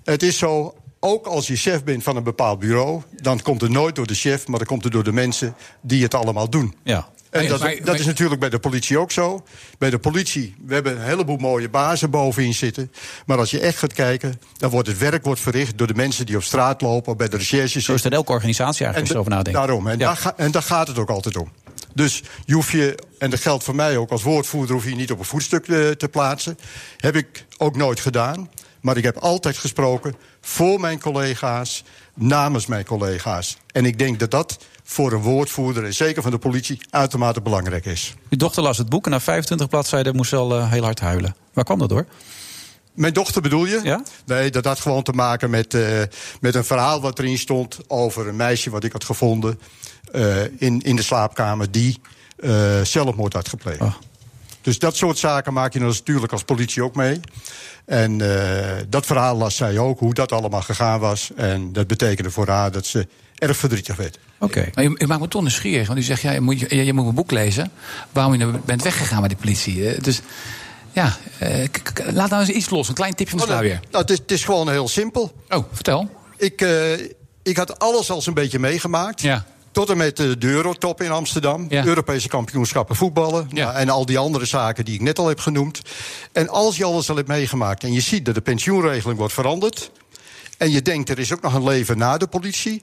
Het 0.04 0.22
is 0.22 0.38
zo, 0.38 0.74
ook 1.00 1.26
als 1.26 1.46
je 1.46 1.56
chef 1.56 1.84
bent 1.84 2.02
van 2.02 2.16
een 2.16 2.22
bepaald 2.22 2.58
bureau... 2.58 3.02
dan 3.22 3.42
komt 3.42 3.60
het 3.60 3.70
nooit 3.70 3.94
door 3.94 4.06
de 4.06 4.14
chef, 4.14 4.46
maar 4.46 4.58
dan 4.58 4.66
komt 4.66 4.84
het 4.84 4.92
door 4.92 5.04
de 5.04 5.12
mensen... 5.12 5.54
die 5.80 6.02
het 6.02 6.14
allemaal 6.14 6.50
doen. 6.50 6.74
Ja. 6.84 7.08
En 7.30 7.48
dat, 7.48 7.60
maar- 7.60 7.76
dat 7.76 7.84
maar- 7.84 7.94
is 7.94 8.06
natuurlijk 8.06 8.40
bij 8.40 8.48
de 8.50 8.58
politie 8.58 8.98
ook 8.98 9.10
zo. 9.10 9.44
Bij 9.78 9.90
de 9.90 9.98
politie, 9.98 10.54
we 10.66 10.74
hebben 10.74 10.92
een 10.96 11.02
heleboel 11.02 11.36
mooie 11.36 11.68
bazen 11.68 12.10
bovenin 12.10 12.54
zitten. 12.54 12.92
Maar 13.26 13.38
als 13.38 13.50
je 13.50 13.60
echt 13.60 13.78
gaat 13.78 13.92
kijken, 13.92 14.40
dan 14.56 14.70
wordt 14.70 14.88
het 14.88 14.98
werk 14.98 15.24
wordt 15.24 15.40
verricht... 15.40 15.78
door 15.78 15.86
de 15.86 15.94
mensen 15.94 16.26
die 16.26 16.36
op 16.36 16.42
straat 16.42 16.80
lopen, 16.80 17.16
bij 17.16 17.28
de 17.28 17.36
recherche 17.36 17.80
Zo 17.80 17.94
is 17.94 18.02
dat 18.02 18.12
elke 18.12 18.32
organisatie 18.32 18.84
eigenlijk 18.84 19.06
de- 19.06 19.14
erover 19.14 19.32
nadenkt. 19.36 19.58
Daarom, 19.58 19.86
en, 19.88 19.98
Ja. 19.98 20.06
daar 20.06 20.16
ga- 20.16 20.34
en 20.36 20.50
daar 20.50 20.62
gaat 20.62 20.88
het 20.88 20.98
ook 20.98 21.10
altijd 21.10 21.36
om. 21.36 21.52
Dus 21.94 22.22
je 22.44 22.54
hoef 22.54 22.72
je, 22.72 22.98
en 23.18 23.30
dat 23.30 23.40
geldt 23.40 23.64
voor 23.64 23.74
mij 23.74 23.96
ook 23.96 24.10
als 24.10 24.22
woordvoerder... 24.22 24.74
hoef 24.74 24.84
je 24.84 24.94
niet 24.94 25.10
op 25.12 25.18
een 25.18 25.24
voetstuk 25.24 25.68
eh, 25.68 25.88
te 25.88 26.08
plaatsen. 26.08 26.58
Heb 26.96 27.16
ik 27.16 27.44
ook 27.56 27.76
nooit 27.76 28.00
gedaan. 28.00 28.50
Maar 28.80 28.96
ik 28.96 29.04
heb 29.04 29.16
altijd 29.16 29.58
gesproken 29.58 30.14
voor 30.40 30.80
mijn 30.80 31.00
collega's, 31.00 31.84
namens 32.14 32.66
mijn 32.66 32.84
collega's. 32.84 33.56
En 33.72 33.84
ik 33.84 33.98
denk 33.98 34.18
dat 34.18 34.30
dat 34.30 34.58
voor 34.88 35.12
een 35.12 35.20
woordvoerder, 35.20 35.84
en 35.84 35.94
zeker 35.94 36.22
van 36.22 36.30
de 36.30 36.38
politie... 36.38 36.80
uitermate 36.90 37.40
belangrijk 37.40 37.84
is. 37.84 38.14
Uw 38.28 38.38
dochter 38.38 38.62
las 38.62 38.78
het 38.78 38.88
boek 38.88 39.04
en 39.04 39.10
na 39.10 39.20
25 39.20 39.68
bladzijden 39.68 40.16
moest 40.16 40.30
ze 40.30 40.36
al 40.36 40.56
eh, 40.56 40.70
heel 40.70 40.84
hard 40.84 41.00
huilen. 41.00 41.36
Waar 41.52 41.64
kwam 41.64 41.78
dat 41.78 41.88
door? 41.88 42.06
Mijn 42.92 43.12
dochter 43.12 43.42
bedoel 43.42 43.64
je? 43.64 43.80
Ja? 43.82 44.02
Nee, 44.26 44.50
dat 44.50 44.64
had 44.64 44.80
gewoon 44.80 45.02
te 45.02 45.12
maken 45.12 45.50
met, 45.50 45.74
eh, 45.74 46.02
met 46.40 46.54
een 46.54 46.64
verhaal 46.64 47.00
wat 47.00 47.18
erin 47.18 47.38
stond 47.38 47.78
over 47.86 48.28
een 48.28 48.36
meisje 48.36 48.70
wat 48.70 48.84
ik 48.84 48.92
had 48.92 49.04
gevonden 49.04 49.60
eh, 50.12 50.44
in, 50.44 50.80
in 50.80 50.96
de 50.96 51.02
slaapkamer 51.02 51.70
die 51.70 52.00
zelfmoord 52.82 53.32
had 53.32 53.48
gepleegd. 53.48 53.80
Dus 54.68 54.78
dat 54.78 54.96
soort 54.96 55.18
zaken 55.18 55.52
maak 55.52 55.72
je 55.72 55.80
natuurlijk 55.80 56.32
als 56.32 56.42
politie 56.42 56.82
ook 56.82 56.94
mee. 56.94 57.20
En 57.84 58.20
eh, 58.20 58.76
dat 58.88 59.06
verhaal 59.06 59.36
las 59.36 59.56
zij 59.56 59.78
ook, 59.78 59.98
hoe 59.98 60.14
dat 60.14 60.32
allemaal 60.32 60.62
gegaan 60.62 61.00
was. 61.00 61.30
En 61.36 61.72
dat 61.72 61.86
betekende 61.86 62.30
voor 62.30 62.48
haar 62.48 62.72
dat 62.72 62.86
ze 62.86 63.06
erg 63.34 63.56
verdrietig 63.56 63.96
werd. 63.96 64.18
Oké. 64.38 64.68
Maar 64.74 64.84
je, 64.84 64.94
je 64.98 65.06
maakt 65.06 65.20
me 65.20 65.28
toch 65.28 65.42
nieuwsgierig. 65.42 65.86
Want 65.86 65.98
u 65.98 66.02
zegt, 66.02 66.22
ja, 66.22 66.30
je, 66.30 66.40
moet, 66.40 66.60
je, 66.60 66.84
je 66.84 66.92
moet 66.92 67.02
mijn 67.02 67.14
boek 67.14 67.30
lezen. 67.30 67.70
Waarom 68.12 68.32
je 68.32 68.38
nou 68.38 68.58
bent 68.64 68.82
weggegaan 68.82 69.20
bij 69.20 69.28
de 69.28 69.36
politie. 69.36 70.00
Dus 70.00 70.20
ja, 70.92 71.16
eh, 71.38 71.64
laat 72.12 72.30
nou 72.30 72.42
eens 72.42 72.50
iets 72.50 72.70
los. 72.70 72.88
Een 72.88 72.94
klein 72.94 73.14
tipje 73.14 73.38
van 73.38 73.46
de 73.46 73.52
sluier. 73.52 73.80
Nou, 73.90 74.02
het, 74.02 74.10
is, 74.10 74.18
het 74.18 74.30
is 74.30 74.44
gewoon 74.44 74.70
heel 74.70 74.88
simpel. 74.88 75.32
Oh, 75.48 75.64
vertel. 75.72 76.10
Ik, 76.36 76.60
eh, 76.60 76.92
ik 77.42 77.56
had 77.56 77.78
alles 77.78 78.10
al 78.10 78.22
zo'n 78.22 78.34
beetje 78.34 78.58
meegemaakt. 78.58 79.20
Ja. 79.20 79.44
Tot 79.72 79.90
en 79.90 79.96
met 79.96 80.16
de, 80.16 80.36
Eurotop 80.40 81.02
in 81.02 81.10
Amsterdam. 81.10 81.66
Ja. 81.68 81.84
Europese 81.84 82.28
kampioenschappen 82.28 82.96
voetballen. 82.96 83.48
Nou, 83.50 83.74
en 83.74 83.88
al 83.88 84.06
die 84.06 84.18
andere 84.18 84.44
zaken 84.44 84.84
die 84.84 84.94
ik 84.94 85.00
net 85.00 85.18
al 85.18 85.28
heb 85.28 85.40
genoemd. 85.40 85.80
En 86.32 86.48
als 86.48 86.76
je 86.76 86.84
alles 86.84 87.10
al 87.10 87.16
hebt 87.16 87.28
meegemaakt 87.28 87.84
en 87.84 87.92
je 87.92 88.00
ziet 88.00 88.24
dat 88.24 88.34
de 88.34 88.40
pensioenregeling 88.40 89.18
wordt 89.18 89.34
veranderd. 89.34 89.90
En 90.58 90.70
je 90.70 90.82
denkt 90.82 91.08
er 91.08 91.18
is 91.18 91.32
ook 91.32 91.42
nog 91.42 91.54
een 91.54 91.64
leven 91.64 91.98
na 91.98 92.16
de 92.16 92.26
politie. 92.26 92.82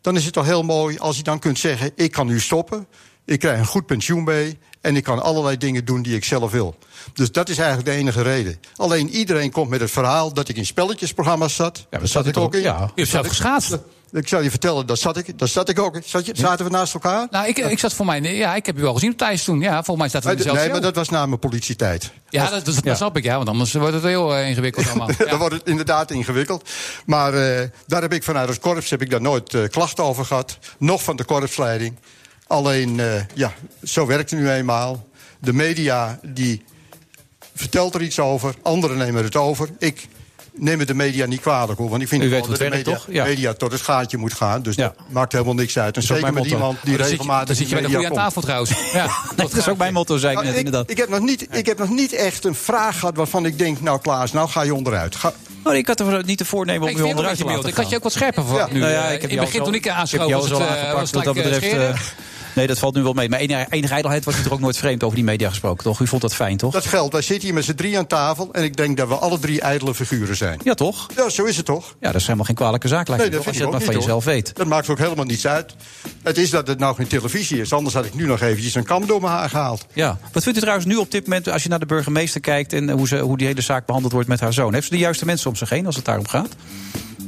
Dan 0.00 0.16
is 0.16 0.24
het 0.24 0.32
toch 0.32 0.44
heel 0.44 0.62
mooi 0.62 0.98
als 0.98 1.16
je 1.16 1.22
dan 1.22 1.38
kunt 1.38 1.58
zeggen: 1.58 1.92
ik 1.94 2.12
kan 2.12 2.26
nu 2.26 2.40
stoppen. 2.40 2.86
Ik 3.24 3.38
krijg 3.38 3.58
een 3.58 3.66
goed 3.66 3.86
pensioen 3.86 4.24
mee. 4.24 4.58
En 4.80 4.96
ik 4.96 5.04
kan 5.04 5.22
allerlei 5.22 5.56
dingen 5.56 5.84
doen 5.84 6.02
die 6.02 6.16
ik 6.16 6.24
zelf 6.24 6.50
wil. 6.50 6.76
Dus 7.12 7.32
dat 7.32 7.48
is 7.48 7.58
eigenlijk 7.58 7.88
de 7.88 7.94
enige 7.94 8.22
reden. 8.22 8.60
Alleen 8.76 9.08
iedereen 9.08 9.50
komt 9.50 9.68
met 9.68 9.80
het 9.80 9.90
verhaal 9.90 10.32
dat 10.32 10.48
ik 10.48 10.56
in 10.56 10.66
spelletjesprogramma's 10.66 11.54
zat. 11.54 11.86
Daar 11.90 12.08
zat 12.08 12.26
ik 12.26 12.36
ook 12.36 12.54
in. 12.54 12.60
Ja. 12.60 12.78
Je 12.78 12.90
hebt 12.94 13.08
zelf 13.08 13.26
geschaatst. 13.26 13.78
Ik 14.12 14.28
zal 14.28 14.42
je 14.42 14.50
vertellen, 14.50 14.86
daar 14.86 14.96
zat 14.96 15.16
ik, 15.16 15.38
daar 15.38 15.48
zat 15.48 15.68
ik 15.68 15.78
ook. 15.78 15.98
Zat 16.04 16.26
je, 16.26 16.32
zaten 16.36 16.64
we 16.64 16.70
naast 16.70 16.94
elkaar? 16.94 17.26
Nou, 17.30 17.46
ik, 17.46 17.58
ik 17.58 17.78
zat 17.78 17.92
voor 17.92 18.06
mij... 18.06 18.20
Ja, 18.20 18.54
ik 18.54 18.66
heb 18.66 18.78
u 18.78 18.82
wel 18.82 18.94
gezien 18.94 19.10
op 19.10 19.18
Thijs 19.18 19.44
toen. 19.44 19.60
Ja, 19.60 19.72
volgens 19.72 19.96
mij 19.96 20.08
staat 20.08 20.22
er 20.22 20.28
Nee, 20.28 20.36
dezelfde 20.36 20.62
nee, 20.62 20.70
maar 20.72 20.80
dat 20.80 20.94
was 20.94 21.08
na 21.08 21.26
mijn 21.26 21.38
politietijd. 21.38 22.12
Ja, 22.28 22.50
dat, 22.50 22.64
dat, 22.64 22.84
dat 22.84 22.96
snap 22.96 23.16
ik, 23.16 23.24
ja. 23.24 23.36
Want 23.36 23.48
anders 23.48 23.72
wordt 23.72 23.94
het 23.94 24.02
heel 24.02 24.36
eh, 24.36 24.48
ingewikkeld 24.48 24.86
allemaal. 24.90 25.08
Dan 25.28 25.38
wordt 25.38 25.54
het 25.54 25.68
inderdaad 25.68 26.10
ingewikkeld. 26.10 26.70
Maar 27.06 27.34
eh, 27.34 27.68
daar 27.86 28.02
heb 28.02 28.12
ik 28.12 28.22
vanuit 28.22 28.48
het 28.48 28.58
korps 28.58 28.90
heb 28.90 29.02
ik 29.02 29.10
daar 29.10 29.20
nooit 29.20 29.54
eh, 29.54 29.62
klachten 29.68 30.04
over 30.04 30.24
gehad. 30.24 30.58
Nog 30.78 31.02
van 31.02 31.16
de 31.16 31.24
korpsleiding. 31.24 31.96
Alleen, 32.46 33.00
ja, 33.34 33.52
zo 33.82 34.06
werkt 34.06 34.30
het 34.30 34.40
nu 34.40 34.50
eenmaal. 34.50 35.08
De 35.38 35.52
media 35.52 36.20
die 36.22 36.64
vertelt 37.54 37.94
er 37.94 38.02
iets 38.02 38.18
over. 38.18 38.54
Anderen 38.62 38.98
nemen 38.98 39.24
het 39.24 39.36
over. 39.36 39.68
Ik 39.78 40.08
neem 40.54 40.78
het 40.78 40.88
de 40.88 40.94
media 40.94 41.26
niet 41.26 41.40
kwalijk 41.40 41.78
hoor. 41.78 41.88
Want 41.88 42.02
ik 42.02 42.08
vind 42.08 42.22
U 42.22 42.28
weet 42.30 42.40
dat 42.40 42.48
het 42.48 42.58
de 42.58 42.68
media, 42.68 42.82
toch? 42.94 43.06
Ja. 43.10 43.24
media 43.24 43.52
tot 43.52 43.72
het 43.72 43.80
gaatje 43.80 44.16
moet 44.16 44.34
gaan. 44.34 44.62
Dus 44.62 44.76
dat 44.76 44.94
maakt 45.08 45.32
helemaal 45.32 45.54
niks 45.54 45.78
uit. 45.78 45.96
En 45.96 46.02
zeker 46.02 46.32
met 46.32 46.44
iemand 46.46 46.78
die 46.82 46.92
Oh, 46.92 46.98
dan 46.98 47.06
zit 47.06 47.16
je- 47.16 47.16
regelmatig 47.16 47.46
dan 47.46 47.56
zit 47.56 47.68
je 47.68 47.74
bij 47.80 47.84
de 47.90 47.96
aan 47.96 48.02
komt. 48.04 48.14
tafel 48.14 48.40
trouwens. 48.42 48.70
Ja, 48.92 49.08
Dat 49.36 49.52
is 49.56 49.68
ook 49.68 49.76
mijn 49.76 49.92
motto, 49.92 50.16
zei 50.16 50.30
ik 50.32 50.34
Nou, 50.38 50.46
net 50.50 50.58
ik, 50.58 50.64
inderdaad. 50.66 50.90
ik, 50.90 50.96
heb 50.96 51.08
nog 51.08 51.20
niet, 51.20 51.46
ik 51.56 51.66
heb 51.66 51.78
nog 51.78 51.88
niet 51.90 52.12
echt 52.12 52.44
een 52.44 52.54
vraag 52.54 52.98
gehad 52.98 53.16
waarvan 53.16 53.46
ik 53.46 53.58
denk... 53.58 53.80
nou 53.80 54.00
Klaas, 54.00 54.32
nou 54.32 54.48
ga 54.48 54.62
je 54.62 54.74
onderuit. 54.74 55.16
Ga, 55.16 55.32
Oh, 55.64 55.74
ik 55.74 55.86
had 55.86 56.00
er 56.00 56.24
niet 56.24 56.38
te 56.38 56.44
voornemen 56.44 56.82
om 56.88 56.88
ook 56.88 57.04
onderuit 57.06 57.36
te 57.36 57.44
laten 57.44 57.46
beeld. 57.60 57.66
Ik 57.66 57.74
had 57.74 57.90
je 57.90 57.96
ook 57.96 58.02
wat 58.02 58.12
scherper 58.12 58.44
voor 58.44 58.58
Ja. 58.58 58.68
nu. 58.72 58.78
Nou 58.80 58.92
ja, 58.92 59.06
eh, 59.08 59.14
ik 59.14 59.20
heb 59.20 59.30
in 59.30 59.36
het 59.38 59.46
begin 59.46 59.64
toen 59.64 59.74
ik 59.74 59.88
aanschoof, 59.88 60.28
jou 60.28 60.40
was 60.40 60.50
het, 60.50 60.58
eh, 60.60 60.66
aangepakt 60.66 61.10
wat 61.10 61.24
dat 61.24 61.36
eh, 61.36 61.42
betreft. 61.42 62.14
Eh, 62.50 62.56
nee, 62.56 62.66
dat 62.66 62.78
valt 62.78 62.94
nu 62.94 63.02
wel 63.02 63.12
mee. 63.12 63.28
Maar 63.28 63.38
enige, 63.38 63.66
enige 63.70 63.92
ijdelheid 63.92 64.24
was 64.24 64.38
u 64.38 64.42
er 64.44 64.52
ook 64.52 64.60
nooit 64.60 64.76
vreemd 64.76 65.02
over 65.02 65.16
die 65.16 65.24
media 65.24 65.48
gesproken, 65.48 65.84
toch? 65.84 66.00
U 66.00 66.06
vond 66.06 66.22
dat 66.22 66.34
fijn, 66.34 66.56
toch? 66.56 66.72
Dat 66.72 66.86
geldt. 66.86 67.12
Wij 67.12 67.22
zitten 67.22 67.44
hier 67.44 67.54
met 67.54 67.64
z'n 67.64 67.74
drie 67.74 67.98
aan 67.98 68.06
tafel. 68.06 68.48
En 68.52 68.62
ik 68.64 68.76
denk 68.76 68.96
dat 68.96 69.08
we 69.08 69.14
alle 69.14 69.38
drie 69.38 69.60
ijdele 69.60 69.94
figuren 69.94 70.36
zijn. 70.36 70.60
Ja, 70.64 70.74
toch? 70.74 71.06
Ja, 71.16 71.28
zo 71.28 71.44
is 71.44 71.56
het 71.56 71.66
toch? 71.66 71.96
Ja, 72.00 72.06
dat 72.06 72.14
is 72.20 72.22
helemaal 72.22 72.44
geen 72.44 72.54
kwalijke 72.54 72.88
zaak, 72.88 73.08
lijkt 73.08 73.22
Nee, 73.22 73.32
dat 73.32 73.42
toch? 73.44 73.54
vind 73.54 73.64
Als 73.64 73.72
je 73.72 73.78
het 73.78 73.86
maar 73.86 73.94
van 73.94 73.94
hoor. 73.94 74.02
jezelf 74.20 74.24
weet. 74.24 74.56
Dat 74.56 74.66
maakt 74.66 74.88
ook 74.88 74.98
helemaal 74.98 75.24
niets 75.24 75.46
uit. 75.46 75.74
Het 76.22 76.38
is 76.38 76.50
dat 76.50 76.66
het 76.66 76.78
nou 76.78 76.94
geen 76.94 77.06
televisie 77.06 77.60
is. 77.60 77.72
Anders 77.72 77.94
had 77.94 78.04
ik 78.04 78.14
nu 78.14 78.26
nog 78.26 78.40
eventjes 78.40 78.74
een 78.74 78.84
kam 78.84 79.06
door 79.06 79.20
mijn 79.20 79.32
haar 79.32 79.48
gehaald. 79.50 79.86
Ja. 79.92 80.18
Wat 80.32 80.42
vindt 80.42 80.58
u 80.58 80.60
trouwens 80.60 80.86
nu 80.86 80.96
op 80.96 81.10
dit 81.10 81.26
moment, 81.26 81.48
als 81.48 81.62
je 81.62 81.68
naar 81.68 81.78
de 81.78 81.86
burgemeester 81.86 82.40
kijkt... 82.40 82.72
en 82.72 82.90
hoe, 82.90 83.08
ze, 83.08 83.18
hoe 83.18 83.36
die 83.36 83.46
hele 83.46 83.60
zaak 83.60 83.86
behandeld 83.86 84.12
wordt 84.12 84.28
met 84.28 84.40
haar 84.40 84.52
zoon? 84.52 84.72
Heeft 84.72 84.86
ze 84.86 84.92
de 84.92 84.98
juiste 84.98 85.24
mensen 85.24 85.50
om 85.50 85.56
zich 85.56 85.68
heen 85.68 85.86
als 85.86 85.96
het 85.96 86.04
daarom 86.04 86.28
gaat? 86.28 86.48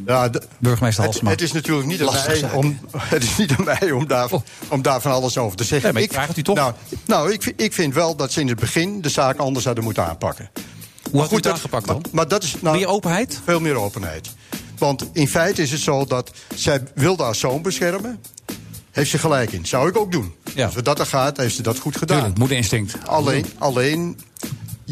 Ja, 0.07 0.31
Burgemeester 0.59 1.03
het, 1.05 1.13
Halsema. 1.13 1.31
het 1.31 1.41
is 1.41 1.53
natuurlijk 1.53 1.87
niet 1.87 2.03
aan, 2.03 2.13
mij 2.27 2.37
zaak. 2.37 2.55
om, 2.55 2.79
het 2.97 3.23
is 3.23 3.37
niet 3.37 3.53
aan 3.59 3.65
mij 3.65 3.91
om 3.91 4.07
daar, 4.07 4.29
om 4.69 4.83
daar 4.83 5.01
van 5.01 5.13
alles 5.13 5.39
over 5.39 5.57
te 5.57 5.65
zeggen. 5.65 5.93
Maar 5.93 6.03
ik 6.03 6.13
vraag 6.13 6.37
u 6.37 6.43
toch. 6.43 6.57
Nou, 6.57 6.73
nou 7.07 7.33
ik, 7.33 7.43
vind- 7.43 7.61
ik 7.61 7.73
vind 7.73 7.95
wel 7.95 8.17
dat 8.17 8.33
ze 8.33 8.41
in 8.41 8.49
het 8.49 8.59
begin 8.61 9.01
de 9.01 9.09
zaak 9.09 9.37
anders 9.39 9.65
hadden 9.65 9.85
moeten 9.85 10.07
aanpakken. 10.07 10.51
Hoe 11.11 11.21
had 11.21 11.33
u 11.33 11.35
het 11.35 11.45
dat- 11.45 11.53
aangepakt 11.53 11.87
dan? 11.87 12.05
maar 12.13 12.29
dat 12.29 12.43
is, 12.43 12.57
nou, 12.61 12.77
Meer 12.77 12.87
openheid? 12.87 13.41
Veel 13.45 13.61
meer 13.61 13.75
openheid. 13.77 14.31
Want 14.79 15.07
in 15.13 15.29
feite 15.29 15.63
is 15.63 15.71
het 15.71 15.81
zo 15.81 16.05
dat 16.05 16.31
zij 16.55 16.83
wilde 16.95 17.23
haar 17.23 17.35
zoon 17.35 17.63
beschermen. 17.63 18.21
Heeft 18.91 19.11
ze 19.11 19.19
gelijk 19.19 19.53
in. 19.53 19.67
Zou 19.67 19.89
ik 19.89 19.97
ook 19.97 20.13
doen. 20.13 20.35
Als 20.65 20.75
we 20.75 20.83
dat 20.83 20.99
er 20.99 21.07
gaat, 21.07 21.37
heeft 21.37 21.55
ze 21.55 21.63
dat 21.63 21.79
goed 21.79 21.97
gedaan. 21.97 22.17
Tuurlijk, 22.19 22.39
moederinstinct. 22.39 22.95
Alleen, 23.07 23.47
alleen, 23.59 24.21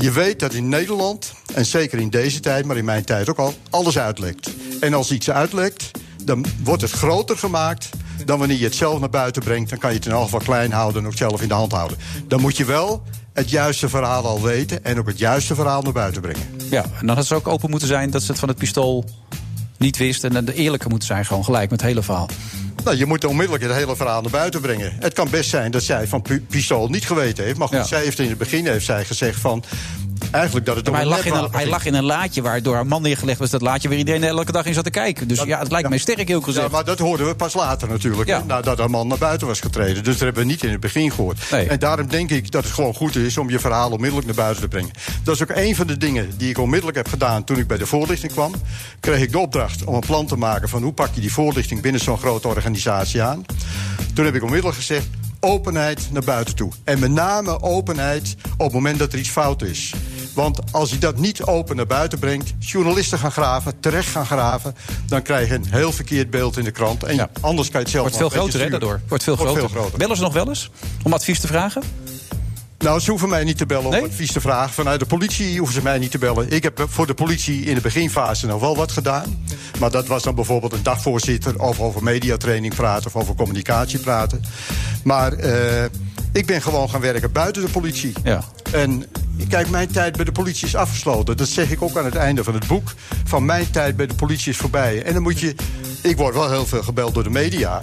je 0.00 0.12
weet 0.12 0.40
dat 0.40 0.54
in 0.54 0.68
Nederland, 0.68 1.32
en 1.54 1.66
zeker 1.66 1.98
in 1.98 2.10
deze 2.10 2.40
tijd, 2.40 2.64
maar 2.64 2.76
in 2.76 2.84
mijn 2.84 3.04
tijd 3.04 3.28
ook 3.28 3.38
al, 3.38 3.54
alles 3.70 3.98
uitlekt. 3.98 4.50
En 4.80 4.94
als 4.94 5.10
iets 5.10 5.30
uitlekt, 5.30 5.90
dan 6.24 6.44
wordt 6.62 6.82
het 6.82 6.90
groter 6.90 7.38
gemaakt 7.38 7.88
dan 8.24 8.38
wanneer 8.38 8.58
je 8.58 8.64
het 8.64 8.74
zelf 8.74 9.00
naar 9.00 9.10
buiten 9.10 9.42
brengt. 9.42 9.70
Dan 9.70 9.78
kan 9.78 9.90
je 9.90 9.96
het 9.96 10.06
in 10.06 10.12
elk 10.12 10.24
geval 10.24 10.40
klein 10.40 10.72
houden 10.72 11.02
en 11.02 11.08
ook 11.08 11.16
zelf 11.16 11.42
in 11.42 11.48
de 11.48 11.54
hand 11.54 11.72
houden. 11.72 11.98
Dan 12.28 12.40
moet 12.40 12.56
je 12.56 12.64
wel 12.64 13.02
het 13.32 13.50
juiste 13.50 13.88
verhaal 13.88 14.26
al 14.26 14.42
weten 14.42 14.84
en 14.84 14.98
ook 14.98 15.06
het 15.06 15.18
juiste 15.18 15.54
verhaal 15.54 15.82
naar 15.82 15.92
buiten 15.92 16.22
brengen. 16.22 16.42
Ja, 16.70 16.84
en 17.00 17.06
dan 17.06 17.16
had 17.16 17.26
ze 17.26 17.34
ook 17.34 17.48
open 17.48 17.70
moeten 17.70 17.88
zijn 17.88 18.10
dat 18.10 18.22
ze 18.22 18.30
het 18.30 18.40
van 18.40 18.48
het 18.48 18.58
pistool 18.58 19.04
niet 19.78 19.96
wist... 19.96 20.24
en 20.24 20.44
de 20.44 20.54
eerlijke 20.54 20.88
moeten 20.88 21.08
zijn, 21.08 21.26
gewoon 21.26 21.44
gelijk 21.44 21.70
met 21.70 21.80
het 21.80 21.88
hele 21.88 22.02
verhaal. 22.02 22.28
Nou, 22.84 22.96
je 22.96 23.06
moet 23.06 23.24
onmiddellijk 23.24 23.64
het 23.64 23.72
hele 23.72 23.96
verhaal 23.96 24.20
naar 24.22 24.30
buiten 24.30 24.60
brengen. 24.60 24.92
Het 24.98 25.12
kan 25.12 25.30
best 25.30 25.50
zijn 25.50 25.70
dat 25.70 25.82
zij 25.82 26.06
van 26.06 26.22
pi- 26.22 26.40
pistool 26.48 26.88
niet 26.88 27.06
geweten 27.06 27.44
heeft. 27.44 27.58
Maar 27.58 27.68
goed, 27.68 27.76
Ja. 27.76 27.84
zij 27.84 28.02
heeft 28.02 28.18
in 28.18 28.28
het 28.28 28.38
begin 28.38 28.66
heeft 28.66 28.84
zij 28.84 29.04
gezegd 29.04 29.40
van... 29.40 29.64
eigenlijk 30.30 30.66
dat 30.66 30.76
het 30.76 30.90
Maar 30.90 31.02
om 31.02 31.08
hij 31.08 31.16
lag, 31.16 31.24
in 31.24 31.34
een, 31.34 31.48
hij 31.50 31.66
lag 31.66 31.84
in 31.84 31.94
een 31.94 32.04
laadje 32.04 32.42
waar 32.42 32.62
door 32.62 32.74
haar 32.74 32.86
man 32.86 33.02
neergelegd 33.02 33.38
was... 33.38 33.50
dat 33.50 33.60
laadje 33.60 33.88
waar 33.88 33.98
iedereen 33.98 34.24
elke 34.24 34.52
dag 34.52 34.66
in 34.66 34.74
zat 34.74 34.84
te 34.84 34.90
kijken. 34.90 35.28
Dus 35.28 35.42
ja, 35.42 35.58
het 35.58 35.70
lijkt 35.70 35.88
mij 35.88 35.98
sterk 35.98 36.28
heel 36.28 36.40
gezegd. 36.40 36.66
Ja, 36.66 36.72
maar 36.72 36.84
dat 36.84 36.98
hoorden 36.98 37.26
we 37.26 37.34
pas 37.34 37.54
later 37.54 37.88
natuurlijk. 37.88 38.44
Nadat 38.46 38.78
haar 38.78 38.90
man 38.90 39.08
naar 39.08 39.18
buiten 39.18 39.46
was 39.46 39.60
getreden. 39.60 40.04
Dus 40.04 40.12
dat 40.12 40.22
hebben 40.22 40.42
we 40.42 40.48
niet 40.48 40.62
in 40.62 40.70
het 40.70 40.80
begin 40.80 41.10
gehoord. 41.10 41.38
En 41.50 41.78
daarom 41.78 42.08
denk 42.08 42.30
ik 42.30 42.50
dat 42.50 42.64
het 42.64 42.72
gewoon 42.72 42.94
goed 42.94 43.16
is 43.16 43.38
om 43.38 43.50
je 43.50 43.58
verhaal 43.58 43.90
onmiddellijk 43.90 44.26
naar 44.26 44.36
buiten 44.36 44.62
te 44.62 44.68
brengen. 44.68 44.90
Dat 45.22 45.34
is 45.34 45.42
ook 45.42 45.56
een 45.56 45.76
van 45.76 45.86
de 45.86 45.96
dingen 45.96 46.30
die 46.36 46.50
ik 46.50 46.58
onmiddellijk 46.58 46.96
heb 46.96 47.08
gedaan 47.08 47.44
toen 47.44 47.58
ik 47.58 47.66
bij 47.66 47.78
de 47.78 47.86
voorlichting 47.86 48.32
kwam. 48.32 48.54
Kreeg 49.00 49.20
ik 49.20 49.32
de 49.32 49.38
opdracht 49.38 49.84
om 49.84 49.94
een 49.94 50.00
plan 50.00 50.26
te 50.26 50.36
maken 50.36 50.68
van 50.68 50.82
hoe 50.82 50.92
pak 50.92 51.14
je 51.14 51.20
die 51.20 51.32
voorlichting 51.32 51.80
binnen 51.80 52.00
zo'n 52.00 52.18
grote 52.18 52.48
organisatie 52.48 53.22
aan. 53.22 53.44
Toen 54.14 54.24
heb 54.24 54.34
ik 54.34 54.42
onmiddellijk 54.42 54.78
gezegd. 54.78 55.06
Openheid 55.40 56.08
naar 56.12 56.24
buiten 56.24 56.54
toe. 56.54 56.72
En 56.84 56.98
met 56.98 57.10
name 57.10 57.62
openheid 57.62 58.34
op 58.52 58.58
het 58.64 58.72
moment 58.72 58.98
dat 58.98 59.12
er 59.12 59.18
iets 59.18 59.28
fout 59.28 59.62
is. 59.62 59.94
Want 60.34 60.58
als 60.72 60.90
je 60.90 60.98
dat 60.98 61.18
niet 61.18 61.42
open 61.42 61.76
naar 61.76 61.86
buiten 61.86 62.18
brengt, 62.18 62.52
journalisten 62.58 63.18
gaan 63.18 63.32
graven, 63.32 63.80
terecht 63.80 64.08
gaan 64.08 64.26
graven, 64.26 64.74
dan 65.06 65.22
krijg 65.22 65.48
je 65.48 65.54
een 65.54 65.66
heel 65.70 65.92
verkeerd 65.92 66.30
beeld 66.30 66.56
in 66.56 66.64
de 66.64 66.70
krant. 66.70 67.02
En 67.04 67.30
anders 67.40 67.68
kan 67.70 67.80
je 67.80 67.86
het 67.86 67.94
zelf 67.94 68.02
Wordt 68.02 68.16
veel 68.16 68.40
groter, 68.40 68.60
hè, 68.60 68.70
daardoor. 68.70 69.00
Wordt 69.08 69.24
veel 69.24 69.36
Wordt 69.36 69.52
groter. 69.52 69.70
veel 69.70 69.80
groter. 69.80 69.98
Bellen 69.98 70.16
ze 70.16 70.22
nog 70.22 70.32
wel 70.32 70.48
eens 70.48 70.70
om 71.02 71.12
advies 71.12 71.40
te 71.40 71.46
vragen? 71.46 71.82
Nou, 72.80 73.00
ze 73.00 73.10
hoeven 73.10 73.28
mij 73.28 73.44
niet 73.44 73.58
te 73.58 73.66
bellen 73.66 73.86
om 73.86 74.04
advies 74.04 74.32
te 74.32 74.40
vragen. 74.40 74.72
Vanuit 74.72 75.00
de 75.00 75.06
politie 75.06 75.58
hoeven 75.58 75.74
ze 75.74 75.82
mij 75.82 75.98
niet 75.98 76.10
te 76.10 76.18
bellen. 76.18 76.50
Ik 76.50 76.62
heb 76.62 76.86
voor 76.88 77.06
de 77.06 77.14
politie 77.14 77.62
in 77.62 77.74
de 77.74 77.80
beginfase 77.80 78.46
nog 78.46 78.60
wel 78.60 78.76
wat 78.76 78.92
gedaan. 78.92 79.44
Maar 79.78 79.90
dat 79.90 80.06
was 80.06 80.22
dan 80.22 80.34
bijvoorbeeld 80.34 80.72
een 80.72 80.82
dagvoorzitter... 80.82 81.62
of 81.62 81.80
over 81.80 82.02
mediatraining 82.02 82.74
praten 82.74 83.06
of 83.06 83.16
over 83.16 83.34
communicatie 83.34 83.98
praten. 83.98 84.42
Maar 85.04 85.32
eh, 85.32 85.84
ik 86.32 86.46
ben 86.46 86.62
gewoon 86.62 86.90
gaan 86.90 87.00
werken 87.00 87.32
buiten 87.32 87.62
de 87.62 87.70
politie. 87.70 88.12
Ja. 88.24 88.44
En 88.72 89.04
kijk, 89.48 89.70
mijn 89.70 89.92
tijd 89.92 90.16
bij 90.16 90.24
de 90.24 90.32
politie 90.32 90.66
is 90.66 90.76
afgesloten. 90.76 91.36
Dat 91.36 91.48
zeg 91.48 91.70
ik 91.70 91.82
ook 91.82 91.96
aan 91.96 92.04
het 92.04 92.16
einde 92.16 92.44
van 92.44 92.54
het 92.54 92.66
boek. 92.66 92.92
Van 93.24 93.44
mijn 93.44 93.70
tijd 93.70 93.96
bij 93.96 94.06
de 94.06 94.14
politie 94.14 94.52
is 94.52 94.58
voorbij. 94.58 95.02
En 95.02 95.12
dan 95.12 95.22
moet 95.22 95.40
je... 95.40 95.54
Ik 96.02 96.16
word 96.16 96.34
wel 96.34 96.50
heel 96.50 96.66
veel 96.66 96.82
gebeld 96.82 97.14
door 97.14 97.22
de 97.22 97.30
media. 97.30 97.80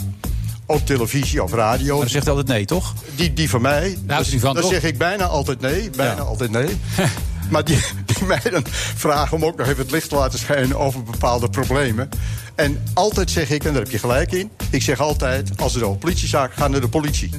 Op 0.68 0.86
televisie 0.86 1.44
of 1.44 1.54
radio. 1.54 1.92
Maar 1.92 2.02
dan 2.02 2.10
zegt 2.10 2.26
hij 2.26 2.34
altijd 2.34 2.58
nee, 2.58 2.66
toch? 2.66 2.94
Die, 3.16 3.34
die 3.34 3.50
van 3.50 3.62
mij. 3.62 3.98
Nou, 4.06 4.22
is 4.22 4.30
die 4.30 4.40
van 4.40 4.54
dan 4.54 4.64
toch? 4.64 4.72
zeg 4.72 4.84
ik 4.84 4.98
bijna 4.98 5.26
altijd 5.26 5.62
nee. 5.62 5.90
Bijna 5.90 6.22
altijd 6.22 6.52
nee. 6.52 6.78
maar 7.52 7.64
die, 7.66 7.80
die 8.06 8.26
mij 8.26 8.42
dan 8.52 8.66
vragen 8.96 9.38
om 9.38 9.46
ook 9.46 9.58
nog 9.58 9.68
even 9.68 9.82
het 9.82 9.92
licht 9.92 10.10
te 10.10 10.16
laten 10.16 10.40
schijnen 10.40 10.78
over 10.78 11.04
bepaalde 11.04 11.50
problemen. 11.50 12.10
En 12.56 12.84
altijd 12.94 13.32
zeg 13.32 13.50
ik, 13.50 13.64
en 13.64 13.74
daar 13.74 13.82
heb 13.82 13.92
je 13.92 14.00
gelijk 14.00 14.32
in. 14.32 14.52
Ik 14.70 14.82
zeg 14.82 15.00
altijd, 15.00 15.52
als 15.58 15.74
het 15.74 15.84
over 15.84 15.98
politiezaak 15.98 16.54
gaat, 16.54 16.70
naar 16.70 16.82
de 16.82 16.90
politie. 16.90 17.30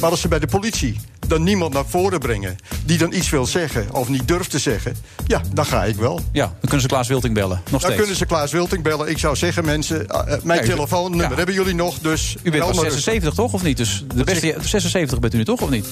Maar 0.00 0.10
als 0.10 0.20
ze 0.20 0.28
bij 0.28 0.38
de 0.38 0.46
politie 0.46 1.00
dan 1.26 1.42
niemand 1.42 1.72
naar 1.72 1.84
voren 1.86 2.18
brengen... 2.18 2.56
die 2.84 2.98
dan 2.98 3.12
iets 3.12 3.30
wil 3.30 3.46
zeggen 3.46 3.86
of 3.92 4.08
niet 4.08 4.28
durft 4.28 4.50
te 4.50 4.58
zeggen... 4.58 4.96
ja, 5.26 5.40
dan 5.52 5.66
ga 5.66 5.84
ik 5.84 5.96
wel. 5.96 6.20
Ja, 6.32 6.44
dan 6.44 6.60
kunnen 6.60 6.80
ze 6.80 6.86
Klaas 6.86 7.08
Wilting 7.08 7.34
bellen. 7.34 7.56
Nog 7.56 7.70
dan 7.70 7.80
steeds. 7.80 7.96
kunnen 7.96 8.16
ze 8.16 8.26
Klaas 8.26 8.52
Wilting 8.52 8.82
bellen. 8.82 9.08
Ik 9.08 9.18
zou 9.18 9.36
zeggen, 9.36 9.64
mensen, 9.64 10.08
eh, 10.08 10.34
eh, 10.34 10.42
mijn 10.42 10.60
Ja, 10.60 10.66
telefoonnummer 10.66 11.30
ja. 11.30 11.36
hebben 11.36 11.54
jullie 11.54 11.74
nog. 11.74 11.98
Dus 11.98 12.36
U 12.42 12.50
bent 12.50 12.56
bel 12.56 12.66
pas 12.66 12.76
maar 12.76 12.84
rustig. 12.84 13.02
76, 13.02 13.34
toch? 13.34 13.52
Of 13.52 13.62
niet? 13.62 13.76
Dus 13.76 14.04
de 14.14 14.24
beste, 14.24 14.56
76 14.62 15.18
bent 15.18 15.34
u 15.34 15.36
nu 15.36 15.44
toch, 15.44 15.60
of 15.60 15.70
niet? 15.70 15.86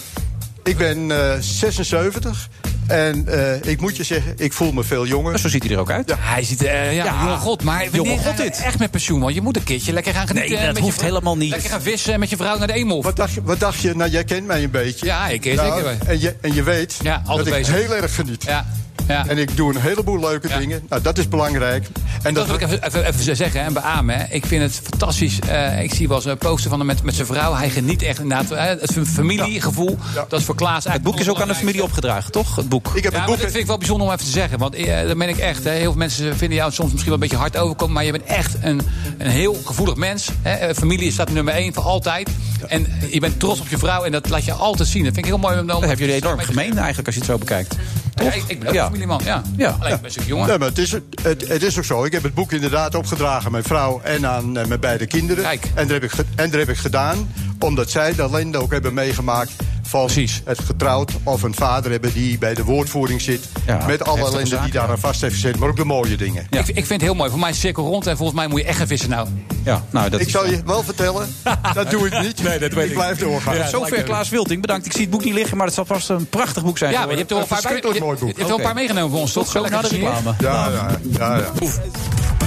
Ik 0.62 0.76
ben 0.76 1.10
eh, 1.10 1.38
76 1.40 2.48
En 2.92 3.28
eh, 3.28 3.70
ik 3.70 3.80
moet 3.80 3.96
je 3.96 4.02
zeggen, 4.04 4.34
ik 4.36 4.52
voel 4.52 4.72
me 4.72 4.84
veel 4.84 5.06
jonger. 5.06 5.38
Zo 5.38 5.48
ziet 5.48 5.62
hij 5.62 5.72
er 5.72 5.78
ook 5.78 5.90
uit. 5.90 6.14
Hij 6.18 6.42
ziet, 6.42 6.62
eh, 6.62 6.94
ja, 6.94 7.04
jonge 7.24 7.36
god. 7.36 7.62
Maar 7.62 7.84
jonge 7.84 7.96
wanneer 7.96 8.18
god 8.18 8.36
dit. 8.36 8.60
echt 8.62 8.78
met 8.78 8.90
pensioen? 8.90 9.20
Want 9.20 9.34
je 9.34 9.40
moet 9.40 9.56
een 9.56 9.64
keertje 9.64 9.92
lekker 9.92 10.14
gaan 10.14 10.26
genieten. 10.26 10.56
Nee, 10.56 10.66
dat 10.66 10.78
hoeft 10.78 11.00
helemaal 11.02 11.36
niet. 11.36 11.50
Lekker 11.50 11.70
gaan 11.70 11.82
vissen 11.82 12.20
met 12.20 12.30
je 12.30 12.36
vrouw 12.36 12.58
naar 12.58 12.66
de 12.66 12.72
Eemhof. 12.72 13.04
Wat 13.04 13.16
dacht, 13.16 13.32
je, 13.32 13.42
wat 13.42 13.60
dacht 13.60 13.80
je? 13.80 13.94
Nou, 13.94 14.10
jij 14.10 14.24
kent 14.24 14.46
mij 14.46 14.62
een 14.62 14.70
beetje. 14.70 15.06
Ja, 15.06 15.28
ik 15.28 15.40
ken 15.40 15.56
Nou, 15.56 15.82
zeker. 15.82 16.08
En 16.08 16.20
je, 16.20 16.36
en 16.40 16.54
je 16.54 16.62
weet 16.62 16.96
Ja, 17.02 17.22
dat 17.26 17.46
ik 17.46 17.52
bezig. 17.52 17.74
heel 17.74 17.94
erg 17.94 18.14
geniet. 18.14 18.42
Ja, 18.44 18.66
ja. 19.08 19.26
En 19.26 19.38
ik 19.38 19.56
doe 19.56 19.74
een 19.74 19.80
heleboel 19.80 20.20
leuke 20.20 20.48
dingen. 20.58 20.82
Nou, 20.88 21.02
dat 21.02 21.18
is 21.18 21.28
belangrijk. 21.28 21.86
En 22.22 22.34
Dat 22.34 22.46
wil 22.46 22.54
ik 22.54 22.60
even, 22.62 22.86
even, 22.86 23.06
even 23.06 23.36
zeggen 23.36 23.60
en 23.60 23.72
beamen. 23.72 24.18
hè. 24.18 24.24
Ik 24.30 24.46
vind 24.46 24.62
het 24.62 24.80
fantastisch. 24.88 25.38
Eh, 25.40 25.82
ik 25.82 25.94
zie 25.94 26.08
wel 26.08 26.16
eens 26.16 26.26
een 26.26 26.38
poster 26.38 26.70
van 26.70 26.78
hem 26.78 26.86
met, 26.88 27.02
met 27.02 27.14
zijn 27.14 27.26
vrouw. 27.26 27.54
Hij 27.54 27.70
geniet 27.70 28.02
echt 28.02 28.18
inderdaad. 28.20 28.48
hè, 28.48 28.56
het 28.56 28.92
familiegevoel. 29.06 29.98
Dat 30.28 30.40
is 30.40 30.44
voor 30.44 30.54
Klaas 30.54 30.84
Het 30.84 31.02
boek 31.02 31.20
is 31.20 31.28
ook 31.28 31.40
aan 31.40 31.48
de 31.48 31.54
familie 31.54 31.82
opgedragen, 31.82 32.32
toch? 32.32 32.56
Het 32.56 32.68
boek. 32.68 32.90
Ik 32.94 33.02
heb 33.02 33.12
Ja, 33.12 33.18
het 33.18 33.26
boek... 33.26 33.36
dat 33.36 33.46
vind 33.50 33.60
ik 33.60 33.66
wel 33.66 33.78
bijzonder 33.78 34.06
om 34.06 34.12
even 34.12 34.24
te 34.24 34.30
zeggen. 34.30 34.58
Want 34.58 34.74
eh, 34.74 35.06
dat 35.06 35.18
ben 35.18 35.28
ik 35.28 35.38
echt. 35.38 35.64
Hè. 35.64 35.70
Heel 35.70 35.80
veel 35.90 35.94
mensen 35.98 36.36
vinden 36.36 36.56
jou 36.58 36.72
soms 36.72 36.90
misschien 36.92 37.12
wel 37.12 37.22
een 37.22 37.28
beetje 37.28 37.42
hard 37.42 37.56
overkomen. 37.56 37.94
Maar 37.94 38.04
je 38.04 38.12
bent 38.12 38.24
echt 38.24 38.54
een, 38.60 38.80
een 39.18 39.30
heel 39.30 39.60
gevoelig 39.64 39.94
mens. 39.96 40.28
Hè. 40.42 40.52
Eh, 40.54 40.74
Familie 40.74 41.12
staat 41.12 41.30
nummer 41.30 41.54
één 41.54 41.74
voor 41.74 41.82
altijd. 41.82 42.30
En 42.68 42.86
je 43.10 43.20
bent 43.20 43.40
trots 43.40 43.60
op 43.60 43.68
je 43.68 43.78
vrouw. 43.78 44.02
En 44.04 44.12
dat 44.12 44.28
laat 44.28 44.44
je 44.44 44.52
altijd 44.52 44.88
zien. 44.88 45.04
Dat 45.04 45.14
vind 45.14 45.26
ik 45.26 45.32
heel 45.32 45.40
mooi. 45.40 45.58
om- 45.60 45.66
Dat 45.66 45.80
hebben 45.80 45.98
jullie 45.98 46.14
enorm 46.14 46.38
gemeen 46.38 46.76
eigenlijk 46.78 47.06
als 47.06 47.14
je 47.14 47.20
het 47.20 47.30
zo 47.30 47.38
bekijkt. 47.38 47.76
Ja, 48.14 48.32
ik, 48.32 48.42
ik 48.46 48.58
ben 48.58 48.68
ook 48.68 48.74
Ja. 48.74 48.84
familieman. 48.84 49.20
Ja. 49.24 49.42
Ja. 49.56 49.76
Alleen 49.80 49.92
ik 49.92 49.96
ben 49.96 50.04
een 50.04 50.10
stuk 50.10 50.26
jonger. 50.26 50.46
Nee, 50.48 50.58
maar 50.58 50.68
het 50.68 50.78
is, 50.78 50.92
het, 50.92 51.48
het 51.48 51.62
is 51.62 51.78
ook 51.78 51.84
zo. 51.84 52.04
Ik 52.04 52.12
heb 52.12 52.22
het 52.22 52.34
boek 52.34 52.52
inderdaad 52.52 52.94
opgedragen 52.94 53.46
aan 53.46 53.52
mijn 53.52 53.64
vrouw 53.64 54.00
en 54.04 54.26
aan 54.26 54.56
eh, 54.56 54.66
mijn 54.66 54.80
beide 54.80 55.06
kinderen. 55.06 55.44
Kijk. 55.44 55.64
En, 55.74 55.88
dat 55.88 56.00
heb 56.00 56.04
ik 56.04 56.12
en 56.34 56.50
dat 56.50 56.60
heb 56.60 56.68
ik 56.68 56.76
gedaan 56.76 57.32
omdat 57.58 57.90
zij 57.90 58.14
de 58.14 58.22
ellende 58.22 58.58
ook 58.58 58.72
hebben 58.72 58.94
meegemaakt 58.94 59.52
van 59.82 60.10
het 60.44 60.58
getrouwd 60.64 61.12
of 61.22 61.42
een 61.42 61.54
vader 61.54 61.90
hebben 61.90 62.12
die 62.12 62.38
bij 62.38 62.54
de 62.54 62.64
woordvoering 62.64 63.20
zit. 63.20 63.48
Ja, 63.66 63.86
met 63.86 64.04
alle 64.04 64.20
ellende 64.20 64.60
die 64.60 64.72
daar 64.72 64.88
aan 64.88 64.98
vast 64.98 65.20
heeft 65.20 65.34
gezet. 65.34 65.58
Maar 65.58 65.68
ook 65.68 65.76
de 65.76 65.84
mooie 65.84 66.16
dingen. 66.16 66.46
Ik, 66.50 66.68
ik 66.68 66.74
vind 66.74 66.88
het 66.88 67.00
heel 67.00 67.14
mooi. 67.14 67.30
Voor 67.30 67.38
mij 67.38 67.48
is 67.48 67.54
het 67.54 67.64
cirkel 67.64 67.84
rond. 67.84 68.06
En 68.06 68.16
volgens 68.16 68.38
mij 68.38 68.48
moet 68.48 68.60
je 68.60 68.66
echt 68.66 68.78
gaan 68.78 68.86
vissen 68.86 69.10
nou. 69.10 69.28
Ja, 69.64 69.84
nou, 69.90 70.10
dat 70.10 70.20
Ik 70.20 70.28
zal 70.28 70.46
je 70.46 70.62
wel 70.64 70.82
vertellen, 70.82 71.34
dat 71.74 71.90
doe 71.90 72.06
ik 72.06 72.20
niet. 72.20 72.42
Nee, 72.42 72.58
dat 72.58 72.72
weet 72.72 72.84
ik 72.84 72.90
ik. 72.90 72.96
blijf 72.96 73.18
doorgaan. 73.18 73.56
Ja, 73.56 73.68
Zover 73.68 74.02
Klaas 74.02 74.28
Wilting. 74.28 74.60
Bedankt. 74.60 74.86
Ik 74.86 74.92
zie 74.92 75.00
het 75.00 75.10
boek 75.10 75.24
niet 75.24 75.34
liggen, 75.34 75.56
maar 75.56 75.66
het 75.66 75.74
zal 75.74 75.84
vast 75.84 76.08
een 76.08 76.28
prachtig 76.28 76.64
boek 76.64 76.78
zijn. 76.78 76.92
Ja, 76.92 77.00
maar 77.00 77.10
je 77.10 77.16
hebt 77.16 77.30
er 77.30 77.36
wel 77.36 77.46
een 77.50 77.62
paar, 77.62 77.74
je, 77.74 78.00
mooi 78.00 78.14
je 78.14 78.24
boek. 78.24 78.28
hebt 78.28 78.40
er 78.40 78.46
wel 78.46 78.56
een 78.56 78.64
paar 78.64 78.74
meegenomen 78.74 79.10
voor 79.10 79.20
ons, 79.20 79.32
toch? 79.32 79.50
Zo 79.50 79.68
naar 79.68 79.82
de 79.82 79.88
reclame. 79.88 80.34
Ja, 80.38 80.68
ja, 80.68 80.88
ja. 81.18 81.36
ja. 81.36 81.52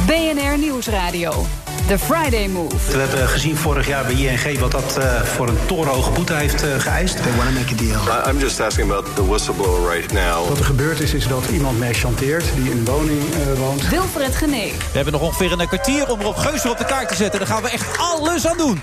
BNR 0.05 0.57
Nieuwsradio. 0.57 1.45
The 1.87 1.99
Friday 1.99 2.47
Move. 2.47 2.91
We 2.91 2.97
hebben 2.97 3.27
gezien 3.27 3.57
vorig 3.57 3.87
jaar 3.87 4.05
bij 4.05 4.15
ING 4.15 4.59
wat 4.59 4.71
dat 4.71 4.97
eh, 4.97 5.21
voor 5.21 5.47
een 5.47 5.57
torenhoge 5.65 6.11
boete 6.11 6.33
heeft 6.33 6.63
eh, 6.63 6.79
geëist. 6.79 7.15
They 7.23 7.35
want 7.35 7.47
to 7.47 7.53
make 7.53 7.73
a 7.73 7.77
deal. 7.77 8.29
I'm 8.33 8.39
just 8.39 8.59
asking 8.59 8.91
about 8.91 9.15
the 9.15 9.27
whistleblower 9.27 9.91
right 9.93 10.11
now. 10.11 10.47
Wat 10.47 10.59
er 10.59 10.65
gebeurd 10.65 10.99
is, 10.99 11.13
is 11.13 11.27
dat 11.27 11.43
iemand 11.51 11.79
mij 11.79 11.93
chanteert 11.93 12.45
die 12.55 12.71
in 12.71 12.77
een 12.77 12.85
woning 12.85 13.21
eh, 13.33 13.59
woont. 13.59 13.89
Wilfred 13.89 14.35
Genee. 14.35 14.71
We 14.71 14.95
hebben 14.95 15.13
nog 15.13 15.21
ongeveer 15.21 15.51
een 15.51 15.67
kwartier 15.67 16.11
om 16.11 16.21
Rob 16.21 16.37
Geuzer 16.37 16.69
op 16.69 16.77
de 16.77 16.85
kaart 16.85 17.09
te 17.09 17.15
zetten. 17.15 17.39
Daar 17.39 17.49
gaan 17.49 17.61
we 17.61 17.69
echt 17.69 17.97
alles 17.97 18.47
aan 18.47 18.57
doen. 18.57 18.81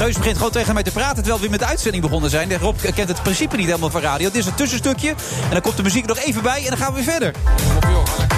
Geus 0.00 0.16
begint 0.16 0.36
gewoon 0.36 0.52
tegen 0.52 0.74
mij 0.74 0.82
te 0.82 0.90
praten 0.90 1.22
terwijl 1.22 1.40
we 1.40 1.48
met 1.48 1.58
de 1.58 1.66
uitzending 1.66 2.02
begonnen 2.02 2.30
zijn. 2.30 2.58
Rob 2.58 2.76
kent 2.94 3.08
het 3.08 3.22
principe 3.22 3.56
niet 3.56 3.66
helemaal 3.66 3.90
van 3.90 4.00
radio. 4.00 4.26
Dit 4.26 4.36
is 4.36 4.46
een 4.46 4.54
tussenstukje 4.54 5.08
en 5.08 5.50
dan 5.50 5.60
komt 5.60 5.76
de 5.76 5.82
muziek 5.82 6.06
nog 6.06 6.18
even 6.18 6.42
bij 6.42 6.62
en 6.62 6.68
dan 6.68 6.76
gaan 6.76 6.94
we 6.94 6.94
weer 6.94 7.12
verder. 7.12 7.34
Nou, 7.82 8.04
De, 8.04 8.29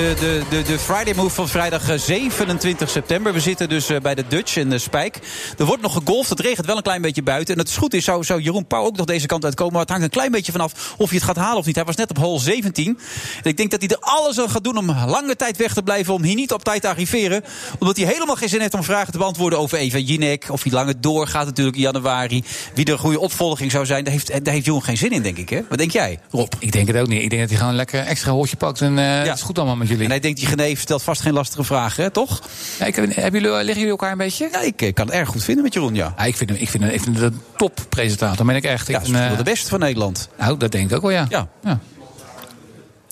de, 0.00 0.14
de, 0.18 0.42
de, 0.50 0.62
de 0.62 0.78
Friday 0.78 1.14
Move 1.14 1.34
van 1.34 1.48
vrijdag 1.48 1.88
eh, 1.88 1.98
27 1.98 2.90
september. 2.90 3.32
We 3.32 3.40
zitten 3.40 3.68
dus 3.68 3.88
eh, 3.88 4.00
bij 4.00 4.14
de 4.14 4.24
Dutch 4.28 4.56
in 4.56 4.70
de 4.70 4.78
Spijk. 4.78 5.18
Er 5.58 5.64
wordt 5.64 5.82
nog 5.82 5.92
gegolfd. 5.92 6.28
Het 6.28 6.40
regent 6.40 6.66
wel 6.66 6.76
een 6.76 6.82
klein 6.82 7.02
beetje 7.02 7.22
buiten. 7.22 7.54
En 7.54 7.60
het 7.60 7.68
is 7.68 7.76
goed 7.76 7.94
is, 7.94 8.04
zou, 8.04 8.24
zou 8.24 8.40
Jeroen 8.40 8.66
Pauw 8.66 8.84
ook 8.84 8.96
nog 8.96 9.06
deze 9.06 9.26
kant 9.26 9.44
uitkomen. 9.44 9.72
Maar 9.72 9.82
het 9.82 9.90
hangt 9.90 10.04
een 10.04 10.10
klein 10.10 10.30
beetje 10.30 10.52
vanaf 10.52 10.94
of 10.96 11.08
je 11.10 11.16
het 11.16 11.24
gaat 11.24 11.36
halen 11.36 11.58
of 11.58 11.66
niet. 11.66 11.74
Hij 11.74 11.84
was 11.84 11.96
net 11.96 12.10
op 12.10 12.18
hole 12.18 12.38
17. 12.38 12.98
En 13.42 13.50
ik 13.50 13.56
denk 13.56 13.70
dat 13.70 13.80
hij 13.80 13.88
er 13.88 13.98
alles 14.00 14.40
aan 14.40 14.50
gaat 14.50 14.64
doen 14.64 14.76
om 14.76 14.86
lange 14.90 15.36
tijd 15.36 15.56
weg 15.56 15.74
te 15.74 15.82
blijven. 15.82 16.14
Om 16.14 16.22
hier 16.22 16.34
niet 16.34 16.52
op 16.52 16.64
tijd 16.64 16.82
te 16.82 16.88
arriveren. 16.88 17.44
Omdat 17.78 17.96
hij 17.96 18.06
helemaal 18.06 18.36
geen 18.36 18.48
zin 18.48 18.60
heeft 18.60 18.74
om 18.74 18.82
vragen 18.82 19.12
te 19.12 19.18
beantwoorden 19.18 19.58
over 19.58 19.78
Eva 19.78 19.98
Jinek. 19.98 20.46
Of 20.50 20.62
wie 20.62 20.72
lang 20.72 20.88
het 20.88 21.02
doorgaat 21.02 21.46
natuurlijk 21.46 21.76
in 21.76 21.82
januari. 21.82 22.44
Wie 22.74 22.84
de 22.84 22.98
goede 22.98 23.20
opvolging 23.20 23.70
zou 23.70 23.86
zijn. 23.86 24.04
Daar 24.04 24.12
heeft, 24.12 24.44
daar 24.44 24.54
heeft 24.54 24.64
Jeroen 24.64 24.82
geen 24.82 24.96
zin 24.96 25.10
in, 25.10 25.22
denk 25.22 25.36
ik. 25.36 25.48
Hè? 25.48 25.60
Wat 25.68 25.78
denk 25.78 25.90
jij, 25.90 26.18
Rob? 26.30 26.52
Ik 26.58 26.72
denk 26.72 26.86
het 26.86 26.96
ook 26.96 27.08
niet. 27.08 27.22
Ik 27.22 27.30
denk 27.30 27.40
dat 27.40 27.50
hij 27.50 27.58
gewoon 27.58 27.72
een 27.72 27.78
lekker 27.78 28.00
extra 28.00 28.32
hoortje 28.32 28.56
pakt. 28.56 28.80
En 28.80 28.98
eh 28.98 29.18
het 29.30 29.38
is 29.38 29.42
goed 29.42 29.58
allemaal 29.58 29.76
met 29.76 29.88
jullie. 29.90 30.04
En 30.04 30.10
hij 30.10 30.20
denkt, 30.20 30.38
die 30.38 30.48
Genee 30.48 30.76
stelt 30.76 31.02
vast 31.02 31.20
geen 31.20 31.32
lastige 31.32 31.64
vragen, 31.64 32.02
hè, 32.04 32.10
toch? 32.10 32.40
Ja, 32.78 32.86
ik, 32.86 32.94
hebben 32.94 33.40
jullie, 33.40 33.56
liggen 33.56 33.74
jullie 33.74 33.90
elkaar 33.90 34.12
een 34.12 34.18
beetje? 34.18 34.48
Ja, 34.52 34.60
ik 34.60 34.82
eh, 34.82 34.92
kan 34.94 35.06
het 35.06 35.14
erg 35.14 35.28
goed 35.28 35.44
vinden 35.44 35.64
met 35.64 35.74
Jeroen, 35.74 35.94
ja. 35.94 36.14
Ja, 36.16 36.24
ik, 36.24 36.36
vind 36.36 36.50
hem, 36.50 36.58
ik, 36.58 36.68
vind 36.68 36.82
hem, 36.84 36.92
ik 36.92 37.00
vind 37.02 37.16
hem 37.16 37.24
een 37.24 37.40
toppresentator. 37.56 38.46
Ben 38.46 38.56
ik 38.56 38.64
echt. 38.64 38.88
Ik 38.88 38.94
Ja, 38.94 39.00
is 39.02 39.10
eh, 39.10 39.26
wel 39.28 39.36
de 39.36 39.42
beste 39.42 39.68
van 39.68 39.78
Nederland. 39.78 40.28
Nou, 40.38 40.56
dat 40.56 40.72
denk 40.72 40.90
ik 40.90 40.96
ook 40.96 41.02
wel, 41.02 41.10
ja. 41.10 41.26
Ja. 41.30 41.78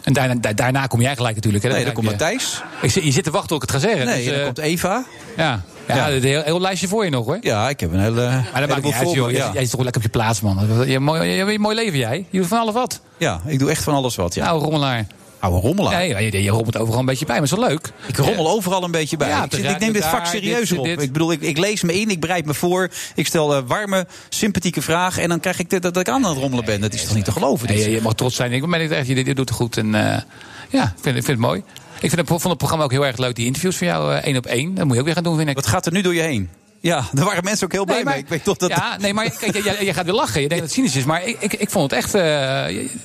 En 0.02 0.12
daarna, 0.12 0.34
da- 0.34 0.52
daarna 0.52 0.86
kom 0.86 1.00
jij 1.00 1.16
gelijk 1.16 1.34
natuurlijk. 1.34 1.64
Hè? 1.64 1.70
Nee, 1.70 1.84
dan 1.84 1.92
komt 1.92 2.06
Matthijs. 2.06 2.62
Ik, 2.82 2.90
je 2.90 3.10
zit 3.12 3.24
te 3.24 3.30
wachten 3.30 3.48
tot 3.48 3.62
ik 3.62 3.70
het 3.70 3.82
ga 3.82 3.88
zeggen. 3.88 4.06
Nee, 4.06 4.16
dus, 4.24 4.26
dan 4.26 4.34
eh, 4.38 4.44
komt 4.44 4.58
Eva. 4.58 5.04
Ja, 5.36 5.62
ja, 5.88 5.96
Ja. 5.96 6.10
een 6.10 6.22
heel, 6.22 6.42
heel 6.42 6.60
lijstje 6.60 6.88
voor 6.88 7.04
je 7.04 7.10
nog 7.10 7.24
hoor. 7.26 7.38
Ja, 7.40 7.68
ik 7.68 7.80
heb 7.80 7.92
een 7.92 8.00
hele. 8.00 8.28
Maar 8.52 8.60
dat 8.60 8.68
maakt 8.68 8.82
niet 8.82 8.94
uit, 8.94 9.12
joh. 9.12 9.30
Jij, 9.30 9.50
jij 9.52 9.62
zit 9.62 9.70
toch 9.70 9.82
lekker 9.82 9.96
op 9.96 10.02
je 10.02 10.08
plaats, 10.18 10.40
man. 10.40 10.58
Je 10.66 10.74
hebt 10.74 10.88
een 10.88 11.02
mooi, 11.02 11.22
je 11.30 11.36
hebt 11.38 11.50
een 11.50 11.60
mooi 11.60 11.74
leven, 11.74 11.98
jij. 11.98 12.26
Je 12.30 12.38
doet 12.38 12.48
van 12.48 12.58
alles 12.58 12.74
wat. 12.74 13.00
Ja, 13.16 13.40
ik 13.46 13.58
doe 13.58 13.70
echt 13.70 13.82
van 13.82 13.94
alles 13.94 14.16
wat. 14.16 14.34
Ja. 14.34 14.44
Nou, 14.44 14.60
rommelaar. 14.62 15.06
Oude 15.38 15.58
rommelaar. 15.66 15.92
Nee, 15.98 16.30
je, 16.32 16.42
je 16.42 16.50
rommelt 16.50 16.76
overal 16.76 17.00
een 17.00 17.06
beetje 17.06 17.26
bij, 17.26 17.34
maar 17.34 17.44
is 17.44 17.50
wel 17.50 17.68
leuk. 17.68 17.92
Ik 18.06 18.16
rommel 18.16 18.50
overal 18.50 18.84
een 18.84 18.90
beetje 18.90 19.16
bij. 19.16 19.28
Ja, 19.28 19.44
ik, 19.44 19.52
zit- 19.54 19.64
ik 19.70 19.78
neem 19.78 19.92
dit 19.92 20.04
vak 20.04 20.26
serieus 20.26 20.68
dit, 20.68 20.78
op. 20.78 20.84
dit. 20.84 21.02
Ik 21.02 21.12
bedoel, 21.12 21.32
ik, 21.32 21.40
ik 21.40 21.58
lees 21.58 21.82
me 21.82 22.00
in, 22.00 22.10
ik 22.10 22.20
bereid 22.20 22.44
me 22.44 22.54
voor. 22.54 22.90
Ik 23.14 23.26
stel 23.26 23.54
eh, 23.54 23.62
warme, 23.66 24.06
sympathieke 24.28 24.82
vragen. 24.82 25.22
En 25.22 25.28
dan 25.28 25.40
krijg 25.40 25.58
ik 25.58 25.70
dit, 25.70 25.82
dat 25.82 25.96
ik 25.96 26.08
aan 26.08 26.24
het 26.24 26.36
rommelen 26.38 26.64
ben. 26.64 26.80
Dat 26.80 26.92
is 26.94 27.04
toch 27.04 27.14
niet 27.14 27.24
te 27.24 27.32
geloven? 27.32 27.66
dit? 27.66 27.76
Nee, 27.76 27.90
je, 27.90 28.00
mag 28.02 28.14
trots 28.14 28.36
zijn. 28.36 28.52
Ik 28.52 28.66
ben 28.70 28.80
het 28.80 28.90
echt, 28.90 29.06
je, 29.06 29.14
je 29.14 29.34
doet 29.34 29.48
het 29.48 29.58
goed. 29.58 29.76
En 29.76 29.94
eh, 29.94 30.20
ja, 30.68 30.82
ik 30.82 30.92
vind, 31.00 31.14
vind 31.14 31.26
het 31.26 31.38
mooi. 31.38 31.62
Ik 32.00 32.10
vind 32.10 32.16
het, 32.16 32.26
vond 32.28 32.42
het 32.42 32.56
programma 32.56 32.84
ook 32.84 32.90
heel 32.90 33.06
erg 33.06 33.16
leuk, 33.16 33.34
die 33.36 33.46
interviews 33.46 33.76
van 33.76 33.86
jou, 33.86 34.14
eh, 34.14 34.24
één 34.24 34.36
op 34.36 34.46
één. 34.46 34.74
Dat 34.74 34.84
moet 34.84 34.92
je 34.94 34.98
ook 35.00 35.06
weer 35.06 35.14
gaan 35.14 35.22
doen, 35.24 35.36
vind 35.36 35.48
ik. 35.48 35.54
Wat 35.54 35.66
gaat 35.66 35.86
er 35.86 35.92
nu 35.92 36.00
door 36.00 36.14
je 36.14 36.20
heen? 36.20 36.48
Ja, 36.80 37.04
daar 37.12 37.24
waren 37.24 37.44
mensen 37.44 37.64
ook 37.64 37.72
heel 37.72 37.84
blij 37.84 37.96
Nee, 37.96 38.04
maar- 38.04 38.12
mee. 38.14 38.22
Ik 38.22 38.28
weet 38.28 38.44
toch 38.44 38.56
dat. 38.56 38.68
Ja, 38.70 38.96
nee, 39.00 39.14
maar 39.14 39.30
kijk, 39.40 39.64
jij, 39.64 39.84
jij 39.84 39.94
gaat 39.94 40.04
weer 40.04 40.14
lachen. 40.14 40.40
Je 40.42 40.48
denkt 40.48 40.64
dat 40.64 40.74
het 40.74 40.84
cynisch 40.84 40.96
is, 40.96 41.04
maar 41.04 41.24
ik, 41.26 41.36
ik, 41.40 41.52
ik 41.54 41.70
vond 41.70 41.90
het 41.90 42.00
echt... 42.04 42.14
eh, 42.14 42.22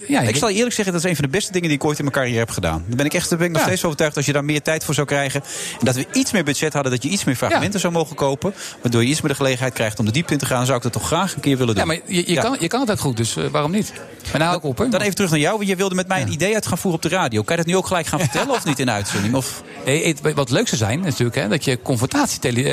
ja, 0.10 0.22
ik 0.22 0.36
zal 0.36 0.50
je 0.50 0.56
eerlijk 0.56 0.76
zeggen, 0.76 0.94
dat 0.94 1.04
is 1.04 1.10
een 1.10 1.16
van 1.16 1.26
de 1.26 1.32
beste 1.32 1.52
dingen 1.52 1.68
die 1.68 1.78
ik 1.78 1.84
ooit 1.86 1.98
in 1.98 2.04
mijn 2.04 2.16
carrière 2.16 2.40
heb 2.40 2.50
gedaan. 2.50 2.84
Daar 2.88 2.95
ben 2.95 3.06
ik 3.06 3.14
echt 3.14 3.30
daar 3.30 3.38
ben 3.38 3.48
ik 3.48 3.54
nog 3.54 3.62
Ja. 3.62 3.68
steeds 3.68 3.84
overtuigd 3.84 4.16
als 4.16 4.26
je 4.26 4.34
daar 4.34 4.45
meer 4.45 4.62
tijd 4.62 4.84
voor 4.84 4.94
zou 4.94 5.08
krijgen. 5.08 5.41
En 5.80 5.86
dat 5.86 5.95
we 5.95 6.06
iets 6.14 6.32
meer 6.32 6.44
budget 6.44 6.74
hadden, 6.74 6.91
dat 6.91 7.04
je 7.04 7.10
iets 7.10 7.24
meer 7.24 7.36
fragmenten 7.36 7.80
zou 7.80 7.94
mogen 7.94 8.16
kopen. 8.16 8.54
Waardoor 8.82 9.02
je 9.04 9.08
iets 9.10 9.22
meer 9.22 9.32
de 9.32 9.38
gelegenheid 9.38 9.74
krijgt 9.74 10.00
om 10.00 10.06
de 10.06 10.12
diepte 10.12 10.34
in 10.34 10.40
te 10.40 10.45
gaan. 10.45 10.66
Zou 10.66 10.78
ik 10.78 10.84
dat 10.84 10.91
toch 10.94 11.06
graag 11.08 11.36
een 11.36 11.41
keer 11.41 11.58
willen 11.58 11.76
doen. 11.76 11.84
Ja, 11.84 11.90
maar 11.94 12.00
je, 12.06 12.32
je. 12.34 12.40
Kan, 12.41 12.58
je 12.60 12.68
kan 12.68 12.80
het 12.80 12.91
ook 12.91 13.00
goed, 13.00 13.18
dus 13.18 13.36
eh, 13.36 13.44
waarom 13.52 13.72
niet? 13.72 13.94
Maar 14.32 14.41
nou 14.41 14.56
ook 14.56 14.64
op, 14.64 14.78
hè? 14.78 14.90
Dan 14.90 15.02
even 15.02 15.16
terug 15.16 15.30
naar 15.32 15.40
jou, 15.40 15.58
want 15.58 15.70
je 15.70 15.76
wilde 15.76 15.95
met 15.95 16.08
mij 16.08 16.22
een 16.22 16.32
idee 16.32 16.54
uit 16.54 16.68
gaan 16.68 16.78
voeren 16.78 17.02
op 17.04 17.10
de 17.10 17.16
radio. 17.16 17.41
Kan 17.41 17.56
je 17.56 17.62
dat 17.64 17.72
nu 17.72 17.78
ook 17.78 17.88
gelijk 17.88 18.06
gaan 18.08 18.20
vertellen 18.20 18.50
of 18.50 18.66
niet 18.66 18.80
in 18.80 18.86
de 18.86 18.91
uitzending? 18.91 19.34
Of... 19.36 19.62
Nee, 19.86 20.08
het- 20.08 20.34
wat 20.34 20.50
leuk 20.50 20.68
zou 20.68 20.78
zijn, 20.78 21.00
natuurlijk, 21.00 21.36
hè, 21.36 21.48
dat 21.48 21.64
je 21.66 21.82
confrontatieradio 21.82 22.64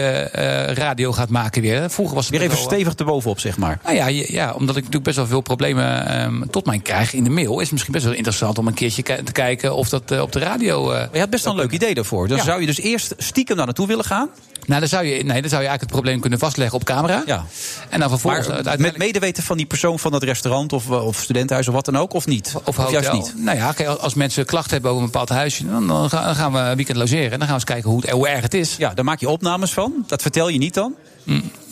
gaat 0.98 1.28
maken 1.28 1.62
weer. 1.62 1.90
Vroeger 1.90 2.14
was 2.14 2.24
het 2.26 2.34
Weer 2.34 2.42
even 2.44 2.56
wel, 2.56 2.64
stevig 2.66 2.94
erbovenop, 2.94 3.40
zeg 3.40 3.56
maar. 3.58 3.78
Nou 3.84 3.94
ja, 3.96 4.06
ja, 4.06 4.52
omdat 4.52 4.68
ik 4.76 4.82
natuurlijk 4.82 5.04
best 5.04 5.16
wel 5.16 5.26
veel 5.26 5.40
problemen 5.40 6.06
ehm, 6.08 6.42
tot 6.50 6.66
mij 6.66 6.78
krijg 6.78 7.12
in 7.14 7.24
de 7.24 7.30
mail... 7.30 7.54
is 7.54 7.62
het 7.62 7.72
misschien 7.72 7.92
best 7.92 8.04
wel 8.04 8.14
interessant 8.14 8.58
om 8.58 8.66
een 8.66 8.74
keertje 8.74 9.02
te 9.02 9.32
kijken 9.32 9.74
of 9.74 9.88
dat 9.88 10.10
eh, 10.10 10.20
op 10.20 10.32
de 10.32 10.38
radio... 10.38 10.90
eh, 10.90 10.98
Maar 10.98 11.08
je 11.12 11.18
had 11.20 11.30
best 11.30 11.44
wel 11.44 11.52
een 11.52 11.58
leuk 11.60 11.72
idee 11.72 11.94
daarvoor. 11.94 12.28
Dan 12.28 12.36
Ja. 12.36 12.42
zou 12.44 12.60
je 12.60 12.66
dus 12.66 12.78
eerst 12.80 13.14
stiekem 13.18 13.56
daar 13.56 13.64
naartoe 13.66 13.86
willen 13.86 14.04
gaan. 14.04 14.28
Nou, 14.66 14.80
dan 14.80 14.88
zou, 14.88 15.04
je, 15.04 15.10
nee, 15.12 15.40
dan 15.40 15.50
zou 15.50 15.62
je 15.62 15.68
eigenlijk 15.68 15.80
het 15.80 15.90
probleem 15.90 16.20
kunnen 16.20 16.38
vastleggen 16.38 16.78
op 16.78 16.84
camera. 16.84 17.22
Ja. 17.26 17.44
En 17.88 18.00
dan 18.00 18.08
vervolgens 18.08 18.48
Maar 18.48 18.80
met 18.80 18.96
medeweten 18.96 19.42
van 19.42 19.56
die 19.56 19.66
persoon 19.66 19.98
van 19.98 20.12
dat 20.12 20.22
restaurant 20.22 20.72
of, 20.72 20.90
eh, 20.90 21.06
of 21.06 21.16
studentenhuis 21.16 21.68
of 21.68 21.74
wat 21.74 21.84
dan 21.84 21.98
ook, 21.98 22.12
of 22.12 22.26
niet? 22.26 22.54
Of, 22.64 22.76
hotel. 22.76 22.92
juist 22.92 23.12
niet? 23.12 23.34
Nou 23.36 23.56
ja, 23.56 23.72
kijk, 23.72 23.88
als 23.88 24.14
mensen 24.14 24.44
klachten 24.44 24.72
hebben 24.72 24.90
over 24.90 25.02
een 25.02 25.10
bepaald 25.10 25.28
huisje... 25.28 25.66
dan, 25.66 25.86
dan 25.86 26.10
gaan 26.10 26.52
we 26.52 26.58
een 26.58 26.76
weekend 26.76 26.98
logeren. 26.98 27.30
En 27.32 27.38
dan 27.38 27.48
gaan 27.48 27.48
we 27.48 27.54
eens 27.54 27.64
kijken 27.64 27.90
hoe, 27.90 28.00
het, 28.00 28.10
hoe 28.10 28.28
erg 28.28 28.42
het 28.42 28.54
is. 28.54 28.76
Ja, 28.76 28.94
daar 28.94 29.04
maak 29.04 29.20
je 29.20 29.28
opnames 29.28 29.72
van. 29.72 30.04
Dat 30.06 30.22
vertel 30.22 30.48
je 30.48 30.58
niet 30.58 30.74
dan? 30.74 30.94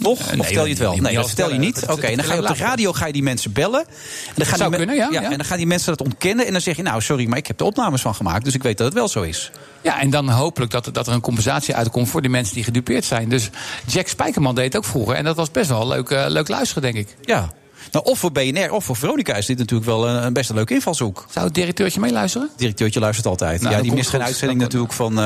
Toch? 0.03 0.31
nee, 0.31 0.39
of 0.39 0.47
vertel 0.47 0.65
je 0.65 0.71
het 0.71 0.79
wel? 0.79 0.97
nee, 0.97 1.15
dat 1.15 1.27
vertel 1.27 1.53
je 1.53 1.59
niet. 1.59 1.83
Oké, 1.89 2.15
dan 2.17 2.25
ga 2.25 2.35
je 2.35 2.41
op 2.41 2.47
de 2.47 2.55
radio 2.55 2.93
ga 2.93 3.07
je 3.07 3.13
die 3.13 3.23
mensen 3.23 3.53
bellen. 3.53 3.81
En 3.81 4.33
dan 4.35 4.47
gaan 4.47 4.59
zou 4.59 4.71
die 4.71 4.79
kunnen, 4.79 4.97
ja, 4.97 5.09
ja. 5.11 5.23
En 5.23 5.37
dan 5.37 5.45
gaan 5.45 5.57
die 5.57 5.67
mensen 5.67 5.97
dat 5.97 6.07
ontkennen. 6.07 6.47
En 6.47 6.53
dan 6.53 6.61
zeg 6.61 6.77
je, 6.77 6.83
nou 6.83 7.01
sorry, 7.01 7.27
maar 7.27 7.39
ik 7.39 7.47
heb 7.47 7.61
er 7.61 7.67
opnames 7.67 8.01
van 8.01 8.15
gemaakt. 8.15 8.45
Dus 8.45 8.55
ik 8.55 8.63
weet 8.63 8.77
dat 8.79 8.87
het 8.87 8.97
wel 8.97 9.09
zo 9.09 9.23
is. 9.23 9.51
Ja, 9.83 10.01
en 10.01 10.11
dan 10.11 10.29
hopelijk 10.29 10.71
dat, 10.71 10.89
dat 10.93 11.07
er 11.07 11.13
een 11.13 11.21
compensatie 11.21 11.75
uitkomt 11.75 12.09
voor 12.09 12.23
de 12.23 12.29
mensen 12.29 12.55
die 12.55 12.65
gedupeerd 12.65 13.05
zijn. 13.05 13.29
Dus 13.29 13.51
Jack 13.87 14.09
Spijkerman 14.09 14.55
deed 14.55 14.65
het 14.65 14.77
ook 14.77 14.85
vroeger. 14.85 15.15
En 15.15 15.25
dat 15.25 15.37
was 15.37 15.51
best 15.51 15.69
wel 15.69 15.89
leuk, 15.89 16.11
eh, 16.11 16.25
leuk 16.29 16.49
luisteren, 16.49 16.83
denk 16.83 16.95
ik. 16.95 17.17
Ja. 17.21 17.53
Nou, 17.93 18.05
of 18.05 18.19
voor 18.19 18.33
BNR 18.33 18.71
of 18.73 18.85
voor 18.85 18.97
Veronica 18.97 19.35
is 19.35 19.47
dit 19.47 19.59
natuurlijk 19.59 19.89
wel 19.89 20.09
een, 20.09 20.25
een 20.25 20.33
best 20.33 20.49
een 20.49 20.55
leuke 20.57 20.75
invalshoek. 20.75 21.27
Zou 21.31 21.45
het 21.47 21.55
directeurtje 21.55 22.01
meeluisteren? 22.01 22.51
Directeurtje 22.57 23.01
luistert 23.01 23.27
altijd. 23.27 23.61
Nou, 23.63 23.75
ja, 23.75 23.83
die 23.83 23.93
mist 23.93 24.09
geen 24.09 24.19
goed. 24.19 24.29
uitzending 24.29 24.61
Dat 24.61 24.69
natuurlijk 24.69 24.97
van... 24.97 25.13
eh, 25.19 25.25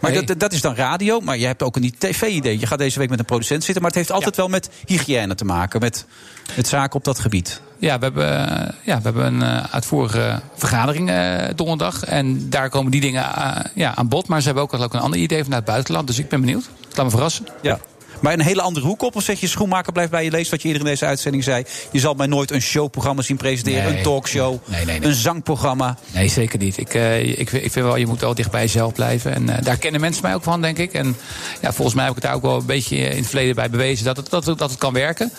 maar 0.00 0.10
Nee. 0.12 0.24
dat, 0.24 0.38
dat 0.40 0.52
is 0.52 0.60
dan 0.60 0.74
radio, 0.74 1.20
maar 1.20 1.38
je 1.38 1.46
hebt 1.46 1.62
ook 1.62 1.76
een 1.76 1.94
tv-idee. 1.98 2.58
Je 2.58 2.66
gaat 2.66 2.78
deze 2.78 2.98
week 2.98 3.08
met 3.10 3.18
een 3.18 3.24
producent 3.24 3.64
zitten, 3.64 3.82
maar 3.82 3.90
het 3.90 4.00
heeft 4.00 4.12
altijd 4.12 4.36
wel 4.36 4.48
met 4.48 4.68
hygiëne 4.86 5.34
te 5.34 5.44
maken. 5.44 5.80
Met, 5.80 6.06
met 6.56 6.66
zaken 6.68 6.96
op 6.96 7.04
dat 7.04 7.18
gebied. 7.18 7.60
Ja, 7.78 7.98
we 7.98 8.04
hebben, 8.04 8.48
eh, 8.48 8.68
ja, 8.82 8.96
we 8.96 9.02
hebben 9.02 9.26
een 9.26 9.42
eh, 9.42 9.64
uitvoerige 9.70 10.40
vergadering 10.56 11.10
eh, 11.10 11.48
donderdag. 11.54 12.04
En 12.04 12.50
daar 12.50 12.68
komen 12.70 12.90
die 12.90 13.00
dingen 13.00 13.24
eh, 13.24 13.56
ja, 13.74 13.94
aan 13.94 14.08
bod. 14.08 14.28
Maar 14.28 14.40
ze 14.40 14.46
hebben 14.46 14.62
ook, 14.64 14.74
ook 14.74 14.94
een 14.94 15.00
ander 15.00 15.20
idee 15.20 15.42
vanuit 15.44 15.62
het 15.62 15.70
buitenland. 15.70 16.06
Dus 16.06 16.18
ik 16.18 16.28
ben 16.28 16.40
benieuwd. 16.40 16.68
Laat 16.94 17.04
me 17.04 17.10
verrassen. 17.10 17.46
Ja. 17.62 17.78
Maar 18.24 18.32
een 18.32 18.40
hele 18.40 18.62
andere 18.62 18.86
hoek 18.86 19.02
op? 19.02 19.16
Of 19.16 19.22
zeg 19.22 19.40
je 19.40 19.46
schoenmaker 19.46 19.92
blijft 19.92 20.10
bij 20.10 20.24
je 20.24 20.30
leest 20.30 20.50
wat 20.50 20.62
je 20.62 20.68
eerder 20.68 20.82
in 20.82 20.88
deze 20.90 21.04
uitzending 21.06 21.44
zei? 21.44 21.64
Je 21.90 21.98
zal 21.98 22.14
mij 22.14 22.26
nooit 22.26 22.50
een 22.50 22.62
showprogramma 22.62 23.22
zien 23.22 23.36
presenteren, 23.36 23.84
Nee. 23.84 23.96
een 23.96 24.02
talkshow, 24.02 24.56
Nee, 24.64 24.84
nee, 24.84 24.98
nee. 24.98 25.08
een 25.08 25.14
zangprogramma. 25.14 25.98
Nee, 26.12 26.28
zeker 26.28 26.58
niet. 26.58 26.78
Ik, 26.78 26.94
eh, 26.94 27.38
ik, 27.38 27.52
ik 27.52 27.72
vind 27.72 27.74
wel, 27.74 27.96
je 27.96 28.06
moet 28.06 28.20
wel 28.20 28.34
dicht 28.34 28.50
bij 28.50 28.60
jezelf 28.60 28.92
blijven. 28.92 29.34
En 29.34 29.48
eh, 29.48 29.64
daar 29.64 29.76
kennen 29.76 30.00
mensen 30.00 30.22
mij 30.22 30.34
ook 30.34 30.42
van, 30.42 30.60
denk 30.62 30.78
ik. 30.78 30.92
En 30.92 31.16
ja, 31.60 31.72
volgens 31.72 31.96
mij 31.96 32.04
heb 32.04 32.16
ik 32.16 32.22
het 32.22 32.30
daar 32.30 32.40
ook 32.40 32.42
wel 32.42 32.56
een 32.56 32.66
beetje 32.66 32.96
in 32.96 33.16
het 33.16 33.26
verleden 33.26 33.54
bij 33.54 33.70
bewezen 33.70 34.04
dat 34.04 34.16
het, 34.16 34.30
dat, 34.30 34.44
dat 34.44 34.70
het 34.70 34.78
kan 34.78 34.92
werken. 34.92 35.32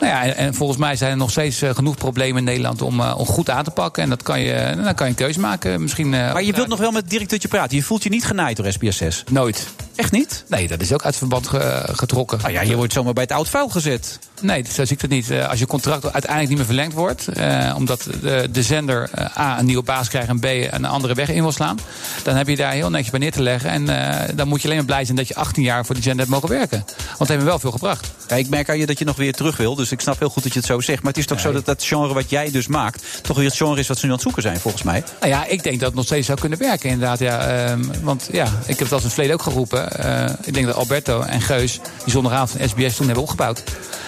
Nou 0.00 0.12
ja, 0.12 0.22
en, 0.24 0.36
en 0.36 0.54
volgens 0.54 0.78
mij 0.78 0.96
zijn 0.96 1.10
er 1.10 1.16
nog 1.16 1.30
steeds 1.30 1.62
eh, 1.62 1.74
genoeg 1.74 1.96
problemen 1.96 2.38
in 2.38 2.44
Nederland 2.44 2.82
om, 2.82 3.00
om 3.00 3.26
goed 3.26 3.50
aan 3.50 3.64
te 3.64 3.70
pakken. 3.70 4.02
En 4.02 4.08
dat 4.08 4.22
kan 4.22 4.40
je, 4.40 4.72
dan 4.84 4.94
kan 4.94 5.06
je 5.06 5.12
een 5.12 5.18
keuze 5.18 5.40
maken. 5.40 5.82
Misschien, 5.82 6.10
Maar 6.10 6.42
je 6.42 6.52
wilt 6.52 6.68
nog 6.68 6.78
wel 6.78 6.90
met 6.90 7.10
directeurtje 7.10 7.48
praten. 7.48 7.76
Je 7.76 7.82
voelt 7.82 8.02
je 8.02 8.10
niet 8.10 8.24
genaaid 8.24 8.56
door 8.56 8.72
SBS6. 8.72 9.24
Nooit. 9.30 9.66
Echt 9.96 10.12
niet? 10.12 10.44
Nee, 10.48 10.68
dat 10.68 10.80
is 10.80 10.92
ook 10.92 11.04
uit 11.04 11.16
verband 11.16 11.46
ge- 11.48 11.82
getrokken. 11.92 12.38
Nou 12.40 12.52
ja, 12.52 12.60
je 12.60 12.76
wordt 12.76 12.92
zomaar 12.92 13.12
bij 13.12 13.22
het 13.22 13.32
oud 13.32 13.48
vuil 13.48 13.68
gezet. 13.68 14.18
Nee, 14.40 14.64
zo 14.72 14.84
zie 14.84 14.96
ik 14.96 15.00
het 15.02 15.10
niet. 15.10 15.30
Eh, 15.30 15.48
Als 15.48 15.58
je 15.58 15.66
contract 15.66 16.02
uiteindelijk 16.04 16.48
niet 16.48 16.56
meer 16.58 16.66
verlengd 16.66 16.92
wordt, 16.94 17.28
eh, 17.28 17.72
omdat 17.76 18.06
de, 18.20 18.48
de 18.52 18.62
zender 18.62 19.08
eh, 19.14 19.38
A 19.38 19.58
een 19.58 19.66
nieuwe 19.66 19.82
baas 19.82 20.08
krijgt 20.08 20.28
en 20.28 20.38
B 20.40 20.44
een 20.44 20.84
andere 20.84 21.14
weg 21.14 21.28
in 21.28 21.42
wil 21.42 21.52
slaan, 21.52 21.78
dan 22.22 22.36
heb 22.36 22.48
je 22.48 22.56
daar 22.56 22.72
heel 22.72 22.90
netjes 22.90 23.10
bij 23.10 23.20
neer 23.20 23.32
te 23.32 23.42
leggen. 23.42 23.70
En 23.70 23.88
eh, 23.88 24.28
dan 24.36 24.48
moet 24.48 24.58
je 24.60 24.64
alleen 24.64 24.76
maar 24.78 24.86
blij 24.86 25.04
zijn 25.04 25.16
dat 25.16 25.28
je 25.28 25.34
18 25.34 25.62
jaar 25.62 25.84
voor 25.86 25.94
die 25.94 26.04
zender 26.04 26.26
hebt 26.26 26.40
mogen 26.40 26.56
werken. 26.58 26.84
Want 26.96 27.18
dat 27.18 27.28
heeft 27.28 27.40
me 27.40 27.46
wel 27.46 27.58
veel 27.58 27.70
gebracht. 27.70 28.10
Ja, 28.28 28.36
ik 28.36 28.48
merk 28.48 28.68
aan 28.68 28.78
je 28.78 28.86
dat 28.86 28.98
je 28.98 29.04
nog 29.04 29.16
weer 29.16 29.32
terug 29.32 29.56
wil. 29.56 29.74
Dus 29.74 29.92
ik 29.92 30.00
snap 30.00 30.18
heel 30.18 30.28
goed 30.28 30.42
dat 30.42 30.52
je 30.52 30.58
het 30.58 30.68
zo 30.68 30.80
zegt. 30.80 31.02
Maar 31.02 31.12
het 31.12 31.20
is 31.20 31.26
toch 31.26 31.40
zo 31.40 31.52
dat 31.52 31.64
dat 31.66 31.84
genre 31.84 32.14
wat 32.14 32.30
jij 32.30 32.50
dus 32.50 32.66
maakt... 32.66 33.04
toch 33.22 33.36
weer 33.36 33.46
het 33.46 33.56
genre 33.56 33.80
is 33.80 33.88
wat 33.88 33.96
ze 33.98 34.02
nu 34.04 34.08
aan 34.10 34.14
het 34.18 34.24
zoeken 34.24 34.42
zijn, 34.42 34.60
volgens 34.60 34.82
mij. 34.82 35.02
Nou 35.20 35.32
ja, 35.32 35.46
ik 35.46 35.62
denk 35.62 35.76
dat 35.78 35.86
het 35.88 35.96
nog 35.96 36.04
steeds 36.04 36.26
zou 36.26 36.38
kunnen 36.40 36.58
werken, 36.58 36.90
inderdaad. 36.90 37.18
Ja, 37.18 37.32
Ehm, 37.46 37.82
want 38.02 38.28
ja, 38.32 38.44
ik 38.44 38.66
heb 38.66 38.78
het 38.78 38.92
als 38.92 39.00
in 39.00 39.06
het 39.06 39.12
verleden 39.14 39.34
ook 39.36 39.42
geroepen. 39.42 39.83
Eh, 39.88 40.30
ik 40.42 40.54
denk 40.54 40.66
dat 40.66 40.74
Alberto 40.74 41.20
en 41.20 41.40
Geus 41.40 41.80
die 42.04 42.12
zondagavond 42.12 42.50
van 42.50 42.68
SBS 42.68 42.96
toen 42.96 43.06
hebben 43.06 43.24
opgebouwd. 43.24 43.62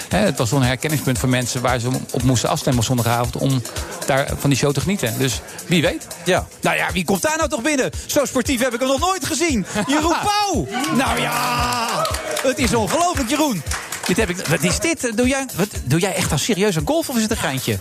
Het 0.08 0.38
was 0.38 0.48
zo'n 0.48 0.62
herkenningspunt 0.62 1.18
voor 1.18 1.28
mensen 1.28 1.60
waar 1.60 1.78
ze 1.78 1.88
op 2.10 2.22
moesten 2.22 2.48
afstemmen 2.48 2.80
op 2.80 2.86
zondagavond 2.86 3.36
om 3.36 3.62
daar 4.06 4.28
van 4.38 4.50
die 4.50 4.58
show 4.58 4.72
te 4.72 4.80
genieten. 4.80 5.14
Dus 5.18 5.40
wie 5.66 5.82
weet. 5.82 6.06
Ja. 6.24 6.46
Nou 6.60 6.76
ja, 6.76 6.92
wie 6.92 7.04
komt 7.04 7.22
daar 7.22 7.36
nou 7.36 7.48
toch 7.48 7.62
binnen? 7.62 7.90
Zo 8.06 8.24
sportief 8.24 8.60
heb 8.60 8.74
ik 8.74 8.80
hem 8.80 8.88
nog 8.88 9.00
nooit 9.00 9.26
gezien. 9.26 9.66
Jeroen 9.86 10.16
Pauw! 10.28 10.66
Nou 10.96 11.20
ja, 11.20 12.06
het 12.42 12.58
is 12.58 12.74
ongelooflijk, 12.74 13.28
Jeroen. 13.28 13.62
Dit 14.06 14.16
heb 14.16 14.28
ik, 14.30 14.36
wat 14.46 14.62
is 14.62 14.78
dit? 14.80 15.12
Doe 15.16 15.28
jij, 15.28 15.46
wat, 15.54 15.68
doe 15.84 16.00
jij 16.00 16.14
echt 16.14 16.32
al 16.32 16.38
serieus 16.38 16.76
aan 16.76 16.86
golf 16.86 17.08
of 17.08 17.16
is 17.16 17.22
het 17.22 17.30
een 17.30 17.36
geintje? 17.36 17.78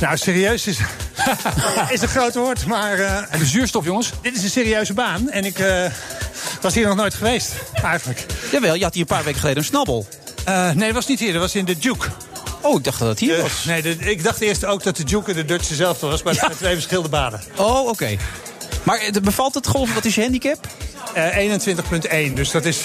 Nou, 0.00 0.16
serieus 0.16 0.66
is, 0.66 0.78
is 1.90 2.00
een 2.00 2.08
groot 2.08 2.34
woord, 2.34 2.66
maar... 2.66 2.98
eh, 2.98 3.16
en 3.30 3.38
de 3.38 3.46
zuurstof, 3.46 3.84
jongens? 3.84 4.10
Dit 4.22 4.36
is 4.36 4.42
een 4.42 4.50
serieuze 4.50 4.92
baan 4.94 5.30
en 5.30 5.44
ik 5.44 5.58
eh, 5.58 5.84
was 6.60 6.74
hier 6.74 6.86
nog 6.86 6.96
nooit 6.96 7.14
geweest, 7.14 7.52
eigenlijk. 7.82 8.26
Jawel, 8.52 8.74
je 8.74 8.82
had 8.82 8.92
hier 8.94 9.02
een 9.02 9.08
paar 9.08 9.24
weken 9.24 9.40
geleden 9.40 9.58
een 9.62 9.68
snabbel. 9.68 10.06
Eh, 10.44 10.70
nee, 10.70 10.86
dat 10.86 10.94
was 10.94 11.06
niet 11.06 11.18
hier, 11.20 11.32
dat 11.32 11.42
was 11.42 11.54
in 11.54 11.64
de 11.64 11.78
Duke. 11.78 12.06
Oh, 12.60 12.78
ik 12.78 12.84
dacht 12.84 12.98
dat 12.98 13.08
het 13.08 13.18
hier 13.18 13.36
De- 13.36 13.42
was. 13.42 13.64
Nee, 13.64 13.82
de- 13.82 13.96
ik 13.98 14.22
dacht 14.24 14.40
eerst 14.40 14.64
ook 14.64 14.82
dat 14.82 14.96
de 14.96 15.04
Duke 15.04 15.34
de 15.34 15.44
Dutch 15.44 15.68
dezelfde 15.68 16.06
was, 16.06 16.22
maar 16.22 16.32
het 16.32 16.42
zijn 16.42 16.56
twee 16.56 16.72
verschillende 16.74 17.08
banen. 17.08 17.40
Oh, 17.56 17.88
oké. 17.88 18.16
Maar 18.82 19.00
bevalt 19.22 19.54
het 19.54 19.66
golf? 19.66 19.94
Wat 19.94 20.04
is 20.04 20.14
je 20.14 20.20
handicap? 20.20 20.66
Eh 21.14 21.36
21,1, 21.36 22.32
dus 22.34 22.50
dat 22.50 22.64
is 22.64 22.80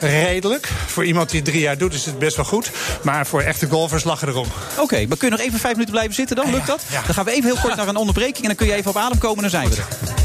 redelijk. 0.00 0.68
Voor 0.86 1.04
iemand 1.04 1.30
die 1.30 1.42
drie 1.42 1.60
jaar 1.60 1.78
doet 1.78 1.94
is 1.94 2.06
het 2.06 2.18
best 2.18 2.36
wel 2.36 2.44
goed. 2.44 2.70
Maar 3.02 3.26
voor 3.26 3.40
echte 3.40 3.66
golfers 3.68 4.04
lachen 4.04 4.28
erom. 4.28 4.46
Oké, 4.78 5.06
maar 5.06 5.16
kun 5.16 5.28
je 5.28 5.36
nog 5.36 5.44
even 5.46 5.58
vijf 5.58 5.72
minuten 5.72 5.94
blijven 5.94 6.14
zitten 6.14 6.36
dan? 6.36 6.50
Lukt 6.50 6.66
dat? 6.66 6.82
Dan 7.06 7.14
gaan 7.14 7.24
we 7.24 7.30
even 7.30 7.44
heel 7.44 7.60
kort 7.62 7.76
naar 7.80 7.88
een 7.88 7.96
onderbreking 7.96 8.40
en 8.40 8.46
dan 8.46 8.56
kun 8.56 8.66
je 8.66 8.74
even 8.74 8.90
op 8.90 8.96
adem 8.96 9.18
komen 9.18 9.44
en 9.44 9.50
dan 9.50 9.60
zijn 9.60 9.70
we 9.70 9.76
er. 9.76 10.19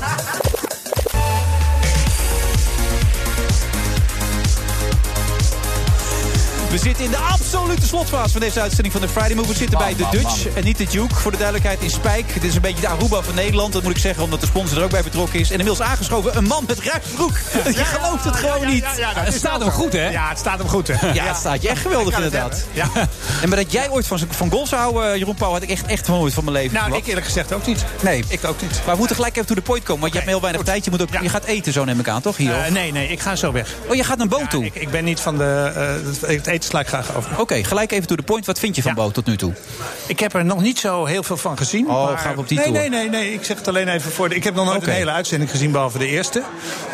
We 6.75 6.81
zitten 6.81 7.05
in 7.05 7.11
de 7.11 7.17
absolute 7.17 7.85
slotfase 7.87 8.31
van 8.31 8.41
deze 8.41 8.61
uitzending 8.61 8.91
van 8.93 9.01
de 9.01 9.09
Friday 9.09 9.35
Move. 9.35 9.47
We 9.47 9.55
zitten 9.55 9.77
bij 9.77 9.95
de 9.95 10.07
Dutch 10.11 10.47
en 10.55 10.63
niet 10.63 10.77
de 10.77 10.85
Duke. 10.85 11.15
Voor 11.15 11.31
de 11.31 11.37
duidelijkheid 11.37 11.81
in 11.81 11.89
Spijk. 11.89 12.33
Dit 12.33 12.43
is 12.43 12.55
een 12.55 12.61
beetje 12.61 12.81
de 12.81 12.87
Aruba 12.87 13.21
van 13.21 13.35
Nederland. 13.35 13.73
Dat 13.73 13.83
moet 13.83 13.91
ik 13.91 13.97
zeggen, 13.97 14.23
omdat 14.23 14.39
de 14.41 14.45
sponsor 14.45 14.77
er 14.77 14.83
ook 14.83 14.89
bij 14.89 15.03
betrokken 15.03 15.39
is. 15.39 15.51
En 15.51 15.59
inmiddels 15.59 15.81
aangeschoven 15.81 16.37
een 16.37 16.43
man 16.43 16.63
met 16.67 16.79
ruime 16.79 17.05
broek. 17.15 17.31
Je 17.79 17.85
gelooft 17.85 18.23
het 18.23 18.35
gewoon 18.35 18.67
niet. 18.67 18.83
het 19.15 19.33
staat 19.33 19.59
hem 19.61 19.69
goed, 19.71 19.93
hè? 19.93 20.09
Ja, 20.09 20.29
het 20.29 20.37
staat 20.39 20.57
hem 20.57 20.67
goed, 20.67 20.87
hè? 20.87 21.11
Ja, 21.13 21.23
het 21.25 21.37
staat 21.37 21.61
je 21.61 21.69
echt 21.69 21.81
geweldig 21.81 22.15
inderdaad. 22.15 22.65
hebben, 22.73 23.09
En 23.41 23.49
maar 23.49 23.57
dat 23.57 23.71
jij 23.71 23.89
ooit 23.89 24.07
van, 24.07 24.19
van 24.29 24.51
golf 24.51 24.67
zou 24.67 24.81
houden, 24.81 25.11
eh, 25.11 25.17
Jeroen 25.17 25.35
Pauw, 25.35 25.51
had 25.51 25.61
ik 25.61 25.69
echt, 25.69 25.85
echt 25.85 26.05
van 26.05 26.15
nooit 26.19 26.33
van 26.33 26.43
mijn 26.43 26.55
leven 26.55 26.71
Nou, 26.73 26.83
verwacht. 26.83 27.03
ik 27.03 27.09
eerlijk 27.09 27.25
gezegd 27.27 27.53
ook 27.53 27.65
niet. 27.65 27.85
Nee. 28.01 28.23
Ik 28.27 28.45
ook 28.45 28.61
niet. 28.61 28.71
Maar 28.85 28.93
we 28.93 28.97
moeten 28.99 29.15
gelijk 29.15 29.35
even 29.35 29.47
to 29.47 29.55
the 29.55 29.61
point 29.61 29.83
komen, 29.83 30.01
want 30.01 30.13
je 30.13 30.19
hebt 30.19 30.31
heel 30.31 30.41
weinig 30.41 30.61
tijd. 30.63 30.85
Je, 30.85 30.91
moet 30.91 31.01
ook, 31.01 31.09
je 31.21 31.29
gaat 31.29 31.43
eten, 31.45 31.73
zo 31.73 31.83
neem 31.83 31.99
ik 31.99 32.07
aan, 32.07 32.21
toch? 32.21 32.37
Hier, 32.37 32.53
Eh, 32.53 32.71
nee, 32.71 32.91
nee, 32.91 33.07
ik 33.07 33.19
ga 33.19 33.35
zo 33.35 33.51
weg. 33.51 33.69
Oh, 33.89 33.95
je 33.95 34.03
gaat 34.03 34.17
naar 34.17 34.27
boot 34.27 34.49
toe? 34.49 34.65
Ik, 34.65 34.75
ik 34.75 34.89
ben 34.91 35.03
niet 35.03 35.19
van 35.19 35.37
de... 35.37 35.71
eh, 36.21 36.29
het 36.35 36.47
eten 36.47 36.64
sla 36.65 36.79
ik 36.79 36.87
graag 36.87 37.15
over. 37.15 37.39
Oké, 37.39 37.63
gelijk 37.63 37.91
even 37.91 38.07
to 38.07 38.15
the 38.15 38.23
point. 38.23 38.45
Wat 38.45 38.59
vind 38.59 38.75
je 38.75 38.81
van 38.81 38.93
boot 38.93 39.13
tot 39.13 39.25
nu 39.25 39.37
toe? 39.37 39.53
Ik 40.07 40.19
heb 40.19 40.33
er 40.33 40.45
nog 40.45 40.61
niet 40.61 40.79
zo 40.79 41.05
heel 41.05 41.23
veel 41.23 41.37
van 41.37 41.57
gezien. 41.57 41.87
Oh, 41.89 42.05
maar- 42.05 42.17
gaan 42.17 42.33
we 42.33 42.39
op 42.39 42.47
die 42.47 42.57
nee, 42.57 42.67
tour? 42.67 42.79
Nee, 42.79 42.89
nee, 42.89 43.09
nee. 43.09 43.33
Ik 43.33 43.43
zeg 43.43 43.57
het 43.57 43.67
alleen 43.67 43.87
even 43.87 44.11
voor. 44.11 44.29
De, 44.29 44.35
ik 44.35 44.43
heb 44.43 44.55
nog 44.55 44.65
nooit 44.65 44.87
een 44.87 44.93
hele 44.93 45.11
uitzending 45.11 45.49
gezien, 45.51 45.71
behalve 45.71 45.97
de 45.97 46.07
eerste. 46.07 46.43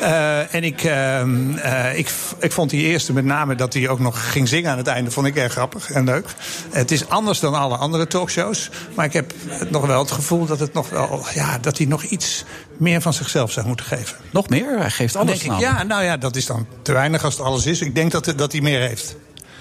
Eh, 0.01 0.53
en 0.53 0.63
ik, 0.63 0.83
ehm, 0.83 1.57
eh, 1.57 1.97
ik, 1.97 2.11
ik 2.39 2.51
vond 2.51 2.69
die 2.69 2.81
eerste 2.81 3.13
met 3.13 3.25
name 3.25 3.55
dat 3.55 3.73
hij 3.73 3.89
ook 3.89 3.99
nog 3.99 4.31
ging 4.31 4.47
zingen 4.47 4.71
aan 4.71 4.77
het 4.77 4.87
einde. 4.87 5.11
Vond 5.11 5.27
ik 5.27 5.35
erg 5.35 5.51
grappig 5.51 5.91
en 5.91 6.05
leuk. 6.05 6.25
Het 6.71 6.91
is 6.91 7.09
anders 7.09 7.39
dan 7.39 7.53
alle 7.53 7.77
andere 7.77 8.07
talkshows. 8.07 8.69
Maar 8.95 9.05
ik 9.05 9.13
heb 9.13 9.33
nog 9.69 9.85
wel 9.85 9.99
het 9.99 10.11
gevoel 10.11 10.45
dat, 10.45 10.59
het 10.59 10.73
nog 10.73 10.89
wel, 10.89 11.25
ja, 11.33 11.57
dat 11.57 11.77
hij 11.77 11.87
nog 11.87 12.03
iets 12.03 12.45
meer 12.77 13.01
van 13.01 13.13
zichzelf 13.13 13.51
zou 13.51 13.67
moeten 13.67 13.85
geven. 13.85 14.17
Nog 14.31 14.49
meer? 14.49 14.79
Hij 14.79 14.89
geeft 14.89 15.15
alles 15.15 15.39
Denk 15.39 15.53
ik, 15.53 15.59
ja, 15.59 15.83
nou 15.83 16.03
ja, 16.03 16.17
dat 16.17 16.35
is 16.35 16.45
dan 16.45 16.67
te 16.81 16.93
weinig 16.93 17.23
als 17.23 17.37
het 17.37 17.45
alles 17.45 17.65
is. 17.65 17.81
Ik 17.81 17.95
denk 17.95 18.11
dat, 18.11 18.33
dat 18.35 18.51
hij 18.51 18.61
meer 18.61 18.79
heeft. 18.79 19.15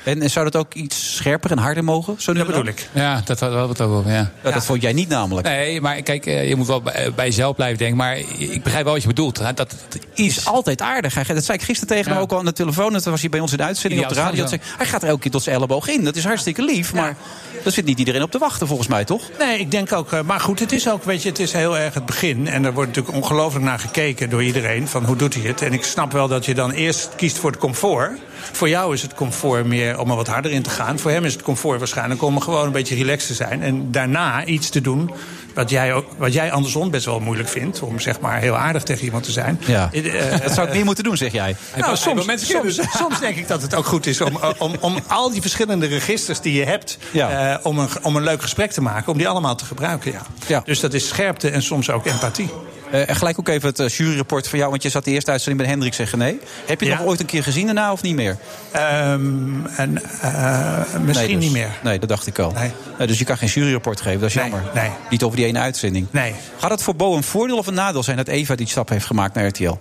En, 0.05 0.23
en 0.23 0.31
zou 0.31 0.45
dat 0.51 0.57
ook 0.57 0.75
iets 0.75 1.17
scherper 1.17 1.51
en 1.51 1.59
harder 1.59 1.85
mogen? 1.85 2.15
Zo 2.19 2.33
nu 2.33 2.39
Dat 2.39 2.47
bedoel 2.47 2.67
ik. 2.67 2.89
Ja, 2.93 3.23
dat 3.25 3.41
hadden 3.41 3.63
we 3.63 3.69
het 3.69 3.81
ook 3.81 3.91
over, 3.93 4.11
ja. 4.11 4.31
Ja, 4.45 4.51
Dat 4.51 4.65
vond 4.65 4.83
jij 4.83 4.93
niet 4.93 5.09
namelijk. 5.09 5.47
Nee, 5.47 5.81
maar 5.81 6.03
kijk, 6.03 6.27
eh, 6.27 6.49
je 6.49 6.57
moet 6.57 6.67
wel 6.67 6.83
bij 6.83 7.13
bij 7.15 7.27
jezelf 7.27 7.57
blijven 7.57 7.79
denken. 7.79 7.97
Maar 7.97 8.17
ik 8.39 8.63
begrijp 8.63 8.85
wel 8.85 8.93
wat 8.93 9.03
je 9.03 9.09
bedoelt. 9.09 9.39
hè. 9.39 9.55
Dat 9.55 9.75
is 10.15 10.47
altijd 10.47 10.83
aardig. 10.83 11.15
Dat 11.27 11.45
zei 11.45 11.59
ik 11.59 11.65
gisteren 11.65 11.97
tegen 11.97 12.13
hem 12.13 12.21
ook 12.21 12.33
al 12.33 12.39
aan 12.39 12.45
de 12.45 12.53
telefoon. 12.53 12.93
Dat 12.93 13.05
was 13.05 13.21
hij 13.21 13.31
bij 13.31 13.41
ons 13.41 13.51
in 13.51 13.57
de 13.57 13.63
uitzending 13.65 14.01
Ja, 14.01 14.09
op 14.09 14.15
de 14.15 14.21
radio. 14.21 14.41
dat 14.43 14.51
Dat 14.51 14.61
is 14.61 14.67
zei, 14.67 14.77
hij 14.79 14.87
gaat 14.87 15.03
er 15.03 15.09
elke 15.09 15.21
keer 15.21 15.31
tot 15.31 15.43
zijn 15.43 15.57
elleboog 15.57 15.89
in. 15.89 16.05
Dat 16.05 16.17
is 16.17 16.25
hartstikke 16.25 16.63
lief. 16.65 16.93
Maar 16.95 17.17
daar 17.65 17.73
zit 17.73 17.85
niet 17.85 17.99
iedereen 17.99 18.23
op 18.23 18.31
te 18.31 18.39
wachten, 18.39 18.67
volgens 18.67 18.89
mij, 18.89 19.05
toch? 19.05 19.23
Nee, 19.39 19.59
ik 19.59 19.71
denk 19.71 19.93
ook. 19.93 20.13
eh, 20.13 20.21
Maar 20.23 20.41
goed, 20.41 20.59
het 20.61 20.73
is 20.73 20.89
ook, 20.89 21.05
weet 21.05 21.23
je, 21.23 21.29
het 21.29 21.39
is 21.39 21.53
heel 21.53 21.79
erg 21.79 21.95
het 21.95 22.07
begin. 22.07 22.49
En 22.49 22.65
er 22.65 22.73
wordt 22.73 22.89
natuurlijk 22.97 23.17
ongelooflijk 23.17 23.65
naar 23.65 23.79
gekeken 23.79 24.31
door 24.31 24.43
iedereen. 24.43 24.89
Van 24.89 25.05
hoe 25.05 25.17
doet 25.17 25.35
hij 25.35 25.43
het? 25.43 25.63
En 25.63 25.73
ik 25.73 25.85
snap 25.85 26.13
wel 26.13 26.29
dat 26.29 26.45
je 26.45 26.55
dan 26.55 26.71
eerst 26.71 27.09
kiest 27.17 27.39
voor 27.39 27.51
het 27.51 27.61
comfort. 27.61 28.11
Voor 28.53 28.69
jou 28.69 28.95
is 28.95 29.03
het 29.03 29.15
comfort 29.15 29.67
meer 29.67 29.99
om 29.99 30.11
er 30.11 30.17
wat 30.17 30.27
harder 30.27 30.51
in 30.51 30.63
te 30.63 30.71
gaan. 30.71 30.99
Voor 30.99 31.11
hem 31.11 31.25
is 31.25 31.33
het 31.33 31.43
comfort 31.43 31.79
waarschijnlijk 31.79 32.23
om 32.23 32.41
gewoon 32.41 32.67
een 32.67 32.73
beetje 32.73 32.95
relaxed 32.95 33.27
te 33.27 33.35
zijn. 33.35 33.63
En 33.63 33.91
daarna 33.91 34.45
iets 34.45 34.69
te 34.69 34.81
doen 34.81 35.11
wat 35.61 35.71
jij, 35.71 35.93
ook, 35.95 36.07
wat 36.17 36.33
jij 36.33 36.53
andersom 36.53 36.91
best 36.91 37.05
wel 37.05 37.21
moeilijk 37.21 37.49
vindt. 37.49 37.83
Om 37.83 38.01
zeg 38.01 38.21
maar 38.21 38.41
heel 38.41 38.57
aardig 38.57 38.83
tegen 38.83 39.05
iemand 39.05 39.25
te 39.25 39.31
zijn. 39.33 39.61
Ja. 39.67 39.89
Eh, 39.93 40.33
eh, 40.35 40.43
dat 40.47 40.55
zou 40.55 40.67
ik 40.67 40.73
meer 40.75 40.85
moeten 40.85 41.05
doen, 41.05 41.17
zeg 41.17 41.33
jij. 41.33 41.57
nou, 41.77 41.97
soms, 41.97 42.25
soms, 42.49 42.81
soms 42.99 43.21
denk 43.21 43.37
ik 43.37 43.49
dat 43.49 43.63
het 43.63 43.75
ook 43.75 43.87
goed 43.87 44.07
is 44.07 44.21
om, 44.21 44.39
om, 44.59 44.75
om 44.81 44.97
al 45.07 45.31
die 45.31 45.41
verschillende 45.41 45.87
registers 45.87 46.41
die 46.41 46.53
je 46.55 46.65
hebt... 46.65 46.99
eh, 47.13 47.55
om, 47.63 47.79
een, 47.79 47.89
om 48.03 48.17
een 48.17 48.23
leuk 48.23 48.43
gesprek 48.43 48.71
te 48.73 48.83
maken, 48.83 49.13
om 49.13 49.19
die 49.19 49.29
allemaal 49.29 49.55
te 49.57 49.65
gebruiken. 49.65 50.13
Ja. 50.47 50.63
Dus 50.65 50.81
dat 50.81 50.95
is 50.95 51.09
scherpte 51.09 51.51
en 51.51 51.63
soms 51.63 51.91
ook 51.91 52.07
empathie. 52.07 52.51
Eh, 52.91 53.09
en 53.09 53.17
gelijk 53.17 53.39
ook 53.39 53.49
even 53.49 53.69
het 53.69 53.79
eh, 53.79 53.89
juryrapport 53.89 54.49
van 54.49 54.59
jou. 54.59 54.71
Want 54.71 54.83
je 54.83 54.89
zat 54.89 55.05
de 55.05 55.11
eerste 55.11 55.31
uitzending 55.31 55.63
bij 55.63 55.71
Hendrik 55.73 55.95
zeggen 55.95 56.19
nee. 56.19 56.39
Heb 56.67 56.81
je 56.81 56.87
het 56.87 56.95
Ja. 56.95 57.01
nog 57.01 57.07
ooit 57.11 57.21
een 57.21 57.27
keer 57.27 57.43
gezien 57.43 57.65
daarna 57.67 57.93
of 57.93 58.03
niet 58.03 58.15
meer? 58.15 58.37
Ehm, 58.73 59.67
en, 59.77 60.03
eh, 60.21 60.79
misschien 61.05 61.05
Nee, 61.05 61.35
dus. 61.37 61.45
niet 61.45 61.53
meer. 61.53 61.69
Nee, 61.83 61.99
dat 61.99 62.09
dacht 62.09 62.27
ik 62.27 62.39
al. 62.39 62.55
Eh, 62.99 63.07
dus 63.07 63.19
je 63.19 63.25
kan 63.25 63.37
geen 63.39 63.49
juryrapport 63.49 64.01
geven, 64.01 64.21
dat 64.21 64.29
is 64.29 64.35
jammer. 64.35 64.63
nee. 64.75 64.91
Niet 65.11 65.23
over 65.23 65.37
die 65.37 65.47
uitzending. 65.59 66.07
Nee. 66.11 66.35
Gaat 66.59 66.71
het 66.71 66.83
voor 66.83 66.97
Bo 66.97 67.17
een 67.17 67.23
voordeel 67.23 67.59
of 67.59 67.67
een 67.67 67.75
nadeel 67.75 68.03
zijn 68.03 68.17
dat 68.17 68.29
Eva 68.29 68.55
die 68.55 68.69
stap 68.69 68.89
heeft 68.89 69.07
gemaakt 69.07 69.35
naar 69.35 69.47
RTL? 69.47 69.77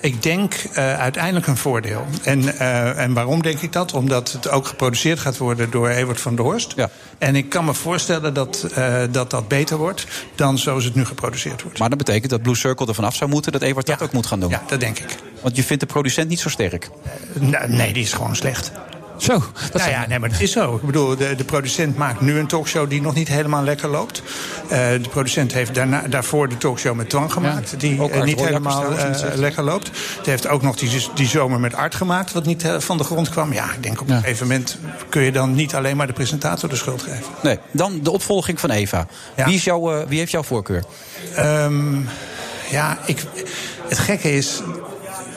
Ik 0.00 0.22
denk 0.22 0.54
eh, 0.54 0.98
uiteindelijk 0.98 1.46
een 1.46 1.56
voordeel. 1.56 2.06
En, 2.22 2.58
eh, 2.58 2.98
en 2.98 3.12
waarom 3.12 3.42
denk 3.42 3.60
ik 3.60 3.72
dat? 3.72 3.92
Omdat 3.92 4.32
het 4.32 4.48
ook 4.50 4.66
geproduceerd 4.66 5.18
gaat 5.18 5.36
worden 5.36 5.70
door 5.70 5.88
Ewart 5.88 6.20
van 6.20 6.36
der 6.36 6.44
Horst. 6.44 6.74
En 7.18 7.36
ik 7.36 7.48
kan 7.48 7.64
me 7.64 7.74
voorstellen 7.74 8.34
dat, 8.34 8.66
eh, 8.74 9.02
dat 9.10 9.30
dat 9.30 9.48
beter 9.48 9.76
wordt 9.76 10.06
dan 10.34 10.58
zoals 10.58 10.84
het 10.84 10.94
nu 10.94 11.04
geproduceerd 11.04 11.62
wordt. 11.62 11.78
Maar 11.78 11.88
dat 11.88 11.98
betekent 11.98 12.30
dat 12.30 12.42
Blue 12.42 12.56
Circle 12.56 12.86
er 12.86 12.94
vanaf 12.94 13.14
zou 13.14 13.30
moeten, 13.30 13.52
dat 13.52 13.62
Ewart 13.62 13.86
dat 13.86 14.02
ook 14.02 14.12
moet 14.12 14.26
gaan 14.26 14.40
doen. 14.40 14.50
Ja, 14.50 14.62
dat 14.66 14.80
denk 14.80 14.98
ik. 14.98 15.16
Want 15.42 15.56
je 15.56 15.62
vindt 15.62 15.82
de 15.82 15.88
producent 15.88 16.28
niet 16.28 16.40
zo 16.40 16.48
sterk. 16.48 16.90
Nee, 17.66 17.92
die 17.92 18.02
is 18.02 18.12
gewoon 18.12 18.36
slecht. 18.36 18.72
Zo, 19.16 19.42
dat 19.72 19.72
nou 19.72 19.90
ja, 19.90 20.06
nee, 20.06 20.18
maar 20.18 20.30
het 20.30 20.40
is 20.40 20.52
zo. 20.52 20.74
Ik 20.74 20.82
bedoel, 20.82 21.16
de, 21.16 21.34
de 21.34 21.44
producent 21.44 21.96
maakt 21.96 22.20
nu 22.20 22.38
een 22.38 22.46
talkshow 22.46 22.90
die 22.90 23.00
nog 23.00 23.14
niet 23.14 23.28
helemaal 23.28 23.62
lekker 23.62 23.88
loopt. 23.88 24.22
Eh, 24.68 24.68
de 24.90 25.08
producent 25.10 25.52
heeft 25.52 25.74
daarna, 25.74 26.02
daarvoor 26.08 26.48
de 26.48 26.56
talkshow 26.56 26.96
met 26.96 27.08
Twan 27.08 27.30
gemaakt, 27.30 27.80
die 27.80 28.10
eh, 28.10 28.22
niet 28.22 28.40
helemaal 28.40 28.96
eh, 28.96 29.34
lekker 29.34 29.62
loopt. 29.62 29.90
Het 30.16 30.26
heeft 30.26 30.48
ook 30.48 30.62
nog 30.62 30.76
die, 30.76 31.06
die 31.14 31.26
zomer 31.26 31.60
met 31.60 31.74
Art 31.74 31.94
gemaakt, 31.94 32.32
wat 32.32 32.44
niet 32.44 32.64
van 32.78 32.96
de 32.96 33.04
grond 33.04 33.28
kwam. 33.28 33.52
Ja, 33.52 33.72
ik 33.72 33.82
denk 33.82 34.00
op 34.00 34.08
een 34.08 34.20
gegeven 34.20 34.46
moment 34.46 34.78
kun 35.08 35.22
je 35.22 35.32
dan 35.32 35.54
niet 35.54 35.74
alleen 35.74 35.96
maar 35.96 36.06
de 36.06 36.12
presentator 36.12 36.68
de 36.68 36.76
schuld 36.76 37.02
geven. 37.02 37.24
Nee, 37.42 37.58
dan 37.70 38.00
de 38.02 38.10
opvolging 38.10 38.60
van 38.60 38.70
Eva. 38.70 39.06
Wie, 39.34 39.54
is 39.54 39.64
jouw, 39.64 40.06
wie 40.08 40.18
heeft 40.18 40.30
jouw 40.30 40.42
voorkeur? 40.42 40.84
Ehm, 41.34 42.00
ja, 42.70 42.98
ik, 43.04 43.22
het 43.88 43.98
gekke 43.98 44.32
is 44.32 44.62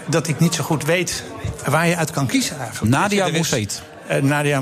dat 0.10 0.28
ik 0.28 0.40
niet 0.40 0.54
zo 0.56 0.64
goed 0.64 0.86
weet 0.86 1.24
waar 1.66 1.88
je 1.88 1.96
uit 1.96 2.12
kan 2.12 2.28
kiezen 2.28 2.60
eigenlijk. 2.60 2.94
Nadia 2.94 3.28
Moussaïd. 3.28 3.82
eh, 4.08 4.22
Nadia. 4.22 4.62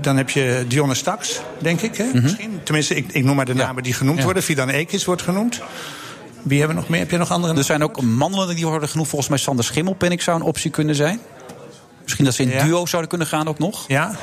Dan 0.00 0.16
heb 0.16 0.30
je 0.30 0.64
Dionne 0.68 0.94
Staks, 0.94 1.40
denk 1.58 1.80
ik. 1.80 1.96
Hè? 1.96 2.04
Mhm. 2.04 2.22
Misschien. 2.22 2.60
Tenminste, 2.64 2.94
ik, 2.94 3.12
ik 3.12 3.24
noem 3.24 3.36
maar 3.36 3.44
de 3.44 3.54
namen 3.54 3.82
die 3.82 3.92
genoemd 3.94 4.22
worden. 4.22 4.42
Fidan 4.42 4.68
Ekis 4.68 5.04
wordt 5.04 5.22
genoemd. 5.22 5.60
Wie 6.42 6.58
hebben 6.58 6.76
we 6.76 6.82
nog 6.82 6.90
meer? 6.90 7.00
Heb 7.00 7.10
je 7.10 7.16
nog 7.16 7.30
andere 7.30 7.54
Er 7.54 7.64
zijn 7.64 7.82
ook 7.82 8.02
mannen 8.02 8.54
die 8.54 8.66
worden 8.66 8.88
genoemd. 8.88 9.08
Volgens 9.08 9.30
mij 9.30 9.38
Sander 9.38 9.64
Schimmelpenninck 9.64 10.22
zou 10.22 10.36
een 10.40 10.46
optie 10.46 10.70
kunnen 10.70 10.94
zijn. 10.94 11.20
Misschien 12.02 12.24
dat 12.24 12.34
ze 12.34 12.42
in 12.42 12.48
Ja. 12.48 12.62
duo 12.64 12.86
zouden 12.86 13.10
kunnen 13.10 13.26
gaan 13.26 13.48
ook 13.48 13.58
nog. 13.58 13.84
Ja. 13.88 14.14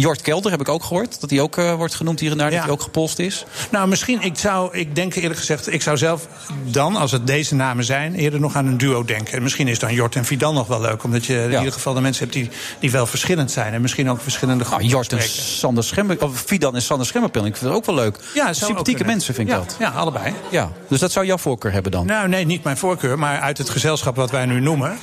Jort 0.00 0.20
Kelder 0.20 0.50
heb 0.50 0.60
ik 0.60 0.68
ook 0.68 0.84
gehoord. 0.84 1.20
Dat 1.20 1.30
hij 1.30 1.40
ook 1.40 1.56
eh, 1.56 1.74
wordt 1.74 1.94
genoemd 1.94 2.20
hier 2.20 2.30
en 2.30 2.38
daar. 2.38 2.50
Dat 2.50 2.60
hij 2.60 2.70
ook 2.70 2.82
gepolst 2.82 3.18
is. 3.18 3.44
Nou, 3.70 3.88
misschien, 3.88 4.22
ik 4.22 4.38
zou, 4.38 4.76
ik 4.76 4.94
denk 4.94 5.14
eerlijk 5.14 5.38
gezegd, 5.38 5.72
ik 5.72 5.82
zou 5.82 5.96
zelf 5.96 6.28
dan, 6.64 6.96
als 6.96 7.12
het 7.12 7.26
deze 7.26 7.54
namen 7.54 7.84
zijn, 7.84 8.14
eerder 8.14 8.40
nog 8.40 8.56
aan 8.56 8.66
een 8.66 8.78
duo 8.78 9.04
denken. 9.04 9.32
En 9.32 9.42
misschien 9.42 9.68
is 9.68 9.78
dan 9.78 9.94
Jort 9.94 10.16
en 10.16 10.24
Fidan 10.24 10.54
nog 10.54 10.66
wel 10.66 10.80
leuk, 10.80 11.04
omdat 11.04 11.26
je 11.26 11.42
in 11.42 11.50
ieder 11.50 11.72
geval 11.72 11.94
de 11.94 12.00
mensen 12.00 12.22
hebt 12.22 12.36
die, 12.36 12.50
die 12.78 12.90
wel 12.90 13.06
verschillend 13.06 13.50
zijn. 13.50 13.72
En 13.72 13.80
misschien 13.80 14.10
ook 14.10 14.20
verschillende 14.20 14.64
Nou, 14.64 14.74
groepen 14.74 14.88
Jort 14.90 15.12
en. 15.12 15.22
Sander 15.28 15.84
Schimmer, 15.84 16.22
of 16.22 16.40
Fidan 16.40 16.74
en 16.74 16.82
Sander 16.82 17.06
Schimmelpenninck. 17.06 17.54
Ik 17.54 17.60
vind 17.60 17.72
het 17.74 17.80
ook 17.80 17.86
wel 17.86 18.04
leuk. 18.04 18.18
Ja, 18.34 18.52
Sympathieke 18.52 19.04
mensen 19.04 19.34
vind 19.34 19.48
ik 19.48 19.54
dat. 19.54 19.76
Ja, 19.78 19.88
allebei. 19.88 20.34
Ja, 20.50 20.70
dus 20.88 21.00
dat 21.00 21.12
zou 21.12 21.26
jouw 21.26 21.38
voorkeur 21.38 21.72
hebben 21.72 21.92
dan? 21.92 22.06
Nou, 22.06 22.28
nee, 22.28 22.46
niet 22.46 22.64
mijn 22.64 22.76
voorkeur, 22.76 23.18
maar 23.18 23.40
uit 23.40 23.58
het 23.58 23.70
gezelschap 23.70 24.16
wat 24.16 24.30
wij 24.30 24.46
nu 24.46 24.60
noemen, 24.60 24.98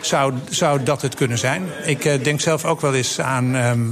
zou, 0.00 0.32
zou 0.50 0.82
dat 0.82 1.02
het 1.02 1.14
kunnen 1.14 1.38
zijn. 1.38 1.62
Ik 1.84 2.04
eh, 2.04 2.24
denk 2.24 2.40
zelf 2.40 2.64
ook 2.64 2.80
wel 2.80 2.94
eens 2.94 3.20
aan 3.20 3.56
ehm, 3.56 3.90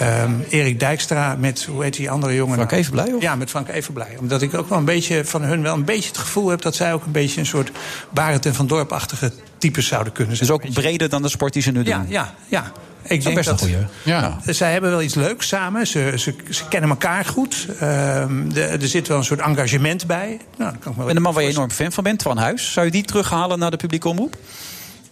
ehm, 0.00 0.32
Erik 0.48 0.80
Dijkstra 0.80 1.36
met, 1.38 1.64
hoe 1.64 1.82
heet 1.82 1.94
die 1.96 2.10
andere 2.10 2.34
jongen? 2.34 2.54
Frank 2.54 2.70
nou? 2.70 2.82
Evenblij, 2.82 3.12
of? 3.12 3.22
Ja, 3.22 3.34
met 3.34 3.50
Frank 3.50 3.68
Evenblij. 3.68 4.16
Omdat 4.18 4.42
ik 4.42 4.54
ook 4.54 4.68
wel 4.68 4.78
een 4.78 4.84
beetje 4.84 5.24
van 5.24 5.42
hun 5.42 5.62
wel 5.62 5.74
een 5.74 5.84
beetje 5.84 6.08
het 6.08 6.18
gevoel 6.18 6.48
heb 6.48 6.62
dat 6.62 6.74
zij 6.74 6.92
ook 6.92 7.04
een 7.06 7.12
beetje 7.12 7.40
een 7.40 7.46
soort 7.46 7.70
Barend 8.10 8.46
en 8.46 8.54
Van 8.54 8.66
Dorp-achtige 8.66 9.32
types 9.58 9.86
zouden 9.86 10.12
kunnen 10.12 10.36
zijn. 10.36 10.48
Dus 10.48 10.56
ook 10.58 10.72
breder 10.72 11.08
dan 11.08 11.22
de 11.22 11.28
sport 11.28 11.52
die 11.52 11.62
ze 11.62 11.70
nu 11.70 11.82
doen? 11.82 11.94
Ja, 11.94 12.04
ja, 12.08 12.34
ja. 12.48 12.72
Ik 13.02 13.08
Dat 13.16 13.22
denk 13.24 13.34
best 13.36 13.48
een 13.48 13.56
dat, 13.56 13.64
goeie. 13.64 13.86
Ja. 14.04 14.38
Zij 14.46 14.72
hebben 14.72 14.90
wel 14.90 15.02
iets 15.02 15.14
leuks 15.14 15.48
samen. 15.48 15.86
Ze, 15.86 16.12
ze, 16.16 16.34
ze 16.50 16.68
kennen 16.68 16.90
elkaar 16.90 17.24
goed. 17.24 17.66
Ehm, 17.80 18.48
de- 18.48 18.62
er 18.64 18.88
zit 18.88 19.08
wel 19.08 19.16
een 19.18 19.24
soort 19.24 19.40
engagement 19.40 20.06
bij. 20.06 20.40
Nou, 20.58 20.76
kan 20.80 20.92
ik 20.92 20.98
me 20.98 21.08
En 21.08 21.14
de 21.14 21.20
man 21.20 21.34
waar 21.34 21.42
je 21.42 21.48
enorm 21.48 21.70
fan 21.70 21.92
van 21.92 22.04
bent, 22.04 22.18
Twan 22.18 22.36
Huis. 22.38 22.72
Zou 22.72 22.86
je 22.86 22.92
die 22.92 23.02
terughalen 23.04 23.58
naar 23.58 23.70
de 23.70 23.76
publieke 23.76 24.08
omroep? 24.08 24.36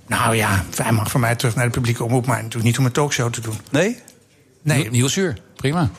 Nou 0.06 0.34
ja, 0.36 0.64
hij 0.82 0.92
mag 0.92 1.10
voor 1.10 1.20
mij 1.20 1.36
terug 1.36 1.54
naar 1.54 1.64
de 1.64 1.70
publieke 1.70 2.04
omroep, 2.04 2.26
maar 2.26 2.36
natuurlijk 2.36 2.64
niet 2.64 2.78
om 2.78 2.84
een 2.84 2.92
talkshow 2.92 3.32
te 3.32 3.40
doen. 3.40 3.58
Nee? 3.70 3.98
Nee. 4.68 4.90
Nieuwsuur, 4.90 5.38
prima. 5.56 5.90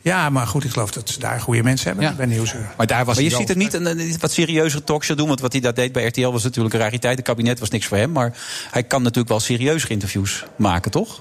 Ja, 0.00 0.30
maar 0.30 0.46
goed, 0.46 0.64
ik 0.64 0.70
geloof 0.70 0.90
dat 0.90 1.10
ze 1.10 1.18
daar 1.18 1.40
goede 1.40 1.62
mensen 1.62 1.86
hebben 1.86 2.16
bij 2.16 2.26
Nieuwsuur. 2.26 2.68
Maar 2.76 2.86
daar 2.86 3.04
was 3.04 3.14
maar 3.14 3.24
je 3.24 3.30
hij 3.30 3.38
ziet 3.38 3.50
er 3.50 3.56
niet 3.56 3.72
een, 3.72 3.86
een 3.86 4.16
wat 4.20 4.32
serieuzere 4.32 4.84
talkshow 4.84 5.16
doen. 5.16 5.26
Want 5.28 5.40
wat 5.40 5.52
hij 5.52 5.60
dat 5.60 5.76
deed 5.76 5.92
bij 5.92 6.06
RTL 6.06 6.28
was 6.28 6.42
natuurlijk 6.42 6.74
een 6.74 6.80
rariteit. 6.80 7.16
Het 7.16 7.26
kabinet 7.26 7.58
was 7.58 7.70
niks 7.70 7.86
voor 7.86 7.96
hem. 7.96 8.12
Maar 8.12 8.36
hij 8.70 8.82
kan 8.82 9.02
natuurlijk 9.02 9.28
wel 9.28 9.40
serieuzere 9.40 9.92
interviews 9.92 10.44
maken, 10.56 10.90
toch? 10.90 11.20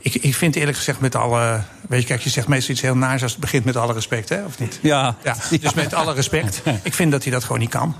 Ik, 0.00 0.14
ik 0.14 0.34
vind 0.34 0.56
eerlijk 0.56 0.76
gezegd 0.76 1.00
met 1.00 1.14
alle... 1.14 1.62
Weet 1.88 2.00
je, 2.00 2.06
kijk, 2.06 2.20
je 2.20 2.30
zegt 2.30 2.48
meestal 2.48 2.74
iets 2.74 2.82
heel 2.82 2.96
naars 2.96 3.22
als 3.22 3.32
het 3.32 3.40
begint 3.40 3.64
met 3.64 3.76
alle 3.76 3.92
respect, 3.92 4.28
hè? 4.28 4.44
Of 4.44 4.58
niet? 4.58 4.78
Ja. 4.82 5.16
ja 5.24 5.36
dus 5.60 5.74
met 5.74 5.94
alle 5.94 6.14
respect. 6.14 6.62
Ik 6.82 6.94
vind 6.94 7.12
dat 7.12 7.22
hij 7.22 7.32
dat 7.32 7.44
gewoon 7.44 7.58
niet 7.58 7.70
kan. 7.70 7.96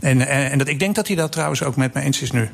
En, 0.00 0.26
en, 0.26 0.50
en 0.50 0.58
dat, 0.58 0.68
ik 0.68 0.78
denk 0.78 0.94
dat 0.94 1.06
hij 1.06 1.16
dat 1.16 1.32
trouwens 1.32 1.62
ook 1.62 1.76
met 1.76 1.94
me 1.94 2.00
eens 2.00 2.22
is 2.22 2.30
nu. 2.30 2.50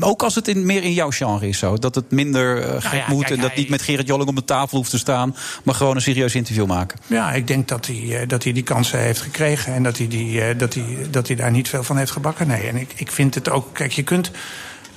Ook 0.00 0.22
als 0.22 0.34
het 0.34 0.48
in, 0.48 0.66
meer 0.66 0.82
in 0.82 0.92
jouw 0.92 1.10
genre 1.10 1.48
is 1.48 1.58
zo. 1.58 1.76
Dat 1.76 1.94
het 1.94 2.10
minder 2.10 2.62
eh, 2.62 2.82
gek 2.82 3.00
ja, 3.00 3.04
moet. 3.08 3.20
kijk, 3.24 3.30
en 3.36 3.40
dat 3.40 3.50
hij- 3.50 3.60
niet 3.60 3.68
met 3.68 3.82
Gerrit 3.82 4.06
Joling 4.06 4.28
op 4.28 4.36
de 4.36 4.44
tafel 4.44 4.76
hoeft 4.76 4.90
te 4.90 4.98
staan. 4.98 5.36
Maar 5.64 5.74
gewoon 5.74 5.96
een 5.96 6.02
serieus 6.02 6.34
interview 6.34 6.66
maken. 6.66 6.98
Ja, 7.06 7.32
ik 7.32 7.46
denk 7.46 7.68
dat 7.68 7.86
hij, 7.86 8.20
eh, 8.20 8.28
dat 8.28 8.44
hij 8.44 8.52
die 8.52 8.62
kansen 8.62 8.98
heeft 9.00 9.20
gekregen. 9.20 9.74
En 9.74 9.82
dat 9.82 9.98
hij, 9.98 10.08
die, 10.08 10.40
eh, 10.40 10.58
dat, 10.58 10.74
hij, 10.74 10.84
dat 11.10 11.26
hij 11.26 11.36
daar 11.36 11.50
niet 11.50 11.68
veel 11.68 11.82
van 11.82 11.96
heeft 11.96 12.10
gebakken. 12.10 12.46
Nee, 12.46 12.66
en 12.68 12.76
ik, 12.76 12.92
ik 12.96 13.10
vind 13.10 13.34
het 13.34 13.50
ook... 13.50 13.74
Kijk, 13.74 13.92
je 13.92 14.02
kunt... 14.02 14.30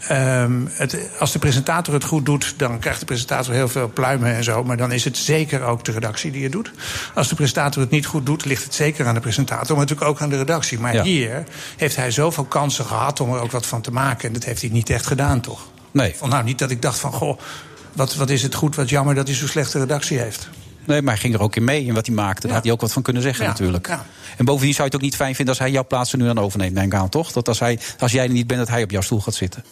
ehm, 0.10 0.66
het, 0.72 0.98
als 1.20 1.32
de 1.32 1.40
presentator 1.40 1.94
het 1.94 2.04
goed 2.04 2.26
doet, 2.26 2.54
dan 2.58 2.80
krijgt 2.80 3.00
de 3.00 3.06
presentator 3.06 3.54
heel 3.54 3.68
veel 3.68 3.90
pluimen 3.94 4.36
en 4.36 4.44
zo. 4.44 4.64
Maar 4.64 4.78
dan 4.78 4.92
is 4.92 5.04
het 5.04 5.18
zeker 5.18 5.62
ook 5.64 5.86
de 5.86 5.92
redactie 5.92 6.32
die 6.32 6.44
het 6.44 6.52
doet. 6.52 6.72
Als 7.16 7.28
de 7.28 7.36
presentator 7.36 7.82
het 7.82 7.92
niet 7.92 8.06
goed 8.06 8.26
doet, 8.26 8.46
ligt 8.46 8.64
het 8.64 8.74
zeker 8.74 9.08
aan 9.08 9.14
de 9.14 9.20
presentator. 9.20 9.76
Maar 9.76 9.86
natuurlijk 9.86 10.10
ook 10.10 10.22
aan 10.22 10.30
de 10.30 10.38
redactie. 10.38 10.80
Maar 10.80 10.94
Ja. 10.94 11.04
hier 11.04 11.44
heeft 11.78 11.96
hij 11.96 12.12
zoveel 12.12 12.44
kansen 12.44 12.86
gehad 12.86 13.20
om 13.20 13.34
er 13.34 13.42
ook 13.42 13.52
wat 13.52 13.66
van 13.66 13.82
te 13.82 13.92
maken. 13.92 14.28
En 14.28 14.34
dat 14.34 14.44
heeft 14.44 14.62
hij 14.62 14.70
niet 14.70 14.90
echt 14.90 15.06
gedaan, 15.08 15.42
toch? 15.42 15.62
Nee. 15.92 16.16
Van, 16.18 16.30
nou, 16.30 16.44
niet 16.44 16.60
dat 16.60 16.72
ik 16.72 16.82
dacht 16.82 17.00
van, 17.00 17.12
goh, 17.12 17.40
wat, 17.94 18.16
wat 18.16 18.30
is 18.30 18.44
het 18.44 18.56
goed, 18.56 18.76
wat 18.76 18.90
jammer 18.90 19.16
dat 19.16 19.28
hij 19.28 19.36
zo'n 19.36 19.48
slechte 19.48 19.80
redactie 19.80 20.20
heeft. 20.20 20.50
Nee, 20.86 21.02
maar 21.02 21.14
hij 21.14 21.22
ging 21.22 21.34
er 21.34 21.42
ook 21.42 21.56
in 21.56 21.64
mee 21.64 21.86
in 21.86 21.94
wat 21.94 22.06
hij 22.06 22.16
maakte. 22.16 22.46
Daar 22.46 22.56
had 22.56 22.64
hij 22.64 22.74
ook 22.74 22.82
wat 22.82 22.94
van 22.94 23.02
kunnen 23.02 23.22
zeggen 23.22 23.44
Ja, 23.44 23.50
natuurlijk. 23.50 23.88
ja. 23.88 24.06
En 24.38 24.46
bovendien 24.46 24.74
zou 24.74 24.88
je 24.88 24.94
het 24.94 24.96
ook 24.96 25.08
niet 25.10 25.16
fijn 25.16 25.36
vinden 25.36 25.54
als 25.54 25.64
hij 25.64 25.72
jouw 25.74 25.86
plaats 25.88 26.12
er 26.12 26.18
nu 26.18 26.26
dan 26.26 26.40
overneemt, 26.40 26.76
denk 26.76 26.94
ik 26.94 27.00
aan, 27.00 27.10
toch? 27.10 27.32
Dat 27.32 27.48
als, 27.48 27.60
hij, 27.60 27.80
als 28.00 28.12
jij 28.12 28.24
er 28.24 28.30
niet 28.32 28.48
bent, 28.48 28.60
dat 28.60 28.70
hij 28.70 28.84
op 28.84 28.92
jouw 28.92 29.02
stoel 29.02 29.22
gaat 29.22 29.34
zitten. 29.34 29.64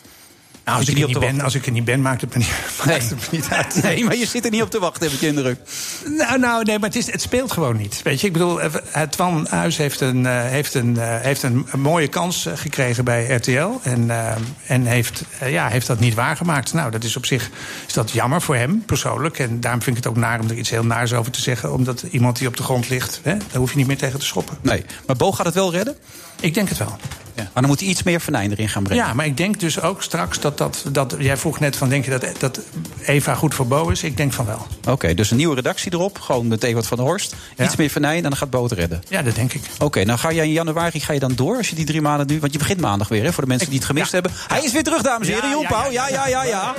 Nou, 0.67 0.79
als, 0.79 0.89
ik 0.89 0.99
er 0.99 1.07
niet 1.07 1.19
ben, 1.19 1.41
als 1.41 1.55
ik 1.55 1.65
er 1.65 1.71
niet 1.71 1.85
ben, 1.85 2.01
maakt 2.01 2.21
het 2.21 2.33
me 2.33 2.37
niet, 2.37 2.49
maakt 2.85 3.09
het 3.09 3.19
me 3.19 3.27
niet 3.31 3.47
uit. 3.49 3.83
Nee, 3.83 4.03
maar 4.03 4.15
je 4.15 4.25
zit 4.25 4.45
er 4.45 4.51
niet 4.51 4.61
op 4.61 4.69
te 4.69 4.79
wachten, 4.79 5.03
heb 5.03 5.11
ik 5.11 5.19
de 5.19 5.27
indruk. 5.27 5.59
Nou, 6.05 6.39
nou 6.39 6.63
nee, 6.63 6.79
maar 6.79 6.89
het, 6.89 6.97
is, 6.97 7.11
het 7.11 7.21
speelt 7.21 7.51
gewoon 7.51 7.77
niet. 7.77 8.01
Weet 8.03 8.21
je, 8.21 8.27
ik 8.27 8.33
bedoel, 8.33 8.61
eh, 8.61 8.73
het 8.91 9.11
Twan 9.11 9.47
Huis 9.49 9.77
heeft 9.77 10.01
een, 10.01 10.25
eh, 10.25 10.41
heeft 10.41 10.73
een, 10.73 10.97
eh, 10.97 11.19
heeft 11.21 11.43
een, 11.43 11.67
mooie 11.77 12.07
kans 12.07 12.45
eh, 12.45 12.53
gekregen 12.55 13.03
bij 13.03 13.35
RTL. 13.35 13.69
En, 13.81 14.09
eh, 14.09 14.35
en 14.67 14.85
heeft, 14.85 15.23
eh, 15.39 15.51
ja, 15.51 15.67
heeft 15.67 15.87
dat 15.87 15.99
niet 15.99 16.13
waargemaakt. 16.13 16.73
Nou, 16.73 16.91
dat 16.91 17.03
is 17.03 17.15
op 17.15 17.25
zich 17.25 17.49
is 17.87 17.93
dat 17.93 18.11
jammer 18.11 18.41
voor 18.41 18.55
hem, 18.55 18.83
persoonlijk. 18.85 19.39
En 19.39 19.59
daarom 19.59 19.81
vind 19.81 19.97
ik 19.97 20.03
het 20.03 20.11
ook 20.11 20.19
naar 20.19 20.39
om 20.39 20.49
er 20.49 20.57
iets 20.57 20.69
heel 20.69 20.85
naars 20.85 21.13
over 21.13 21.31
te 21.31 21.41
zeggen. 21.41 21.73
Omdat 21.73 22.05
iemand 22.11 22.37
die 22.37 22.47
op 22.47 22.57
de 22.57 22.63
grond 22.63 22.89
ligt, 22.89 23.19
hè, 23.23 23.37
daar 23.37 23.57
hoef 23.57 23.71
je 23.71 23.77
niet 23.77 23.87
meer 23.87 23.97
tegen 23.97 24.19
te 24.19 24.25
schoppen. 24.25 24.57
Nee, 24.61 24.85
maar 25.05 25.15
Bo 25.15 25.31
gaat 25.31 25.45
het 25.45 25.55
wel 25.55 25.71
redden? 25.71 25.95
Ik 26.39 26.53
denk 26.53 26.69
het 26.69 26.77
wel. 26.77 26.97
Maar 27.37 27.65
dan 27.65 27.75
moet 27.75 27.79
hij 27.79 27.89
iets 27.89 28.03
meer 28.03 28.21
venijn 28.21 28.51
erin 28.51 28.69
gaan 28.69 28.83
brengen. 28.83 29.05
Ja, 29.05 29.13
maar 29.13 29.25
ik 29.25 29.37
denk 29.37 29.59
dus 29.59 29.81
ook 29.81 30.03
straks 30.03 30.39
dat 30.39 30.57
dat... 30.57 30.83
dat 30.91 31.15
jij 31.19 31.37
vroeg 31.37 31.59
net 31.59 31.75
van, 31.75 31.89
denk 31.89 32.05
je 32.05 32.11
dat, 32.11 32.25
dat 32.39 32.59
Eva 33.05 33.35
goed 33.35 33.53
voor 33.55 33.67
Bo 33.67 33.89
is? 33.89 34.03
Ik 34.03 34.17
denk 34.17 34.33
van 34.33 34.45
wel. 34.45 34.67
Oké, 34.89 35.13
dus 35.13 35.31
een 35.31 35.37
nieuwe 35.37 35.55
redactie 35.55 35.93
erop. 35.93 36.19
Gewoon 36.19 36.47
met 36.47 36.63
Ewart 36.63 36.87
van 36.87 36.97
der 36.97 37.05
Horst. 37.05 37.35
Iets 37.63 37.75
meer 37.75 37.89
venijn 37.89 38.15
en 38.23 38.29
dan 38.29 38.35
gaat 38.37 38.49
Bo 38.49 38.63
het 38.63 38.71
redden. 38.71 39.03
Ja, 39.07 39.21
dat 39.21 39.35
denk 39.35 39.53
ik. 39.53 39.61
Oké, 39.79 40.03
nou 40.03 40.19
ga 40.19 40.31
jij 40.31 40.45
in 40.45 40.51
januari 40.51 40.99
ga 40.99 41.13
je 41.13 41.19
dan 41.19 41.33
door 41.35 41.57
als 41.57 41.69
je 41.69 41.75
die 41.75 41.85
drie 41.85 42.01
maanden 42.01 42.27
nu... 42.27 42.39
Want 42.39 42.51
je 42.53 42.59
begint 42.59 42.79
maandag 42.81 43.07
weer, 43.07 43.23
hè, 43.23 43.33
voor 43.33 43.43
de 43.43 43.49
mensen 43.49 43.67
die 43.69 43.77
het 43.77 43.87
gemist 43.87 44.11
hebben. 44.11 44.31
Hij 44.47 44.63
is 44.63 44.71
weer 44.71 44.83
terug, 44.83 45.01
dames 45.01 45.27
en 45.27 45.33
heren. 45.33 45.49
Ja, 45.49 45.55
Joep, 45.55 45.63
ja, 45.63 45.69
Pauw. 45.69 45.91
ja, 45.91 46.09
ja, 46.09 46.27
ja, 46.27 46.43
ja. 46.43 46.73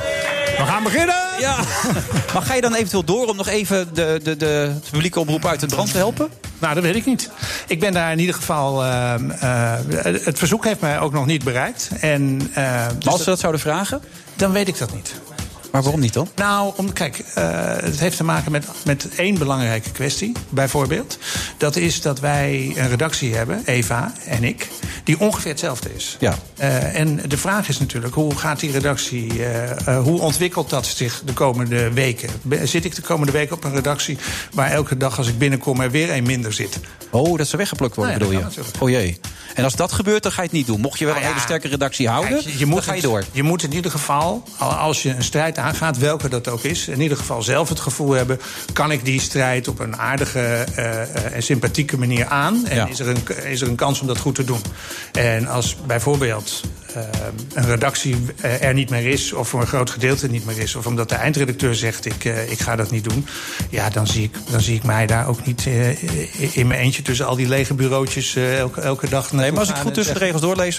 We 0.58 0.64
gaan 0.66 0.82
beginnen! 0.82 1.14
Ja. 1.38 1.56
Maar 2.34 2.42
ga 2.42 2.54
je 2.54 2.60
dan 2.60 2.74
eventueel 2.74 3.04
door 3.04 3.26
om 3.26 3.36
nog 3.36 3.48
even 3.48 3.94
de, 3.94 4.20
de, 4.22 4.36
de 4.36 4.72
publieke 4.90 5.20
omroep 5.20 5.46
uit 5.46 5.60
de 5.60 5.66
brand 5.66 5.90
te 5.90 5.96
helpen? 5.96 6.28
Nou, 6.58 6.74
dat 6.74 6.82
weet 6.82 6.94
ik 6.94 7.06
niet. 7.06 7.30
Ik 7.66 7.80
ben 7.80 7.92
daar 7.92 8.12
in 8.12 8.18
ieder 8.18 8.34
geval. 8.34 8.84
eh, 8.84 9.14
eh, 9.48 10.24
het 10.24 10.38
verzoek 10.38 10.64
heeft 10.64 10.80
mij 10.80 11.00
ook 11.00 11.12
nog 11.12 11.26
niet 11.26 11.44
bereikt. 11.44 11.90
En, 12.00 12.50
eh, 12.54 12.86
dus 12.98 13.06
als 13.06 13.22
ze 13.22 13.30
dat 13.30 13.38
zouden 13.38 13.60
vragen? 13.60 14.00
Dan 14.36 14.52
weet 14.52 14.68
ik 14.68 14.78
dat 14.78 14.94
niet. 14.94 15.14
Maar 15.70 15.82
waarom 15.82 16.00
niet 16.00 16.12
dan? 16.12 16.28
Nou, 16.36 16.72
om, 16.76 16.92
kijk, 16.92 17.18
eh, 17.34 17.76
het 17.80 18.00
heeft 18.00 18.16
te 18.16 18.24
maken 18.24 18.52
met, 18.52 18.66
met 18.84 19.08
één 19.16 19.38
belangrijke 19.38 19.90
kwestie, 19.90 20.32
bijvoorbeeld. 20.48 21.18
Dat 21.56 21.76
is 21.76 22.00
dat 22.00 22.20
wij 22.20 22.72
een 22.76 22.88
redactie 22.88 23.34
hebben, 23.34 23.62
Eva 23.64 24.12
en 24.26 24.44
ik, 24.44 24.68
die 25.04 25.20
ongeveer 25.20 25.50
hetzelfde 25.50 25.94
is. 25.96 26.16
Ja. 26.20 26.34
Eh, 26.56 26.98
en 27.00 27.20
de 27.28 27.36
vraag 27.38 27.68
is 27.68 27.78
natuurlijk, 27.78 28.14
hoe 28.14 28.36
gaat 28.36 28.60
die 28.60 28.70
redactie, 28.70 29.44
eh, 29.46 29.98
hoe 30.02 30.20
ontwikkelt 30.20 30.70
dat 30.70 30.86
zich 30.86 31.22
de 31.24 31.32
komende 31.32 31.92
weken? 31.92 32.28
Zit 32.64 32.84
ik 32.84 32.94
de 32.94 33.02
komende 33.02 33.32
weken 33.32 33.56
op 33.56 33.64
een 33.64 33.74
redactie 33.74 34.18
waar 34.52 34.70
elke 34.70 34.96
dag 34.96 35.18
als 35.18 35.28
ik 35.28 35.38
binnenkom 35.38 35.80
er 35.80 35.90
weer 35.90 36.10
een 36.12 36.24
minder 36.24 36.52
zit? 36.52 36.78
Oh, 37.10 37.38
dat 37.38 37.46
ze 37.48 37.56
weggeplukt 37.56 37.96
worden, 37.96 38.18
Nou 38.18 38.32
ja, 38.32 38.38
bedoel 38.48 38.64
je? 38.64 38.70
Oh 38.84 38.90
jee. 38.90 39.20
En 39.54 39.64
als 39.64 39.76
dat 39.76 39.92
gebeurt, 39.92 40.22
dan 40.22 40.32
ga 40.32 40.40
je 40.42 40.48
het 40.48 40.56
niet 40.56 40.66
doen. 40.66 40.80
Mocht 40.80 40.98
je 40.98 41.04
wel 41.04 41.14
Nou 41.14 41.26
een 41.26 41.32
ja, 41.32 41.36
hele 41.38 41.48
sterke 41.48 41.68
redactie 41.68 42.08
houden, 42.08 42.32
Kijk, 42.38 42.44
je, 42.52 42.58
je 42.58 42.66
moet 42.66 42.74
dan 42.74 42.84
ga 42.84 42.90
je 42.92 43.00
het- 43.00 43.10
door. 43.10 43.24
Je 43.32 43.42
moet 43.42 43.62
in 43.62 43.72
ieder 43.72 43.90
geval, 43.90 44.42
al- 44.58 44.70
als 44.70 45.02
je 45.02 45.10
een 45.10 45.22
strijd 45.22 45.57
aangaat, 45.58 45.98
welke 45.98 46.28
dat 46.28 46.48
ook 46.48 46.62
is, 46.62 46.88
in 46.88 47.00
ieder 47.00 47.16
geval 47.16 47.42
zelf 47.42 47.68
het 47.68 47.80
gevoel 47.80 48.10
hebben: 48.10 48.40
kan 48.72 48.90
ik 48.90 49.04
die 49.04 49.20
strijd 49.20 49.68
op 49.68 49.78
een 49.78 49.96
aardige 49.96 50.38
eh, 50.40 51.02
eh, 51.02 51.34
en 51.34 51.42
sympathieke 51.42 51.98
manier 51.98 52.26
aan? 52.26 52.66
En 52.66 52.76
Ja. 52.76 52.86
is, 52.86 53.00
er 53.00 53.08
een, 53.08 53.46
is 53.50 53.60
er 53.60 53.68
een 53.68 53.74
kans 53.74 54.00
om 54.00 54.06
dat 54.06 54.18
goed 54.18 54.34
te 54.34 54.44
doen? 54.44 54.60
En 55.12 55.46
als 55.46 55.76
bijvoorbeeld 55.86 56.60
een 57.54 57.66
redactie 57.66 58.16
eh, 58.40 58.62
er 58.62 58.74
niet 58.74 58.90
meer 58.90 59.06
is, 59.06 59.32
of 59.32 59.48
voor 59.48 59.60
een 59.60 59.66
groot 59.66 59.90
gedeelte 59.90 60.28
niet 60.28 60.46
meer 60.46 60.58
is, 60.58 60.74
of 60.74 60.86
omdat 60.86 61.08
de 61.08 61.14
eindredacteur 61.14 61.74
zegt: 61.74 62.06
ik, 62.06 62.24
eh, 62.24 62.50
ik 62.50 62.60
ga 62.60 62.76
dat 62.76 62.90
niet 62.90 63.04
doen, 63.04 63.26
ja, 63.70 63.90
dan 63.90 64.06
zie 64.06 64.22
ik, 64.22 64.36
dan 64.50 64.60
zie 64.60 64.74
ik 64.74 64.82
mij 64.82 65.06
daar 65.06 65.28
ook 65.28 65.46
niet 65.46 65.66
eh, 65.66 66.56
in 66.56 66.66
mijn 66.66 66.80
eentje 66.80 67.02
tussen 67.02 67.26
al 67.26 67.36
die 67.36 67.48
lege 67.48 67.74
bureautjes 67.74 68.36
elke, 68.36 68.80
elke 68.80 69.08
dag. 69.08 69.32
Nee, 69.32 69.50
maar 69.50 69.60
als 69.60 69.68
ik 69.68 69.76
goed 69.76 69.94
tussen 69.94 70.14
de 70.14 70.20
regels 70.20 70.40
doorlees, 70.40 70.76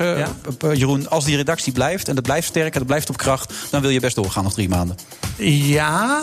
Jeroen, 0.73 1.09
als 1.09 1.25
die 1.25 1.35
redactie 1.35 1.73
blijft 1.73 2.07
en 2.07 2.15
dat 2.15 2.23
blijft 2.23 2.47
sterk 2.47 2.73
en 2.73 2.79
dat 2.79 2.87
blijft 2.87 3.09
op 3.09 3.17
kracht, 3.17 3.53
dan 3.69 3.81
wil 3.81 3.89
je 3.89 3.99
best 3.99 4.15
doorgaan 4.15 4.43
nog 4.43 4.53
drie 4.53 4.69
maanden. 4.69 4.97
Ja, 5.37 6.21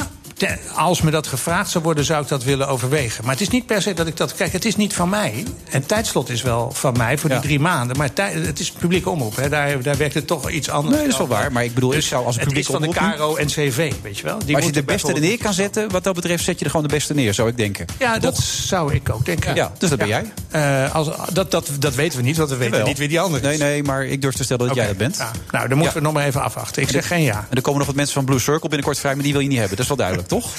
als 0.75 1.01
me 1.03 1.11
dat 1.11 1.27
gevraagd 1.27 1.71
zou 1.71 1.85
worden, 1.85 2.05
zou 2.05 2.23
ik 2.23 2.29
dat 2.29 2.45
willen 2.45 2.69
overwegen. 2.69 3.25
Maar 3.25 3.33
het 3.33 3.43
is 3.43 3.49
niet 3.49 3.67
per 3.67 3.83
se 3.83 3.95
dat 3.95 4.07
ik 4.07 4.17
dat. 4.17 4.35
Kijk, 4.35 4.53
het 4.53 4.65
is 4.65 4.77
niet 4.77 4.95
van 4.95 5.09
mij. 5.09 5.45
En 5.71 5.87
tijdslot 5.87 6.29
is 6.29 6.43
wel 6.43 6.71
van 6.73 6.97
mij 6.97 7.19
voor 7.19 7.31
die 7.31 7.39
drie 7.41 7.61
maanden. 7.61 7.97
Maar 7.97 8.13
tij- 8.13 8.33
het 8.33 8.61
is 8.61 8.71
publieke 8.71 9.11
omroep. 9.11 9.37
Hè. 9.37 9.49
Daar, 9.49 9.83
daar 9.83 9.97
werkt 9.97 10.15
het 10.15 10.27
toch 10.27 10.51
iets 10.51 10.71
anders. 10.71 10.95
Nee, 10.95 11.05
dat 11.05 11.13
is 11.13 11.19
wel 11.19 11.29
waar. 11.29 11.53
Maar 11.53 11.65
ik 11.65 11.75
bedoel, 11.75 11.95
ik 11.95 12.01
zou 12.03 12.27
als 12.27 12.37
een 12.37 12.43
het 12.47 12.57
is 12.57 12.67
van 12.67 12.83
de 12.83 12.89
KRO 12.89 13.37
en 13.37 13.47
CV, 13.47 13.93
weet 14.03 14.19
je 14.19 14.25
wel. 14.25 14.39
Die 14.39 14.47
maar 14.47 14.57
als 14.57 14.65
je 14.65 14.73
de 14.73 14.83
beste 14.83 15.13
er 15.13 15.21
neer 15.21 15.39
kan 15.39 15.53
zetten, 15.55 15.91
wat 15.91 16.05
dat 16.05 16.15
betreft, 16.15 16.45
zet 16.45 16.59
je 16.59 16.65
er 16.65 16.71
gewoon 16.71 16.87
de 16.87 16.93
beste 16.95 17.15
neer, 17.15 17.35
zou 17.35 17.49
ik 17.49 17.57
denken. 17.57 17.87
Ja, 17.99 18.19
dat 18.19 18.39
zou 18.39 18.95
ik 18.95 19.11
ook 19.11 19.25
denken. 19.25 19.55
Ja, 19.55 19.73
dus 19.79 19.89
dat 19.89 19.99
ben 19.99 20.09
jij. 20.09 20.33
Eh, 20.51 20.95
als, 20.95 21.09
dat, 21.33 21.51
dat, 21.51 21.71
dat 21.79 21.95
weten 21.95 22.19
we 22.19 22.25
niet, 22.25 22.37
want 22.37 22.51
we 22.51 22.57
weten 22.57 22.73
Jawel. 22.73 22.89
niet 22.89 22.99
wie 22.99 23.09
die 23.09 23.21
ander 23.21 23.41
is. 23.41 23.47
Nee, 23.47 23.59
nee, 23.59 23.83
maar 23.83 24.05
ik 24.05 24.23
durf 24.23 24.35
te 24.35 24.45
stellen 24.45 24.67
dat 24.67 24.77
jij 24.77 24.87
dat 24.87 24.97
bent. 24.97 25.17
Ja. 25.17 25.31
Nou, 25.51 25.69
dan 25.69 25.79
moeten 25.79 25.97
we 25.97 26.03
nog 26.03 26.13
maar 26.13 26.25
even 26.27 26.43
afwachten. 26.43 26.83
Ik 26.83 26.89
zeg 26.89 27.07
geen 27.07 27.23
ja. 27.23 27.47
En 27.51 27.57
er 27.57 27.63
komen 27.63 27.79
nog 27.79 27.87
wat 27.87 27.97
mensen 27.97 28.15
van 28.15 28.25
Blue 28.25 28.39
Circle 28.39 28.69
binnenkort 28.69 28.99
vrij, 28.99 29.15
maar 29.15 29.23
die 29.23 29.33
wil 29.33 29.41
je 29.43 29.49
niet 29.49 29.59
hebben. 29.59 29.77
Dat 29.77 29.85
is 29.85 29.89
wel 29.89 29.97
duidelijk, 29.97 30.26
toch? 30.27 30.51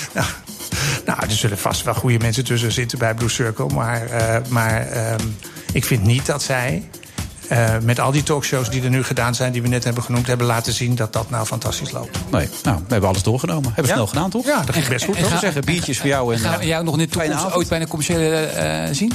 Nou, 1.05 1.19
er 1.21 1.31
zullen 1.31 1.57
vast 1.57 1.83
wel 1.83 1.93
goede 1.93 2.17
mensen 2.17 2.43
tussen 2.43 2.71
zitten 2.71 2.97
bij 2.97 3.13
Blue 3.13 3.29
Circle. 3.29 3.67
Maar, 3.67 4.05
eh, 4.05 4.35
maar 4.49 4.87
ehm, 4.87 5.25
ik 5.73 5.85
vind 5.85 6.03
niet 6.03 6.25
dat 6.25 6.43
zij. 6.43 6.89
eh, 7.47 7.73
met 7.81 7.99
al 7.99 8.11
die 8.11 8.23
talkshows 8.23 8.69
die 8.69 8.83
er 8.83 8.89
nu 8.89 9.03
gedaan 9.03 9.35
zijn, 9.35 9.51
die 9.51 9.61
we 9.61 9.67
net 9.67 9.83
hebben 9.83 10.03
genoemd, 10.03 10.27
hebben 10.27 10.47
laten 10.47 10.73
zien 10.73 10.95
dat 10.95 11.13
dat 11.13 11.29
nou 11.29 11.45
fantastisch 11.45 11.91
loopt. 11.91 12.17
Nee, 12.31 12.49
nou, 12.63 12.77
we 12.77 12.91
hebben 12.91 13.09
alles 13.09 13.23
doorgenomen. 13.23 13.63
Hebben 13.65 13.83
we 13.83 13.89
Ja? 13.89 13.93
snel 13.95 14.07
gedaan, 14.07 14.29
toch? 14.29 14.45
Ja, 14.45 14.61
dat 14.65 14.75
ging 14.75 14.87
best 14.87 15.05
goed. 15.05 15.17
Ik 15.17 15.25
zou 15.25 15.39
zeggen, 15.39 15.65
biertjes 15.65 15.97
voor 15.99 16.07
jou 16.07 16.33
en 16.33 16.39
Gaan 16.39 16.53
we 16.57 16.61
eh, 16.61 16.67
jou 16.67 16.83
nog 16.83 16.93
in 16.93 16.99
de 16.99 17.07
toekomst 17.07 17.53
ooit 17.53 17.69
bij 17.69 17.81
een 17.81 17.87
commerciële 17.87 18.35
eh, 18.35 18.93
zien? 18.93 19.13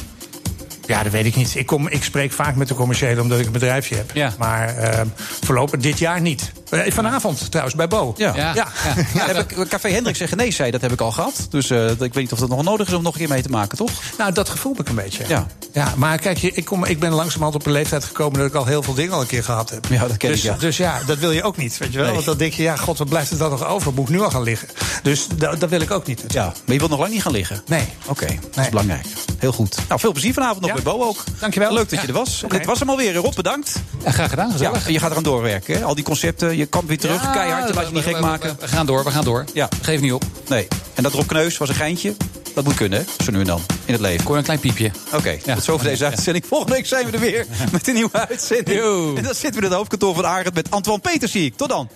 Ja, 0.92 1.02
dat 1.02 1.12
weet 1.12 1.26
ik 1.26 1.36
niet. 1.36 1.54
Ik, 1.54 1.66
kom, 1.66 1.88
ik 1.88 2.04
spreek 2.04 2.32
vaak 2.32 2.56
met 2.56 2.68
de 2.68 2.74
commerciële 2.74 3.20
omdat 3.20 3.38
ik 3.38 3.46
een 3.46 3.52
bedrijfje 3.52 3.94
heb. 3.94 4.38
Maar 4.38 4.76
ehm, 4.76 5.06
voorlopig 5.44 5.80
dit 5.80 5.98
jaar 5.98 6.20
niet. 6.20 6.52
Eh, 6.70 6.92
vanavond 6.92 7.50
trouwens, 7.50 7.76
bij 7.76 7.88
Bo. 7.88 8.14
Ja. 8.16 8.32
ja. 8.34 8.52
Ja, 8.54 9.26
heb 9.26 9.50
ik, 9.50 9.68
Café 9.68 9.88
Hendricks 9.88 10.20
en 10.20 10.28
Genees 10.28 10.56
zei, 10.56 10.70
dat 10.70 10.80
heb 10.80 10.92
ik 10.92 11.00
al 11.00 11.12
gehad. 11.12 11.46
Dus 11.50 11.70
eh, 11.70 11.90
ik 11.90 11.98
weet 11.98 12.14
niet 12.14 12.32
of 12.32 12.38
dat 12.38 12.48
nog 12.48 12.62
nodig 12.62 12.86
is 12.86 12.94
om 12.94 13.02
nog 13.02 13.12
een 13.12 13.18
keer 13.18 13.28
mee 13.28 13.42
te 13.42 13.48
maken, 13.48 13.78
toch? 13.78 13.90
Nou, 14.18 14.32
dat 14.32 14.48
gevoel 14.48 14.72
heb 14.72 14.80
ik 14.80 14.88
een 14.88 14.94
beetje. 14.94 15.24
Ja. 15.28 15.46
Ja, 15.72 15.92
maar 15.96 16.18
kijk, 16.18 16.38
je- 16.38 16.52
ik, 16.52 16.64
kom, 16.64 16.84
ik 16.84 16.98
ben 17.00 17.10
langzamerhand 17.12 17.54
op 17.54 17.66
een 17.66 17.72
leeftijd 17.72 18.04
gekomen 18.04 18.38
dat 18.38 18.48
ik 18.48 18.54
al 18.54 18.64
heel 18.66 18.82
veel 18.82 18.94
dingen 18.94 19.12
al 19.12 19.20
een 19.20 19.26
keer 19.26 19.44
gehad 19.44 19.70
heb. 19.70 19.86
Ja, 19.90 20.06
dat 20.06 20.16
ken 20.16 20.30
dus, 20.30 20.38
ik, 20.38 20.44
ja. 20.44 20.56
Dus 20.58 20.76
ja, 20.76 21.00
dat 21.06 21.18
wil 21.18 21.30
je 21.30 21.42
ook 21.42 21.56
niet, 21.56 21.78
weet 21.78 21.88
je 21.92 21.94
wel. 21.96 22.04
Nee. 22.04 22.14
Want 22.14 22.26
dan 22.26 22.36
denk 22.36 22.52
je, 22.52 22.62
ja, 22.62 22.76
god, 22.76 22.98
wat 22.98 23.08
blijft 23.08 23.30
er 23.30 23.38
dan 23.38 23.50
nog 23.50 23.66
over? 23.66 23.92
Moet 23.92 24.08
ik 24.08 24.14
nu 24.14 24.20
al 24.22 24.30
gaan 24.30 24.42
liggen? 24.42 24.68
Dus 25.02 25.26
dat, 25.36 25.60
dat 25.60 25.70
wil 25.70 25.80
ik 25.80 25.90
ook 25.90 26.06
niet. 26.06 26.22
Ja, 26.28 26.44
maar 26.44 26.54
je 26.72 26.78
wilt 26.78 26.90
nog 26.90 26.98
lang 26.98 27.12
niet 27.12 27.22
gaan 27.22 27.32
liggen? 27.32 27.62
Nee. 27.66 27.84
Oké, 28.06 28.26
dat 28.54 28.64
is 28.64 28.70
belangrijk. 28.70 29.06
Heel 29.38 29.52
goed. 29.52 29.76
Nou, 29.88 30.00
veel 30.00 30.12
plezier 30.12 30.32
vanavond 30.32 30.60
nog 30.60 30.68
Ja. 30.68 30.74
bij 30.74 30.82
Bo 30.92 31.02
ook. 31.04 31.24
Dankjewel. 31.40 31.72
Leuk 31.72 31.90
dat 31.90 32.00
je 32.00 32.06
Ja. 32.06 32.12
er 32.12 32.18
was. 32.18 32.42
Oké. 32.44 32.56
Dit 32.56 32.66
was 32.66 32.78
hem 32.78 32.90
alweer. 32.90 33.14
Rob, 33.14 33.34
bedankt. 33.34 33.72
Ja, 34.04 34.10
graag 34.10 34.30
gedaan, 34.30 34.46
Ja, 34.46 34.52
gezellig. 34.52 34.86
en 34.86 34.92
je 34.92 34.98
gaat 34.98 35.10
eraan 35.10 35.22
doorwerken, 35.22 35.74
hè? 35.78 35.84
Al 35.84 35.94
die 35.94 36.04
concepten, 36.04 36.56
je 36.56 36.66
kan 36.66 36.86
weer 36.86 36.98
terug. 36.98 37.22
Ja, 37.22 37.32
Keihard, 37.32 37.68
je 37.68 37.74
laat 37.74 37.86
je 37.88 37.92
niet 37.94 38.04
we- 38.04 38.10
gek 38.10 38.20
we- 38.20 38.26
maken. 38.26 38.56
We 38.60 38.68
gaan 38.68 38.86
door, 38.86 39.04
we 39.04 39.10
gaan 39.10 39.24
door. 39.24 39.44
Ja. 39.54 39.68
Geef 39.82 40.00
niet 40.00 40.12
op. 40.12 40.24
Nee. 40.48 40.68
En 40.94 41.02
dat 41.02 41.12
Rob 41.12 41.26
Kneus 41.26 41.56
was 41.58 41.68
een 41.68 41.74
geintje. 41.74 42.14
Dat 42.54 42.64
moet 42.64 42.74
kunnen, 42.74 42.98
hè? 42.98 43.24
Zo 43.24 43.30
nu 43.30 43.38
en 43.38 43.46
dan. 43.46 43.60
In 43.84 43.92
het 43.92 44.02
leven. 44.02 44.26
Hoor 44.26 44.36
een 44.36 44.42
klein 44.42 44.58
piepje. 44.58 44.90
Oké, 45.14 45.36
tot 45.36 45.64
zover 45.64 45.86
deze 45.86 46.04
uitzending. 46.04 46.46
Volgende 46.48 46.72
week 46.74 46.86
zijn 46.86 47.06
we 47.06 47.12
er 47.12 47.20
weer 47.20 47.46
met 47.72 47.88
een 47.88 47.94
nieuwe 47.94 48.26
uitzending. 48.28 48.80
En 49.16 49.22
dan 49.22 49.34
zitten 49.34 49.50
we 49.50 49.56
in 49.56 49.62
het 49.62 49.72
hoofdkantoor 49.72 50.14
van 50.14 50.26
Arend 50.26 50.54
met 50.54 50.70
Antoine 50.70 51.02
Peters, 51.02 51.32
zie 51.32 51.44
ik. 51.44 51.56
Tot 51.56 51.68
dan. 51.68 51.88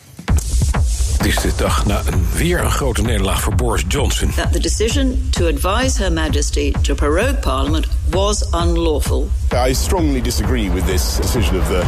Het 1.17 1.27
is 1.27 1.37
de 1.43 1.53
dag 1.57 1.87
na 1.87 2.03
een, 2.07 2.27
weer 2.35 2.61
een 2.61 2.71
grote 2.71 3.03
nederlaag 3.03 3.41
voor 3.41 3.55
Boris 3.55 3.85
Johnson. 3.89 4.33
that 4.37 4.53
the 4.53 4.59
decision 4.61 5.29
to 5.31 5.47
advise 5.47 6.03
Her 6.03 6.13
Majesty 6.13 6.73
to 6.83 6.95
prorogue 6.95 7.35
Parliament 7.35 7.87
was 8.11 8.49
unlawful. 8.55 9.29
I 9.69 9.75
strongly 9.75 10.21
disagree 10.21 10.71
with 10.71 10.87
this 10.87 11.17
decision 11.17 11.59
of 11.59 11.69
the, 11.69 11.81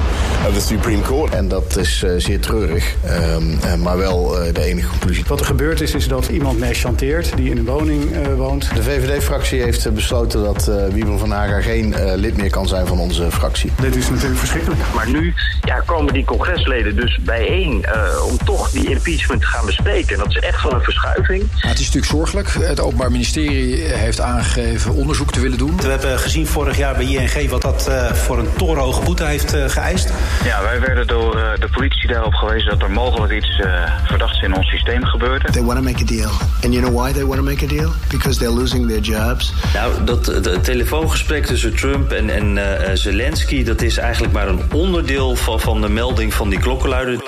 of 0.49 0.55
the 0.55 0.61
Supreme 0.61 1.03
Court. 1.03 1.35
En 1.35 1.49
dat 1.49 1.77
is 1.77 2.03
eh, 2.03 2.11
zeer 2.16 2.40
treurig, 2.40 2.95
ehm, 3.05 3.43
eh, 3.62 3.74
maar 3.74 3.97
wel 3.97 4.40
eh, 4.40 4.55
de 4.55 4.62
enige 4.62 4.89
conclusie. 4.89 5.24
Wat 5.27 5.40
er 5.40 5.47
gebeurd 5.47 5.81
is, 5.81 5.95
is 5.95 6.09
dat 6.09 6.27
iemand 6.27 6.59
mij 6.59 6.74
chanteert 6.74 7.36
die 7.36 7.51
in 7.51 7.59
een 7.59 7.65
woning 7.65 8.12
eh, 8.12 8.35
woont. 8.35 8.74
De 8.74 8.82
VVD-fractie 8.82 9.62
heeft 9.62 9.93
besloten 9.95 10.43
dat 10.43 10.69
eh 10.69 10.86
Wiebren 10.93 11.19
van 11.19 11.31
Haga 11.31 11.61
geen 11.61 11.95
lid 12.15 12.36
meer 12.36 12.51
kan 12.51 12.69
zijn 12.69 12.86
van 12.86 12.99
onze 12.99 13.31
fractie. 13.31 13.73
Dit 13.81 13.97
is 13.97 14.11
natuurlijk 14.11 14.39
verschrikkelijk. 14.39 14.81
Maar 14.95 15.11
nu 15.11 15.35
ja, 15.69 15.81
komen 15.86 16.12
die 16.12 16.24
congresleden 16.24 16.97
dus 16.97 17.19
bijeen 17.23 17.85
eh, 17.85 18.24
om 18.24 18.36
toch 18.45 18.70
die 18.70 18.90
impeachment 18.90 19.40
te 19.40 19.47
gaan 19.47 19.66
bespreken. 19.66 20.12
En 20.12 20.19
dat 20.19 20.28
is 20.28 20.36
echt 20.36 20.62
wel 20.62 20.73
een 20.73 20.82
verschuiving. 20.82 21.43
Het 21.57 21.78
is 21.78 21.86
natuurlijk 21.86 22.12
zorgelijk. 22.12 22.49
Het 22.61 22.81
Openbaar 22.81 23.11
Ministerie 23.11 23.77
heeft 23.77 24.20
aangegeven 24.20 24.95
onderzoek 24.95 25.32
te 25.32 25.40
willen 25.40 25.59
doen. 25.59 25.77
We 25.77 25.89
hebben 25.89 26.07
gezien 26.16 26.47
vorig 26.47 26.76
jaar 26.76 26.97
bij 26.97 27.05
ING 27.05 27.51
wat 27.51 27.62
dat 27.62 27.86
eh, 27.89 28.12
voor 28.12 28.39
een 28.39 28.48
torenhoge 28.56 29.02
boete 29.02 29.24
heeft 29.24 29.55
eh, 29.55 29.68
geëist. 29.68 30.12
Ja, 30.44 30.62
wij 30.62 30.80
werden 30.80 31.06
door 31.06 31.36
eh, 31.36 31.60
de 31.60 31.68
politie 31.68 32.09
daarop 32.09 32.35
gewezen 32.35 32.70
dat 32.70 32.82
er 32.82 32.90
mogelijk 32.90 33.32
iets 33.32 33.60
eh, 33.60 33.70
verdachts 34.05 34.43
in 34.43 34.55
ons 34.55 34.68
systeem 34.68 35.05
gebeurde. 35.05 35.51
They 35.51 35.62
want 35.62 35.78
to 35.78 35.85
make 35.85 36.02
a 36.02 36.06
deal. 36.06 36.30
And 36.64 36.72
you 36.72 36.80
know 36.80 37.01
why 37.01 37.12
they 37.12 37.24
want 37.24 37.39
to 37.39 37.44
make 37.44 37.64
a 37.64 37.68
deal? 37.68 37.90
Because 38.09 38.39
they're 38.39 38.55
losing 38.55 38.89
their 38.89 39.01
jobs. 39.01 39.52
Nou, 39.74 40.05
dat 40.05 40.26
het 40.26 40.64
telefoongesprek 40.64 41.47
tussen 41.47 41.74
Trump 41.74 42.12
en, 42.12 42.30
en 42.30 42.59
eh, 42.59 42.90
Zelensky... 42.94 43.64
dat 43.64 43.82
is 43.82 43.97
eigenlijk 43.97 44.32
maar 44.32 44.48
een 44.48 44.62
onderdeel 44.72 45.36
van, 45.36 45.60
van 45.60 45.80
de 45.80 45.89
melding 45.89 46.35
van 46.35 46.48
die 46.48 46.59
klokkenluider. 46.59 47.20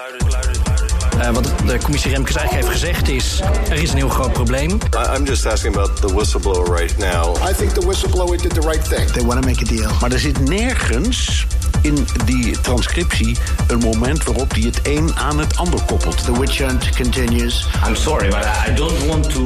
Eh, 1.20 1.30
wat 1.30 1.52
de 1.66 1.78
commissie 1.82 2.10
Remkes 2.10 2.36
eigenlijk 2.36 2.66
heeft 2.66 2.80
gezegd 2.80 3.08
is... 3.08 3.40
er 3.68 3.82
is 3.82 3.90
een 3.90 3.96
heel 3.96 4.08
groot 4.08 4.32
probleem. 4.32 4.78
I'm 5.16 5.24
just 5.24 5.46
asking 5.46 5.76
about 5.76 5.96
the 5.96 6.14
whistleblower 6.14 6.76
right 6.76 6.98
now. 6.98 7.36
I 7.50 7.52
think 7.52 7.70
the 7.70 7.86
whistleblower 7.86 8.42
did 8.42 8.54
the 8.54 8.68
right 8.68 8.88
thing. 8.88 9.10
They 9.10 9.24
want 9.24 9.42
to 9.42 9.48
make 9.48 9.62
a 9.62 9.76
deal. 9.76 9.90
Maar 10.00 10.12
er 10.12 10.18
zit 10.18 10.48
nergens 10.48 11.46
in 11.82 12.06
die 12.24 12.60
transcriptie 12.60 13.36
een 13.66 13.78
moment 13.78 14.24
waarop 14.24 14.50
hij 14.52 14.60
het 14.60 14.80
een 14.82 15.16
aan 15.16 15.38
het 15.38 15.56
ander 15.56 15.82
koppelt. 15.82 16.24
The 16.24 16.40
witch 16.40 16.58
hunt 16.58 16.96
continues. 16.96 17.66
I'm 17.86 17.96
sorry, 17.96 18.28
but 18.28 18.44
I 18.68 18.74
don't 18.74 19.06
want 19.06 19.30
to 19.30 19.44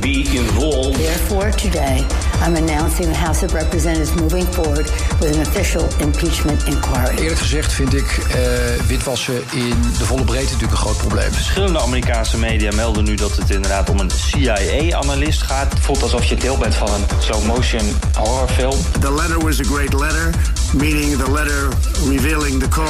be 0.00 0.22
involved. 0.32 0.94
Therefore, 0.94 1.50
today, 1.50 2.04
I'm 2.46 2.56
announcing 2.56 3.12
the 3.12 3.18
House 3.18 3.44
of 3.44 3.52
Representatives 3.52 4.14
moving 4.14 4.46
forward 4.46 4.90
with 5.20 5.34
an 5.34 5.40
official 5.40 5.86
impeachment 5.98 6.64
inquiry. 6.64 7.16
Eerlijk 7.18 7.38
gezegd 7.38 7.72
vind 7.72 7.94
ik 7.94 8.18
eh, 8.18 8.40
witwassen 8.86 9.42
in 9.52 9.82
de 9.98 10.04
volle 10.04 10.24
breedte 10.24 10.52
natuurlijk 10.52 10.72
een 10.72 10.84
groot 10.86 10.96
probleem. 10.96 11.32
Verschillende 11.32 11.80
Amerikaanse 11.80 12.38
media 12.38 12.70
melden 12.74 13.04
nu 13.04 13.14
dat 13.14 13.36
het 13.36 13.50
inderdaad 13.50 13.90
om 13.90 14.00
een 14.00 14.10
CIA-analyst 14.10 15.42
gaat. 15.42 15.72
Het 15.72 15.80
voelt 15.80 16.02
alsof 16.02 16.24
je 16.24 16.36
deel 16.36 16.56
bent 16.56 16.74
van 16.74 16.88
een 16.94 17.04
slow-motion 17.18 17.96
horrorfilm. 18.16 18.78
The 19.00 19.14
letter 19.14 19.38
was 19.38 19.60
a 19.60 19.64
great 19.64 19.92
letter, 19.92 20.30
meaning 20.72 21.16
the 21.16 21.30
letter 21.30 21.67
revealing 22.08 22.60
the 22.60 22.68
call. 22.68 22.86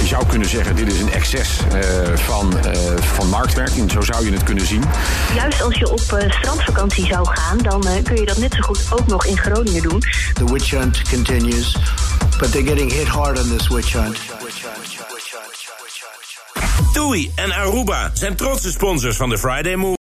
Je 0.00 0.06
zou 0.06 0.26
kunnen 0.26 0.48
zeggen, 0.48 0.76
dit 0.76 0.92
is 0.92 1.00
een 1.00 1.12
excess 1.12 1.58
eh, 1.72 1.80
van, 2.14 2.58
eh, 2.58 2.80
van 3.00 3.28
marktwerking. 3.28 3.90
Zo 3.90 4.00
zou 4.00 4.24
je 4.24 4.32
het 4.32 4.42
kunnen 4.42 4.66
zien. 4.66 4.84
Juist 5.34 5.62
als 5.62 5.78
je 5.78 5.90
op 5.90 6.12
eh, 6.12 6.30
strandvakantie 6.30 7.06
zou 7.06 7.26
gaan, 7.28 7.58
dan 7.58 7.84
kun 8.02 8.16
je 8.16 8.26
dat 8.26 8.36
net 8.36 8.54
zo 8.54 8.60
goed 8.60 8.78
ook 8.90 9.06
nog 9.06 9.26
in 9.26 9.38
Groningen 9.38 9.82
doen. 9.82 10.02
The 10.32 10.52
witch 10.52 10.70
hunt 10.70 11.02
continues. 11.10 11.76
But 12.38 12.52
they're 12.52 12.66
getting 12.66 12.92
hit 12.92 13.06
hard 13.06 13.42
on 13.42 13.56
this 13.56 13.68
witch 13.68 13.92
hunt. 13.92 14.18
TUI 16.92 17.32
en 17.34 17.52
Aruba 17.52 18.10
zijn 18.12 18.36
trotse 18.36 18.70
sponsors 18.70 19.16
van 19.16 19.28
de 19.28 19.38
Friday 19.38 19.74
Move. 19.74 19.96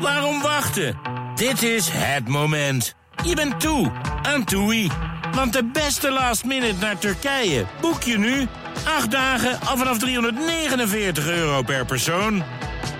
Waarom 0.00 0.42
wachten? 0.42 0.98
Dit 1.34 1.62
is 1.62 1.88
het 1.92 2.28
moment. 2.28 2.94
Je 3.24 3.34
bent 3.34 3.60
toe 3.60 3.90
aan 4.22 4.44
TUI. 4.44 4.90
Want 5.34 5.52
de 5.52 5.64
beste 5.64 6.10
last 6.10 6.44
minute 6.44 6.74
naar 6.80 6.98
Turkije 6.98 7.64
boek 7.80 8.02
je 8.02 8.18
nu. 8.18 8.48
8 8.96 9.10
dagen 9.10 9.60
al 9.60 9.76
vanaf 9.76 9.98
349 9.98 11.28
euro 11.28 11.62
per 11.62 11.84
persoon. 11.84 12.42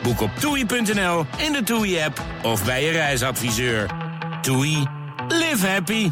Boek 0.02 0.20
op 0.20 0.30
toei.nl, 0.38 1.26
in 1.36 1.52
de 1.52 1.62
TUI-app 1.64 2.22
of 2.42 2.64
bij 2.64 2.84
je 2.84 2.90
reisadviseur. 2.90 3.90
TUI, 4.40 4.86
live 5.28 5.66
happy. 5.66 6.10